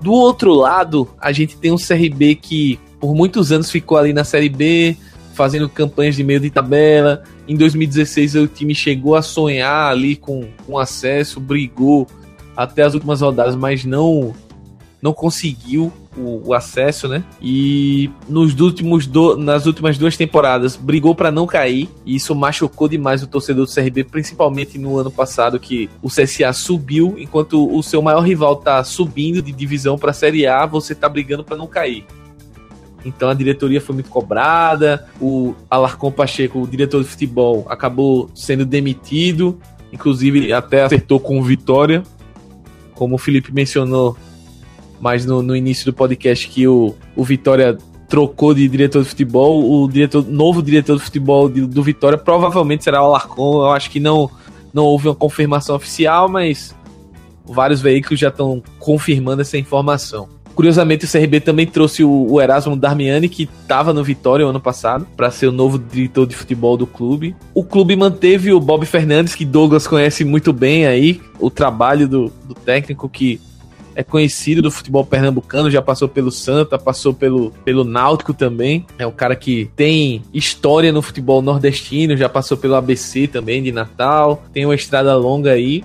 Do 0.00 0.12
outro 0.12 0.52
lado, 0.54 1.08
a 1.20 1.30
gente 1.32 1.56
tem 1.56 1.70
um 1.70 1.76
CRB 1.76 2.34
que 2.36 2.80
por 2.98 3.14
muitos 3.14 3.52
anos 3.52 3.70
ficou 3.70 3.96
ali 3.96 4.12
na 4.12 4.24
Série 4.24 4.48
B, 4.48 4.96
fazendo 5.34 5.68
campanhas 5.68 6.16
de 6.16 6.24
meio 6.24 6.40
de 6.40 6.50
tabela. 6.50 7.22
Em 7.46 7.56
2016 7.56 8.34
o 8.34 8.46
time 8.48 8.74
chegou 8.74 9.14
a 9.14 9.22
sonhar 9.22 9.90
ali 9.90 10.16
com, 10.16 10.48
com 10.66 10.78
acesso, 10.78 11.38
brigou 11.38 12.06
até 12.56 12.82
as 12.82 12.94
últimas 12.94 13.20
rodadas, 13.20 13.54
mas 13.54 13.84
não 13.84 14.34
não 15.00 15.12
conseguiu 15.12 15.92
o, 16.18 16.48
o 16.48 16.54
acesso, 16.54 17.08
né? 17.08 17.24
E 17.40 18.10
nos 18.28 18.58
últimos 18.60 19.06
do, 19.06 19.36
nas 19.36 19.66
últimas 19.66 19.96
duas 19.96 20.16
temporadas 20.16 20.76
brigou 20.76 21.14
para 21.14 21.30
não 21.30 21.46
cair, 21.46 21.88
e 22.04 22.16
isso 22.16 22.34
machucou 22.34 22.88
demais 22.88 23.22
o 23.22 23.26
torcedor 23.26 23.66
do 23.66 23.72
CRB, 23.72 24.04
principalmente 24.04 24.78
no 24.78 24.98
ano 24.98 25.10
passado 25.10 25.58
que 25.58 25.88
o 26.02 26.08
CSA 26.08 26.52
subiu, 26.52 27.14
enquanto 27.18 27.72
o 27.74 27.82
seu 27.82 28.02
maior 28.02 28.20
rival 28.20 28.56
tá 28.56 28.82
subindo 28.84 29.40
de 29.40 29.52
divisão 29.52 29.98
para 29.98 30.12
Série 30.12 30.46
A, 30.46 30.66
você 30.66 30.94
tá 30.94 31.08
brigando 31.08 31.44
para 31.44 31.56
não 31.56 31.66
cair. 31.66 32.04
Então 33.04 33.28
a 33.28 33.34
diretoria 33.34 33.80
foi 33.80 33.94
muito 33.94 34.10
cobrada, 34.10 35.08
o 35.20 35.54
Alarcon 35.70 36.10
Pacheco, 36.10 36.62
o 36.62 36.66
diretor 36.66 37.02
de 37.02 37.08
futebol, 37.08 37.66
acabou 37.68 38.30
sendo 38.34 38.64
demitido, 38.64 39.58
inclusive 39.92 40.52
até 40.52 40.82
acertou 40.82 41.20
com 41.20 41.42
vitória. 41.42 42.02
Como 42.94 43.14
o 43.14 43.18
Felipe 43.18 43.52
mencionou, 43.52 44.16
mas 45.00 45.24
no, 45.24 45.42
no 45.42 45.54
início 45.54 45.84
do 45.84 45.92
podcast 45.92 46.48
que 46.48 46.66
o, 46.66 46.94
o 47.14 47.24
Vitória 47.24 47.76
trocou 48.08 48.54
de 48.54 48.66
diretor 48.66 49.02
de 49.02 49.08
futebol, 49.08 49.82
o 49.82 49.88
diretor, 49.88 50.24
novo 50.26 50.62
diretor 50.62 50.96
de 50.96 51.02
futebol 51.02 51.48
de, 51.48 51.60
do 51.66 51.82
Vitória 51.82 52.16
provavelmente 52.16 52.82
será 52.84 53.02
o 53.02 53.06
Alarcon. 53.06 53.62
Eu 53.62 53.70
acho 53.70 53.90
que 53.90 54.00
não, 54.00 54.30
não 54.72 54.84
houve 54.84 55.08
uma 55.08 55.14
confirmação 55.14 55.76
oficial, 55.76 56.28
mas 56.28 56.74
vários 57.44 57.80
veículos 57.80 58.18
já 58.18 58.28
estão 58.28 58.62
confirmando 58.78 59.42
essa 59.42 59.58
informação. 59.58 60.28
Curiosamente, 60.54 61.04
o 61.04 61.08
CRB 61.08 61.38
também 61.38 61.66
trouxe 61.66 62.02
o, 62.02 62.32
o 62.32 62.40
Erasmo 62.40 62.74
Darmiani, 62.74 63.28
que 63.28 63.44
estava 63.44 63.92
no 63.92 64.02
Vitória 64.02 64.44
ano 64.44 64.60
passado, 64.60 65.06
para 65.16 65.30
ser 65.30 65.46
o 65.46 65.52
novo 65.52 65.78
diretor 65.78 66.26
de 66.26 66.34
futebol 66.34 66.76
do 66.76 66.84
clube. 66.84 67.36
O 67.54 67.62
clube 67.62 67.94
manteve 67.94 68.52
o 68.52 68.58
Bob 68.58 68.84
Fernandes, 68.84 69.36
que 69.36 69.44
Douglas 69.44 69.86
conhece 69.86 70.24
muito 70.24 70.52
bem 70.52 70.84
aí, 70.84 71.20
o 71.38 71.48
trabalho 71.48 72.08
do, 72.08 72.32
do 72.44 72.54
técnico 72.56 73.08
que 73.08 73.40
é 73.98 74.04
conhecido 74.04 74.62
do 74.62 74.70
futebol 74.70 75.04
pernambucano, 75.04 75.68
já 75.68 75.82
passou 75.82 76.08
pelo 76.08 76.30
Santa, 76.30 76.78
passou 76.78 77.12
pelo, 77.12 77.50
pelo 77.64 77.82
Náutico 77.82 78.32
também. 78.32 78.86
É 78.96 79.04
um 79.04 79.10
cara 79.10 79.34
que 79.34 79.68
tem 79.74 80.22
história 80.32 80.92
no 80.92 81.02
futebol 81.02 81.42
nordestino, 81.42 82.16
já 82.16 82.28
passou 82.28 82.56
pelo 82.56 82.76
ABC 82.76 83.26
também 83.26 83.60
de 83.60 83.72
Natal, 83.72 84.44
tem 84.52 84.64
uma 84.64 84.74
estrada 84.76 85.16
longa 85.16 85.50
aí. 85.50 85.82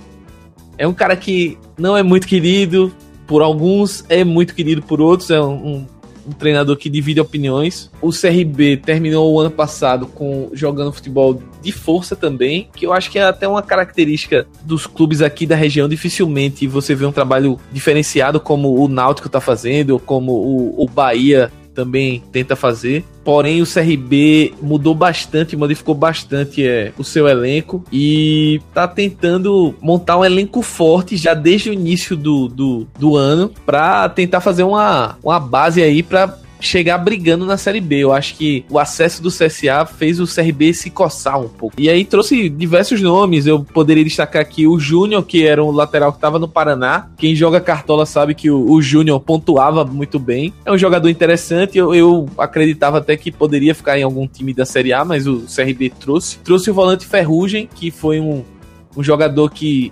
É 0.78 0.88
um 0.88 0.94
cara 0.94 1.16
que 1.16 1.58
não 1.76 1.98
é 1.98 2.04
muito 2.04 2.28
querido 2.28 2.94
por 3.26 3.42
alguns, 3.42 4.06
é 4.08 4.24
muito 4.24 4.54
querido 4.54 4.84
por 4.84 5.02
outros, 5.02 5.32
é 5.32 5.42
um, 5.42 5.68
um 5.68 5.86
um 6.26 6.32
treinador 6.32 6.78
que 6.78 6.90
divide 6.90 7.20
opiniões. 7.20 7.92
O 8.02 8.10
CRB 8.10 8.78
terminou 8.78 9.34
o 9.34 9.42
ano 9.42 9.52
passado 9.52 10.06
com 10.08 10.50
jogando 10.54 10.94
futebol 10.94 11.42
de 11.64 11.72
força 11.72 12.16
também, 12.16 12.68
que 12.76 12.86
eu 12.86 12.94
acho 12.94 13.10
que 13.10 13.18
é 13.18 13.24
até 13.24 13.48
uma 13.48 13.62
característica 13.62 14.46
dos 14.64 14.86
clubes 14.86 15.22
aqui 15.22 15.46
da 15.46 15.56
região. 15.56 15.88
Dificilmente 15.88 16.68
você 16.68 16.94
vê 16.94 17.06
um 17.06 17.12
trabalho 17.12 17.60
diferenciado 17.72 18.40
como 18.40 18.76
o 18.80 18.88
Náutico 18.88 19.28
está 19.28 19.40
fazendo, 19.40 19.92
ou 19.92 20.00
como 20.00 20.34
o, 20.34 20.84
o 20.84 20.88
Bahia 20.88 21.52
também 21.74 22.24
tenta 22.32 22.56
fazer. 22.56 23.04
Porém, 23.24 23.62
o 23.62 23.66
CRB 23.66 24.54
mudou 24.62 24.94
bastante, 24.94 25.56
modificou 25.56 25.96
bastante 25.96 26.66
é, 26.66 26.92
o 26.98 27.04
seu 27.04 27.28
elenco 27.28 27.84
e 27.92 28.62
tá 28.74 28.88
tentando 28.88 29.74
montar 29.82 30.18
um 30.18 30.26
elenco 30.26 30.62
forte 30.62 31.18
já 31.18 31.34
desde 31.34 31.70
o 31.70 31.74
início 31.74 32.16
do, 32.16 32.48
do, 32.48 32.88
do 33.00 33.16
ano 33.16 33.52
para 33.66 34.08
tentar 34.10 34.42
fazer 34.42 34.64
uma, 34.64 35.18
uma 35.24 35.40
base 35.40 35.82
aí 35.82 36.04
para 36.04 36.38
chegar 36.66 36.98
brigando 36.98 37.46
na 37.46 37.58
Série 37.58 37.82
B. 37.82 38.00
Eu 38.00 38.14
acho 38.14 38.36
que 38.36 38.66
o 38.70 38.80
acesso 38.80 39.22
do 39.22 39.30
CSA 39.30 39.86
fez 39.86 40.20
o 40.20 40.26
CRB 40.26 40.74
se 40.74 40.90
coçar 40.90 41.40
um 41.40 41.50
pouco. 41.50 41.76
E 41.78 41.90
aí 41.90 42.06
trouxe 42.06 42.50
diversos 42.50 43.02
nomes. 43.02 43.46
Eu 43.46 43.64
poderia 43.64 44.04
destacar 44.04 44.42
aqui 44.42 44.66
o 44.66 44.80
Júnior, 44.80 45.24
que 45.24 45.46
era 45.46 45.64
um 45.64 45.72
lateral 45.72 46.12
que 46.12 46.18
estava 46.18 46.40
no 46.40 46.48
Paraná. 46.48 47.10
Quem 47.18 47.36
joga 47.36 47.60
cartola 47.60 48.06
sabe 48.06 48.34
que 48.34 48.50
o, 48.50 48.72
o 48.72 48.82
Júnior 48.82 49.20
pontuava 49.20 49.86
muito 49.86 50.20
bem. 50.20 50.54
É 50.66 50.72
um 50.72 50.78
jogador 50.78 51.10
interessante. 51.10 51.78
Eu, 51.78 51.94
eu 51.94 52.30
acreditava 52.38 53.00
até 53.00 53.16
que 53.18 53.32
poderia 53.32 53.76
ficar 53.76 53.98
em 53.98 54.04
algum 54.04 54.28
time 54.28 54.54
da 54.54 54.66
Série 54.66 54.94
A, 54.94 55.04
mas 55.04 55.28
o 55.28 55.44
CRB 55.54 55.92
trouxe. 56.00 56.38
Trouxe 56.40 56.72
o 56.72 56.74
volante 56.74 57.06
Ferrugem, 57.06 57.68
que 57.74 57.92
foi 57.92 58.20
um, 58.20 58.44
um 58.96 59.04
jogador 59.04 59.50
que 59.50 59.92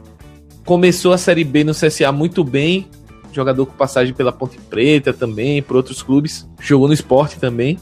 começou 0.66 1.12
a 1.12 1.18
Série 1.18 1.44
B 1.44 1.64
no 1.64 1.74
CSA 1.74 2.12
muito 2.12 2.44
bem, 2.44 2.88
jogador 3.34 3.66
com 3.66 3.74
passagem 3.74 4.14
pela 4.14 4.32
Ponte 4.32 4.58
Preta 4.70 5.14
também, 5.14 5.62
por 5.62 5.76
outros 5.76 6.02
clubes, 6.02 6.50
jogou 6.60 6.88
no 6.88 6.94
esporte 6.94 7.40
também, 7.40 7.78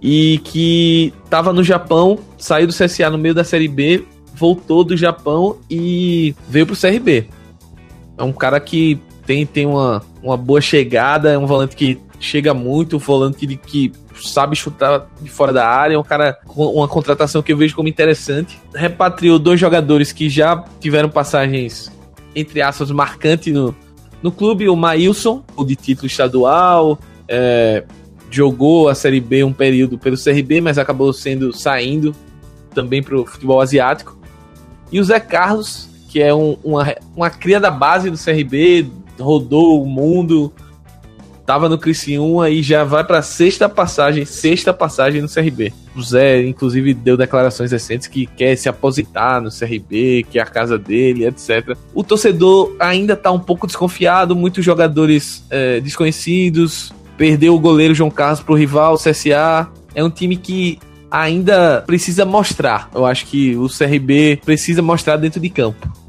e 0.00 0.40
que 0.44 1.12
estava 1.24 1.52
no 1.52 1.62
Japão, 1.62 2.18
saiu 2.38 2.66
do 2.66 2.72
CSA 2.72 3.10
no 3.10 3.18
meio 3.18 3.34
da 3.34 3.44
Série 3.44 3.68
B, 3.68 4.04
voltou 4.34 4.82
do 4.82 4.96
Japão 4.96 5.58
e 5.68 6.34
veio 6.48 6.66
pro 6.66 6.76
CRB. 6.76 7.28
É 8.16 8.22
um 8.22 8.32
cara 8.32 8.58
que 8.58 8.98
tem, 9.26 9.44
tem 9.44 9.66
uma, 9.66 10.02
uma 10.22 10.36
boa 10.36 10.60
chegada, 10.60 11.30
é 11.30 11.38
um 11.38 11.46
volante 11.46 11.76
que 11.76 12.00
chega 12.18 12.52
muito, 12.52 12.96
um 12.96 12.98
volante 12.98 13.46
que, 13.46 13.56
que 13.56 13.92
sabe 14.22 14.56
chutar 14.56 15.06
de 15.20 15.30
fora 15.30 15.52
da 15.52 15.66
área, 15.66 15.94
é 15.94 15.98
um 15.98 16.02
cara 16.02 16.38
com 16.46 16.66
uma 16.66 16.88
contratação 16.88 17.42
que 17.42 17.52
eu 17.52 17.56
vejo 17.56 17.74
como 17.74 17.88
interessante. 17.88 18.58
Repatriou 18.74 19.38
dois 19.38 19.58
jogadores 19.58 20.12
que 20.12 20.28
já 20.28 20.64
tiveram 20.80 21.08
passagens, 21.08 21.90
entre 22.34 22.60
aspas, 22.60 22.90
marcantes 22.90 23.52
no, 23.52 23.74
no 24.22 24.30
clube, 24.30 24.68
o 24.68 24.76
Maílson, 24.76 25.42
o 25.56 25.64
de 25.64 25.76
título 25.76 26.06
estadual, 26.06 26.98
é, 27.26 27.84
jogou 28.30 28.88
a 28.88 28.94
Série 28.94 29.20
B 29.20 29.42
um 29.44 29.52
período 29.52 29.98
pelo 29.98 30.16
CRB, 30.16 30.60
mas 30.60 30.78
acabou 30.78 31.12
sendo 31.12 31.52
saindo 31.52 32.14
também 32.74 33.02
para 33.02 33.18
o 33.18 33.26
futebol 33.26 33.60
asiático. 33.60 34.18
E 34.92 35.00
o 35.00 35.04
Zé 35.04 35.20
Carlos, 35.20 35.88
que 36.08 36.20
é 36.20 36.34
um, 36.34 36.56
uma, 36.62 36.94
uma 37.16 37.30
cria 37.30 37.58
da 37.58 37.70
base 37.70 38.10
do 38.10 38.18
CRB, 38.18 38.86
rodou 39.18 39.82
o 39.82 39.86
mundo, 39.86 40.52
tava 41.50 41.68
no 41.68 41.76
Criciúma 41.76 42.48
e 42.48 42.62
já 42.62 42.84
vai 42.84 43.02
para 43.02 43.20
sexta 43.22 43.68
passagem, 43.68 44.24
sexta 44.24 44.72
passagem 44.72 45.20
no 45.20 45.28
CRB. 45.28 45.72
O 45.96 46.00
Zé, 46.00 46.44
inclusive, 46.44 46.94
deu 46.94 47.16
declarações 47.16 47.72
recentes 47.72 48.06
que 48.06 48.24
quer 48.24 48.54
se 48.54 48.68
aposentar 48.68 49.40
no 49.40 49.50
CRB, 49.50 50.24
que 50.30 50.38
é 50.38 50.42
a 50.42 50.46
casa 50.46 50.78
dele, 50.78 51.26
etc. 51.26 51.76
O 51.92 52.04
torcedor 52.04 52.76
ainda 52.78 53.16
tá 53.16 53.32
um 53.32 53.38
pouco 53.40 53.66
desconfiado, 53.66 54.36
muitos 54.36 54.64
jogadores 54.64 55.44
é, 55.50 55.80
desconhecidos, 55.80 56.92
perdeu 57.18 57.56
o 57.56 57.58
goleiro 57.58 57.96
João 57.96 58.12
Carlos 58.12 58.38
pro 58.38 58.54
rival, 58.54 58.94
o 58.94 58.96
CSA. 58.96 59.68
É 59.92 60.04
um 60.04 60.10
time 60.10 60.36
que 60.36 60.78
ainda 61.10 61.82
precisa 61.84 62.24
mostrar. 62.24 62.88
Eu 62.94 63.04
acho 63.04 63.26
que 63.26 63.56
o 63.56 63.66
CRB 63.66 64.40
precisa 64.44 64.82
mostrar 64.82 65.16
dentro 65.16 65.40
de 65.40 65.50
campo 65.50 66.00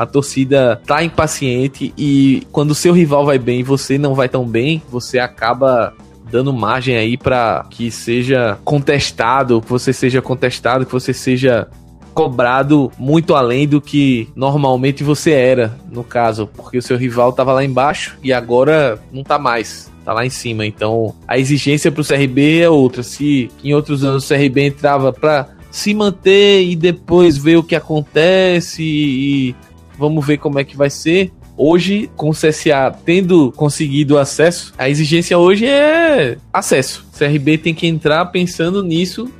a 0.00 0.06
torcida 0.06 0.80
tá 0.86 1.04
impaciente 1.04 1.92
e 1.94 2.46
quando 2.50 2.70
o 2.70 2.74
seu 2.74 2.90
rival 2.90 3.26
vai 3.26 3.38
bem 3.38 3.60
e 3.60 3.62
você 3.62 3.98
não 3.98 4.14
vai 4.14 4.30
tão 4.30 4.46
bem, 4.46 4.82
você 4.90 5.18
acaba 5.18 5.92
dando 6.30 6.54
margem 6.54 6.96
aí 6.96 7.18
para 7.18 7.66
que 7.68 7.90
seja 7.90 8.56
contestado, 8.64 9.60
que 9.60 9.68
você 9.68 9.92
seja 9.92 10.22
contestado, 10.22 10.86
que 10.86 10.92
você 10.92 11.12
seja 11.12 11.68
cobrado 12.14 12.90
muito 12.98 13.34
além 13.34 13.68
do 13.68 13.78
que 13.78 14.26
normalmente 14.34 15.04
você 15.04 15.32
era, 15.32 15.78
no 15.92 16.02
caso, 16.02 16.46
porque 16.46 16.78
o 16.78 16.82
seu 16.82 16.96
rival 16.96 17.34
tava 17.34 17.52
lá 17.52 17.62
embaixo 17.62 18.16
e 18.22 18.32
agora 18.32 18.98
não 19.12 19.22
tá 19.22 19.38
mais, 19.38 19.92
tá 20.02 20.14
lá 20.14 20.24
em 20.24 20.30
cima. 20.30 20.64
Então, 20.64 21.14
a 21.28 21.38
exigência 21.38 21.92
pro 21.92 22.02
CRB 22.02 22.60
é 22.60 22.70
outra. 22.70 23.02
Se 23.02 23.50
em 23.62 23.74
outros 23.74 24.02
anos 24.02 24.24
o 24.24 24.28
CRB 24.34 24.62
entrava 24.62 25.12
para 25.12 25.46
se 25.70 25.92
manter 25.92 26.64
e 26.64 26.74
depois 26.74 27.36
ver 27.36 27.56
o 27.56 27.62
que 27.62 27.76
acontece 27.76 28.82
e 28.82 29.54
Vamos 30.00 30.26
ver 30.26 30.38
como 30.38 30.58
é 30.58 30.64
que 30.64 30.78
vai 30.78 30.88
ser. 30.88 31.30
Hoje, 31.58 32.10
com 32.16 32.30
o 32.30 32.32
CSA 32.32 32.90
tendo 33.04 33.52
conseguido 33.52 34.18
acesso, 34.18 34.72
a 34.78 34.88
exigência 34.88 35.36
hoje 35.36 35.66
é 35.66 36.38
acesso. 36.50 37.06
O 37.12 37.18
CRB 37.18 37.58
tem 37.58 37.74
que 37.74 37.86
entrar 37.86 38.24
pensando 38.26 38.82
nisso, 38.82 39.30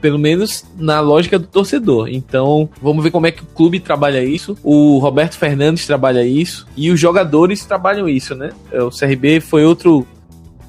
pelo 0.00 0.18
menos 0.18 0.64
na 0.76 0.98
lógica 0.98 1.38
do 1.38 1.46
torcedor. 1.46 2.08
Então, 2.08 2.68
vamos 2.82 3.04
ver 3.04 3.12
como 3.12 3.28
é 3.28 3.30
que 3.30 3.44
o 3.44 3.46
clube 3.46 3.78
trabalha 3.78 4.24
isso, 4.24 4.58
o 4.64 4.98
Roberto 4.98 5.38
Fernandes 5.38 5.86
trabalha 5.86 6.26
isso 6.26 6.66
e 6.76 6.90
os 6.90 6.98
jogadores 6.98 7.64
trabalham 7.64 8.08
isso, 8.08 8.34
né? 8.34 8.50
É, 8.72 8.82
o 8.82 8.90
CRB 8.90 9.38
foi 9.38 9.64
outro 9.64 10.04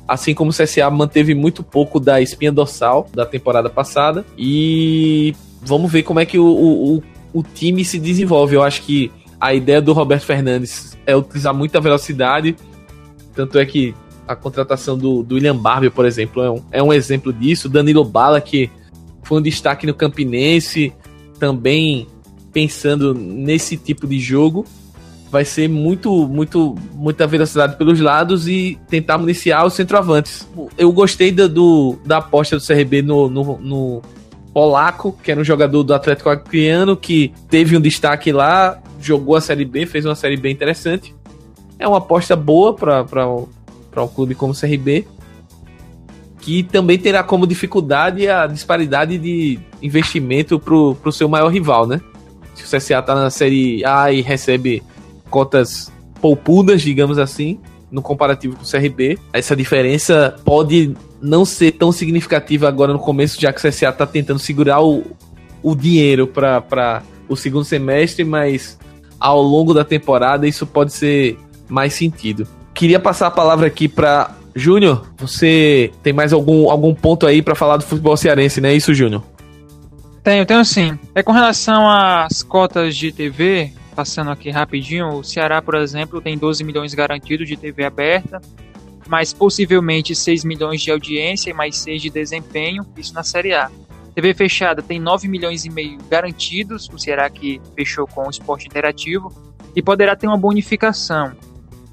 assim 0.07 0.35
como 0.35 0.51
o 0.51 0.53
CSA 0.53 0.89
manteve 0.91 1.33
muito 1.33 1.63
pouco 1.63 1.99
da 1.99 2.21
espinha 2.21 2.51
dorsal 2.51 3.09
da 3.13 3.25
temporada 3.25 3.67
passada. 3.67 4.23
E 4.37 5.35
vamos 5.61 5.91
ver 5.91 6.03
como 6.03 6.19
é 6.19 6.25
que 6.25 6.37
o, 6.37 6.45
o, 6.45 6.97
o 6.97 7.03
time 7.43 7.83
se 7.85 7.99
desenvolve. 7.99 8.55
Eu 8.55 8.63
acho 8.63 8.81
que 8.83 9.11
a 9.39 9.53
ideia 9.53 9.81
do 9.81 9.93
Roberto 9.93 10.23
Fernandes 10.23 10.97
é 11.05 11.15
utilizar 11.15 11.53
muita 11.53 11.79
velocidade. 11.79 12.55
Tanto 13.35 13.59
é 13.59 13.65
que 13.65 13.93
a 14.27 14.35
contratação 14.35 14.97
do, 14.97 15.23
do 15.23 15.35
William 15.35 15.55
Barbie, 15.55 15.89
por 15.89 16.05
exemplo, 16.05 16.43
é 16.43 16.51
um, 16.51 16.63
é 16.71 16.83
um 16.83 16.93
exemplo 16.93 17.31
disso. 17.31 17.69
Danilo 17.69 18.03
Bala, 18.03 18.41
que 18.41 18.69
foi 19.23 19.39
um 19.39 19.41
destaque 19.41 19.85
no 19.85 19.93
Campinense, 19.93 20.93
também 21.39 22.07
pensando 22.51 23.13
nesse 23.13 23.77
tipo 23.77 24.07
de 24.07 24.19
jogo 24.19 24.65
vai 25.29 25.43
ser 25.43 25.67
muito, 25.67 26.27
muito, 26.27 26.75
muita 26.93 27.27
velocidade 27.27 27.75
pelos 27.75 27.99
lados 27.99 28.47
e 28.47 28.77
tentar 28.89 29.17
municiar 29.17 29.65
os 29.65 29.73
centroavantes. 29.73 30.47
Eu 30.77 30.91
gostei 30.91 31.31
da, 31.31 31.47
do, 31.47 31.97
da 32.05 32.17
aposta 32.17 32.57
do 32.57 32.65
CRB 32.65 33.01
no, 33.01 33.29
no, 33.29 33.57
no 33.59 34.01
Polaco, 34.57 35.15
que 35.21 35.29
era 35.29 35.39
um 35.39 35.43
jogador 35.43 35.83
do 35.83 35.93
Atlético 35.93 36.31
Acreano, 36.31 36.97
que 36.97 37.31
teve 37.47 37.77
um 37.77 37.79
destaque 37.79 38.31
lá, 38.31 38.81
jogou 38.99 39.35
a 39.35 39.41
Série 39.41 39.63
B, 39.63 39.85
fez 39.85 40.03
uma 40.03 40.15
Série 40.15 40.35
B 40.35 40.49
interessante. 40.49 41.13
É 41.77 41.87
uma 41.87 41.99
aposta 41.99 42.35
boa 42.35 42.73
para 42.73 43.27
um 43.27 44.07
clube 44.07 44.33
como 44.33 44.53
o 44.53 44.59
CRB, 44.59 45.05
que 46.39 46.63
também 46.63 46.97
terá 46.97 47.21
como 47.21 47.45
dificuldade 47.45 48.27
a 48.27 48.47
disparidade 48.47 49.19
de 49.19 49.59
investimento 49.79 50.59
para 50.59 50.73
o 50.73 51.11
seu 51.11 51.29
maior 51.29 51.49
rival, 51.49 51.85
né? 51.85 52.01
Se 52.55 52.63
o 52.63 52.65
CSA 52.65 52.97
está 52.97 53.13
na 53.13 53.29
Série 53.29 53.85
A 53.85 54.11
e 54.11 54.21
recebe 54.21 54.81
cotas 55.29 55.93
poupudas, 56.19 56.81
digamos 56.81 57.19
assim, 57.19 57.59
no 57.91 58.01
comparativo 58.01 58.55
com 58.55 58.63
o 58.63 58.67
CRB. 58.67 59.19
Essa 59.31 59.55
diferença 59.55 60.35
pode 60.43 60.95
não 61.21 61.45
ser 61.45 61.73
tão 61.73 61.91
significativa 61.91 62.67
agora 62.67 62.93
no 62.93 62.99
começo, 62.99 63.39
já 63.39 63.51
que 63.51 63.59
o 63.59 63.69
CSA 63.69 63.89
está 63.89 64.05
tentando 64.05 64.39
segurar 64.39 64.81
o, 64.81 65.03
o 65.63 65.75
dinheiro 65.75 66.27
para 66.27 67.03
o 67.27 67.35
segundo 67.35 67.65
semestre, 67.65 68.23
mas 68.23 68.77
ao 69.19 69.41
longo 69.41 69.73
da 69.73 69.83
temporada 69.83 70.47
isso 70.47 70.65
pode 70.65 70.93
ser 70.93 71.37
mais 71.67 71.93
sentido. 71.93 72.47
Queria 72.73 72.99
passar 72.99 73.27
a 73.27 73.31
palavra 73.31 73.67
aqui 73.67 73.87
para 73.87 74.35
Júnior. 74.55 75.07
Você 75.17 75.91
tem 76.01 76.13
mais 76.13 76.33
algum, 76.33 76.69
algum 76.69 76.93
ponto 76.93 77.25
aí 77.25 77.41
para 77.41 77.55
falar 77.55 77.77
do 77.77 77.83
futebol 77.83 78.17
cearense, 78.17 78.59
não 78.61 78.69
é 78.69 78.75
isso, 78.75 78.93
Júnior? 78.93 79.23
Tenho, 80.23 80.45
tenho 80.45 80.65
sim. 80.65 80.97
É 81.15 81.23
com 81.23 81.31
relação 81.31 81.89
às 81.89 82.43
cotas 82.43 82.95
de 82.95 83.11
TV, 83.11 83.71
passando 83.95 84.29
aqui 84.29 84.49
rapidinho, 84.49 85.09
o 85.09 85.23
Ceará, 85.23 85.61
por 85.61 85.75
exemplo, 85.75 86.21
tem 86.21 86.37
12 86.37 86.63
milhões 86.63 86.93
garantidos 86.93 87.47
de 87.47 87.55
TV 87.55 87.85
aberta, 87.85 88.41
mas 89.07 89.33
possivelmente 89.33 90.15
6 90.15 90.43
milhões 90.43 90.81
de 90.81 90.91
audiência 90.91 91.49
e 91.49 91.53
mais 91.53 91.77
6 91.77 92.01
de 92.01 92.09
desempenho, 92.09 92.85
isso 92.97 93.13
na 93.13 93.23
Série 93.23 93.53
A. 93.53 93.71
TV 94.13 94.33
fechada 94.33 94.81
tem 94.81 94.99
9 94.99 95.27
milhões 95.27 95.63
e 95.63 95.69
meio 95.69 95.97
garantidos, 96.09 96.89
o 96.91 96.97
Ceará 96.97 97.29
que 97.29 97.61
fechou 97.75 98.07
com 98.07 98.25
o 98.25 98.29
esporte 98.29 98.67
interativo, 98.67 99.31
e 99.75 99.81
poderá 99.81 100.15
ter 100.15 100.27
uma 100.27 100.37
bonificação. 100.37 101.33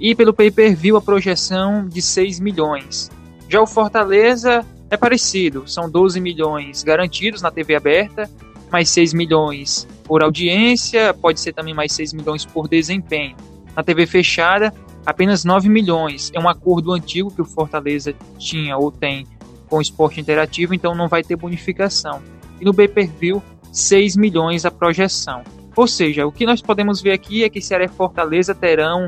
E 0.01 0.15
pelo 0.15 0.33
pay-per-view 0.33 0.97
a 0.97 1.03
projeção 1.03 1.87
de 1.87 2.01
6 2.01 2.41
milhões. 2.41 3.11
Já 3.49 3.61
o 3.61 3.67
Fortaleza 3.67 4.65
é 4.91 4.97
parecido, 4.97 5.69
são 5.69 5.91
12 5.91 6.21
milhões 6.21 6.83
garantidos 6.83 7.43
na 7.43 7.51
TV 7.51 7.75
aberta, 7.75 8.29
mais 8.73 8.89
6 8.89 9.13
milhões 9.13 9.87
por 10.05 10.23
audiência, 10.23 11.15
pode 11.15 11.41
ser 11.41 11.53
também 11.53 11.75
mais 11.75 11.93
6 11.93 12.13
milhões 12.15 12.45
por 12.45 12.69
desempenho. 12.69 13.37
Na 13.77 13.83
TV 13.83 14.07
fechada, 14.07 14.73
apenas 15.05 15.45
9 15.45 15.69
milhões. 15.69 16.31
É 16.35 16.41
um 16.41 16.49
acordo 16.49 16.93
antigo 16.93 17.31
que 17.31 17.43
o 17.43 17.45
Fortaleza 17.45 18.15
tinha 18.39 18.77
ou 18.77 18.91
tem 18.91 19.27
com 19.69 19.77
o 19.77 19.81
esporte 19.81 20.21
interativo, 20.21 20.75
então 20.75 20.95
não 20.95 21.09
vai 21.09 21.23
ter 21.23 21.37
bonificação. 21.37 22.23
E 22.61 22.65
no 22.65 22.75
pay-per-view, 22.75 23.43
6 23.73 24.17
milhões 24.17 24.65
a 24.65 24.71
projeção. 24.71 25.43
Ou 25.77 25.87
seja, 25.87 26.27
o 26.27 26.33
que 26.33 26.47
nós 26.47 26.63
podemos 26.63 27.03
ver 27.03 27.13
aqui 27.13 27.43
é 27.43 27.49
que 27.49 27.61
Ceará 27.61 27.85
e 27.85 27.89
Fortaleza 27.89 28.55
terão 28.55 29.07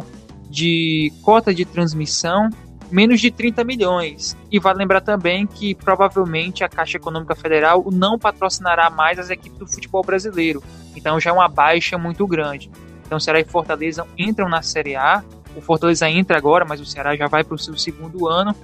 de 0.51 1.13
cota 1.23 1.55
de 1.55 1.65
transmissão 1.65 2.51
menos 2.91 3.21
de 3.21 3.31
30 3.31 3.65
milhões. 3.65 4.37
E 4.51 4.59
vale 4.59 4.79
lembrar 4.79 5.01
também 5.01 5.47
que 5.47 5.75
provavelmente 5.75 6.65
a 6.65 6.69
Caixa 6.69 6.97
Econômica 6.97 7.35
Federal 7.35 7.85
não 7.93 8.19
patrocinará 8.19 8.91
mais 8.91 9.19
as 9.19 9.31
equipes 9.31 9.59
do 9.59 9.67
futebol 9.67 10.03
brasileiro. 10.03 10.63
Então 10.95 11.19
já 11.21 11.31
é 11.31 11.33
uma 11.33 11.49
baixa 11.49 11.99
muito 11.99 12.27
grande. 12.27 12.71
Então 13.05 13.21
Ceará 13.21 13.41
e 13.41 13.45
Fortaleza 13.45 14.07
entram 14.17 14.49
na 14.49 14.63
Série 14.63 14.97
A. 14.97 15.23
O 15.57 15.61
Fortaleza 15.61 16.09
entra 16.09 16.37
agora, 16.37 16.65
mas 16.69 16.81
o 16.81 16.85
Ceará 16.85 17.17
já 17.17 17.27
vai 17.27 17.43
para 17.43 17.55
o 17.55 17.59
seu 17.59 17.77
segundo 17.77 18.29
ano. 18.29 18.55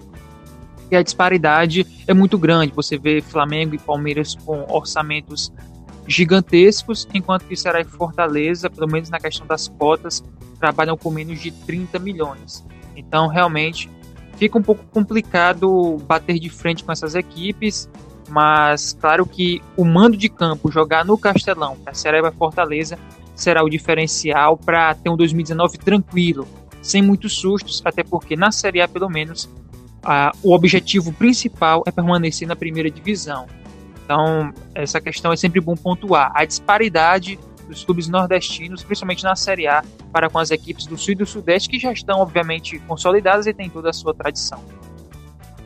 E 0.91 0.97
a 0.97 1.03
disparidade 1.03 1.87
é 2.07 2.13
muito 2.13 2.37
grande. 2.37 2.73
Você 2.75 2.99
vê 2.99 3.23
Flamengo 3.23 3.75
e 3.75 3.79
Palmeiras 3.79 4.35
com 4.35 4.67
orçamentos 4.69 5.51
gigantescos, 6.07 7.09
enquanto 7.15 7.47
que 7.47 7.57
Ceará 7.57 7.81
e 7.81 7.85
Fortaleza, 7.85 8.69
pelo 8.69 8.87
menos 8.91 9.09
na 9.09 9.19
questão 9.19 9.47
das 9.47 9.69
cotas, 9.69 10.23
trabalham 10.61 10.97
com 10.97 11.11
menos 11.11 11.41
de 11.41 11.51
30 11.51 11.99
milhões. 11.99 12.65
Então, 12.95 13.27
realmente, 13.27 13.91
fica 14.37 14.59
um 14.59 14.63
pouco 14.63 14.85
complicado 14.93 15.97
bater 16.07 16.39
de 16.39 16.51
frente 16.51 16.85
com 16.85 16.93
essas 16.93 17.15
equipes, 17.15 17.89
mas 18.29 18.93
claro 18.93 19.25
que 19.25 19.63
o 19.77 19.85
mando 19.85 20.17
de 20.17 20.29
campo 20.29 20.71
jogar 20.71 21.05
no 21.05 21.17
Castelão 21.17 21.77
para 21.77 21.95
Ceará 21.95 22.31
Fortaleza 22.33 22.99
será 23.35 23.65
o 23.65 23.69
diferencial 23.69 24.57
para 24.57 24.95
ter 24.95 25.09
um 25.11 25.17
2019 25.17 25.79
tranquilo, 25.79 26.47
sem 26.83 27.01
muitos 27.01 27.35
sustos, 27.39 27.81
até 27.85 28.03
porque 28.03 28.37
na 28.37 28.51
Série 28.51 28.81
A 28.81 28.89
pelo 28.89 29.09
menos 29.09 29.49
a, 30.05 30.33
o 30.43 30.53
objetivo 30.53 31.13
principal 31.13 31.83
é 31.87 31.91
permanecer 31.91 32.47
na 32.47 32.57
primeira 32.57 32.91
divisão. 32.91 33.47
Então, 34.05 34.53
essa 34.75 35.01
questão 35.01 35.33
é 35.33 35.37
sempre 35.37 35.61
bom 35.61 35.77
pontuar. 35.77 36.33
A 36.35 36.45
disparidade 36.45 37.39
dos 37.69 37.85
clubes 37.85 38.09
nordestinos, 38.09 38.83
principalmente 38.83 39.25
na 39.25 39.37
Série 39.37 39.67
A, 39.67 39.83
para 40.13 40.29
com 40.29 40.39
as 40.39 40.51
equipes 40.51 40.87
do 40.87 40.99
Sul 40.99 41.13
e 41.13 41.17
do 41.17 41.25
Sudeste, 41.25 41.69
que 41.69 41.79
já 41.79 41.93
estão, 41.93 42.21
obviamente, 42.21 42.79
consolidadas 42.81 43.47
e 43.47 43.55
têm 43.55 43.71
toda 43.71 43.91
a 43.91 43.93
sua 43.93 44.13
tradição. 44.13 44.63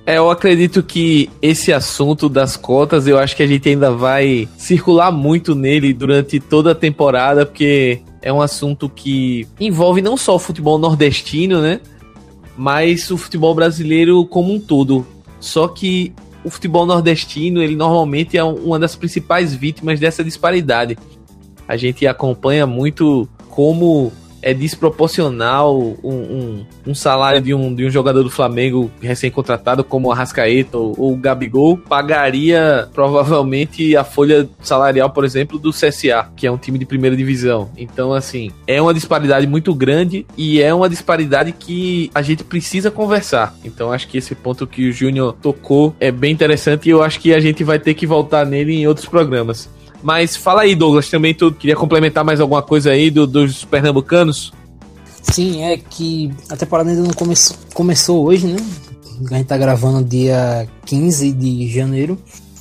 É, 0.05 0.19
eu 0.19 0.31
acredito 0.31 0.85
que 0.85 1.29
esse 1.43 1.73
assunto 1.73 2.29
das 2.29 2.57
cotas, 2.57 3.09
eu 3.09 3.19
acho 3.19 3.35
que 3.35 3.43
a 3.43 3.47
gente 3.47 3.69
ainda 3.69 3.91
vai 3.91 4.49
circular 4.57 5.11
muito 5.11 5.53
nele 5.53 5.93
durante 5.93 6.39
toda 6.39 6.71
a 6.71 6.75
temporada, 6.77 7.45
porque 7.45 8.03
é 8.27 8.33
um 8.33 8.41
assunto 8.43 8.89
que 8.89 9.47
envolve 9.61 10.03
não 10.03 10.17
só 10.17 10.35
o 10.35 10.39
futebol 10.39 10.79
nordestino, 10.79 11.61
né? 11.61 11.81
Mas 12.57 13.11
o 13.11 13.17
futebol 13.17 13.55
brasileiro 13.55 14.25
como 14.27 14.53
um 14.53 14.59
todo. 14.59 15.07
Só 15.39 15.69
que 15.69 16.13
o 16.43 16.51
futebol 16.51 16.87
nordestino, 16.87 17.63
ele 17.63 17.77
normalmente 17.77 18.37
é 18.37 18.43
uma 18.43 18.79
das 18.79 18.97
principais 18.97 19.55
vítimas 19.55 20.01
dessa 20.01 20.25
disparidade 20.25 20.97
a 21.69 21.77
gente 21.77 22.07
acompanha 22.07 22.67
muito 22.67 23.29
como 23.51 24.13
é 24.47 24.55
desproporcional 24.55 25.77
um, 26.05 26.15
um, 26.15 26.67
um, 26.87 26.95
salário 26.95 27.41
de 27.41 27.53
um, 27.53 27.75
de 27.75 27.85
um 27.85 27.91
jogador 27.91 28.23
do 28.23 28.31
Flamengo 28.31 28.89
recém-contratado 29.01 29.83
como 29.83 30.07
o 30.07 30.13
Arrascaeta 30.13 30.79
ou 30.79 31.13
o 31.13 31.17
Gabigol 31.17 31.77
pagaria 31.77 32.89
provavelmente 32.95 33.97
a 33.97 34.05
folha 34.05 34.49
salarial, 34.63 35.11
por 35.11 35.25
exemplo, 35.25 35.59
do 35.59 35.73
CSA, 35.73 36.29
que 36.37 36.47
é 36.47 36.53
um 36.53 36.57
time 36.57 36.79
de 36.79 36.87
primeira 36.87 37.17
divisão. 37.17 37.69
Então, 37.77 38.13
assim, 38.13 38.53
é 38.69 38.81
uma 38.81 38.95
disparidade 38.95 39.49
muito 39.49 39.75
grande 39.75 40.25
e 40.37 40.63
é 40.63 40.73
uma 40.73 40.89
disparidade 40.89 41.51
que 41.51 42.09
a 42.15 42.23
gente 42.23 42.45
precisa 42.45 42.89
conversar. 42.89 43.53
Então, 43.65 43.91
acho 43.91 44.07
que 44.07 44.17
esse 44.17 44.37
ponto 44.37 44.65
que 44.65 44.89
o 44.89 44.93
Júnior 44.93 45.35
tocou 45.43 45.93
é 45.99 46.13
bem 46.13 46.33
interessante 46.33 46.87
e 46.87 46.91
eu 46.91 47.03
acho 47.03 47.19
que 47.19 47.35
a 47.35 47.41
gente 47.41 47.65
vai 47.65 47.81
ter 47.81 47.95
que 47.95 48.07
voltar 48.07 48.47
nele 48.47 48.77
em 48.77 48.87
outros 48.87 49.09
programas. 49.09 49.69
Mas 50.07 50.37
fala 50.37 50.61
aí, 50.61 50.77
Douglas, 50.77 51.11
também 51.11 51.35
tu 51.35 51.51
queria 51.51 51.75
complementar 51.75 52.25
mais 52.25 52.41
alguma 52.41 52.63
coisa 52.63 52.93
aí 52.93 53.11
do, 53.11 53.27
dos 53.27 53.65
pernambucanos? 53.65 54.53
Sim, 55.21 55.65
é 55.65 55.77
que 55.77 56.33
a 56.49 56.57
temporada 56.57 56.91
ainda 56.91 57.03
não 57.03 57.13
começou, 57.13 57.57
começou 57.75 58.25
hoje, 58.25 58.47
né? 58.47 58.57
A 59.29 59.35
gente 59.35 59.49
tá 59.49 59.59
gravando 59.59 60.05
dia 60.05 60.69
15 60.85 61.33
de 61.33 61.69
janeiro. 61.69 62.17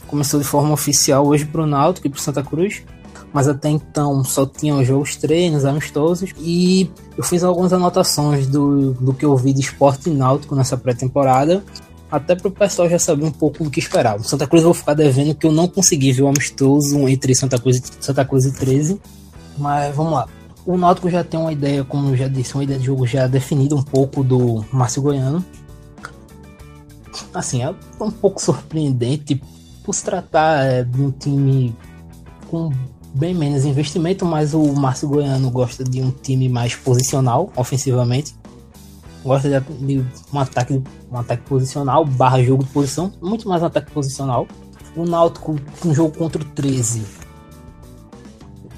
Começou 0.07 0.39
de 0.39 0.45
forma 0.47 0.73
oficial 0.73 1.27
hoje 1.27 1.45
pro 1.45 1.67
Náutico 1.67 2.07
e 2.07 2.09
pro 2.09 2.19
Santa 2.19 2.41
Cruz. 2.41 2.81
Mas 3.31 3.47
até 3.47 3.69
então 3.69 4.23
só 4.23 4.47
tinham 4.47 4.83
jogos 4.83 5.15
treinos, 5.15 5.65
amistosos. 5.65 6.31
E 6.39 6.89
eu 7.15 7.23
fiz 7.23 7.43
algumas 7.43 7.71
anotações 7.71 8.47
do, 8.47 8.93
do 8.93 9.13
que 9.13 9.23
eu 9.23 9.37
vi 9.37 9.53
de 9.53 9.61
esporte 9.61 10.09
náutico 10.09 10.55
nessa 10.55 10.75
pré-temporada 10.75 11.63
até 12.15 12.35
para 12.35 12.47
o 12.47 12.51
pessoal 12.51 12.89
já 12.89 12.97
saber 12.97 13.25
um 13.25 13.31
pouco 13.31 13.63
do 13.63 13.69
que 13.69 13.79
esperar. 13.79 14.19
Santa 14.19 14.47
Cruz 14.47 14.63
eu 14.63 14.69
vou 14.69 14.73
ficar 14.73 14.93
devendo 14.93 15.35
que 15.35 15.45
eu 15.45 15.51
não 15.51 15.67
consegui 15.67 16.11
ver 16.11 16.23
o 16.23 16.27
amistoso 16.27 17.07
entre 17.07 17.35
Santa 17.35 17.59
Cruz, 17.59 17.81
Santa 17.99 18.23
Cruz 18.23 18.45
e 18.45 18.53
13, 18.53 18.99
mas 19.57 19.93
vamos 19.95 20.13
lá. 20.13 20.27
O 20.65 20.77
Náutico 20.77 21.09
já 21.09 21.23
tem 21.23 21.39
uma 21.39 21.51
ideia, 21.51 21.83
como 21.83 22.09
eu 22.09 22.17
já 22.17 22.27
disse, 22.27 22.55
uma 22.55 22.63
ideia 22.63 22.79
de 22.79 22.85
jogo 22.85 23.05
já 23.05 23.27
definida 23.27 23.75
um 23.75 23.83
pouco 23.83 24.23
do 24.23 24.65
Márcio 24.71 25.01
Goiano. 25.01 25.43
Assim, 27.33 27.61
é 27.61 27.73
um 27.99 28.11
pouco 28.11 28.41
surpreendente 28.41 29.41
por 29.83 29.93
se 29.93 30.03
tratar 30.03 30.65
é, 30.65 30.83
de 30.83 31.01
um 31.01 31.11
time 31.11 31.75
com 32.49 32.71
bem 33.13 33.33
menos 33.33 33.65
investimento, 33.65 34.25
mas 34.25 34.53
o 34.53 34.73
Márcio 34.73 35.07
Goiano 35.07 35.51
gosta 35.51 35.83
de 35.83 36.01
um 36.01 36.11
time 36.11 36.49
mais 36.49 36.75
posicional, 36.75 37.51
ofensivamente. 37.55 38.33
Gosta 39.25 39.49
de, 39.49 39.59
de 39.87 40.05
um 40.31 40.39
ataque 40.39 40.83
um 41.11 41.17
ataque 41.17 41.41
posicional, 41.49 42.05
barra 42.05 42.43
jogo 42.43 42.63
de 42.63 42.69
posição, 42.69 43.11
muito 43.19 43.49
mais 43.49 43.63
um 43.63 43.65
ataque 43.65 43.91
posicional. 43.91 44.47
O 44.95 45.03
Náutico, 45.03 45.55
no 45.83 45.95
jogo 45.95 46.15
contra 46.15 46.39
o 46.39 46.45
13, 46.45 47.03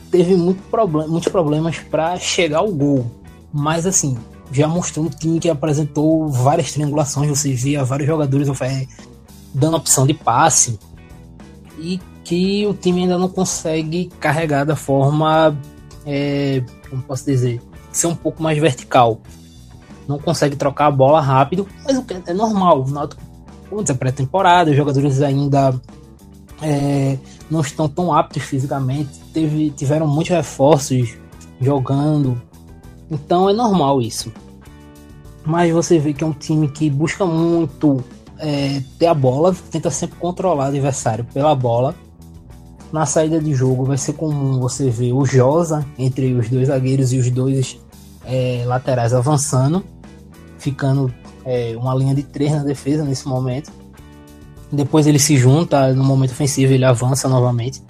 teve 0.10 0.38
muito 0.38 0.64
problem 0.70 1.06
muitos 1.10 1.30
problemas 1.30 1.80
para 1.80 2.18
chegar 2.18 2.60
ao 2.60 2.72
gol. 2.72 3.06
Mas 3.52 3.86
assim, 3.86 4.18
já 4.50 4.70
mostrou 4.70 5.06
um 5.06 5.10
time 5.10 5.38
que 5.38 5.50
apresentou 5.50 6.30
várias 6.30 6.72
triangulações, 6.72 7.28
você 7.28 7.54
via 7.54 7.84
vários 7.84 8.08
jogadores 8.08 8.48
dando 9.54 9.76
opção 9.76 10.08
de 10.08 10.14
passe. 10.14 10.80
E 11.78 12.00
que 12.24 12.66
o 12.66 12.74
time 12.74 13.02
ainda 13.02 13.18
não 13.18 13.28
consegue 13.28 14.10
carregar 14.18 14.64
da 14.64 14.78
forma, 14.78 15.58
é, 16.06 16.64
como 16.90 17.02
posso 17.04 17.26
dizer, 17.26 17.62
ser 17.92 18.08
um 18.08 18.16
pouco 18.16 18.42
mais 18.42 18.58
vertical. 18.58 19.22
Não 20.08 20.18
consegue 20.18 20.56
trocar 20.56 20.88
a 20.88 20.92
bola 20.92 21.20
rápido, 21.20 21.68
mas 21.86 21.98
o 21.98 22.06
é 22.26 22.34
normal. 22.34 22.86
Como 23.70 23.82
dizer, 23.82 23.96
pré-temporada, 23.96 24.72
os 24.72 24.78
jogadores 24.78 25.22
ainda 25.22 25.74
é, 26.62 27.18
não 27.50 27.62
estão 27.62 27.88
tão 27.88 28.14
aptos 28.14 28.44
fisicamente, 28.44 29.20
teve, 29.34 29.70
tiveram 29.72 30.08
muitos 30.08 30.36
reforços 30.36 31.16
jogando, 31.60 32.42
então 33.10 33.50
é 33.50 33.54
normal 33.54 34.02
isso. 34.02 34.32
Mas 35.46 35.72
você 35.72 35.98
vê 35.98 36.14
que 36.14 36.24
é 36.24 36.28
um 36.28 36.34
time 36.34 36.68
que 36.68 36.90
busca 36.90 37.26
muito 37.26 38.04
é, 38.38 38.82
ter 39.00 39.08
a 39.08 39.14
bola, 39.14 39.56
tenta 39.72 39.90
sempre 39.90 40.18
controlar 40.18 40.66
o 40.66 40.68
adversário 40.68 41.26
pela 41.34 41.56
bola. 41.56 41.96
Na 42.92 43.06
saída 43.06 43.40
de 43.40 43.54
jogo 43.54 43.86
vai 43.86 43.98
ser 43.98 44.14
comum 44.14 44.60
você 44.60 44.90
ver 44.90 45.14
o 45.14 45.26
Josa 45.26 45.86
entre 45.98 46.34
os 46.34 46.50
dois 46.50 46.68
zagueiros 46.68 47.12
e 47.12 47.18
os 47.18 47.30
dois 47.30 47.78
é, 48.26 48.64
laterais 48.66 49.14
avançando, 49.14 49.84
ficando 50.68 51.14
é, 51.46 51.76
uma 51.78 51.96
linha 51.96 52.14
de 52.14 52.24
três 52.24 52.52
na 52.52 52.64
defesa 52.64 53.06
nesse 53.06 53.26
momento. 53.26 53.72
Depois 54.70 55.08
ele 55.08 55.18
se 55.18 55.38
junta 55.38 55.94
no 55.94 56.04
momento 56.04 56.32
ofensivo, 56.32 56.74
ele 56.74 56.84
avança 56.84 57.30
novamente. 57.30 57.82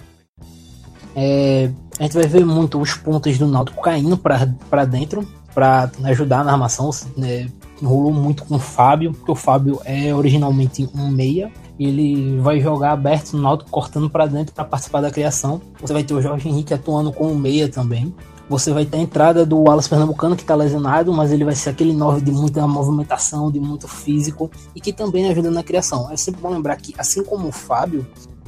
É, 1.16 1.68
a 1.98 2.04
gente 2.04 2.14
vai 2.14 2.26
ver 2.28 2.46
muito 2.46 2.80
os 2.80 2.94
pontos 2.94 3.36
do 3.36 3.48
Náutico 3.48 3.82
caindo 3.82 4.16
para 4.16 4.84
dentro 4.84 5.26
para 5.52 5.90
ajudar 6.04 6.44
na 6.44 6.52
armação. 6.52 6.90
Né? 7.16 7.48
Rolou 7.82 8.12
muito 8.12 8.44
com 8.44 8.54
o 8.54 8.60
Fábio, 8.60 9.12
porque 9.12 9.32
o 9.32 9.34
Fábio 9.34 9.80
é 9.84 10.14
originalmente 10.14 10.88
um 10.94 11.08
meia. 11.08 11.50
Ele 11.80 12.38
vai 12.38 12.60
jogar 12.60 12.92
aberto 12.92 13.32
no 13.32 13.42
Náutico, 13.42 13.70
cortando 13.70 14.08
para 14.08 14.26
dentro 14.26 14.54
para 14.54 14.64
participar 14.64 15.00
da 15.00 15.10
criação. 15.10 15.60
Você 15.80 15.92
vai 15.92 16.04
ter 16.04 16.14
o 16.14 16.22
Jorge 16.22 16.48
Henrique 16.48 16.72
atuando 16.72 17.12
com 17.12 17.32
o 17.32 17.36
meia 17.36 17.68
também. 17.68 18.14
Você 18.48 18.72
vai 18.72 18.86
ter 18.86 18.96
a 18.96 19.00
entrada 19.00 19.44
do 19.44 19.58
Wallace 19.58 19.88
Pernambucano, 19.88 20.34
que 20.34 20.42
está 20.42 20.54
lesionado, 20.54 21.12
mas 21.12 21.30
ele 21.30 21.44
vai 21.44 21.54
ser 21.54 21.70
aquele 21.70 21.92
9 21.92 22.22
de 22.22 22.32
muita 22.32 22.66
movimentação, 22.66 23.50
de 23.50 23.60
muito 23.60 23.86
físico 23.86 24.50
e 24.74 24.80
que 24.80 24.92
também 24.92 25.28
ajuda 25.28 25.50
na 25.50 25.62
criação. 25.62 26.10
É 26.10 26.16
sempre 26.16 26.40
bom 26.40 26.50
lembrar 26.50 26.76
que, 26.76 26.94
assim 26.96 27.22
como 27.22 27.48
o 27.48 27.52
Fábio, 27.52 28.06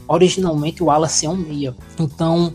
originalmente 0.09 0.83
o 0.83 0.87
Wallace 0.87 1.27
é 1.27 1.29
um 1.29 1.37
meia. 1.37 1.75
Então, 1.99 2.55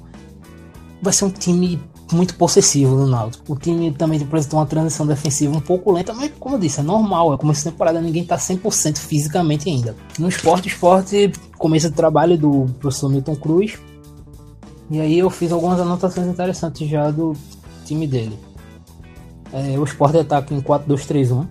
vai 1.01 1.13
ser 1.13 1.25
um 1.25 1.29
time 1.29 1.79
muito 2.11 2.35
possessivo 2.35 2.95
no 2.95 3.07
Náutico. 3.07 3.53
O 3.53 3.55
time 3.55 3.91
também 3.91 4.21
apresentou 4.21 4.59
uma 4.59 4.65
transição 4.65 5.05
defensiva 5.05 5.55
um 5.55 5.61
pouco 5.61 5.91
lenta, 5.91 6.13
mas 6.13 6.31
como 6.39 6.55
eu 6.55 6.59
disse, 6.59 6.79
é 6.79 6.83
normal. 6.83 7.33
É 7.33 7.37
como 7.37 7.51
essa 7.51 7.69
temporada 7.69 8.01
ninguém 8.01 8.23
está 8.23 8.37
100% 8.37 8.97
fisicamente 8.97 9.69
ainda. 9.69 9.95
No 10.17 10.27
esporte, 10.27 10.67
esporte 10.67 11.31
começa 11.57 11.87
o 11.87 11.91
trabalho 11.91 12.37
do 12.37 12.65
professor 12.79 13.09
Milton 13.09 13.35
Cruz 13.35 13.77
e 14.89 14.99
aí 14.99 15.19
eu 15.19 15.29
fiz 15.29 15.51
algumas 15.51 15.79
anotações 15.79 16.27
interessantes 16.27 16.87
já 16.87 17.09
do 17.09 17.33
time 17.85 18.07
dele. 18.07 18.37
É, 19.51 19.77
o 19.79 19.83
Sport 19.83 20.15
ataca 20.15 20.53
em 20.53 20.61
4-2-3-1. 20.61 21.47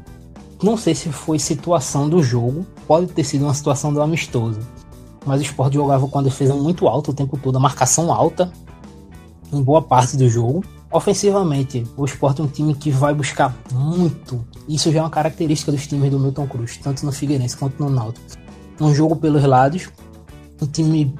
Não 0.63 0.77
sei 0.77 0.95
se 0.95 1.09
foi 1.11 1.39
situação 1.39 2.09
do 2.09 2.23
jogo, 2.23 2.67
pode 2.87 3.07
ter 3.09 3.25
sido 3.25 3.45
uma 3.45 3.55
situação 3.55 3.93
do 3.93 4.01
amistoso. 4.01 4.61
Mas 5.27 5.41
o 5.41 5.45
Sport 5.45 5.73
jogava 5.73 6.07
com 6.07 6.19
a 6.19 6.23
defesa 6.23 6.55
muito 6.55 6.87
alta 6.87 7.11
o 7.11 7.15
tempo 7.15 7.39
todo, 7.39 7.57
a 7.57 7.61
marcação 7.61 8.13
alta 8.13 8.53
em 9.53 9.63
boa 9.63 9.83
parte 9.83 10.17
do 10.17 10.29
jogo. 10.29 10.65
Ofensivamente, 10.91 11.85
o 11.97 12.05
Sport 12.05 12.39
é 12.39 12.43
um 12.43 12.47
time 12.47 12.75
que 12.75 12.91
vai 12.91 13.13
buscar 13.13 13.55
muito. 13.73 14.45
Isso 14.69 14.93
já 14.93 15.01
é 15.01 15.03
uma 15.03 15.11
característica 15.11 15.73
dos 15.73 15.87
times 15.87 16.11
do 16.11 16.21
Milton 16.21 16.47
Cruz, 16.47 16.77
tanto 16.77 17.05
no 17.05 17.11
Figueirense 17.11 17.57
quanto 17.57 17.83
no 17.83 17.91
Náutico. 17.91 18.25
Um 18.81 18.95
jogo 18.95 19.17
pelos 19.17 19.43
lados, 19.45 19.89
um 20.63 20.67
time 20.67 21.15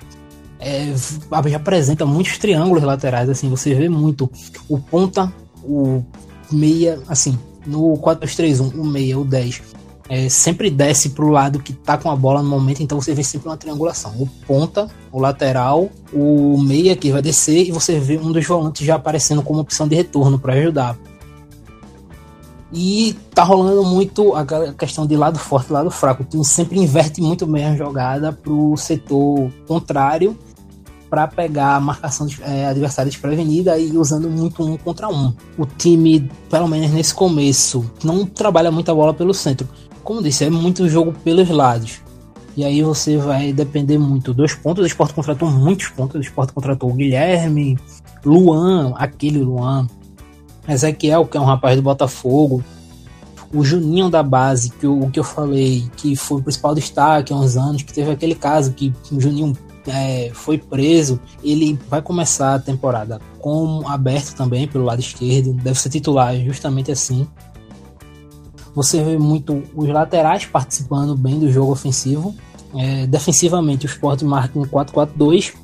é, 0.65 1.55
apresenta 1.55 2.07
muitos 2.07 2.39
triângulos 2.39 2.83
laterais, 2.83 3.29
assim, 3.29 3.51
você 3.51 3.75
vê 3.75 3.89
muito 3.89 4.31
o 4.67 4.79
ponta, 4.79 5.31
o 5.63 6.03
meia, 6.51 6.99
assim, 7.07 7.39
no 7.67 7.99
4-2-3-1, 7.99 8.75
o 8.75 8.85
meia, 8.85 9.19
o 9.19 9.25
10, 9.25 9.63
é, 10.09 10.29
sempre 10.31 10.71
desce 10.71 11.11
para 11.11 11.25
o 11.25 11.31
lado 11.31 11.59
que 11.59 11.73
tá 11.73 11.99
com 11.99 12.11
a 12.11 12.17
bola 12.17 12.43
no 12.43 12.49
momento, 12.49 12.83
então 12.83 13.01
você 13.01 13.15
vê 13.15 13.23
sempre 13.23 13.49
uma 13.49 13.57
triangulação. 13.57 14.13
O 14.19 14.27
ponta, 14.47 14.89
o 15.13 15.19
lateral, 15.19 15.91
o 16.13 16.59
meia 16.59 16.97
que 16.97 17.11
vai 17.11 17.23
descer 17.23 17.67
e 17.67 17.73
você 17.73 17.99
vê 17.99 18.17
um 18.19 18.33
dos 18.33 18.47
volantes 18.47 18.87
já 18.87 18.97
aparecendo 18.97 19.43
como 19.43 19.61
opção 19.61 19.87
de 19.87 19.95
retorno 19.95 20.39
para 20.39 20.55
ajudar. 20.55 20.97
E 22.73 23.17
tá 23.33 23.45
rolando 23.45 23.85
muito 23.85 24.35
a 24.35 24.45
questão 24.75 25.07
de 25.07 25.17
lado 25.17 25.39
forte 25.39 25.71
e 25.71 25.73
lado 25.73 25.91
fraco. 25.91 26.23
O 26.23 26.27
time 26.27 26.45
sempre 26.45 26.79
inverte 26.79 27.21
muito 27.21 27.47
bem 27.47 27.65
a 27.67 27.77
jogada 27.77 28.33
pro 28.33 28.77
setor 28.77 29.49
contrário 29.67 30.37
para 31.15 31.29
pegar 31.29 31.77
a 31.77 31.81
marcação 31.81 32.27
de, 32.27 32.43
é, 32.43 32.67
adversária 32.67 33.09
desprevenida 33.09 33.79
e 33.79 33.97
usando 33.97 34.29
muito 34.29 34.65
um 34.65 34.77
contra 34.77 35.09
um. 35.09 35.33
O 35.57 35.65
time, 35.65 36.29
pelo 36.51 36.67
menos 36.67 36.91
nesse 36.91 37.15
começo, 37.15 37.89
não 38.03 38.27
trabalha 38.27 38.69
muita 38.73 38.93
bola 38.93 39.15
pelo 39.15 39.33
centro. 39.33 39.69
Como 40.03 40.21
disse, 40.21 40.43
é 40.43 40.51
muito 40.51 40.89
jogo 40.89 41.15
pelos 41.23 41.49
lados. 41.49 42.01
E 42.57 42.65
aí 42.65 42.83
você 42.83 43.17
vai 43.17 43.53
depender 43.53 43.97
muito 43.97 44.35
dos 44.35 44.55
pontos. 44.57 44.83
O 44.83 44.87
Sport 44.89 45.15
contratou 45.15 45.49
muitos 45.49 45.87
pontos. 45.91 46.17
O 46.17 46.21
Sport 46.21 46.51
contratou 46.51 46.91
o 46.91 46.95
Guilherme, 46.95 47.79
Luan, 48.25 48.93
aquele 48.97 49.39
Luan, 49.39 49.87
Ezequiel, 50.69 51.27
que 51.27 51.37
é 51.37 51.41
um 51.41 51.45
rapaz 51.45 51.77
do 51.77 51.83
Botafogo, 51.83 52.65
o 53.53 53.63
Juninho 53.63 54.11
da 54.11 54.25
base, 54.25 54.71
que 54.71 54.87
o 54.89 55.09
que 55.11 55.21
eu 55.21 55.25
falei, 55.25 55.89
que 55.97 56.17
foi 56.17 56.41
o 56.41 56.43
principal 56.43 56.75
destaque 56.75 57.33
há 57.33 57.37
uns 57.37 57.57
anos, 57.57 57.85
que 57.85 57.95
teve 57.95 58.11
aquele 58.11 58.35
caso 58.35 58.73
que 58.73 58.93
o 59.13 59.21
Juninho 59.21 59.57
é, 59.87 60.31
foi 60.33 60.59
preso, 60.59 61.21
ele 61.43 61.79
vai 61.89 62.01
começar 62.01 62.55
a 62.55 62.59
temporada 62.59 63.21
com 63.39 63.83
aberto 63.87 64.35
também 64.35 64.67
pelo 64.67 64.85
lado 64.85 65.01
esquerdo, 65.01 65.53
deve 65.53 65.79
ser 65.79 65.91
titular 65.91 66.35
justamente 66.41 66.91
assim. 66.91 67.27
Você 68.75 69.03
vê 69.03 69.17
muito 69.17 69.63
os 69.75 69.89
laterais 69.89 70.47
participando 70.47 71.17
bem 71.17 71.39
do 71.39 71.51
jogo 71.51 71.73
ofensivo. 71.73 72.35
É, 72.77 73.07
defensivamente, 73.07 73.87
o 73.87 73.89
Sport 73.89 74.23
marca 74.23 74.59
em 74.59 74.63
4-4-2, 74.63 75.55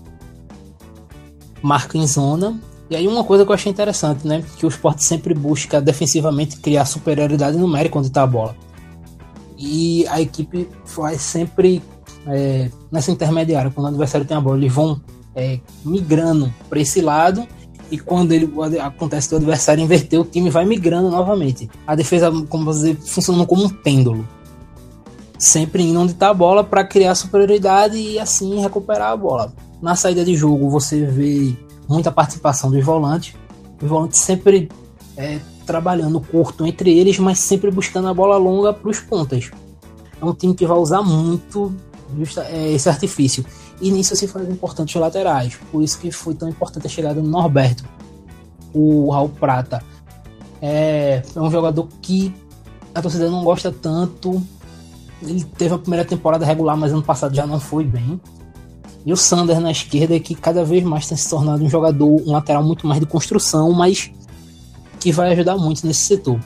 marca 1.61 1.99
em 1.99 2.07
zona. 2.07 2.61
E 2.89 2.95
aí, 2.95 3.09
uma 3.09 3.25
coisa 3.25 3.45
que 3.45 3.51
eu 3.51 3.55
achei 3.55 3.71
interessante, 3.71 4.27
né? 4.27 4.45
Que 4.57 4.65
o 4.65 4.69
Sport 4.69 5.01
sempre 5.01 5.35
busca 5.35 5.81
defensivamente 5.81 6.59
criar 6.59 6.85
superioridade 6.85 7.57
numérica 7.57 7.99
onde 7.99 8.09
está 8.09 8.23
a 8.23 8.27
bola. 8.27 8.55
E 9.59 10.07
a 10.07 10.21
equipe 10.21 10.69
faz 10.85 11.21
sempre 11.21 11.83
é, 12.33 12.71
nessa 12.91 13.11
intermediária, 13.11 13.71
quando 13.71 13.87
o 13.87 13.89
adversário 13.89 14.27
tem 14.27 14.37
a 14.37 14.41
bola, 14.41 14.57
eles 14.57 14.73
vão 14.73 15.01
é, 15.35 15.61
migrando 15.85 16.53
para 16.69 16.81
esse 16.81 17.01
lado 17.01 17.47
e 17.91 17.99
quando 17.99 18.33
ele 18.33 18.49
acontece 18.81 19.29
do 19.31 19.37
adversário 19.37 19.83
inverter, 19.83 20.21
o 20.21 20.25
time 20.25 20.49
vai 20.49 20.65
migrando 20.65 21.11
novamente. 21.11 21.69
A 21.87 21.97
defesa, 21.97 22.31
como 22.49 22.71
dizer, 22.71 22.97
funcionando 22.97 23.47
como 23.47 23.65
um 23.65 23.69
pêndulo. 23.69 24.27
Sempre 25.37 25.83
indo 25.83 25.99
onde 25.99 26.13
está 26.13 26.29
a 26.29 26.35
bola 26.35 26.63
para 26.63 26.85
criar 26.85 27.15
superioridade 27.15 27.97
e 27.97 28.19
assim 28.19 28.61
recuperar 28.61 29.11
a 29.11 29.17
bola. 29.17 29.53
Na 29.83 29.97
saída 29.97 30.25
de 30.25 30.37
jogo, 30.37 30.71
você 30.71 31.05
vê 31.05 31.57
muita 31.89 32.13
participação 32.13 32.71
dos 32.71 32.85
volantes. 32.85 33.35
Os 33.83 33.89
volantes 33.89 34.21
sempre 34.21 34.69
é, 35.17 35.41
trabalhando 35.67 36.21
curto 36.21 36.65
entre 36.67 36.97
eles, 36.97 37.19
mas 37.19 37.41
sempre 37.41 37.71
buscando 37.71 38.07
a 38.07 38.15
bola 38.15 38.37
longa 38.37 38.73
para 38.73 38.89
os 38.89 39.01
pontas. 39.01 39.51
É 40.21 40.25
um 40.25 40.35
time 40.35 40.55
que 40.55 40.67
vai 40.67 40.77
usar 40.77 41.03
muito 41.03 41.75
justa, 42.17 42.45
é, 42.45 42.73
esse 42.73 42.89
artifício. 42.89 43.45
E 43.81 43.91
nisso 43.91 44.15
se 44.17 44.27
faz 44.27 44.49
importante 44.49 44.97
os 44.97 45.01
laterais. 45.01 45.59
Por 45.71 45.83
isso 45.83 45.99
que 45.99 46.11
foi 46.11 46.35
tão 46.35 46.49
importante 46.49 46.87
a 46.87 46.91
chegada 46.91 47.21
do 47.21 47.29
Norberto. 47.29 47.85
O 48.73 49.11
Raul 49.11 49.29
Prata 49.29 49.83
é, 50.61 51.23
é 51.35 51.41
um 51.41 51.51
jogador 51.51 51.89
que 52.01 52.35
a 52.95 53.01
torcida 53.01 53.31
não 53.31 53.43
gosta 53.43 53.73
tanto. 53.73 54.43
Ele 55.23 55.45
teve 55.45 55.75
a 55.75 55.79
primeira 55.79 56.05
temporada 56.05 56.45
regular, 56.45 56.77
mas 56.77 56.93
ano 56.93 57.03
passado 57.03 57.35
já 57.35 57.47
não 57.47 57.61
foi 57.61 57.85
bem. 57.85 58.21
E 59.05 59.13
o 59.13 59.17
Sander 59.17 59.61
na 59.61 59.71
esquerda, 59.71 60.19
que 60.21 60.35
cada 60.35 60.65
vez 60.65 60.85
mais 60.85 61.07
tem 61.07 61.17
se 61.17 61.29
tornado 61.29 61.65
um 61.65 61.71
jogador, 61.71 62.07
um 62.07 62.33
lateral 62.33 62.63
muito 62.63 62.87
mais 62.87 63.01
de 63.01 63.07
construção, 63.07 63.73
mas 63.73 64.11
que 64.99 65.11
vai 65.11 65.33
ajudar 65.33 65.57
muito 65.57 65.87
nesse 65.87 66.01
setor. 66.01 66.39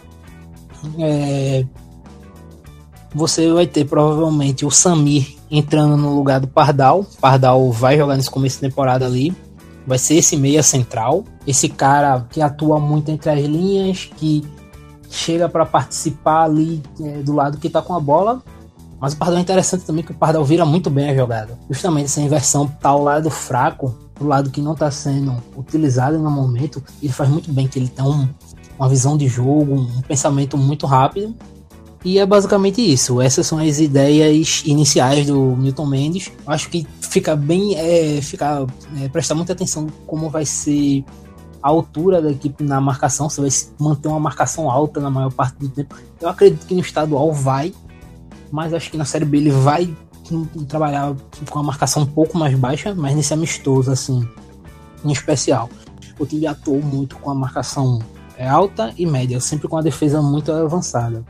É, 0.99 1.67
você 3.15 3.51
vai 3.53 3.67
ter 3.67 3.85
provavelmente 3.85 4.65
o 4.65 4.71
Samir 4.71 5.37
entrando 5.59 5.97
no 5.97 6.17
lugar 6.17 6.41
do 6.41 6.49
Pardal. 6.49 7.07
Pardal 7.21 7.71
vai 7.71 7.97
jogar 7.97 8.17
nesse 8.17 8.31
começo 8.31 8.57
de 8.57 8.63
temporada 8.63 9.07
ali. 9.07 9.35
Vai 9.87 9.99
ser 9.99 10.17
esse 10.17 10.37
meia 10.37 10.63
central. 10.63 11.25
Esse 11.47 11.69
cara 11.69 12.27
que 12.31 12.41
atua 12.41 12.81
muito 12.81 13.11
entre 13.11 13.31
as 13.31 13.41
linhas, 13.41 14.11
que 14.17 14.45
chega 15.09 15.49
para 15.49 15.65
participar 15.65 16.45
ali 16.45 16.83
é, 17.01 17.23
do 17.23 17.33
lado 17.33 17.59
que 17.59 17.71
tá 17.71 17.81
com 17.81 17.95
a 17.95 18.01
bola. 18.01 18.43
Mas 19.01 19.13
o 19.13 19.17
Pardal 19.17 19.39
é 19.39 19.43
interessante 19.43 19.85
também 19.85 20.03
que 20.03 20.13
o 20.13 20.15
Pardal 20.15 20.45
vira 20.45 20.65
muito 20.65 20.91
bem 20.91 21.11
a 21.11 21.15
jogada. 21.15 21.59
Justamente 21.71 22.07
essa 22.07 22.21
inversão 22.21 22.67
tá 22.67 22.89
ao 22.89 23.03
lado 23.03 23.31
fraco, 23.31 23.95
do 24.19 24.27
lado 24.27 24.51
que 24.51 24.61
não 24.61 24.73
está 24.73 24.91
sendo 24.91 25.37
utilizado 25.57 26.19
no 26.19 26.31
momento. 26.31 26.83
Ele 27.03 27.13
faz 27.13 27.29
muito 27.29 27.53
bem, 27.53 27.69
que 27.69 27.79
ele 27.79 27.89
tem 27.89 28.05
um, 28.05 28.29
uma 28.79 28.89
visão 28.89 29.17
de 29.17 29.29
jogo, 29.29 29.75
um 29.75 30.03
pensamento 30.03 30.57
muito 30.57 30.87
rápido. 30.87 31.35
E 32.05 32.19
é 32.19 32.27
basicamente 32.27 32.83
isso. 32.83 33.21
Essas 33.21 33.47
são 33.47 33.59
as 33.59 33.79
ideias 33.79 34.63
iniciais 34.67 35.27
do 35.27 35.57
Milton 35.57 35.87
Mendes. 35.87 36.31
Acho 36.47 36.69
que 36.69 36.87
fica 37.01 37.35
bem. 37.35 37.75
É, 37.77 38.21
fica, 38.21 38.67
é, 39.01 39.09
prestar 39.09 39.35
muita 39.35 39.55
atenção 39.55 39.87
como 40.07 40.29
vai 40.29 40.45
ser 40.45 41.03
a 41.63 41.69
altura 41.71 42.21
da 42.21 42.31
equipe 42.31 42.63
na 42.63 42.79
marcação. 42.79 43.31
Se 43.31 43.41
vai 43.41 43.49
manter 43.79 44.09
uma 44.09 44.21
marcação 44.21 44.71
alta 44.71 45.01
na 45.01 45.09
maior 45.09 45.33
parte 45.33 45.57
do 45.59 45.69
tempo. 45.71 45.97
Eu 46.21 46.29
acredito 46.29 46.67
que 46.67 46.75
no 46.75 46.81
estadual 46.81 47.33
vai. 47.33 47.73
Mas 48.53 48.75
acho 48.75 48.91
que 48.91 48.99
na 48.99 49.07
Série 49.07 49.25
B 49.25 49.39
ele 49.39 49.51
vai 49.51 49.93
trabalhar 50.69 51.15
com 51.51 51.59
a 51.59 51.63
marcação 51.63 52.03
um 52.03 52.07
pouco 52.07 52.37
mais 52.37 52.55
baixa. 52.55 52.95
Mas 52.95 53.17
nesse 53.17 53.33
amistoso, 53.33 53.91
assim, 53.91 54.29
em 55.03 55.11
especial. 55.11 55.71
O 56.19 56.27
time 56.27 56.47
atuou 56.47 56.83
muito 56.83 57.17
com 57.17 57.31
a 57.31 57.35
marcação 57.35 57.99
é, 58.37 58.47
alta 58.47 58.93
e 58.97 59.07
média, 59.07 59.41
sempre 59.41 59.69
com 59.69 59.79
a 59.79 59.83
defesa 59.83 60.21
muito 60.21 60.53
avançada. 60.53 61.25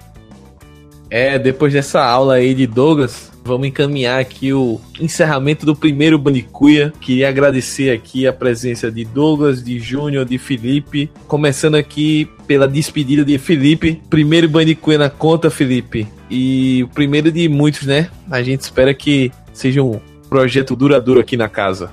É, 1.14 1.38
depois 1.38 1.72
dessa 1.72 2.04
aula 2.04 2.34
aí 2.34 2.52
de 2.56 2.66
Douglas, 2.66 3.30
vamos 3.44 3.68
encaminhar 3.68 4.20
aqui 4.20 4.52
o 4.52 4.80
encerramento 4.98 5.64
do 5.64 5.76
primeiro 5.76 6.18
Bandicuia. 6.18 6.92
Queria 7.00 7.28
agradecer 7.28 7.92
aqui 7.92 8.26
a 8.26 8.32
presença 8.32 8.90
de 8.90 9.04
Douglas, 9.04 9.62
de 9.62 9.78
Júnior, 9.78 10.24
de 10.24 10.38
Felipe. 10.38 11.08
Começando 11.28 11.76
aqui 11.76 12.28
pela 12.48 12.66
despedida 12.66 13.24
de 13.24 13.38
Felipe. 13.38 14.02
Primeiro 14.10 14.48
Bandicuia 14.48 14.98
na 14.98 15.08
conta, 15.08 15.50
Felipe. 15.50 16.08
E 16.28 16.82
o 16.82 16.88
primeiro 16.88 17.30
de 17.30 17.48
muitos, 17.48 17.86
né? 17.86 18.10
A 18.28 18.42
gente 18.42 18.62
espera 18.62 18.92
que 18.92 19.30
seja 19.52 19.84
um 19.84 20.00
projeto 20.28 20.74
duradouro 20.74 21.20
aqui 21.20 21.36
na 21.36 21.48
casa. 21.48 21.92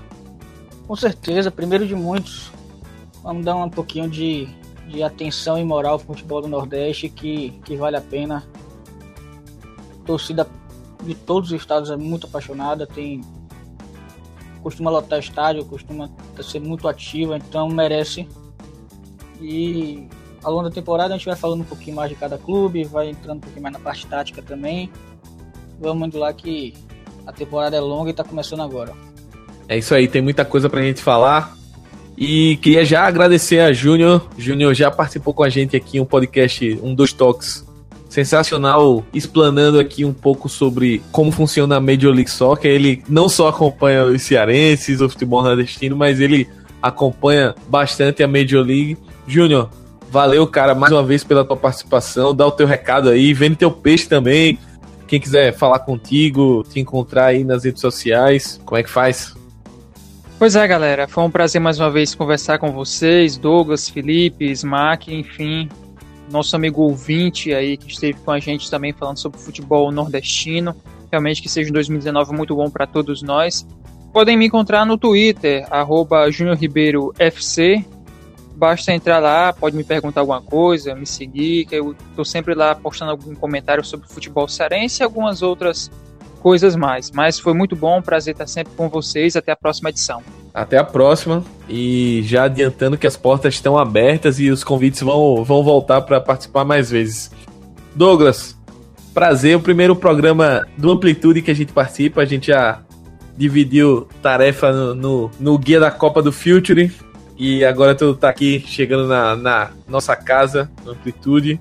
Com 0.88 0.96
certeza, 0.96 1.52
primeiro 1.52 1.86
de 1.86 1.94
muitos. 1.94 2.52
Vamos 3.22 3.46
dar 3.46 3.56
um 3.56 3.70
pouquinho 3.70 4.10
de, 4.10 4.48
de 4.88 5.04
atenção 5.04 5.60
e 5.60 5.64
moral 5.64 5.94
ao 5.94 6.00
futebol 6.00 6.42
do 6.42 6.48
Nordeste 6.48 7.08
que, 7.08 7.54
que 7.64 7.76
vale 7.76 7.98
a 7.98 8.02
pena 8.02 8.44
torcida 10.06 10.48
de 11.04 11.16
todos 11.16 11.52
os 11.52 11.60
estados 11.60 11.90
é 11.90 11.96
muito 11.96 12.28
apaixonada, 12.28 12.86
tem 12.86 13.22
costuma 14.62 14.92
lotar 14.92 15.20
estádio, 15.20 15.66
costuma 15.66 16.10
ser 16.42 16.60
muito 16.60 16.88
ativa, 16.88 17.36
então 17.38 17.68
merece. 17.68 18.28
E 19.42 20.08
ao 20.44 20.54
longo 20.54 20.70
da 20.70 20.72
temporada 20.72 21.14
a 21.14 21.18
gente 21.18 21.26
vai 21.26 21.36
falando 21.36 21.62
um 21.62 21.66
pouquinho 21.66 21.96
mais 21.96 22.10
de 22.10 22.16
cada 22.16 22.38
clube, 22.38 22.84
vai 22.84 23.10
entrando 23.10 23.38
um 23.38 23.42
pouquinho 23.42 23.64
mais 23.64 23.74
na 23.74 23.80
parte 23.80 24.06
tática 24.06 24.42
também. 24.42 24.92
Vamos 25.80 26.08
indo 26.08 26.20
lá 26.20 26.32
que 26.32 26.74
a 27.26 27.32
temporada 27.32 27.76
é 27.76 27.80
longa 27.80 28.10
e 28.10 28.12
está 28.12 28.24
começando 28.24 28.62
agora. 28.62 28.94
É 29.68 29.78
isso 29.78 29.96
aí, 29.96 30.08
tem 30.08 30.22
muita 30.22 30.46
coisa 30.46 30.70
pra 30.70 30.82
gente 30.82 31.02
falar. 31.02 31.58
E 32.16 32.58
queria 32.58 32.86
já 32.86 33.08
agradecer 33.08 33.62
a 33.62 33.74
Júnior. 33.74 34.28
Júnior 34.38 34.76
já 34.76 34.92
participou 34.92 35.34
com 35.34 35.44
a 35.44 35.50
gente 35.50 35.76
aqui 35.76 36.00
um 36.00 36.06
podcast, 36.06 36.80
um 36.84 36.94
dos 36.94 37.14
toques 37.14 37.66
sensacional 38.12 39.06
explanando 39.14 39.80
aqui 39.80 40.04
um 40.04 40.12
pouco 40.12 40.50
sobre 40.50 41.02
como 41.14 41.32
funciona 41.32 41.78
a 41.78 41.80
Major 41.80 42.14
League 42.14 42.30
Soccer. 42.30 42.70
Ele 42.70 43.02
não 43.08 43.30
só 43.30 43.48
acompanha 43.48 44.04
os 44.04 44.22
cearenses, 44.22 45.00
o 45.00 45.10
futebol 45.10 45.42
nordestino, 45.42 45.96
mas 45.96 46.20
ele 46.20 46.48
acompanha 46.82 47.56
bastante 47.70 48.22
a 48.22 48.28
Major 48.28 48.66
League. 48.66 48.98
Júnior, 49.26 49.70
valeu, 50.12 50.46
cara, 50.46 50.76
mais 50.76 50.92
uma 50.92 51.02
vez 51.02 51.24
pela 51.24 51.46
tua 51.46 51.56
participação. 51.56 52.36
Dá 52.36 52.46
o 52.46 52.52
teu 52.52 52.68
recado 52.68 53.08
aí, 53.08 53.34
vende 53.34 53.56
teu 53.56 53.72
peixe 53.72 54.10
também. 54.10 54.60
Quem 55.08 55.20
quiser 55.20 55.54
falar 55.54 55.80
contigo, 55.80 56.66
te 56.70 56.82
encontrar 56.82 57.28
aí 57.28 57.46
nas 57.46 57.64
redes 57.64 57.80
sociais, 57.80 58.60
como 58.66 58.78
é 58.78 58.84
que 58.84 58.90
faz? 58.90 59.34
Pois 60.38 60.56
é, 60.58 60.68
galera, 60.68 61.08
foi 61.08 61.24
um 61.24 61.32
prazer 61.32 61.62
mais 61.62 61.80
uma 61.80 61.90
vez 61.90 62.14
conversar 62.14 62.60
com 62.60 62.72
vocês, 62.72 63.38
Douglas, 63.38 63.88
Felipe, 63.88 64.52
Smack, 64.52 65.14
enfim, 65.14 65.70
nosso 66.32 66.56
amigo 66.56 66.82
ouvinte 66.82 67.54
aí 67.54 67.78
que 67.78 67.92
esteve 67.92 68.20
com 68.20 68.32
a 68.32 68.40
gente 68.40 68.70
também 68.70 68.94
falando 68.94 69.18
sobre 69.18 69.40
futebol 69.40 69.92
nordestino. 69.92 70.76
Realmente 71.12 71.42
que 71.42 71.50
seja 71.50 71.70
um 71.70 71.74
2019 71.74 72.34
muito 72.34 72.56
bom 72.56 72.70
para 72.70 72.88
todos 72.88 73.22
nós. 73.22 73.68
Podem 74.14 74.38
me 74.38 74.46
encontrar 74.46 74.86
no 74.86 74.98
Twitter, 74.98 75.66
arroba 75.70 76.26
FC. 77.20 77.86
Basta 78.56 78.94
entrar 78.94 79.20
lá, 79.20 79.52
pode 79.54 79.76
me 79.76 79.84
perguntar 79.84 80.22
alguma 80.22 80.42
coisa, 80.42 80.94
me 80.94 81.06
seguir, 81.06 81.66
que 81.66 81.76
eu 81.76 81.96
estou 82.10 82.24
sempre 82.24 82.54
lá 82.54 82.76
postando 82.76 83.12
algum 83.12 83.34
comentário 83.34 83.84
sobre 83.84 84.08
futebol 84.08 84.48
cearense 84.48 85.02
e 85.02 85.04
algumas 85.04 85.42
outras 85.42 85.90
coisas 86.42 86.76
mais. 86.76 87.12
Mas 87.12 87.40
foi 87.40 87.54
muito 87.54 87.76
bom, 87.76 88.02
prazer 88.02 88.34
estar 88.34 88.48
sempre 88.48 88.74
com 88.76 88.90
vocês. 88.90 89.36
Até 89.36 89.52
a 89.52 89.56
próxima 89.56 89.90
edição. 89.90 90.22
Até 90.54 90.78
a 90.78 90.84
próxima. 90.84 91.44
E 91.70 92.22
já 92.26 92.44
adiantando 92.44 92.98
que 92.98 93.08
as 93.08 93.16
portas 93.16 93.54
estão 93.54 93.78
abertas 93.78 94.40
e 94.40 94.50
os 94.50 94.64
convites 94.64 95.02
vão, 95.02 95.44
vão 95.44 95.64
voltar 95.64 96.02
para 96.02 96.20
participar 96.20 96.66
mais 96.66 96.90
vezes. 96.90 97.32
Douglas, 97.96 98.58
prazer. 99.14 99.56
O 99.56 99.62
primeiro 99.62 99.96
programa 99.96 100.68
do 100.78 100.92
Amplitude 100.92 101.42
que 101.42 101.52
a 101.52 101.56
gente 101.56 101.72
participa. 101.72 102.22
A 102.22 102.26
gente 102.26 102.48
já 102.48 102.82
dividiu 103.38 104.08
tarefa 104.22 104.72
no, 104.72 104.96
no, 104.96 105.32
no 105.40 105.58
guia 105.58 105.80
da 105.80 105.92
Copa 105.92 106.22
do 106.22 106.32
Future. 106.32 106.92
E 107.38 107.64
agora 107.64 107.96
tu 107.96 108.14
tá 108.14 108.30
aqui 108.30 108.64
chegando 108.68 109.08
na, 109.08 109.36
na 109.36 109.72
nossa 109.88 110.16
casa, 110.16 110.70
Amplitude 110.86 111.60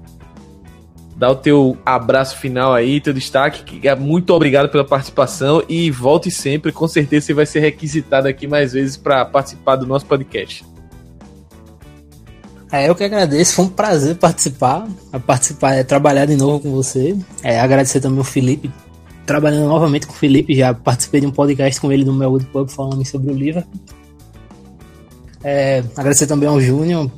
dar 1.21 1.33
o 1.33 1.37
teu 1.37 1.77
abraço 1.85 2.39
final 2.39 2.73
aí, 2.73 2.99
teu 2.99 3.13
destaque. 3.13 3.87
É 3.87 3.95
muito 3.95 4.31
obrigado 4.31 4.71
pela 4.71 4.87
participação 4.87 5.63
e 5.69 5.91
volte 5.91 6.31
sempre. 6.31 6.73
Com 6.73 6.89
certeza 6.89 7.27
você 7.27 7.35
vai 7.35 7.45
ser 7.45 7.61
requisitado 7.61 8.27
aqui 8.27 8.47
mais 8.47 8.73
vezes 8.73 8.97
para 8.97 9.23
participar 9.27 9.77
do 9.77 9.87
nosso 9.87 10.07
podcast. 10.07 10.65
É, 12.73 12.89
eu 12.89 12.95
que 12.95 13.05
agradeço, 13.05 13.53
foi 13.53 13.67
um 13.67 13.69
prazer 13.69 14.17
participar, 14.17 14.89
participar, 15.27 15.75
é, 15.75 15.85
trabalhar 15.85 16.25
de 16.25 16.37
novo 16.37 16.61
com 16.61 16.71
você. 16.71 17.15
É, 17.43 17.61
agradecer 17.61 18.01
também 18.01 18.21
o 18.21 18.25
Felipe, 18.25 18.71
trabalhando 19.27 19.69
novamente 19.69 20.07
com 20.07 20.15
o 20.15 20.17
Felipe, 20.17 20.55
já 20.55 20.73
participei 20.73 21.21
de 21.21 21.27
um 21.27 21.33
podcast 21.33 21.79
com 21.79 21.93
ele 21.93 22.05
no 22.05 22.15
meu 22.15 22.39
Pub 22.51 22.71
falando 22.71 23.05
sobre 23.05 23.31
o 23.31 23.35
livro. 23.35 23.63
É, 25.45 25.85
agradecer 25.97 26.27
também 26.27 26.49
ao 26.49 26.61
Júnior 26.61 27.11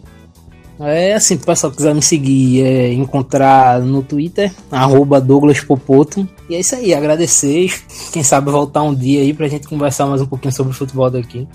é 0.81 1.15
assim, 1.15 1.36
se 1.36 1.43
o 1.43 1.47
pessoal 1.47 1.73
quiser 1.73 1.94
me 1.94 2.03
seguir, 2.03 2.65
é, 2.65 2.93
encontrar 2.93 3.81
no 3.81 4.03
Twitter, 4.03 4.53
arroba 4.70 5.20
Douglas 5.20 5.61
Popoto. 5.61 6.27
E 6.49 6.55
é 6.55 6.61
isso 6.61 6.74
aí, 6.74 6.94
agradecer. 6.94 7.73
Quem 8.12 8.23
sabe 8.23 8.51
voltar 8.51 8.82
um 8.82 8.94
dia 8.94 9.20
aí 9.20 9.32
pra 9.32 9.49
gente 9.49 9.69
conversar 9.69 10.07
mais 10.07 10.20
um 10.20 10.27
pouquinho 10.27 10.53
sobre 10.53 10.73
o 10.73 10.77
futebol 10.77 11.11
daqui. 11.11 11.47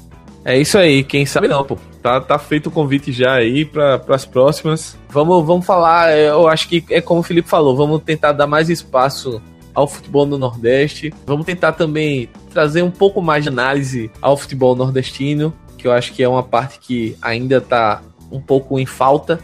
É 0.46 0.58
isso 0.58 0.78
aí, 0.78 1.04
quem 1.04 1.26
sabe 1.26 1.48
não, 1.48 1.64
pô. 1.64 1.78
Tá, 2.02 2.22
tá 2.22 2.40
feito 2.40 2.68
o 2.68 2.72
convite 2.72 3.12
já 3.12 3.34
aí 3.34 3.66
para 3.66 4.02
as 4.08 4.26
próximas. 4.26 4.98
Vamos, 5.10 5.46
vamos 5.46 5.66
falar, 5.66 6.18
eu 6.18 6.48
acho 6.48 6.70
que 6.70 6.84
é 6.90 7.02
como 7.02 7.20
o 7.20 7.24
Felipe 7.24 7.50
falou, 7.50 7.76
vamos 7.76 8.02
tentar 8.02 8.32
dar 8.32 8.48
mais 8.48 8.70
espaço 8.70 9.42
ao 9.78 9.88
futebol 9.88 10.26
no 10.26 10.38
Nordeste. 10.38 11.14
Vamos 11.26 11.46
tentar 11.46 11.74
também 11.74 12.30
trazer 12.52 12.82
um 12.82 12.90
pouco 12.90 13.22
mais 13.22 13.44
de 13.44 13.50
análise 13.50 14.10
ao 14.20 14.36
futebol 14.36 14.76
nordestino, 14.76 15.54
que 15.78 15.86
eu 15.86 15.92
acho 15.92 16.14
que 16.14 16.24
é 16.24 16.28
uma 16.28 16.42
parte 16.42 16.80
que 16.80 17.16
ainda 17.22 17.62
tá 17.62 18.02
um 18.32 18.40
pouco 18.40 18.80
em 18.80 18.86
falta. 18.86 19.40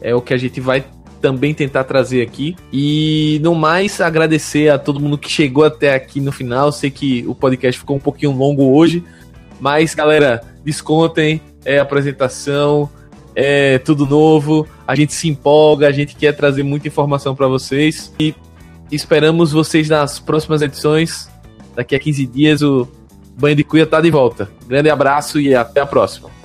É 0.00 0.14
o 0.14 0.20
que 0.20 0.34
a 0.34 0.36
gente 0.36 0.60
vai 0.60 0.84
também 1.20 1.54
tentar 1.54 1.84
trazer 1.84 2.22
aqui. 2.22 2.56
E 2.72 3.40
no 3.42 3.54
mais, 3.54 4.00
agradecer 4.00 4.68
a 4.68 4.78
todo 4.78 5.00
mundo 5.00 5.18
que 5.18 5.30
chegou 5.30 5.64
até 5.64 5.94
aqui 5.94 6.20
no 6.20 6.32
final. 6.32 6.70
Sei 6.70 6.90
que 6.90 7.24
o 7.26 7.34
podcast 7.34 7.78
ficou 7.80 7.96
um 7.96 8.00
pouquinho 8.00 8.32
longo 8.32 8.76
hoje, 8.76 9.02
mas 9.60 9.94
galera, 9.94 10.42
descontem, 10.64 11.40
é 11.64 11.78
apresentação, 11.78 12.88
é 13.34 13.78
tudo 13.78 14.06
novo. 14.06 14.66
A 14.86 14.94
gente 14.94 15.12
se 15.12 15.28
empolga, 15.28 15.88
a 15.88 15.92
gente 15.92 16.14
quer 16.14 16.32
trazer 16.32 16.62
muita 16.62 16.88
informação 16.88 17.34
para 17.34 17.46
vocês 17.48 18.12
e 18.18 18.34
esperamos 18.90 19.52
vocês 19.52 19.88
nas 19.88 20.18
próximas 20.18 20.62
edições. 20.62 21.28
Daqui 21.74 21.94
a 21.94 21.98
15 21.98 22.26
dias 22.26 22.62
o 22.62 22.88
Banho 23.38 23.56
de 23.56 23.64
Cuia 23.64 23.86
tá 23.86 24.00
de 24.00 24.10
volta. 24.10 24.48
Grande 24.66 24.88
abraço 24.88 25.40
e 25.40 25.54
até 25.54 25.80
a 25.80 25.86
próxima. 25.86 26.35